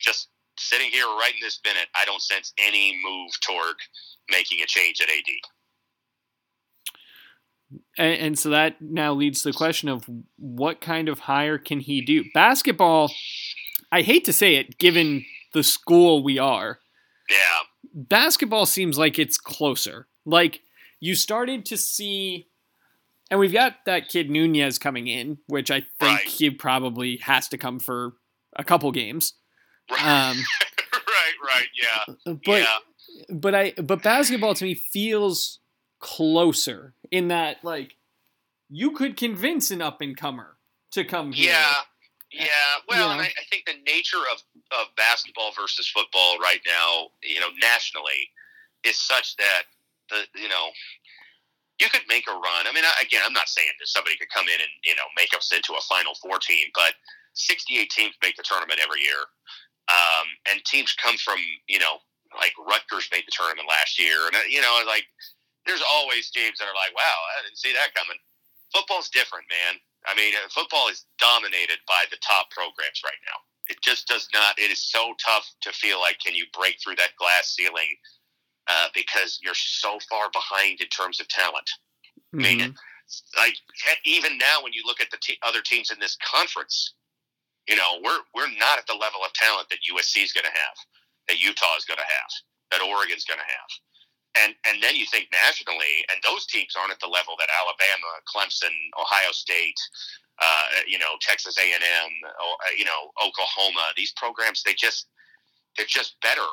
just 0.00 0.28
sitting 0.58 0.90
here 0.90 1.04
right 1.06 1.32
in 1.34 1.40
this 1.42 1.60
minute. 1.64 1.86
I 1.94 2.04
don't 2.04 2.22
sense 2.22 2.52
any 2.58 2.98
move 3.04 3.30
toward 3.40 3.76
making 4.30 4.60
a 4.62 4.66
change 4.66 5.00
at 5.00 5.08
AD. 5.08 5.24
And, 7.98 8.20
and 8.20 8.38
so 8.38 8.50
that 8.50 8.80
now 8.80 9.12
leads 9.12 9.42
to 9.42 9.50
the 9.50 9.56
question 9.56 9.88
of 9.88 10.04
what 10.36 10.80
kind 10.80 11.08
of 11.08 11.20
hire 11.20 11.58
can 11.58 11.80
he 11.80 12.00
do? 12.00 12.24
Basketball, 12.32 13.12
I 13.92 14.02
hate 14.02 14.24
to 14.24 14.32
say 14.32 14.56
it, 14.56 14.78
given 14.78 15.24
the 15.52 15.62
school 15.62 16.22
we 16.22 16.38
are, 16.38 16.78
Yeah. 17.28 17.60
basketball 17.94 18.66
seems 18.66 18.98
like 18.98 19.18
it's 19.18 19.38
closer. 19.38 20.08
Like 20.24 20.60
you 21.00 21.14
started 21.14 21.64
to 21.66 21.76
see, 21.76 22.47
and 23.30 23.38
we've 23.40 23.52
got 23.52 23.84
that 23.86 24.08
kid 24.08 24.30
Nunez 24.30 24.78
coming 24.78 25.06
in, 25.06 25.38
which 25.46 25.70
I 25.70 25.80
think 25.80 26.18
Right. 26.18 26.26
he 26.26 26.50
probably 26.50 27.18
has 27.18 27.48
to 27.48 27.58
come 27.58 27.78
for 27.78 28.14
a 28.56 28.64
couple 28.64 28.90
games. 28.92 29.34
Right. 29.90 30.00
Um, 30.30 30.36
right. 30.92 31.34
Right. 31.44 31.68
Yeah. 31.80 32.34
but 32.44 32.62
yeah. 32.62 32.78
but 33.30 33.54
I 33.54 33.72
but 33.82 34.02
basketball 34.02 34.54
to 34.54 34.64
me 34.64 34.74
feels 34.74 35.60
closer 36.00 36.94
in 37.10 37.28
that 37.28 37.62
like 37.64 37.96
you 38.70 38.92
could 38.92 39.16
convince 39.16 39.70
an 39.70 39.82
up 39.82 40.00
and 40.00 40.16
comer 40.16 40.56
to 40.92 41.04
come 41.04 41.32
here. 41.32 41.50
Yeah. 41.50 41.74
Yeah. 42.30 42.46
Well, 42.88 43.10
and. 43.12 43.22
I, 43.22 43.24
I 43.24 43.44
think 43.50 43.64
the 43.66 43.72
nature 43.90 44.18
of, 44.32 44.42
of 44.72 44.86
basketball 44.96 45.52
versus 45.58 45.88
football 45.88 46.38
right 46.38 46.60
now, 46.66 47.08
you 47.22 47.40
know, 47.40 47.48
nationally, 47.60 48.30
is 48.84 48.96
such 48.98 49.36
that 49.36 49.62
the 50.10 50.40
you 50.40 50.48
know 50.48 50.68
you 51.78 51.88
could 51.88 52.06
make 52.08 52.26
a 52.26 52.34
run. 52.34 52.66
I 52.66 52.72
mean, 52.74 52.84
again, 53.00 53.22
I'm 53.24 53.32
not 53.32 53.48
saying 53.48 53.70
that 53.78 53.86
somebody 53.86 54.18
could 54.18 54.30
come 54.34 54.46
in 54.50 54.58
and 54.58 54.74
you 54.84 54.94
know 54.98 55.06
make 55.16 55.30
us 55.34 55.50
into 55.54 55.78
a 55.78 55.82
Final 55.86 56.14
Four 56.18 56.38
team, 56.38 56.68
but 56.74 56.94
68 57.34 57.90
teams 57.90 58.14
make 58.22 58.36
the 58.36 58.42
tournament 58.42 58.82
every 58.82 59.00
year, 59.00 59.22
um, 59.86 60.26
and 60.50 60.58
teams 60.66 60.94
come 60.98 61.16
from 61.16 61.38
you 61.70 61.78
know 61.78 62.02
like 62.34 62.52
Rutgers 62.58 63.08
made 63.14 63.24
the 63.24 63.34
tournament 63.34 63.70
last 63.70 63.98
year, 63.98 64.26
and 64.26 64.34
uh, 64.34 64.46
you 64.50 64.60
know 64.60 64.82
like 64.86 65.06
there's 65.66 65.84
always 65.84 66.30
teams 66.30 66.58
that 66.58 66.66
are 66.66 66.78
like, 66.78 66.94
wow, 66.96 67.18
I 67.38 67.44
didn't 67.46 67.60
see 67.60 67.72
that 67.76 67.94
coming. 67.94 68.18
Football's 68.72 69.12
different, 69.12 69.44
man. 69.52 69.76
I 70.08 70.16
mean, 70.16 70.32
uh, 70.32 70.48
football 70.48 70.88
is 70.88 71.04
dominated 71.20 71.78
by 71.86 72.08
the 72.10 72.18
top 72.24 72.50
programs 72.50 73.04
right 73.04 73.20
now. 73.28 73.38
It 73.68 73.76
just 73.84 74.08
does 74.08 74.26
not. 74.32 74.58
It 74.58 74.72
is 74.72 74.80
so 74.80 75.12
tough 75.20 75.44
to 75.62 75.70
feel 75.72 76.00
like 76.00 76.18
can 76.24 76.34
you 76.34 76.46
break 76.56 76.80
through 76.80 76.96
that 76.96 77.16
glass 77.20 77.52
ceiling 77.54 77.92
uh, 78.68 78.88
because 78.94 79.38
you're 79.42 79.54
so 79.54 79.98
far 80.10 80.30
behind 80.30 80.80
in 80.80 80.88
terms 80.88 81.20
of 81.20 81.28
talent. 81.28 81.68
Mhm. 82.34 82.42
mean, 82.42 82.78
Like 83.36 83.56
even 84.04 84.36
now, 84.36 84.62
when 84.62 84.74
you 84.74 84.82
look 84.84 85.00
at 85.00 85.10
the 85.10 85.16
te- 85.16 85.38
other 85.42 85.62
teams 85.62 85.90
in 85.90 85.98
this 85.98 86.16
conference, 86.16 86.92
you 87.66 87.74
know 87.76 88.00
we're 88.04 88.20
we're 88.34 88.50
not 88.58 88.78
at 88.78 88.86
the 88.86 88.94
level 88.94 89.24
of 89.24 89.32
talent 89.32 89.68
that 89.70 89.80
USC 89.90 90.22
is 90.22 90.32
going 90.32 90.44
to 90.44 90.50
have, 90.52 90.76
that 91.28 91.40
Utah 91.40 91.76
is 91.76 91.84
going 91.86 91.98
to 91.98 92.04
have, 92.04 92.30
that 92.70 92.82
Oregon's 92.82 93.24
going 93.24 93.40
to 93.40 93.46
have. 93.46 93.70
And, 94.34 94.54
and 94.66 94.82
then 94.82 94.94
you 94.94 95.06
think 95.06 95.28
nationally, 95.32 96.04
and 96.12 96.20
those 96.22 96.46
teams 96.46 96.76
aren't 96.78 96.92
at 96.92 97.00
the 97.00 97.08
level 97.08 97.34
that 97.38 97.48
Alabama, 97.58 98.20
Clemson, 98.28 98.70
Ohio 99.00 99.32
State, 99.32 99.80
uh, 100.40 100.64
you 100.86 100.98
know, 100.98 101.16
Texas 101.20 101.56
A 101.58 101.62
and 101.74 101.82
M, 101.82 102.10
you 102.76 102.84
know, 102.84 103.10
Oklahoma. 103.24 103.90
These 103.96 104.12
programs, 104.12 104.62
they 104.62 104.74
just 104.74 105.08
they're 105.76 105.86
just 105.86 106.20
better. 106.20 106.46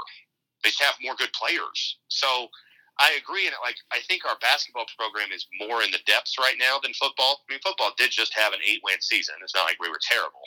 They 0.66 0.72
just 0.74 0.82
have 0.82 0.96
more 1.02 1.14
good 1.16 1.32
players. 1.32 1.98
So 2.10 2.50
I 2.98 3.14
agree. 3.22 3.46
And 3.46 3.54
like 3.64 3.78
I 3.94 4.00
think 4.08 4.26
our 4.26 4.38
basketball 4.42 4.86
program 4.98 5.30
is 5.32 5.46
more 5.62 5.84
in 5.84 5.92
the 5.92 6.00
depths 6.08 6.36
right 6.40 6.56
now 6.60 6.80
than 6.82 6.92
football. 6.94 7.46
I 7.48 7.54
mean, 7.54 7.60
football 7.64 7.92
did 7.98 8.10
just 8.10 8.34
have 8.34 8.52
an 8.54 8.60
eight 8.68 8.82
win 8.84 8.98
season. 9.00 9.36
It's 9.44 9.54
not 9.54 9.66
like 9.66 9.78
we 9.80 9.90
were 9.90 10.00
terrible. 10.02 10.42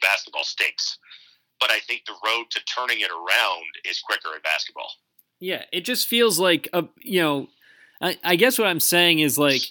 Basketball 0.00 0.44
stinks. 0.44 0.96
But 1.60 1.70
I 1.70 1.78
think 1.80 2.02
the 2.06 2.16
road 2.26 2.46
to 2.50 2.60
turning 2.64 3.00
it 3.00 3.10
around 3.10 3.64
is 3.84 4.00
quicker 4.00 4.34
in 4.34 4.40
basketball. 4.42 4.90
Yeah, 5.40 5.64
it 5.72 5.84
just 5.84 6.08
feels 6.08 6.38
like 6.38 6.68
a 6.72 6.84
you 7.02 7.20
know, 7.20 7.48
I, 8.00 8.16
I 8.24 8.36
guess 8.36 8.58
what 8.58 8.66
I'm 8.66 8.80
saying 8.80 9.18
is 9.20 9.36
like 9.38 9.62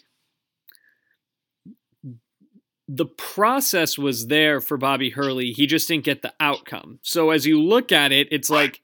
the 2.87 3.05
process 3.05 3.97
was 3.97 4.27
there 4.27 4.59
for 4.61 4.77
Bobby 4.77 5.09
Hurley. 5.09 5.51
He 5.51 5.65
just 5.65 5.87
didn't 5.87 6.03
get 6.03 6.21
the 6.21 6.33
outcome. 6.39 6.99
So 7.01 7.31
as 7.31 7.45
you 7.45 7.61
look 7.61 7.91
at 7.91 8.11
it, 8.11 8.27
it's 8.29 8.49
Right. 8.49 8.63
like 8.71 8.81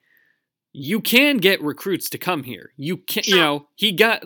you 0.73 0.99
can 1.01 1.37
get 1.37 1.61
recruits 1.61 2.09
to 2.11 2.17
come 2.17 2.43
here. 2.43 2.71
You 2.77 2.97
can, 2.97 3.23
you 3.25 3.35
know, 3.37 3.67
he 3.75 3.91
got 3.91 4.23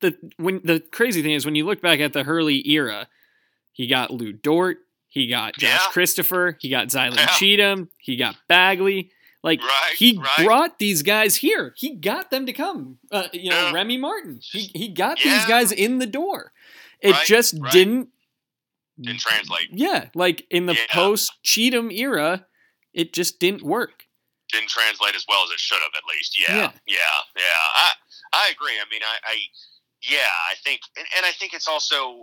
the 0.00 0.14
when 0.36 0.60
the 0.64 0.80
crazy 0.92 1.22
thing 1.22 1.32
is 1.32 1.44
when 1.44 1.54
you 1.54 1.64
look 1.66 1.80
back 1.82 2.00
at 2.00 2.12
the 2.12 2.24
Hurley 2.24 2.66
era, 2.70 3.08
he 3.72 3.86
got 3.86 4.10
Lu 4.10 4.32
Dort, 4.32 4.78
he 5.08 5.26
got 5.28 5.54
Josh 5.54 5.70
Yeah. 5.70 5.78
Christopher, 5.92 6.56
he 6.60 6.68
got 6.68 6.88
Zylan 6.88 7.16
Yeah. 7.16 7.26
Cheatham, 7.26 7.90
he 7.98 8.16
got 8.16 8.36
Bagley. 8.48 9.10
Like 9.42 9.60
Right, 9.60 9.92
he 9.98 10.16
right. 10.18 10.46
brought 10.46 10.78
these 10.78 11.02
guys 11.02 11.36
here. 11.36 11.74
He 11.76 11.94
got 11.96 12.30
them 12.30 12.46
to 12.46 12.52
come. 12.54 12.96
Uh, 13.12 13.28
you 13.32 13.50
know, 13.50 13.56
Yeah. 13.66 13.72
Remy 13.72 13.98
Martin. 13.98 14.40
He 14.42 14.70
he 14.74 14.88
got 14.88 15.18
these 15.18 15.44
guys 15.44 15.70
in 15.70 15.98
the 15.98 16.06
door. 16.06 16.52
It 17.00 17.10
Right, 17.12 17.26
just 17.26 17.60
didn't. 17.70 18.08
Didn't 18.98 19.20
translate. 19.20 19.68
Yeah, 19.72 20.06
like 20.14 20.46
in 20.50 20.64
the 20.66 20.76
post 20.90 21.30
Cheatham 21.42 21.90
era, 21.90 22.46
it 22.94 23.12
just 23.12 23.38
didn't 23.40 23.62
work. 23.62 24.03
Didn't 24.54 24.70
translate 24.70 25.18
as 25.18 25.26
well 25.28 25.42
as 25.42 25.50
it 25.50 25.58
should 25.58 25.82
have 25.82 25.94
at 25.98 26.06
least. 26.06 26.38
Yeah. 26.38 26.70
Yeah. 26.70 26.70
yeah. 26.86 27.16
Yeah, 27.36 27.64
i 27.74 27.88
i 28.32 28.44
agree. 28.54 28.78
I 28.78 28.86
mean 28.90 29.02
i 29.02 29.16
i 29.26 29.36
yeah 30.06 30.32
i 30.50 30.54
think 30.62 30.80
and, 30.96 31.06
and 31.16 31.26
i 31.26 31.32
think 31.32 31.54
it's 31.54 31.68
also 31.68 32.22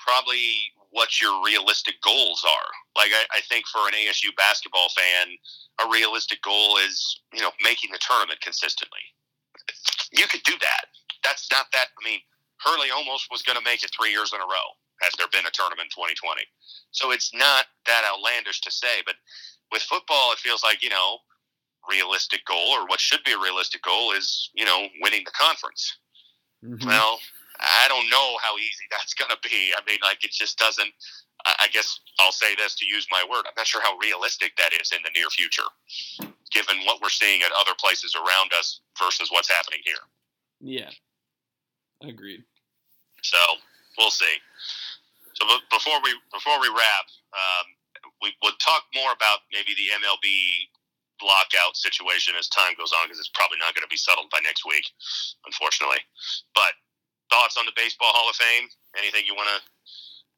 probably 0.00 0.72
what 0.90 1.20
your 1.20 1.32
realistic 1.44 1.94
goals 2.02 2.44
are. 2.44 2.70
Like 2.96 3.12
I, 3.14 3.38
I 3.38 3.40
think 3.48 3.66
for 3.68 3.86
an 3.86 3.94
asu 3.94 4.34
basketball 4.36 4.88
fan 4.96 5.36
a 5.84 5.88
realistic 5.88 6.42
goal 6.42 6.76
is 6.78 7.20
you 7.32 7.42
know 7.42 7.52
making 7.62 7.92
the 7.92 8.00
tournament 8.00 8.40
consistently. 8.40 9.04
You 10.12 10.26
could 10.26 10.42
do 10.44 10.56
that. 10.60 10.92
That's 11.22 11.50
not 11.50 11.66
that 11.72 11.88
i 11.98 12.00
mean 12.04 12.20
hurley 12.62 12.90
almost 12.90 13.30
was 13.30 13.42
going 13.42 13.58
to 13.58 13.64
make 13.64 13.82
it 13.82 13.90
three 13.90 14.10
years 14.10 14.32
in 14.32 14.40
a 14.40 14.46
row 14.46 14.68
has 15.00 15.12
there 15.18 15.30
been 15.32 15.46
a 15.46 15.54
tournament 15.54 15.90
2020 15.90 16.42
so 16.90 17.10
it's 17.10 17.34
not 17.34 17.66
that 17.86 18.06
outlandish 18.06 18.60
to 18.60 18.70
say 18.70 19.02
but 19.06 19.16
with 19.72 19.82
football 19.82 20.32
it 20.32 20.38
feels 20.38 20.62
like 20.62 20.82
you 20.82 20.90
know 20.90 21.18
realistic 21.88 22.44
goal 22.46 22.68
or 22.70 22.86
what 22.86 23.00
should 23.00 23.22
be 23.24 23.32
a 23.32 23.38
realistic 23.38 23.82
goal 23.82 24.12
is 24.12 24.50
you 24.54 24.64
know 24.64 24.86
winning 25.00 25.22
the 25.24 25.30
conference 25.32 25.98
Mhm. 26.64 26.86
well 26.86 27.18
i 27.58 27.86
don't 27.88 28.08
know 28.08 28.36
how 28.42 28.56
easy 28.56 28.84
that's 28.90 29.14
going 29.14 29.30
to 29.30 29.38
be 29.48 29.72
i 29.76 29.80
mean 29.86 29.98
like 30.02 30.22
it 30.24 30.30
just 30.32 30.58
doesn't 30.58 30.92
I 31.44 31.54
I 31.64 31.68
guess 31.68 31.98
I'll 32.20 32.30
say 32.32 32.54
this 32.54 32.76
to 32.76 32.86
use 32.86 33.06
my 33.10 33.24
word. 33.28 33.44
I'm 33.46 33.54
not 33.56 33.66
sure 33.66 33.82
how 33.82 33.96
realistic 33.98 34.52
that 34.58 34.70
is 34.80 34.92
in 34.92 35.02
the 35.02 35.10
near 35.18 35.28
future, 35.28 35.66
given 36.52 36.76
what 36.86 37.00
we're 37.02 37.08
seeing 37.10 37.42
at 37.42 37.50
other 37.58 37.72
places 37.80 38.14
around 38.14 38.52
us 38.56 38.80
versus 38.96 39.28
what's 39.32 39.50
happening 39.50 39.80
here. 39.84 40.04
Yeah, 40.60 40.90
agreed. 42.08 42.44
So 43.22 43.38
we'll 43.98 44.10
see. 44.14 44.36
So 45.34 45.46
before 45.70 45.98
we 46.04 46.14
before 46.32 46.60
we 46.60 46.68
wrap, 46.68 47.06
um, 47.34 47.66
we 48.22 48.32
would 48.44 48.54
talk 48.60 48.84
more 48.94 49.10
about 49.10 49.40
maybe 49.52 49.74
the 49.74 49.90
MLB 49.98 50.68
lockout 51.22 51.76
situation 51.76 52.34
as 52.38 52.48
time 52.48 52.72
goes 52.78 52.92
on 52.92 53.06
because 53.06 53.18
it's 53.18 53.30
probably 53.34 53.58
not 53.58 53.74
going 53.74 53.82
to 53.84 53.88
be 53.88 53.96
settled 53.96 54.30
by 54.30 54.38
next 54.44 54.64
week, 54.66 54.84
unfortunately. 55.46 55.98
But 56.54 56.72
thoughts 57.30 57.56
on 57.56 57.66
the 57.66 57.72
Baseball 57.76 58.10
Hall 58.12 58.28
of 58.28 58.36
Fame? 58.36 58.68
Anything 58.98 59.22
you 59.26 59.34
want 59.34 59.48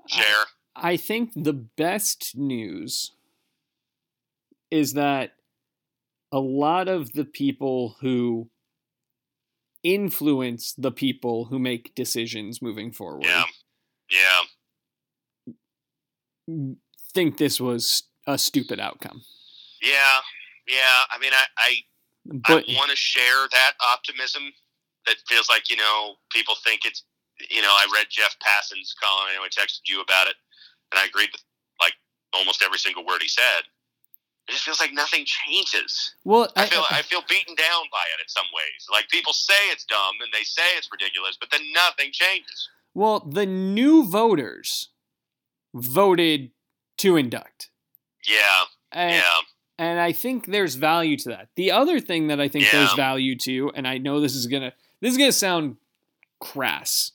to 0.09 0.17
share? 0.17 0.45
I 0.77 0.97
think 0.97 1.33
the 1.35 1.53
best 1.53 2.37
news 2.37 3.13
is 4.71 4.95
that 4.95 5.33
a 6.33 6.41
lot 6.41 6.89
of 6.89 7.13
the 7.13 7.25
people 7.25 7.97
who 8.01 8.51
influence 9.85 10.73
the 10.77 10.91
people 10.91 11.45
who 11.47 11.59
make 11.59 11.95
decisions 11.95 12.61
moving 12.63 12.91
forward 12.91 13.25
Yeah, 13.25 13.45
yeah, 14.11 14.43
think 17.13 17.37
this 17.39 17.61
was 17.61 18.05
a 18.27 18.39
stupid 18.39 18.81
outcome. 18.81 19.23
yeah, 19.83 20.21
yeah. 20.67 21.05
I 21.11 21.19
mean, 21.19 21.33
I, 21.33 21.45
I 21.59 21.71
But 22.27 22.65
I 22.69 22.75
want 22.77 22.91
to 22.91 22.97
share 22.97 23.49
that 23.53 23.73
optimism. 23.81 24.53
That 25.07 25.17
feels 25.29 25.49
like 25.51 25.69
you 25.69 25.77
know 25.77 26.15
people 26.33 26.55
think 26.65 26.85
it's 26.85 27.05
you 27.51 27.61
know 27.61 27.69
I 27.69 27.87
read 27.93 28.07
Jeff 28.11 28.37
Passan's 28.41 28.95
column. 29.03 29.29
and 29.37 29.45
I 29.45 29.49
texted 29.49 29.85
you 29.87 30.01
about 30.01 30.29
it, 30.29 30.37
and 30.93 30.99
I 30.99 31.05
agreed 31.05 31.29
with 31.33 31.43
like 31.81 31.93
almost 32.33 32.63
every 32.63 32.79
single 32.79 33.05
word 33.05 33.21
he 33.21 33.29
said. 33.29 33.69
It 34.49 34.53
just 34.53 34.65
feels 34.65 34.79
like 34.81 34.93
nothing 34.93 35.25
changes. 35.25 36.15
well, 36.25 36.49
I 36.57 36.67
feel 36.67 36.85
I 36.91 37.03
feel 37.11 37.21
beaten 37.29 37.55
down 37.55 37.85
by 37.93 38.05
it 38.17 38.21
in 38.21 38.29
some 38.29 38.45
ways. 38.55 38.87
Like 38.91 39.09
people 39.09 39.33
say 39.33 39.61
it's 39.73 39.85
dumb 39.85 40.17
and 40.23 40.33
they 40.33 40.45
say 40.45 40.63
it's 40.77 40.89
ridiculous, 40.91 41.37
but 41.39 41.51
then 41.51 41.61
nothing 41.73 42.11
changes. 42.13 42.69
well, 42.95 43.21
the 43.21 43.47
new 43.47 44.05
voters 44.09 44.89
voted 45.75 46.51
to 46.99 47.17
induct. 47.17 47.71
Yeah, 48.27 48.65
And, 48.93 49.15
yeah, 49.17 49.39
and 49.79 49.99
I 50.01 50.13
think 50.13 50.47
there's 50.47 50.75
value 50.75 51.17
to 51.19 51.29
that. 51.31 51.49
The 51.57 51.71
other 51.73 52.01
thing 52.01 52.29
that 52.29 52.41
I 52.41 52.49
think 52.49 52.65
Yeah. 52.65 52.71
there's 52.81 52.95
value 52.95 53.37
to, 53.39 53.71
and 53.75 53.87
I 53.89 53.99
know 53.99 54.21
this 54.21 54.35
is 54.35 54.47
gonna 54.47 54.73
this 55.01 55.13
is 55.13 55.19
gonna 55.19 55.33
sound 55.33 55.77
crass. 56.41 57.13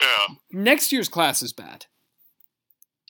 yeah. 0.00 0.26
Next 0.50 0.92
year's 0.92 1.08
class 1.08 1.42
is 1.42 1.52
bad. 1.52 1.86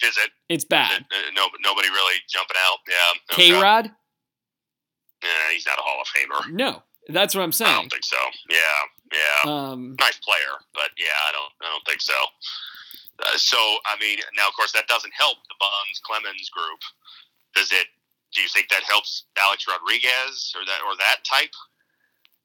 Is 0.03 0.17
it? 0.17 0.31
It's 0.49 0.65
bad. 0.65 1.05
Uh, 1.11 1.31
no, 1.35 1.47
nobody 1.63 1.89
really 1.91 2.17
jumping 2.29 2.57
out. 2.67 2.79
Yeah, 2.89 3.13
K. 3.37 3.53
Rod? 3.61 3.91
Yeah, 5.23 5.29
he's 5.53 5.67
not 5.67 5.79
a 5.79 5.83
Hall 5.83 6.01
of 6.01 6.09
Famer. 6.09 6.51
No. 6.53 6.83
That's 7.09 7.35
what 7.35 7.43
I'm 7.43 7.53
saying. 7.53 7.71
I 7.71 7.81
don't 7.81 7.91
think 7.91 8.05
so. 8.05 8.17
Yeah, 8.49 8.59
yeah. 9.13 9.51
Um 9.53 9.97
nice 9.99 10.19
player, 10.19 10.57
but 10.75 10.91
yeah, 10.99 11.17
I 11.29 11.33
don't, 11.33 11.53
I 11.61 11.71
don't 11.73 11.85
think 11.87 12.01
so. 12.01 12.15
Uh, 13.23 13.37
so, 13.37 13.57
I 13.85 13.99
mean, 14.01 14.19
now 14.37 14.49
of 14.49 14.55
course 14.55 14.73
that 14.73 14.87
doesn't 14.87 15.13
help 15.19 15.37
the 15.49 15.55
Bonds 15.61 16.01
Clemens 16.05 16.49
group 16.51 16.81
Does 17.55 17.73
it? 17.73 17.87
Do 18.35 18.41
you 18.43 18.49
think 18.49 18.69
that 18.71 18.83
helps 18.85 19.25
Alex 19.39 19.65
Rodriguez 19.69 20.53
or 20.57 20.65
that 20.65 20.81
or 20.87 20.97
that 20.97 21.19
type? 21.29 21.51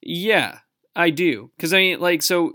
Yeah, 0.02 0.60
I 0.96 1.10
do. 1.10 1.52
Because 1.56 1.74
I 1.74 1.78
mean, 1.78 2.00
like, 2.00 2.22
so 2.22 2.54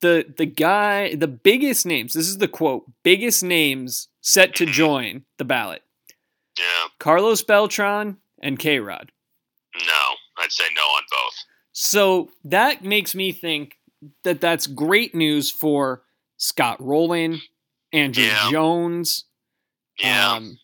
the 0.00 0.32
the 0.36 0.46
guy, 0.46 1.14
the 1.14 1.28
biggest 1.28 1.86
names. 1.86 2.12
This 2.12 2.28
is 2.28 2.38
the 2.38 2.48
quote: 2.48 2.84
biggest 3.02 3.42
names 3.42 4.08
set 4.20 4.54
to 4.56 4.66
Mhm. 4.66 4.72
join 4.72 5.24
the 5.38 5.44
ballot. 5.44 5.82
Yeah. 6.58 6.88
Carlos 6.98 7.42
Beltran 7.42 8.18
and 8.42 8.58
K 8.58 8.78
Rod. 8.80 9.12
No, 9.74 10.14
I'd 10.38 10.52
say 10.52 10.64
no 10.74 10.82
on 10.82 11.02
both. 11.10 11.34
So 11.72 12.30
that 12.44 12.84
makes 12.84 13.14
me 13.14 13.32
think 13.32 13.76
that 14.24 14.40
that's 14.40 14.66
great 14.66 15.14
news 15.14 15.50
for 15.50 16.02
Scott 16.36 16.80
Rolen, 16.82 17.40
Andruw 17.94 18.26
Yeah. 18.26 18.50
Jones. 18.50 19.24
Yeah. 19.98 20.32
Um, 20.32 20.58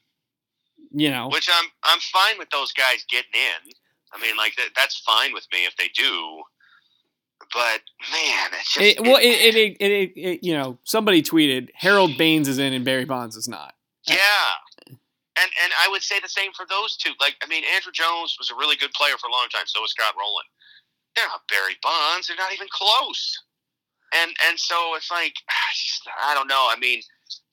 you 0.93 1.11
know, 1.11 1.29
Which 1.29 1.49
I'm 1.53 1.69
I'm 1.85 2.01
fine 2.01 2.39
with 2.39 2.51
those 2.51 2.73
guys 2.73 3.05
getting 3.11 3.33
in. 3.35 3.73
I 4.13 4.21
mean, 4.21 4.37
like 4.37 4.55
that, 4.57 4.71
that's 4.77 4.99
fine 5.01 5.33
with 5.33 5.47
me 5.53 5.65
if 5.65 5.77
they 5.77 5.89
do. 5.97 6.43
But 7.53 7.83
man, 8.11 8.51
it's 8.55 8.75
just 8.75 8.99
it, 8.99 9.01
well, 9.03 9.17
it, 9.17 9.55
it, 9.55 9.55
it, 9.55 9.77
it, 9.81 10.13
it, 10.17 10.45
you 10.45 10.55
know, 10.55 10.79
somebody 10.85 11.23
tweeted 11.23 11.69
Harold 11.75 12.17
Baines 12.17 12.49
is 12.49 12.59
in 12.59 12.73
and 12.73 12.85
Barry 12.85 13.05
Bonds 13.05 13.37
is 13.37 13.49
not. 13.49 13.75
yeah. 14.09 14.17
And 14.89 15.51
and 15.63 15.73
I 15.85 15.89
would 15.91 16.03
say 16.03 16.17
the 16.21 16.29
same 16.29 16.53
for 16.53 16.65
those 16.69 16.97
two. 16.97 17.13
Like 17.21 17.37
I 17.43 17.47
mean, 17.47 17.63
Andruw 17.65 17.93
Jones 17.93 18.37
was 18.39 18.51
a 18.51 18.55
really 18.55 18.77
good 18.77 18.93
player 18.93 19.19
for 19.21 19.29
a 19.29 19.33
long 19.33 19.49
time. 19.53 19.67
So 19.67 19.83
was 19.83 19.91
Scott 19.91 20.15
Rolen. 20.19 20.45
They're 21.15 21.27
not 21.29 21.43
Barry 21.49 21.77
Bonds. 21.83 22.27
They're 22.27 22.37
not 22.37 22.55
even 22.55 22.69
close. 22.73 23.39
And 24.15 24.35
and 24.49 24.59
so 24.59 24.95
it's 24.97 25.11
like 25.11 25.35
I 26.25 26.35
don't 26.35 26.49
know. 26.49 26.69
I 26.73 26.77
mean, 26.81 27.03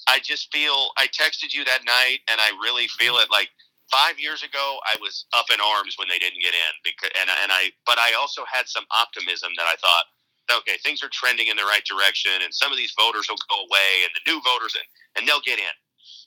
I 0.07 0.19
just 0.19 0.51
feel 0.51 0.91
I 0.97 1.07
texted 1.07 1.53
you 1.53 1.63
that 1.65 1.85
night, 1.85 2.19
and 2.29 2.41
I 2.41 2.49
really 2.61 2.87
feel 2.87 3.15
it. 3.17 3.29
Like 3.31 3.49
five 3.91 4.19
years 4.19 4.43
ago, 4.43 4.79
I 4.85 4.95
was 5.01 5.25
up 5.33 5.45
in 5.53 5.59
arms 5.61 5.95
when 5.97 6.07
they 6.07 6.19
didn't 6.19 6.41
get 6.41 6.53
in 6.53 6.73
because 6.83 7.11
and 7.19 7.29
and 7.29 7.51
I 7.51 7.71
but 7.85 7.97
I 7.99 8.13
also 8.19 8.43
had 8.51 8.67
some 8.67 8.85
optimism 8.95 9.51
that 9.57 9.67
I 9.67 9.75
thought. 9.77 10.05
Okay, 10.51 10.75
things 10.83 11.01
are 11.01 11.09
trending 11.13 11.47
in 11.47 11.55
the 11.55 11.63
right 11.63 11.85
direction, 11.87 12.33
and 12.43 12.53
some 12.53 12.71
of 12.71 12.77
these 12.77 12.93
voters 12.99 13.27
will 13.29 13.39
go 13.47 13.63
away, 13.63 14.03
and 14.03 14.11
the 14.11 14.27
new 14.27 14.41
voters, 14.43 14.75
and, 14.75 14.83
and 15.15 15.23
they'll 15.23 15.45
get 15.45 15.57
in. 15.57 15.75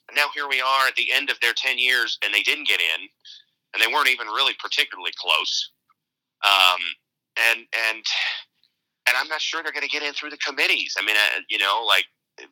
And 0.09 0.15
now 0.15 0.25
here 0.33 0.47
we 0.49 0.59
are 0.59 0.87
at 0.87 0.95
the 0.95 1.13
end 1.13 1.29
of 1.29 1.39
their 1.39 1.53
10 1.53 1.77
years, 1.77 2.17
and 2.25 2.33
they 2.33 2.41
didn't 2.41 2.67
get 2.67 2.81
in, 2.81 3.05
and 3.73 3.77
they 3.77 3.93
weren't 3.93 4.09
even 4.09 4.25
really 4.27 4.53
particularly 4.59 5.13
close. 5.21 5.69
Um, 6.41 6.81
and 7.37 7.59
and 7.59 8.03
and 9.07 9.15
I'm 9.15 9.27
not 9.27 9.41
sure 9.41 9.63
they're 9.63 9.71
going 9.71 9.87
to 9.87 9.91
get 9.91 10.03
in 10.03 10.13
through 10.13 10.31
the 10.31 10.37
committees. 10.37 10.95
I 10.99 11.05
mean, 11.05 11.15
uh, 11.15 11.41
you 11.49 11.57
know, 11.57 11.85
like 11.87 12.05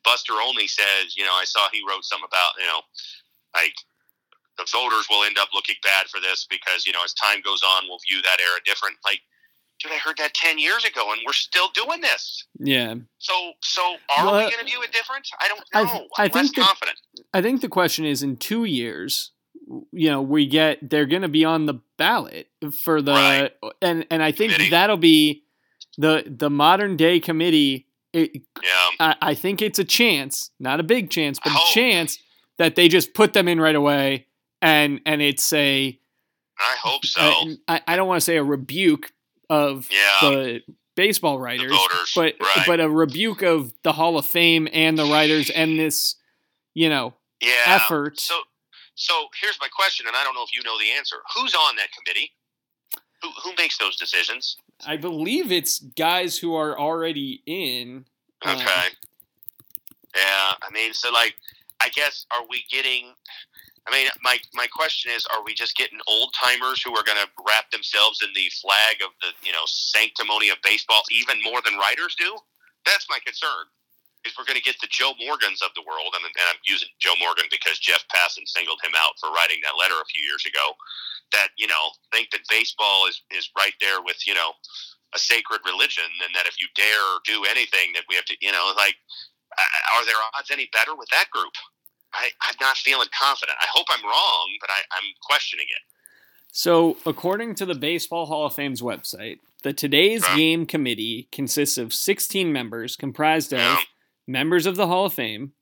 Buster 0.03 0.33
only 0.41 0.67
says, 0.67 1.15
you 1.17 1.23
know, 1.23 1.33
I 1.33 1.45
saw 1.45 1.67
he 1.71 1.81
wrote 1.87 2.03
something 2.05 2.27
about, 2.27 2.53
you 2.59 2.65
know, 2.67 2.81
like 3.55 3.73
the 4.57 4.65
voters 4.71 5.07
will 5.09 5.23
end 5.23 5.37
up 5.37 5.49
looking 5.53 5.75
bad 5.83 6.07
for 6.07 6.19
this 6.21 6.47
because 6.49 6.85
you 6.85 6.93
know 6.93 7.03
as 7.03 7.13
time 7.13 7.41
goes 7.43 7.61
on, 7.63 7.83
we'll 7.87 7.99
view 8.09 8.21
that 8.21 8.37
era 8.39 8.59
different. 8.65 8.95
Like, 9.03 9.19
dude, 9.81 9.91
I 9.91 9.97
heard 9.97 10.17
that 10.17 10.33
10 10.33 10.57
years 10.57 10.85
ago, 10.85 11.11
and 11.11 11.19
we're 11.25 11.33
still 11.33 11.67
doing 11.73 12.01
this. 12.01 12.45
Yeah. 12.59 12.95
So, 13.19 13.33
so 13.61 13.81
are 14.17 14.25
Well, 14.25 14.35
we 14.45 14.51
going 14.51 14.65
to 14.65 14.65
view 14.65 14.81
it 14.81 14.91
different? 14.93 15.27
I 15.41 15.47
don't 15.49 15.61
I 15.73 15.83
know. 15.83 15.91
th- 15.91 16.01
I'm 16.17 16.23
I 16.23 16.23
less 16.23 16.31
think 16.33 16.55
that- 16.55 16.65
confident. 16.67 16.97
I 17.33 17.41
think 17.41 17.61
the 17.61 17.69
question 17.69 18.05
is 18.05 18.23
in 18.23 18.37
two 18.37 18.63
years, 18.63 19.31
you 19.91 20.09
know, 20.09 20.21
we 20.21 20.45
get 20.47 20.89
they're 20.89 21.05
going 21.05 21.21
to 21.23 21.27
be 21.27 21.43
on 21.43 21.65
the 21.65 21.75
ballot 21.97 22.47
for 22.83 23.01
the 23.01 23.11
Right. 23.11 23.51
and 23.81 24.05
and 24.09 24.23
I 24.23 24.31
think 24.31 24.53
Committee. 24.53 24.69
that'll 24.71 24.95
be 24.97 25.43
the 25.97 26.23
the 26.25 26.49
modern 26.49 26.95
day 26.97 27.19
committee. 27.19 27.87
It, 28.15 28.41
Yeah. 28.63 28.89
I, 28.99 29.15
I 29.21 29.33
think 29.33 29.61
it's 29.61 29.77
a 29.77 29.83
chance, 29.83 30.51
not 30.59 30.79
a 30.79 30.83
big 30.83 31.09
chance, 31.09 31.39
but 31.43 31.51
a 31.51 31.73
chance 31.73 32.17
that 32.57 32.75
they 32.75 32.87
just 32.87 33.13
put 33.13 33.33
them 33.33 33.47
in 33.47 33.59
right 33.59 33.75
away, 33.75 34.27
and 34.61 35.01
and 35.05 35.21
it's 35.21 35.51
a 35.51 35.99
I 36.57 36.75
hope 36.81 37.05
so. 37.05 37.21
a- 37.21 37.57
I, 37.67 37.81
I 37.87 37.95
don't 37.95 38.07
want 38.07 38.21
to 38.21 38.25
say 38.25 38.37
a 38.37 38.43
rebuke 38.43 39.11
of 39.49 39.89
yeah. 39.91 40.29
the 40.29 40.61
baseball 40.95 41.39
writers, 41.39 41.71
voters. 41.71 42.13
but 42.15 42.35
right. 42.39 42.63
but 42.65 42.79
a 42.79 42.89
rebuke 42.89 43.41
of 43.41 43.73
the 43.83 43.91
Hall 43.91 44.17
of 44.17 44.25
Fame 44.25 44.67
and 44.71 44.97
the 44.97 45.05
writers 45.05 45.49
and 45.49 45.77
this, 45.77 46.15
you 46.73 46.89
know, 46.89 47.13
yeah. 47.41 47.63
effort. 47.67 48.19
So, 48.19 48.39
so 48.95 49.27
here's 49.41 49.57
my 49.59 49.67
question, 49.67 50.07
and 50.07 50.15
I 50.15 50.23
don't 50.23 50.35
know 50.35 50.43
if 50.43 50.55
you 50.55 50.63
know 50.63 50.77
the 50.79 50.97
answer. 50.97 51.17
Who's 51.35 51.53
on 51.53 51.75
that 51.75 51.89
committee? 51.91 52.31
Who 53.21 53.29
who 53.43 53.51
makes 53.57 53.77
those 53.77 53.97
decisions? 53.97 54.55
I 54.85 54.97
believe 54.97 55.51
it's 55.51 55.79
guys 55.79 56.37
who 56.37 56.55
are 56.55 56.77
already 56.77 57.41
in. 57.45 58.05
uh, 58.45 58.55
Okay. 58.55 58.87
Yeah, 60.15 60.53
I 60.61 60.69
mean, 60.71 60.93
so 60.93 61.11
like, 61.11 61.35
I 61.81 61.89
guess 61.89 62.25
are 62.31 62.45
we 62.49 62.63
getting? 62.71 63.13
I 63.87 63.91
mean, 63.91 64.07
my 64.23 64.37
my 64.53 64.67
question 64.67 65.11
is, 65.11 65.25
are 65.27 65.43
we 65.43 65.53
just 65.53 65.75
getting 65.77 65.99
old 66.07 66.33
timers 66.33 66.81
who 66.81 66.95
are 66.97 67.03
going 67.03 67.17
to 67.17 67.27
wrap 67.47 67.69
themselves 67.71 68.21
in 68.23 68.29
the 68.33 68.49
flag 68.61 69.01
of 69.03 69.11
the 69.21 69.27
you 69.45 69.51
know 69.51 69.63
sanctimony 69.65 70.49
of 70.49 70.57
baseball 70.63 71.01
even 71.11 71.41
more 71.43 71.61
than 71.63 71.75
writers 71.77 72.15
do? 72.17 72.35
That's 72.85 73.07
my 73.09 73.19
concern. 73.25 73.67
Is 74.25 74.33
we're 74.33 74.49
going 74.49 74.57
to 74.57 74.65
get 74.65 74.81
the 74.81 74.89
Joe 74.89 75.13
Morgans 75.21 75.61
of 75.61 75.69
the 75.77 75.85
world, 75.85 76.17
and, 76.17 76.25
and 76.25 76.47
I'm 76.49 76.61
using 76.65 76.89
Joe 76.97 77.13
Morgan 77.21 77.45
because 77.53 77.77
Jeff 77.77 78.01
Passan 78.09 78.49
singled 78.49 78.81
him 78.81 78.97
out 78.97 79.13
for 79.21 79.29
writing 79.29 79.61
that 79.61 79.77
letter 79.77 80.01
a 80.01 80.09
few 80.09 80.25
years 80.25 80.43
ago. 80.49 80.73
That 81.33 81.53
you 81.57 81.69
know 81.69 81.93
think 82.13 82.29
that 82.31 82.45
baseball 82.49 83.07
is 83.07 83.21
is 83.29 83.49
right 83.57 83.73
there 83.81 84.01
with 84.01 84.17
you 84.25 84.33
know 84.33 84.57
a 85.13 85.19
sacred 85.19 85.61
religion, 85.65 86.09
and 86.25 86.33
that 86.33 86.49
if 86.49 86.57
you 86.57 86.67
dare 86.73 87.21
do 87.25 87.45
anything, 87.45 87.93
that 87.93 88.05
we 88.09 88.15
have 88.17 88.25
to 88.25 88.37
you 88.41 88.51
know 88.51 88.73
like 88.75 88.97
are 89.93 90.05
there 90.05 90.15
odds 90.37 90.51
any 90.51 90.69
better 90.73 90.95
with 90.95 91.09
that 91.09 91.29
group? 91.31 91.53
I, 92.13 92.29
I'm 92.41 92.55
not 92.61 92.77
feeling 92.77 93.07
confident. 93.17 93.57
I 93.61 93.67
hope 93.73 93.87
I'm 93.89 94.03
wrong, 94.03 94.47
but 94.61 94.69
I, 94.69 94.79
I'm 94.97 95.11
questioning 95.21 95.65
it. 95.67 95.83
So, 96.51 96.97
according 97.05 97.55
to 97.55 97.65
the 97.65 97.75
Baseball 97.75 98.27
Hall 98.27 98.45
of 98.45 98.55
Fame's 98.55 98.81
website, 98.81 99.39
the 99.63 99.73
Today's 99.73 100.25
Game 100.35 100.65
Committee 100.65 101.27
consists 101.31 101.77
of 101.77 101.93
16 101.93 102.51
members 102.51 102.95
comprised 102.95 103.53
of. 103.53 103.79
Members 104.27 104.65
of 104.65 104.75
the 104.75 104.87
Hall 104.87 105.05
of 105.05 105.13
Fame, 105.13 105.53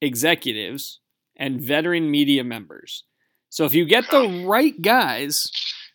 executives, 0.00 1.00
and 1.36 1.60
veteran 1.60 2.10
media 2.10 2.44
members. 2.44 3.04
So, 3.48 3.64
if 3.64 3.74
you 3.74 3.84
get 3.84 4.10
the 4.10 4.44
right 4.46 4.80
guys, 4.80 5.50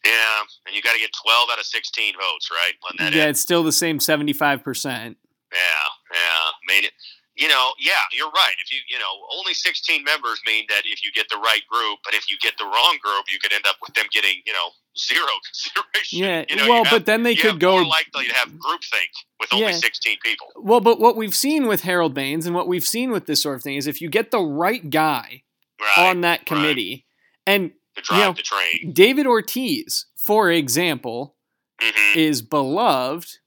Yeah, 0.05 0.41
and 0.67 0.75
you 0.75 0.81
got 0.81 0.93
to 0.93 0.99
get 0.99 1.11
12 1.23 1.49
out 1.51 1.59
of 1.59 1.65
16 1.65 2.13
votes, 2.13 2.49
right? 2.51 2.73
When 2.81 2.93
that 2.99 3.15
yeah, 3.15 3.23
in. 3.23 3.29
it's 3.29 3.39
still 3.41 3.63
the 3.63 3.71
same 3.71 3.99
75%. 3.99 4.85
Yeah, 4.85 5.15
yeah. 5.53 6.17
I 6.17 6.51
mean, 6.67 6.83
it, 6.85 6.91
you 7.35 7.47
know, 7.47 7.71
yeah, 7.79 7.91
you're 8.13 8.29
right. 8.31 8.55
If 8.63 8.71
you, 8.71 8.79
you 8.89 8.97
know, 8.97 9.11
only 9.37 9.53
16 9.53 10.03
members 10.03 10.39
mean 10.47 10.65
that 10.69 10.81
if 10.85 11.03
you 11.03 11.11
get 11.13 11.27
the 11.29 11.37
right 11.37 11.61
group, 11.69 11.99
but 12.03 12.13
if 12.13 12.29
you 12.29 12.37
get 12.41 12.53
the 12.57 12.65
wrong 12.65 12.97
group, 13.01 13.25
you 13.31 13.39
could 13.39 13.51
end 13.53 13.65
up 13.67 13.75
with 13.85 13.93
them 13.93 14.05
getting, 14.11 14.41
you 14.45 14.53
know, 14.53 14.69
zero 14.97 15.27
consideration. 15.45 16.19
Yeah, 16.19 16.45
you 16.49 16.55
know, 16.55 16.69
well, 16.69 16.83
have, 16.85 16.91
but 16.93 17.05
then 17.05 17.23
they 17.23 17.35
could 17.35 17.59
go 17.59 17.71
more 17.73 17.85
likely 17.85 18.27
to 18.27 18.33
have 18.33 18.49
groupthink 18.49 19.11
with 19.39 19.53
only 19.53 19.65
Yeah. 19.67 19.71
16 19.77 20.17
people. 20.23 20.47
Well, 20.55 20.79
but 20.79 20.99
what 20.99 21.15
we've 21.17 21.35
seen 21.35 21.67
with 21.67 21.81
Harold 21.81 22.13
Baines 22.13 22.45
and 22.45 22.55
what 22.55 22.67
we've 22.67 22.85
seen 22.85 23.11
with 23.11 23.25
this 23.25 23.41
sort 23.41 23.55
of 23.57 23.63
thing 23.63 23.75
is 23.75 23.85
if 23.87 23.99
you 24.01 24.09
get 24.09 24.31
the 24.31 24.39
right 24.41 24.89
guy 24.89 25.43
Right. 25.81 26.07
on 26.09 26.21
that 26.21 26.45
committee, 26.45 27.05
and 27.45 27.71
to 27.97 28.01
drive 28.01 28.19
you 28.19 28.25
know, 28.27 28.33
the 28.33 28.41
train. 28.43 28.93
David 28.93 29.27
Ortiz, 29.27 30.05
for 30.15 30.49
example, 30.49 31.35
hmm 31.81 32.17
is 32.17 32.41
beloved, 32.41 33.39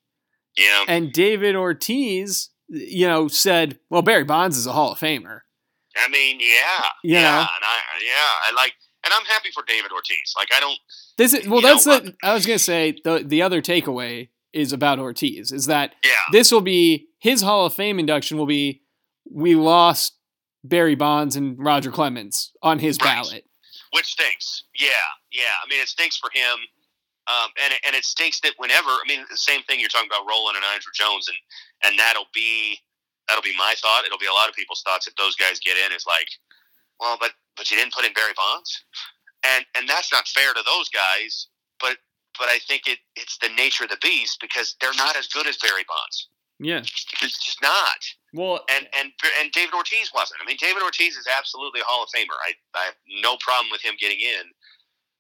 Yeah. 0.58 0.84
and 0.86 1.10
David 1.10 1.56
Ortiz, 1.56 2.50
you 2.68 3.06
know, 3.06 3.28
said, 3.28 3.78
"Well, 3.90 4.02
Barry 4.02 4.24
Bonds 4.24 4.56
is 4.56 4.66
a 4.66 4.72
Hall 4.72 4.92
of 4.92 4.98
Famer." 4.98 5.40
I 5.96 6.08
mean, 6.08 6.38
yeah, 6.40 6.84
You 7.02 7.14
yeah, 7.14 7.38
and 7.40 7.48
I, 7.64 7.76
yeah, 8.04 8.12
I 8.12 8.52
like, 8.54 8.72
and 9.04 9.12
I'm 9.12 9.24
happy 9.24 9.48
for 9.52 9.64
David 9.66 9.90
Ortiz. 9.90 10.32
Like, 10.36 10.48
I 10.54 10.60
don't, 10.60 10.78
This 11.16 11.34
is 11.34 11.48
well. 11.48 11.60
Know 11.60 11.68
That's 11.68 11.84
the. 11.84 12.14
I 12.22 12.34
was 12.34 12.46
gonna 12.46 12.58
say 12.58 12.96
the 13.04 13.22
the 13.26 13.42
other 13.42 13.60
takeaway 13.62 14.28
is 14.52 14.72
about 14.72 14.98
Ortiz 14.98 15.50
is 15.52 15.66
that 15.66 15.94
yeah, 16.04 16.10
this 16.32 16.50
will 16.52 16.60
be 16.60 17.08
his 17.18 17.42
Hall 17.42 17.66
of 17.66 17.74
Fame 17.74 17.98
induction 17.98 18.38
will 18.38 18.46
be 18.46 18.82
we 19.30 19.54
lost 19.54 20.14
Barry 20.64 20.94
Bonds 20.94 21.36
and 21.36 21.56
Roger 21.58 21.90
Clemens 21.90 22.52
on 22.62 22.78
his 22.78 22.96
Right. 23.00 23.04
ballot. 23.22 23.44
which 23.92 24.06
stinks. 24.06 24.64
Yeah, 24.78 24.88
yeah. 25.32 25.42
I 25.64 25.68
mean, 25.68 25.80
it 25.80 25.88
stinks 25.88 26.16
for 26.16 26.30
him, 26.32 26.58
um, 27.28 27.52
and 27.62 27.74
and 27.86 27.94
it 27.94 28.04
stinks 28.04 28.40
that 28.40 28.54
whenever, 28.56 28.88
I 28.88 29.04
mean, 29.06 29.24
the 29.30 29.36
same 29.36 29.62
thing 29.64 29.80
you're 29.80 29.92
talking 29.92 30.08
about 30.08 30.24
Rolen 30.28 30.56
and 30.56 30.64
Andruw 30.64 30.92
Jones, 30.96 31.28
and 31.28 31.36
and 31.84 31.98
that'll 31.98 32.32
be 32.32 32.80
that'll 33.28 33.44
be 33.44 33.56
my 33.56 33.74
thought. 33.76 34.04
It'll 34.04 34.18
be 34.18 34.30
a 34.30 34.32
lot 34.32 34.48
of 34.48 34.54
people's 34.54 34.82
thoughts 34.82 35.06
if 35.06 35.14
those 35.16 35.36
guys 35.36 35.60
get 35.60 35.76
in. 35.76 35.92
Is 35.92 36.08
like, 36.08 36.28
well, 37.00 37.16
but 37.20 37.32
but 37.56 37.70
you 37.70 37.76
didn't 37.76 37.92
put 37.92 38.06
in 38.06 38.12
Barry 38.16 38.32
Bonds, 38.36 38.84
and 39.44 39.64
and 39.76 39.88
that's 39.88 40.12
not 40.12 40.26
fair 40.28 40.54
to 40.54 40.62
those 40.64 40.88
guys. 40.88 41.48
But 41.80 41.98
but 42.38 42.48
I 42.48 42.58
think 42.64 42.88
it 42.88 42.98
it's 43.14 43.36
the 43.38 43.52
nature 43.52 43.84
of 43.84 43.90
the 43.90 44.00
beast 44.00 44.38
because 44.40 44.76
they're 44.80 44.96
not 44.96 45.16
as 45.16 45.28
good 45.28 45.46
as 45.46 45.58
Barry 45.58 45.84
Bonds. 45.84 46.28
Yeah. 46.58 46.80
It's 46.80 47.38
just 47.38 47.62
not. 47.62 48.02
Well, 48.32 48.60
and 48.68 48.88
and 48.98 49.12
and 49.40 49.52
David 49.52 49.74
Ortiz 49.74 50.10
wasn't. 50.14 50.40
I 50.42 50.46
mean, 50.46 50.56
David 50.58 50.82
Ortiz 50.82 51.16
is 51.16 51.28
absolutely 51.28 51.80
a 51.80 51.84
Hall 51.84 52.02
of 52.02 52.10
Famer. 52.10 52.36
I 52.40 52.52
I 52.74 52.84
have 52.86 52.98
no 53.22 53.36
problem 53.40 53.70
with 53.70 53.82
him 53.82 53.94
getting 54.00 54.20
in, 54.20 54.48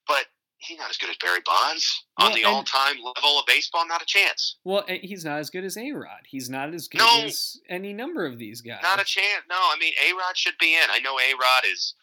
but 0.06 0.26
he's 0.58 0.78
not 0.78 0.90
as 0.90 0.96
good 0.98 1.10
as 1.10 1.16
Barry 1.16 1.40
Bonds 1.44 2.04
on 2.18 2.32
the 2.32 2.44
all-time 2.44 2.96
level 2.96 3.38
of 3.38 3.46
baseball. 3.46 3.86
Not 3.86 4.02
a 4.02 4.06
chance. 4.06 4.56
well, 4.64 4.84
he's 4.88 5.24
not 5.24 5.38
as 5.38 5.50
good 5.50 5.64
as 5.64 5.76
A 5.76 5.90
Rod. 5.92 6.20
He's 6.26 6.50
not 6.50 6.74
as 6.74 6.88
good 6.88 6.98
No. 6.98 7.22
as 7.24 7.56
any 7.68 7.92
number 7.92 8.26
of 8.26 8.38
these 8.38 8.60
guys. 8.60 8.80
Not 8.82 9.00
a 9.00 9.04
chance. 9.04 9.42
No, 9.48 9.56
I 9.56 9.76
mean, 9.80 9.92
A 10.04 10.12
Rod 10.14 10.36
should 10.36 10.58
be 10.60 10.74
in. 10.74 10.90
I 10.90 10.98
know 11.00 11.18
A 11.18 11.32
Rod 11.34 11.64
is 11.70 11.94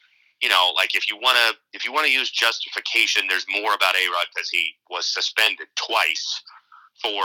you 0.41 0.49
know, 0.49 0.73
like 0.75 0.95
if 0.95 1.07
you 1.09 1.15
want 1.17 1.37
to 1.37 1.55
if 1.73 1.85
you 1.85 1.93
want 1.93 2.05
to 2.07 2.11
use 2.11 2.29
justification, 2.29 3.23
there's 3.29 3.45
more 3.49 3.73
about 3.73 3.95
A 3.95 4.05
Rod 4.11 4.25
because 4.35 4.49
he 4.49 4.71
was 4.89 5.05
suspended 5.05 5.67
twice 5.75 6.41
for 7.01 7.23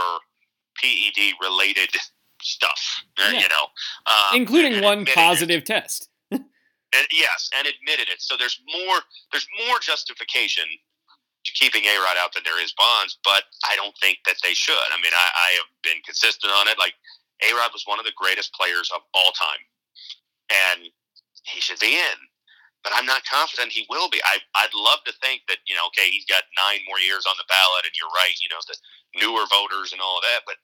PED 0.81 1.33
related 1.41 1.89
stuff. 2.41 3.03
uh, 3.19 3.29
Yeah. 3.33 3.41
You 3.41 3.47
know, 3.49 3.65
um, 4.05 4.35
including 4.41 4.81
one 4.81 4.99
admitted 4.99 5.09
it. 5.11 5.15
positive 5.15 5.63
test. 5.65 6.07
And, 6.93 7.07
yes, 7.13 7.49
and 7.57 7.65
admitted 7.67 8.09
it. 8.09 8.21
So 8.21 8.35
there's 8.37 8.59
more 8.67 8.99
there's 9.31 9.47
more 9.65 9.79
justification 9.79 10.65
keeping 11.45 11.85
A 11.85 11.95
Rod 11.97 12.17
out 12.17 12.33
than 12.33 12.43
there 12.43 12.61
is 12.61 12.73
Bonds, 12.73 13.17
but 13.23 13.43
I 13.65 13.75
don't 13.75 13.95
think 13.97 14.19
that 14.25 14.37
they 14.43 14.53
should. 14.53 14.89
I 14.93 14.97
mean, 15.01 15.13
I, 15.13 15.27
I 15.33 15.49
have 15.57 15.69
been 15.83 16.01
consistent 16.05 16.53
on 16.53 16.67
it. 16.67 16.77
Like 16.77 16.93
A 17.41 17.53
Rod 17.55 17.73
was 17.73 17.85
one 17.85 17.99
of 17.99 18.05
the 18.05 18.15
greatest 18.15 18.53
players 18.53 18.91
of 18.93 19.01
all 19.13 19.31
time, 19.33 19.63
and 20.51 20.89
he 21.43 21.61
should 21.61 21.79
be 21.79 21.97
in. 21.97 22.17
But 22.83 22.93
I'm 22.97 23.05
not 23.05 23.21
confident 23.29 23.71
he 23.71 23.85
will 23.89 24.09
be. 24.09 24.21
I, 24.25 24.41
I'd 24.57 24.73
love 24.73 25.05
to 25.05 25.13
think 25.21 25.45
that 25.47 25.61
you 25.65 25.75
know, 25.75 25.85
okay, 25.93 26.09
he's 26.09 26.25
got 26.25 26.49
nine 26.57 26.81
more 26.87 26.99
years 26.99 27.25
on 27.29 27.37
the 27.37 27.49
ballot, 27.49 27.85
and 27.85 27.93
you're 27.97 28.13
right. 28.13 28.33
You 28.41 28.49
know, 28.49 28.61
the 28.65 28.77
newer 29.21 29.45
voters 29.49 29.93
and 29.93 30.01
all 30.01 30.17
of 30.17 30.25
that. 30.25 30.45
But 30.45 30.57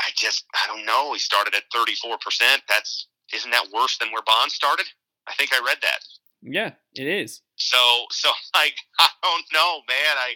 I 0.00 0.08
just, 0.16 0.44
I 0.56 0.64
don't 0.68 0.86
know. 0.86 1.12
He 1.12 1.20
started 1.20 1.54
at 1.54 1.68
34 1.72 2.16
percent. 2.20 2.62
That's 2.68 3.08
isn't 3.32 3.50
that 3.52 3.70
worse 3.72 3.96
than 3.98 4.10
where 4.12 4.24
Bonds 4.26 4.54
started? 4.54 4.86
I 5.28 5.34
think 5.34 5.52
I 5.52 5.60
read 5.64 5.78
that. 5.82 6.00
Yeah, 6.42 6.72
it 6.94 7.06
is. 7.06 7.42
So 7.56 7.78
so 8.10 8.30
like 8.54 8.74
I 8.98 9.08
don't 9.22 9.44
know, 9.52 9.80
man. 9.88 10.16
I 10.16 10.34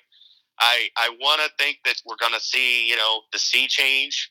I 0.60 0.88
I 0.96 1.08
want 1.20 1.40
to 1.42 1.50
think 1.62 1.78
that 1.84 2.00
we're 2.06 2.20
going 2.20 2.34
to 2.34 2.40
see 2.40 2.88
you 2.88 2.96
know 2.96 3.22
the 3.32 3.38
sea 3.38 3.66
change, 3.68 4.30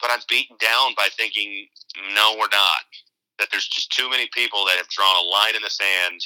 but 0.00 0.10
I'm 0.10 0.20
beaten 0.28 0.56
down 0.60 0.94
by 0.96 1.08
thinking 1.16 1.66
no, 2.14 2.34
we're 2.38 2.52
not. 2.52 2.84
That 3.38 3.48
there's 3.50 3.68
just 3.68 3.92
too 3.92 4.08
many 4.08 4.28
people 4.32 4.64
that 4.66 4.78
have 4.78 4.88
drawn 4.88 5.16
a 5.16 5.28
line 5.28 5.56
in 5.56 5.62
the 5.62 5.70
sand. 5.70 6.20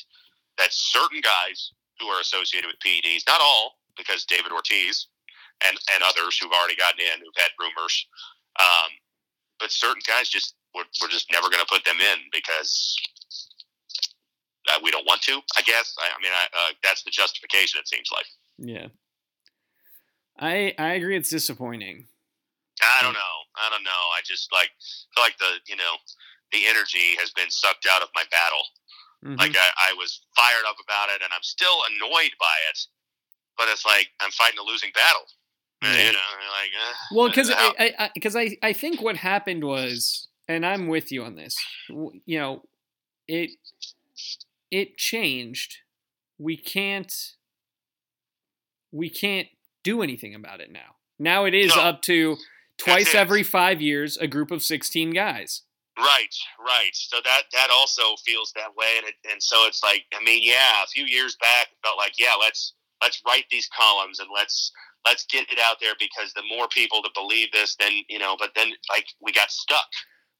That 0.59 0.70
certain 0.72 1.20
guys 1.20 1.72
who 1.98 2.06
are 2.06 2.20
associated 2.20 2.68
with 2.68 2.78
PEDs, 2.84 3.26
not 3.26 3.40
all, 3.40 3.78
because 3.97 4.24
David 4.24 4.52
Ortiz 4.52 5.09
and 5.66 5.76
and 5.92 6.02
others 6.02 6.38
who've 6.38 6.52
already 6.52 6.76
gotten 6.76 7.01
in, 7.01 7.20
who've 7.20 7.36
had 7.36 7.51
rumors, 7.59 8.06
um, 8.60 8.90
but 9.59 9.70
certain 9.70 10.02
guys 10.06 10.28
just 10.28 10.55
we're, 10.74 10.84
we're 11.01 11.09
just 11.09 11.30
never 11.32 11.48
going 11.48 11.60
to 11.60 11.70
put 11.70 11.84
them 11.84 11.98
in 12.01 12.18
because 12.32 12.97
uh, 14.74 14.78
we 14.82 14.90
don't 14.90 15.06
want 15.06 15.22
to. 15.22 15.40
I 15.56 15.62
guess. 15.62 15.94
I, 15.98 16.06
I 16.16 16.22
mean, 16.22 16.32
I, 16.32 16.44
uh, 16.56 16.72
that's 16.82 17.02
the 17.02 17.10
justification. 17.10 17.80
It 17.80 17.88
seems 17.88 18.09
like. 18.12 18.26
Yeah. 18.59 18.88
I 20.38 20.74
I 20.78 20.94
agree. 20.94 21.16
It's 21.16 21.28
disappointing. 21.30 22.06
I 22.82 23.02
don't 23.02 23.12
know. 23.12 23.36
I 23.56 23.68
don't 23.70 23.84
know. 23.84 23.90
I 24.16 24.20
just 24.24 24.51
like 24.52 24.70
feel 25.14 25.24
like 25.24 25.36
the 25.38 25.60
you 25.66 25.76
know 25.76 25.94
the 26.52 26.66
energy 26.66 27.16
has 27.18 27.30
been 27.30 27.51
sucked 27.51 27.86
out 27.90 28.02
of 28.02 28.09
my 28.14 28.24
battle. 28.30 28.64
Mhm. 29.24 29.38
Like 29.38 29.55
I, 29.56 29.90
I 29.90 29.94
was 29.94 30.20
fired 30.34 30.64
up 30.66 30.76
about 30.82 31.10
it, 31.10 31.20
and 31.22 31.30
I'm 31.34 31.42
still 31.42 31.76
annoyed 31.90 32.32
by 32.40 32.56
it. 32.72 32.78
But 33.59 33.68
it's 33.68 33.84
like 33.84 34.09
I'm 34.20 34.30
fighting 34.30 34.59
a 34.59 34.62
losing 34.62 34.90
battle. 34.94 35.26
Uh, 35.82 35.88
Yeah. 35.88 36.06
You 36.06 36.12
know, 36.12 36.18
like 36.52 36.70
uh, 36.88 36.92
Well, 37.14 37.28
because 37.28 37.51
how- 37.51 37.74
I, 37.78 37.94
I, 37.98 38.10
because 38.14 38.36
I, 38.36 38.56
I 38.62 38.72
think 38.72 39.02
what 39.02 39.16
happened 39.16 39.64
was, 39.64 40.28
and 40.48 40.64
I'm 40.64 40.88
with 40.88 41.12
you 41.12 41.22
on 41.24 41.36
this. 41.36 41.55
You 41.88 42.38
know, 42.38 42.62
it, 43.28 43.51
it 44.70 44.97
changed. 44.97 45.78
We 46.38 46.56
can't, 46.56 47.12
we 48.92 49.10
can't 49.10 49.48
do 49.82 50.02
anything 50.02 50.34
about 50.34 50.60
it 50.60 50.70
now. 50.70 50.97
Now 51.18 51.44
it 51.44 51.55
is 51.55 51.74
No. 51.76 51.82
up 51.82 52.02
to 52.02 52.36
twice 52.78 53.14
every 53.14 53.42
five 53.42 53.80
years 53.80 54.16
a 54.16 54.26
group 54.26 54.51
of 54.51 54.62
16 54.62 55.10
guys. 55.10 55.62
Right, 55.98 56.34
right. 56.59 56.90
So 56.94 57.18
that 57.22 57.42
that 57.52 57.68
also 57.70 58.16
feels 58.24 58.52
that 58.56 58.74
way, 58.74 58.86
and 58.97 59.06
it, 59.09 59.14
and 59.30 59.42
so 59.42 59.66
it's 59.66 59.82
like, 59.82 60.05
I 60.18 60.24
mean, 60.24 60.40
yeah, 60.42 60.82
a 60.82 60.86
few 60.86 61.05
years 61.05 61.36
back, 61.40 61.68
it 61.72 61.76
felt 61.84 61.98
like, 61.98 62.14
yeah, 62.18 62.34
let's 62.40 62.72
let's 63.02 63.20
write 63.26 63.44
these 63.51 63.68
columns 63.78 64.18
and 64.18 64.28
let's 64.34 64.72
let's 65.05 65.26
get 65.26 65.51
it 65.52 65.59
out 65.59 65.76
there 65.78 65.92
because 65.98 66.32
the 66.32 66.42
more 66.48 66.68
people 66.68 67.02
that 67.02 67.10
believe 67.14 67.52
this, 67.52 67.76
then 67.78 67.92
you 68.09 68.18
know. 68.18 68.34
But 68.38 68.52
then, 68.56 68.68
like, 68.88 69.09
we 69.20 69.32
got 69.32 69.51
stuck. 69.51 69.88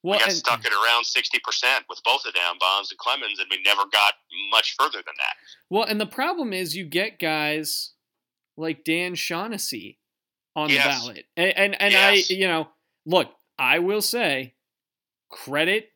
Well, 0.03 0.13
we 0.17 0.19
got 0.19 0.29
and- 0.29 0.37
stuck 0.37 0.65
at 0.65 0.71
around 0.71 1.05
sixty 1.05 1.39
percent 1.43 1.85
with 1.89 2.01
both 2.03 2.25
of 2.25 2.33
them, 2.33 2.55
Bonds 2.59 2.91
and 2.91 2.97
Clemens, 2.97 3.39
and 3.39 3.47
we 3.51 3.61
never 3.63 3.83
got 3.91 4.13
much 4.51 4.75
further 4.79 4.97
than 4.97 5.15
that. 5.17 5.35
Well, 5.69 5.83
and 5.83 5.99
the 6.01 6.05
problem 6.07 6.53
is 6.53 6.75
you 6.75 6.85
get 6.85 7.19
guys 7.19 7.91
like 8.57 8.83
Dan 8.83 9.15
Shaughnessy 9.15 9.99
on 10.55 10.69
Yes. 10.69 10.83
the 10.83 10.89
ballot. 11.07 11.25
And 11.37 11.57
and, 11.57 11.81
and 11.81 11.91
Yes. 11.93 12.31
I, 12.31 12.33
you 12.33 12.47
know, 12.47 12.69
look, 13.05 13.29
I 13.59 13.79
will 13.79 14.01
say 14.01 14.55
credit 15.29 15.89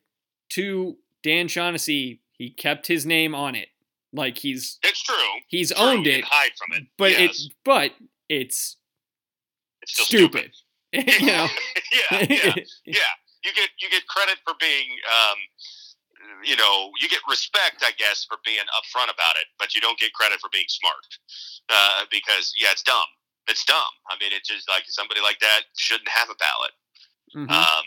to 0.50 0.96
Dan 1.22 1.48
Shaughnessy. 1.48 2.22
He 2.32 2.50
kept 2.50 2.86
his 2.86 3.04
name 3.06 3.34
on 3.34 3.54
it. 3.54 3.68
Like 4.12 4.38
he's 4.38 4.78
It's 4.82 5.02
true. 5.02 5.16
he's 5.48 5.72
True, 5.72 5.84
owned 5.84 6.06
it, 6.06 6.24
hide 6.24 6.52
from 6.56 6.76
it, 6.78 6.84
but 6.96 7.10
yes. 7.10 7.44
it 7.46 7.52
but 7.64 7.90
it's 8.28 8.76
it's 9.82 9.92
still 9.92 10.04
stupid. 10.06 10.52
stupid. 10.94 11.20
you 11.20 11.26
know. 11.26 11.48
yeah, 12.12 12.26
yeah. 12.30 12.54
yeah, 12.86 13.00
you 13.46 13.52
get 13.54 13.70
you 13.80 13.88
get 13.88 14.02
credit 14.08 14.38
for 14.44 14.54
being, 14.60 14.90
um, 15.06 15.38
you 16.44 16.56
know, 16.56 16.90
you 17.00 17.08
get 17.08 17.20
respect, 17.30 17.82
I 17.86 17.92
guess, 17.96 18.26
for 18.28 18.38
being 18.44 18.66
upfront 18.74 19.08
about 19.14 19.38
it, 19.40 19.46
but 19.58 19.74
you 19.74 19.80
don't 19.80 19.98
get 19.98 20.12
credit 20.12 20.40
for 20.40 20.50
being 20.52 20.66
smart 20.68 21.06
uh, 21.70 22.04
because 22.10 22.52
yeah, 22.58 22.68
it's 22.72 22.82
dumb. 22.82 23.06
It's 23.48 23.64
dumb. 23.64 23.94
I 24.10 24.18
mean, 24.20 24.32
it's 24.34 24.48
just 24.48 24.68
like 24.68 24.82
somebody 24.88 25.20
like 25.22 25.38
that 25.40 25.62
shouldn't 25.78 26.08
have 26.10 26.28
a 26.30 26.34
ballot. 26.34 26.74
Mhm. 27.34 27.50
Um, 27.50 27.84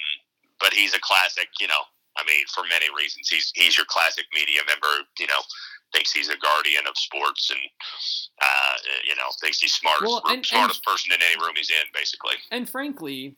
but 0.60 0.74
he's 0.74 0.96
a 0.96 1.00
classic, 1.00 1.50
you 1.60 1.68
know. 1.68 1.84
I 2.18 2.24
mean, 2.26 2.44
for 2.54 2.64
many 2.68 2.88
reasons, 2.96 3.30
he's 3.30 3.52
he's 3.56 3.78
your 3.78 3.86
classic 3.86 4.26
media 4.34 4.60
member. 4.68 5.04
You 5.20 5.28
know, 5.28 5.40
thinks 5.94 6.12
he's 6.12 6.30
a 6.30 6.38
guardian 6.38 6.86
of 6.88 6.96
sports, 6.98 7.50
and 7.52 7.60
uh, 8.42 8.76
you 9.06 9.16
know, 9.16 9.28
thinks 9.40 9.60
he's 9.60 9.74
smartest 9.74 10.06
Well, 10.08 10.22
and- 10.28 10.38
and- 10.38 10.46
smartest 10.46 10.84
person 10.84 11.12
in 11.14 11.22
any 11.22 11.36
room 11.44 11.54
he's 11.56 11.70
in, 11.70 11.88
basically. 11.94 12.36
And 12.52 12.70
frankly, 12.70 13.36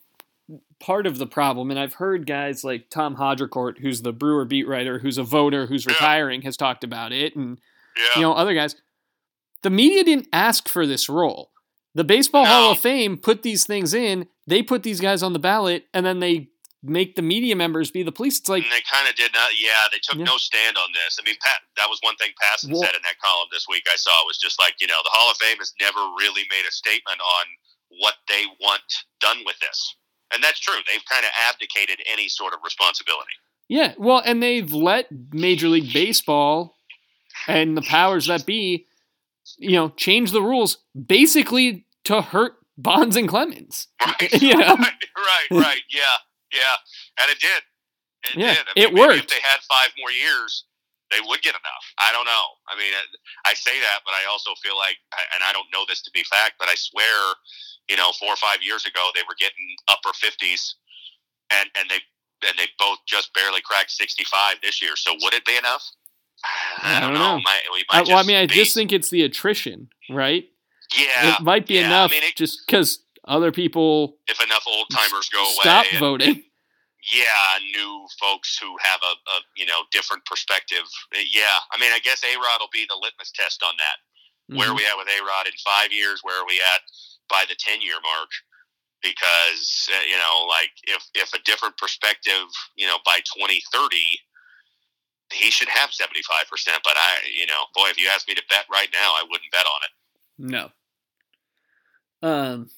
part 0.80 1.06
of 1.06 1.18
the 1.18 1.26
problem, 1.26 1.70
and 1.70 1.78
I've 1.78 1.94
heard 1.94 2.26
guys 2.26 2.64
like 2.64 2.90
Tom 2.90 3.16
Haudricourt, 3.16 3.78
who's 3.80 4.02
the 4.02 4.12
Brewer 4.12 4.44
beat 4.44 4.66
writer, 4.68 4.98
who's 4.98 5.18
a 5.18 5.22
voter, 5.22 5.66
who's 5.66 5.84
Yeah. 5.86 5.92
retiring, 5.92 6.42
has 6.42 6.56
talked 6.56 6.84
about 6.84 7.12
it, 7.12 7.36
and 7.36 7.58
Yeah. 7.96 8.04
you 8.16 8.22
know 8.22 8.32
other 8.34 8.54
guys. 8.54 8.76
The 9.62 9.70
media 9.70 10.02
didn't 10.02 10.28
ask 10.32 10.68
for 10.68 10.86
this 10.86 11.08
role. 11.08 11.52
The 11.94 12.04
Baseball 12.04 12.46
Hall 12.46 12.72
of 12.72 12.80
Fame 12.80 13.16
put 13.18 13.42
these 13.42 13.66
things 13.66 13.94
in. 13.94 14.28
They 14.46 14.62
put 14.62 14.82
these 14.82 15.00
guys 15.00 15.22
on 15.22 15.34
the 15.34 15.38
ballot, 15.38 15.86
and 15.94 16.04
then 16.04 16.18
they 16.20 16.48
make 16.82 17.14
the 17.14 17.22
media 17.22 17.54
members 17.54 17.92
be 17.92 18.02
the 18.02 18.10
police. 18.10 18.40
It's 18.40 18.48
like, 18.48 18.64
and 18.64 18.72
they 18.72 18.80
kind 18.90 19.06
of 19.08 19.14
did 19.14 19.32
not. 19.32 19.52
Yeah, 19.60 19.86
they 19.92 20.00
took 20.02 20.16
Yeah. 20.16 20.24
no 20.24 20.36
stand 20.36 20.76
on 20.76 20.90
this. 20.92 21.16
I 21.20 21.22
mean, 21.22 21.36
Pat, 21.40 21.62
that 21.76 21.88
was 21.88 22.00
one 22.02 22.16
thing 22.16 22.32
Passan 22.42 22.72
Well- 22.72 22.82
said 22.82 22.96
in 22.96 23.02
that 23.02 23.20
column 23.20 23.46
this 23.52 23.68
week. 23.68 23.86
I 23.88 23.94
saw 23.94 24.10
it 24.22 24.26
was 24.26 24.38
just 24.38 24.58
like 24.58 24.74
you 24.80 24.88
know 24.88 24.98
the 25.04 25.10
Hall 25.10 25.30
of 25.30 25.36
Fame 25.36 25.58
has 25.58 25.72
never 25.80 26.00
really 26.18 26.44
made 26.50 26.64
a 26.66 26.72
statement 26.72 27.20
on 27.20 27.44
what 28.00 28.16
they 28.26 28.46
want 28.58 28.82
done 29.20 29.44
with 29.44 29.60
this, 29.60 29.94
and 30.32 30.42
that's 30.42 30.60
true. 30.60 30.74
They've 30.90 31.04
kind 31.10 31.24
of 31.24 31.30
abdicated 31.48 32.00
any 32.10 32.28
sort 32.28 32.54
of 32.54 32.60
responsibility. 32.64 33.32
yeah, 33.68 33.94
well, 33.98 34.22
and 34.24 34.42
they've 34.42 34.72
let 34.72 35.06
Major 35.32 35.68
League 35.68 35.92
Baseball 35.92 36.76
and 37.48 37.76
the 37.76 37.82
powers 37.82 38.26
that 38.26 38.46
be, 38.46 38.86
you 39.58 39.72
know, 39.72 39.88
change 39.90 40.30
the 40.32 40.42
rules 40.42 40.78
basically 41.06 41.86
to 42.04 42.20
hurt 42.20 42.54
Bonds 42.78 43.16
and 43.16 43.28
Clemens. 43.28 43.88
Right. 44.04 44.32
You 44.42 44.56
know? 44.56 44.74
right, 44.76 45.04
right, 45.16 45.48
right. 45.50 45.82
Yeah, 45.90 46.16
yeah. 46.52 46.76
And 47.20 47.30
it 47.30 47.38
did. 47.40 47.62
It 48.30 48.36
Yeah, 48.38 48.54
did. 48.54 48.66
I 48.66 48.72
it 48.76 48.84
mean, 48.86 48.94
maybe 48.94 49.00
worked. 49.00 49.18
If 49.24 49.28
they 49.28 49.42
had 49.42 49.60
five 49.68 49.90
more 49.98 50.10
years, 50.10 50.64
they 51.10 51.20
would 51.28 51.42
get 51.42 51.52
enough. 51.54 51.84
I 51.98 52.10
don't 52.12 52.24
know. 52.24 52.44
I 52.68 52.78
mean, 52.78 52.92
I 53.44 53.52
say 53.54 53.78
that, 53.80 54.00
but 54.06 54.14
I 54.14 54.24
also 54.30 54.50
feel 54.62 54.76
like, 54.78 54.96
and 55.34 55.44
I 55.44 55.52
don't 55.52 55.66
know 55.72 55.84
this 55.88 56.00
to 56.02 56.10
be 56.14 56.22
fact, 56.24 56.54
but 56.58 56.68
I 56.68 56.74
swear, 56.74 57.34
you 57.88 57.96
know, 57.96 58.10
four 58.18 58.28
or 58.30 58.36
five 58.36 58.62
years 58.62 58.86
ago, 58.86 59.10
they 59.14 59.22
were 59.28 59.36
getting 59.38 59.66
upper 59.88 60.12
fifties, 60.14 60.74
and 61.52 61.68
and 61.78 61.88
they 61.90 62.00
and 62.46 62.58
they 62.58 62.66
both 62.78 62.98
just 63.06 63.32
barely 63.34 63.60
cracked 63.60 63.90
sixty 63.90 64.24
five 64.24 64.56
this 64.62 64.80
year. 64.82 64.96
So 64.96 65.12
would 65.22 65.34
it 65.34 65.44
be 65.44 65.56
enough? 65.56 65.84
I, 66.82 66.96
I 66.96 67.00
don't 67.00 67.10
don't 67.14 67.20
know. 67.22 67.36
know. 67.36 67.42
Might, 67.44 67.60
we 67.72 67.84
I, 67.90 67.98
might 68.00 68.08
well, 68.08 68.18
I 68.18 68.22
mean, 68.24 68.36
I 68.36 68.46
be- 68.46 68.54
just 68.54 68.74
think 68.74 68.92
it's 68.92 69.10
the 69.10 69.22
attrition, 69.22 69.88
right? 70.10 70.44
yeah. 70.96 71.36
it 71.36 71.42
might 71.42 71.66
be 71.66 71.74
yeah, 71.74 71.82
I 71.82 71.86
enough 71.86 72.10
mean, 72.10 72.22
it- 72.24 72.36
just 72.36 72.66
because 72.66 72.98
other 73.28 73.52
people 73.52 74.16
if 74.28 74.42
enough 74.42 74.64
old 74.66 74.86
timers 74.92 75.28
go 75.28 75.38
away, 75.42 75.56
stop 75.60 75.86
and- 75.90 76.00
voting. 76.00 76.42
yeah, 77.14 77.58
new 77.72 78.06
folks 78.20 78.58
who 78.58 78.76
have 78.82 79.00
a, 79.02 79.14
a 79.30 79.36
you 79.56 79.66
know 79.66 79.82
different 79.92 80.24
perspective. 80.24 80.82
Yeah, 81.12 81.58
I 81.72 81.78
mean, 81.80 81.92
I 81.92 81.98
guess 82.00 82.22
A 82.24 82.36
Rod 82.36 82.58
will 82.60 82.72
be 82.72 82.86
the 82.88 82.98
litmus 83.00 83.30
test 83.32 83.62
on 83.62 83.74
that. 83.78 84.56
Where 84.56 84.68
are 84.68 84.72
Mhm. 84.72 84.76
we 84.78 84.86
at 84.86 84.96
with 84.98 85.06
A 85.08 85.22
Rod 85.22 85.46
in 85.46 85.52
five 85.64 85.92
years? 85.92 86.20
Where 86.22 86.40
are 86.42 86.46
we 86.46 86.58
at 86.58 86.80
by 87.28 87.44
the 87.48 87.56
ten 87.58 87.80
year 87.82 87.96
mark? 88.02 88.30
Because 89.02 89.88
uh, 89.90 90.02
you 90.08 90.16
know, 90.16 90.46
like 90.48 90.70
if 90.84 91.02
if 91.14 91.32
a 91.34 91.42
different 91.44 91.76
perspective, 91.76 92.46
you 92.76 92.86
know, 92.86 92.98
by 93.04 93.20
twenty 93.36 93.60
thirty, 93.72 94.20
he 95.32 95.50
should 95.50 95.68
have 95.68 95.92
seventy 95.92 96.22
five 96.22 96.46
percent. 96.48 96.78
But 96.84 96.94
I, 96.96 97.16
you 97.36 97.46
know, 97.46 97.66
boy, 97.74 97.88
if 97.90 97.98
you 97.98 98.08
asked 98.14 98.28
me 98.28 98.34
to 98.34 98.42
bet 98.48 98.64
right 98.72 98.88
now, 98.92 99.12
I 99.18 99.24
wouldn't 99.28 99.50
bet 99.50 99.66
on 99.66 99.80
it. 99.82 100.70
No. 102.22 102.28
Um. 102.28 102.70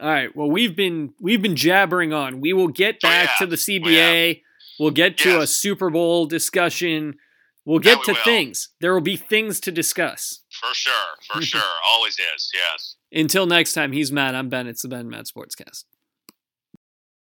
All 0.00 0.08
right. 0.08 0.34
Well, 0.36 0.50
we've 0.50 0.76
been 0.76 1.14
we've 1.20 1.42
been 1.42 1.56
jabbering 1.56 2.12
on. 2.12 2.40
We 2.40 2.52
will 2.52 2.68
get 2.68 2.96
Oh, 3.02 3.08
back 3.08 3.30
yeah. 3.30 3.46
to 3.46 3.46
the 3.46 3.56
CBA. 3.56 4.42
We'll 4.78 4.90
get 4.92 5.18
to 5.18 5.40
a 5.40 5.46
Super 5.46 5.90
Bowl 5.90 6.26
discussion. 6.26 7.16
We'll 7.64 7.80
get 7.80 7.98
we 7.98 8.04
to 8.04 8.12
will. 8.12 8.22
things. 8.24 8.68
There 8.80 8.94
will 8.94 9.00
be 9.00 9.16
things 9.16 9.58
to 9.60 9.72
discuss. 9.72 10.40
For 10.60 10.74
sure, 10.74 10.92
for 11.26 11.42
sure, 11.52 11.60
always 11.86 12.18
is. 12.34 12.50
Yes. 12.54 12.96
Until 13.12 13.46
next 13.46 13.72
time, 13.72 13.92
he's 13.92 14.10
Matt. 14.12 14.34
I'm 14.34 14.48
Ben. 14.48 14.66
It's 14.66 14.82
the 14.82 14.88
Ben 14.88 15.08
Matt 15.08 15.26
Sportscast. 15.26 15.84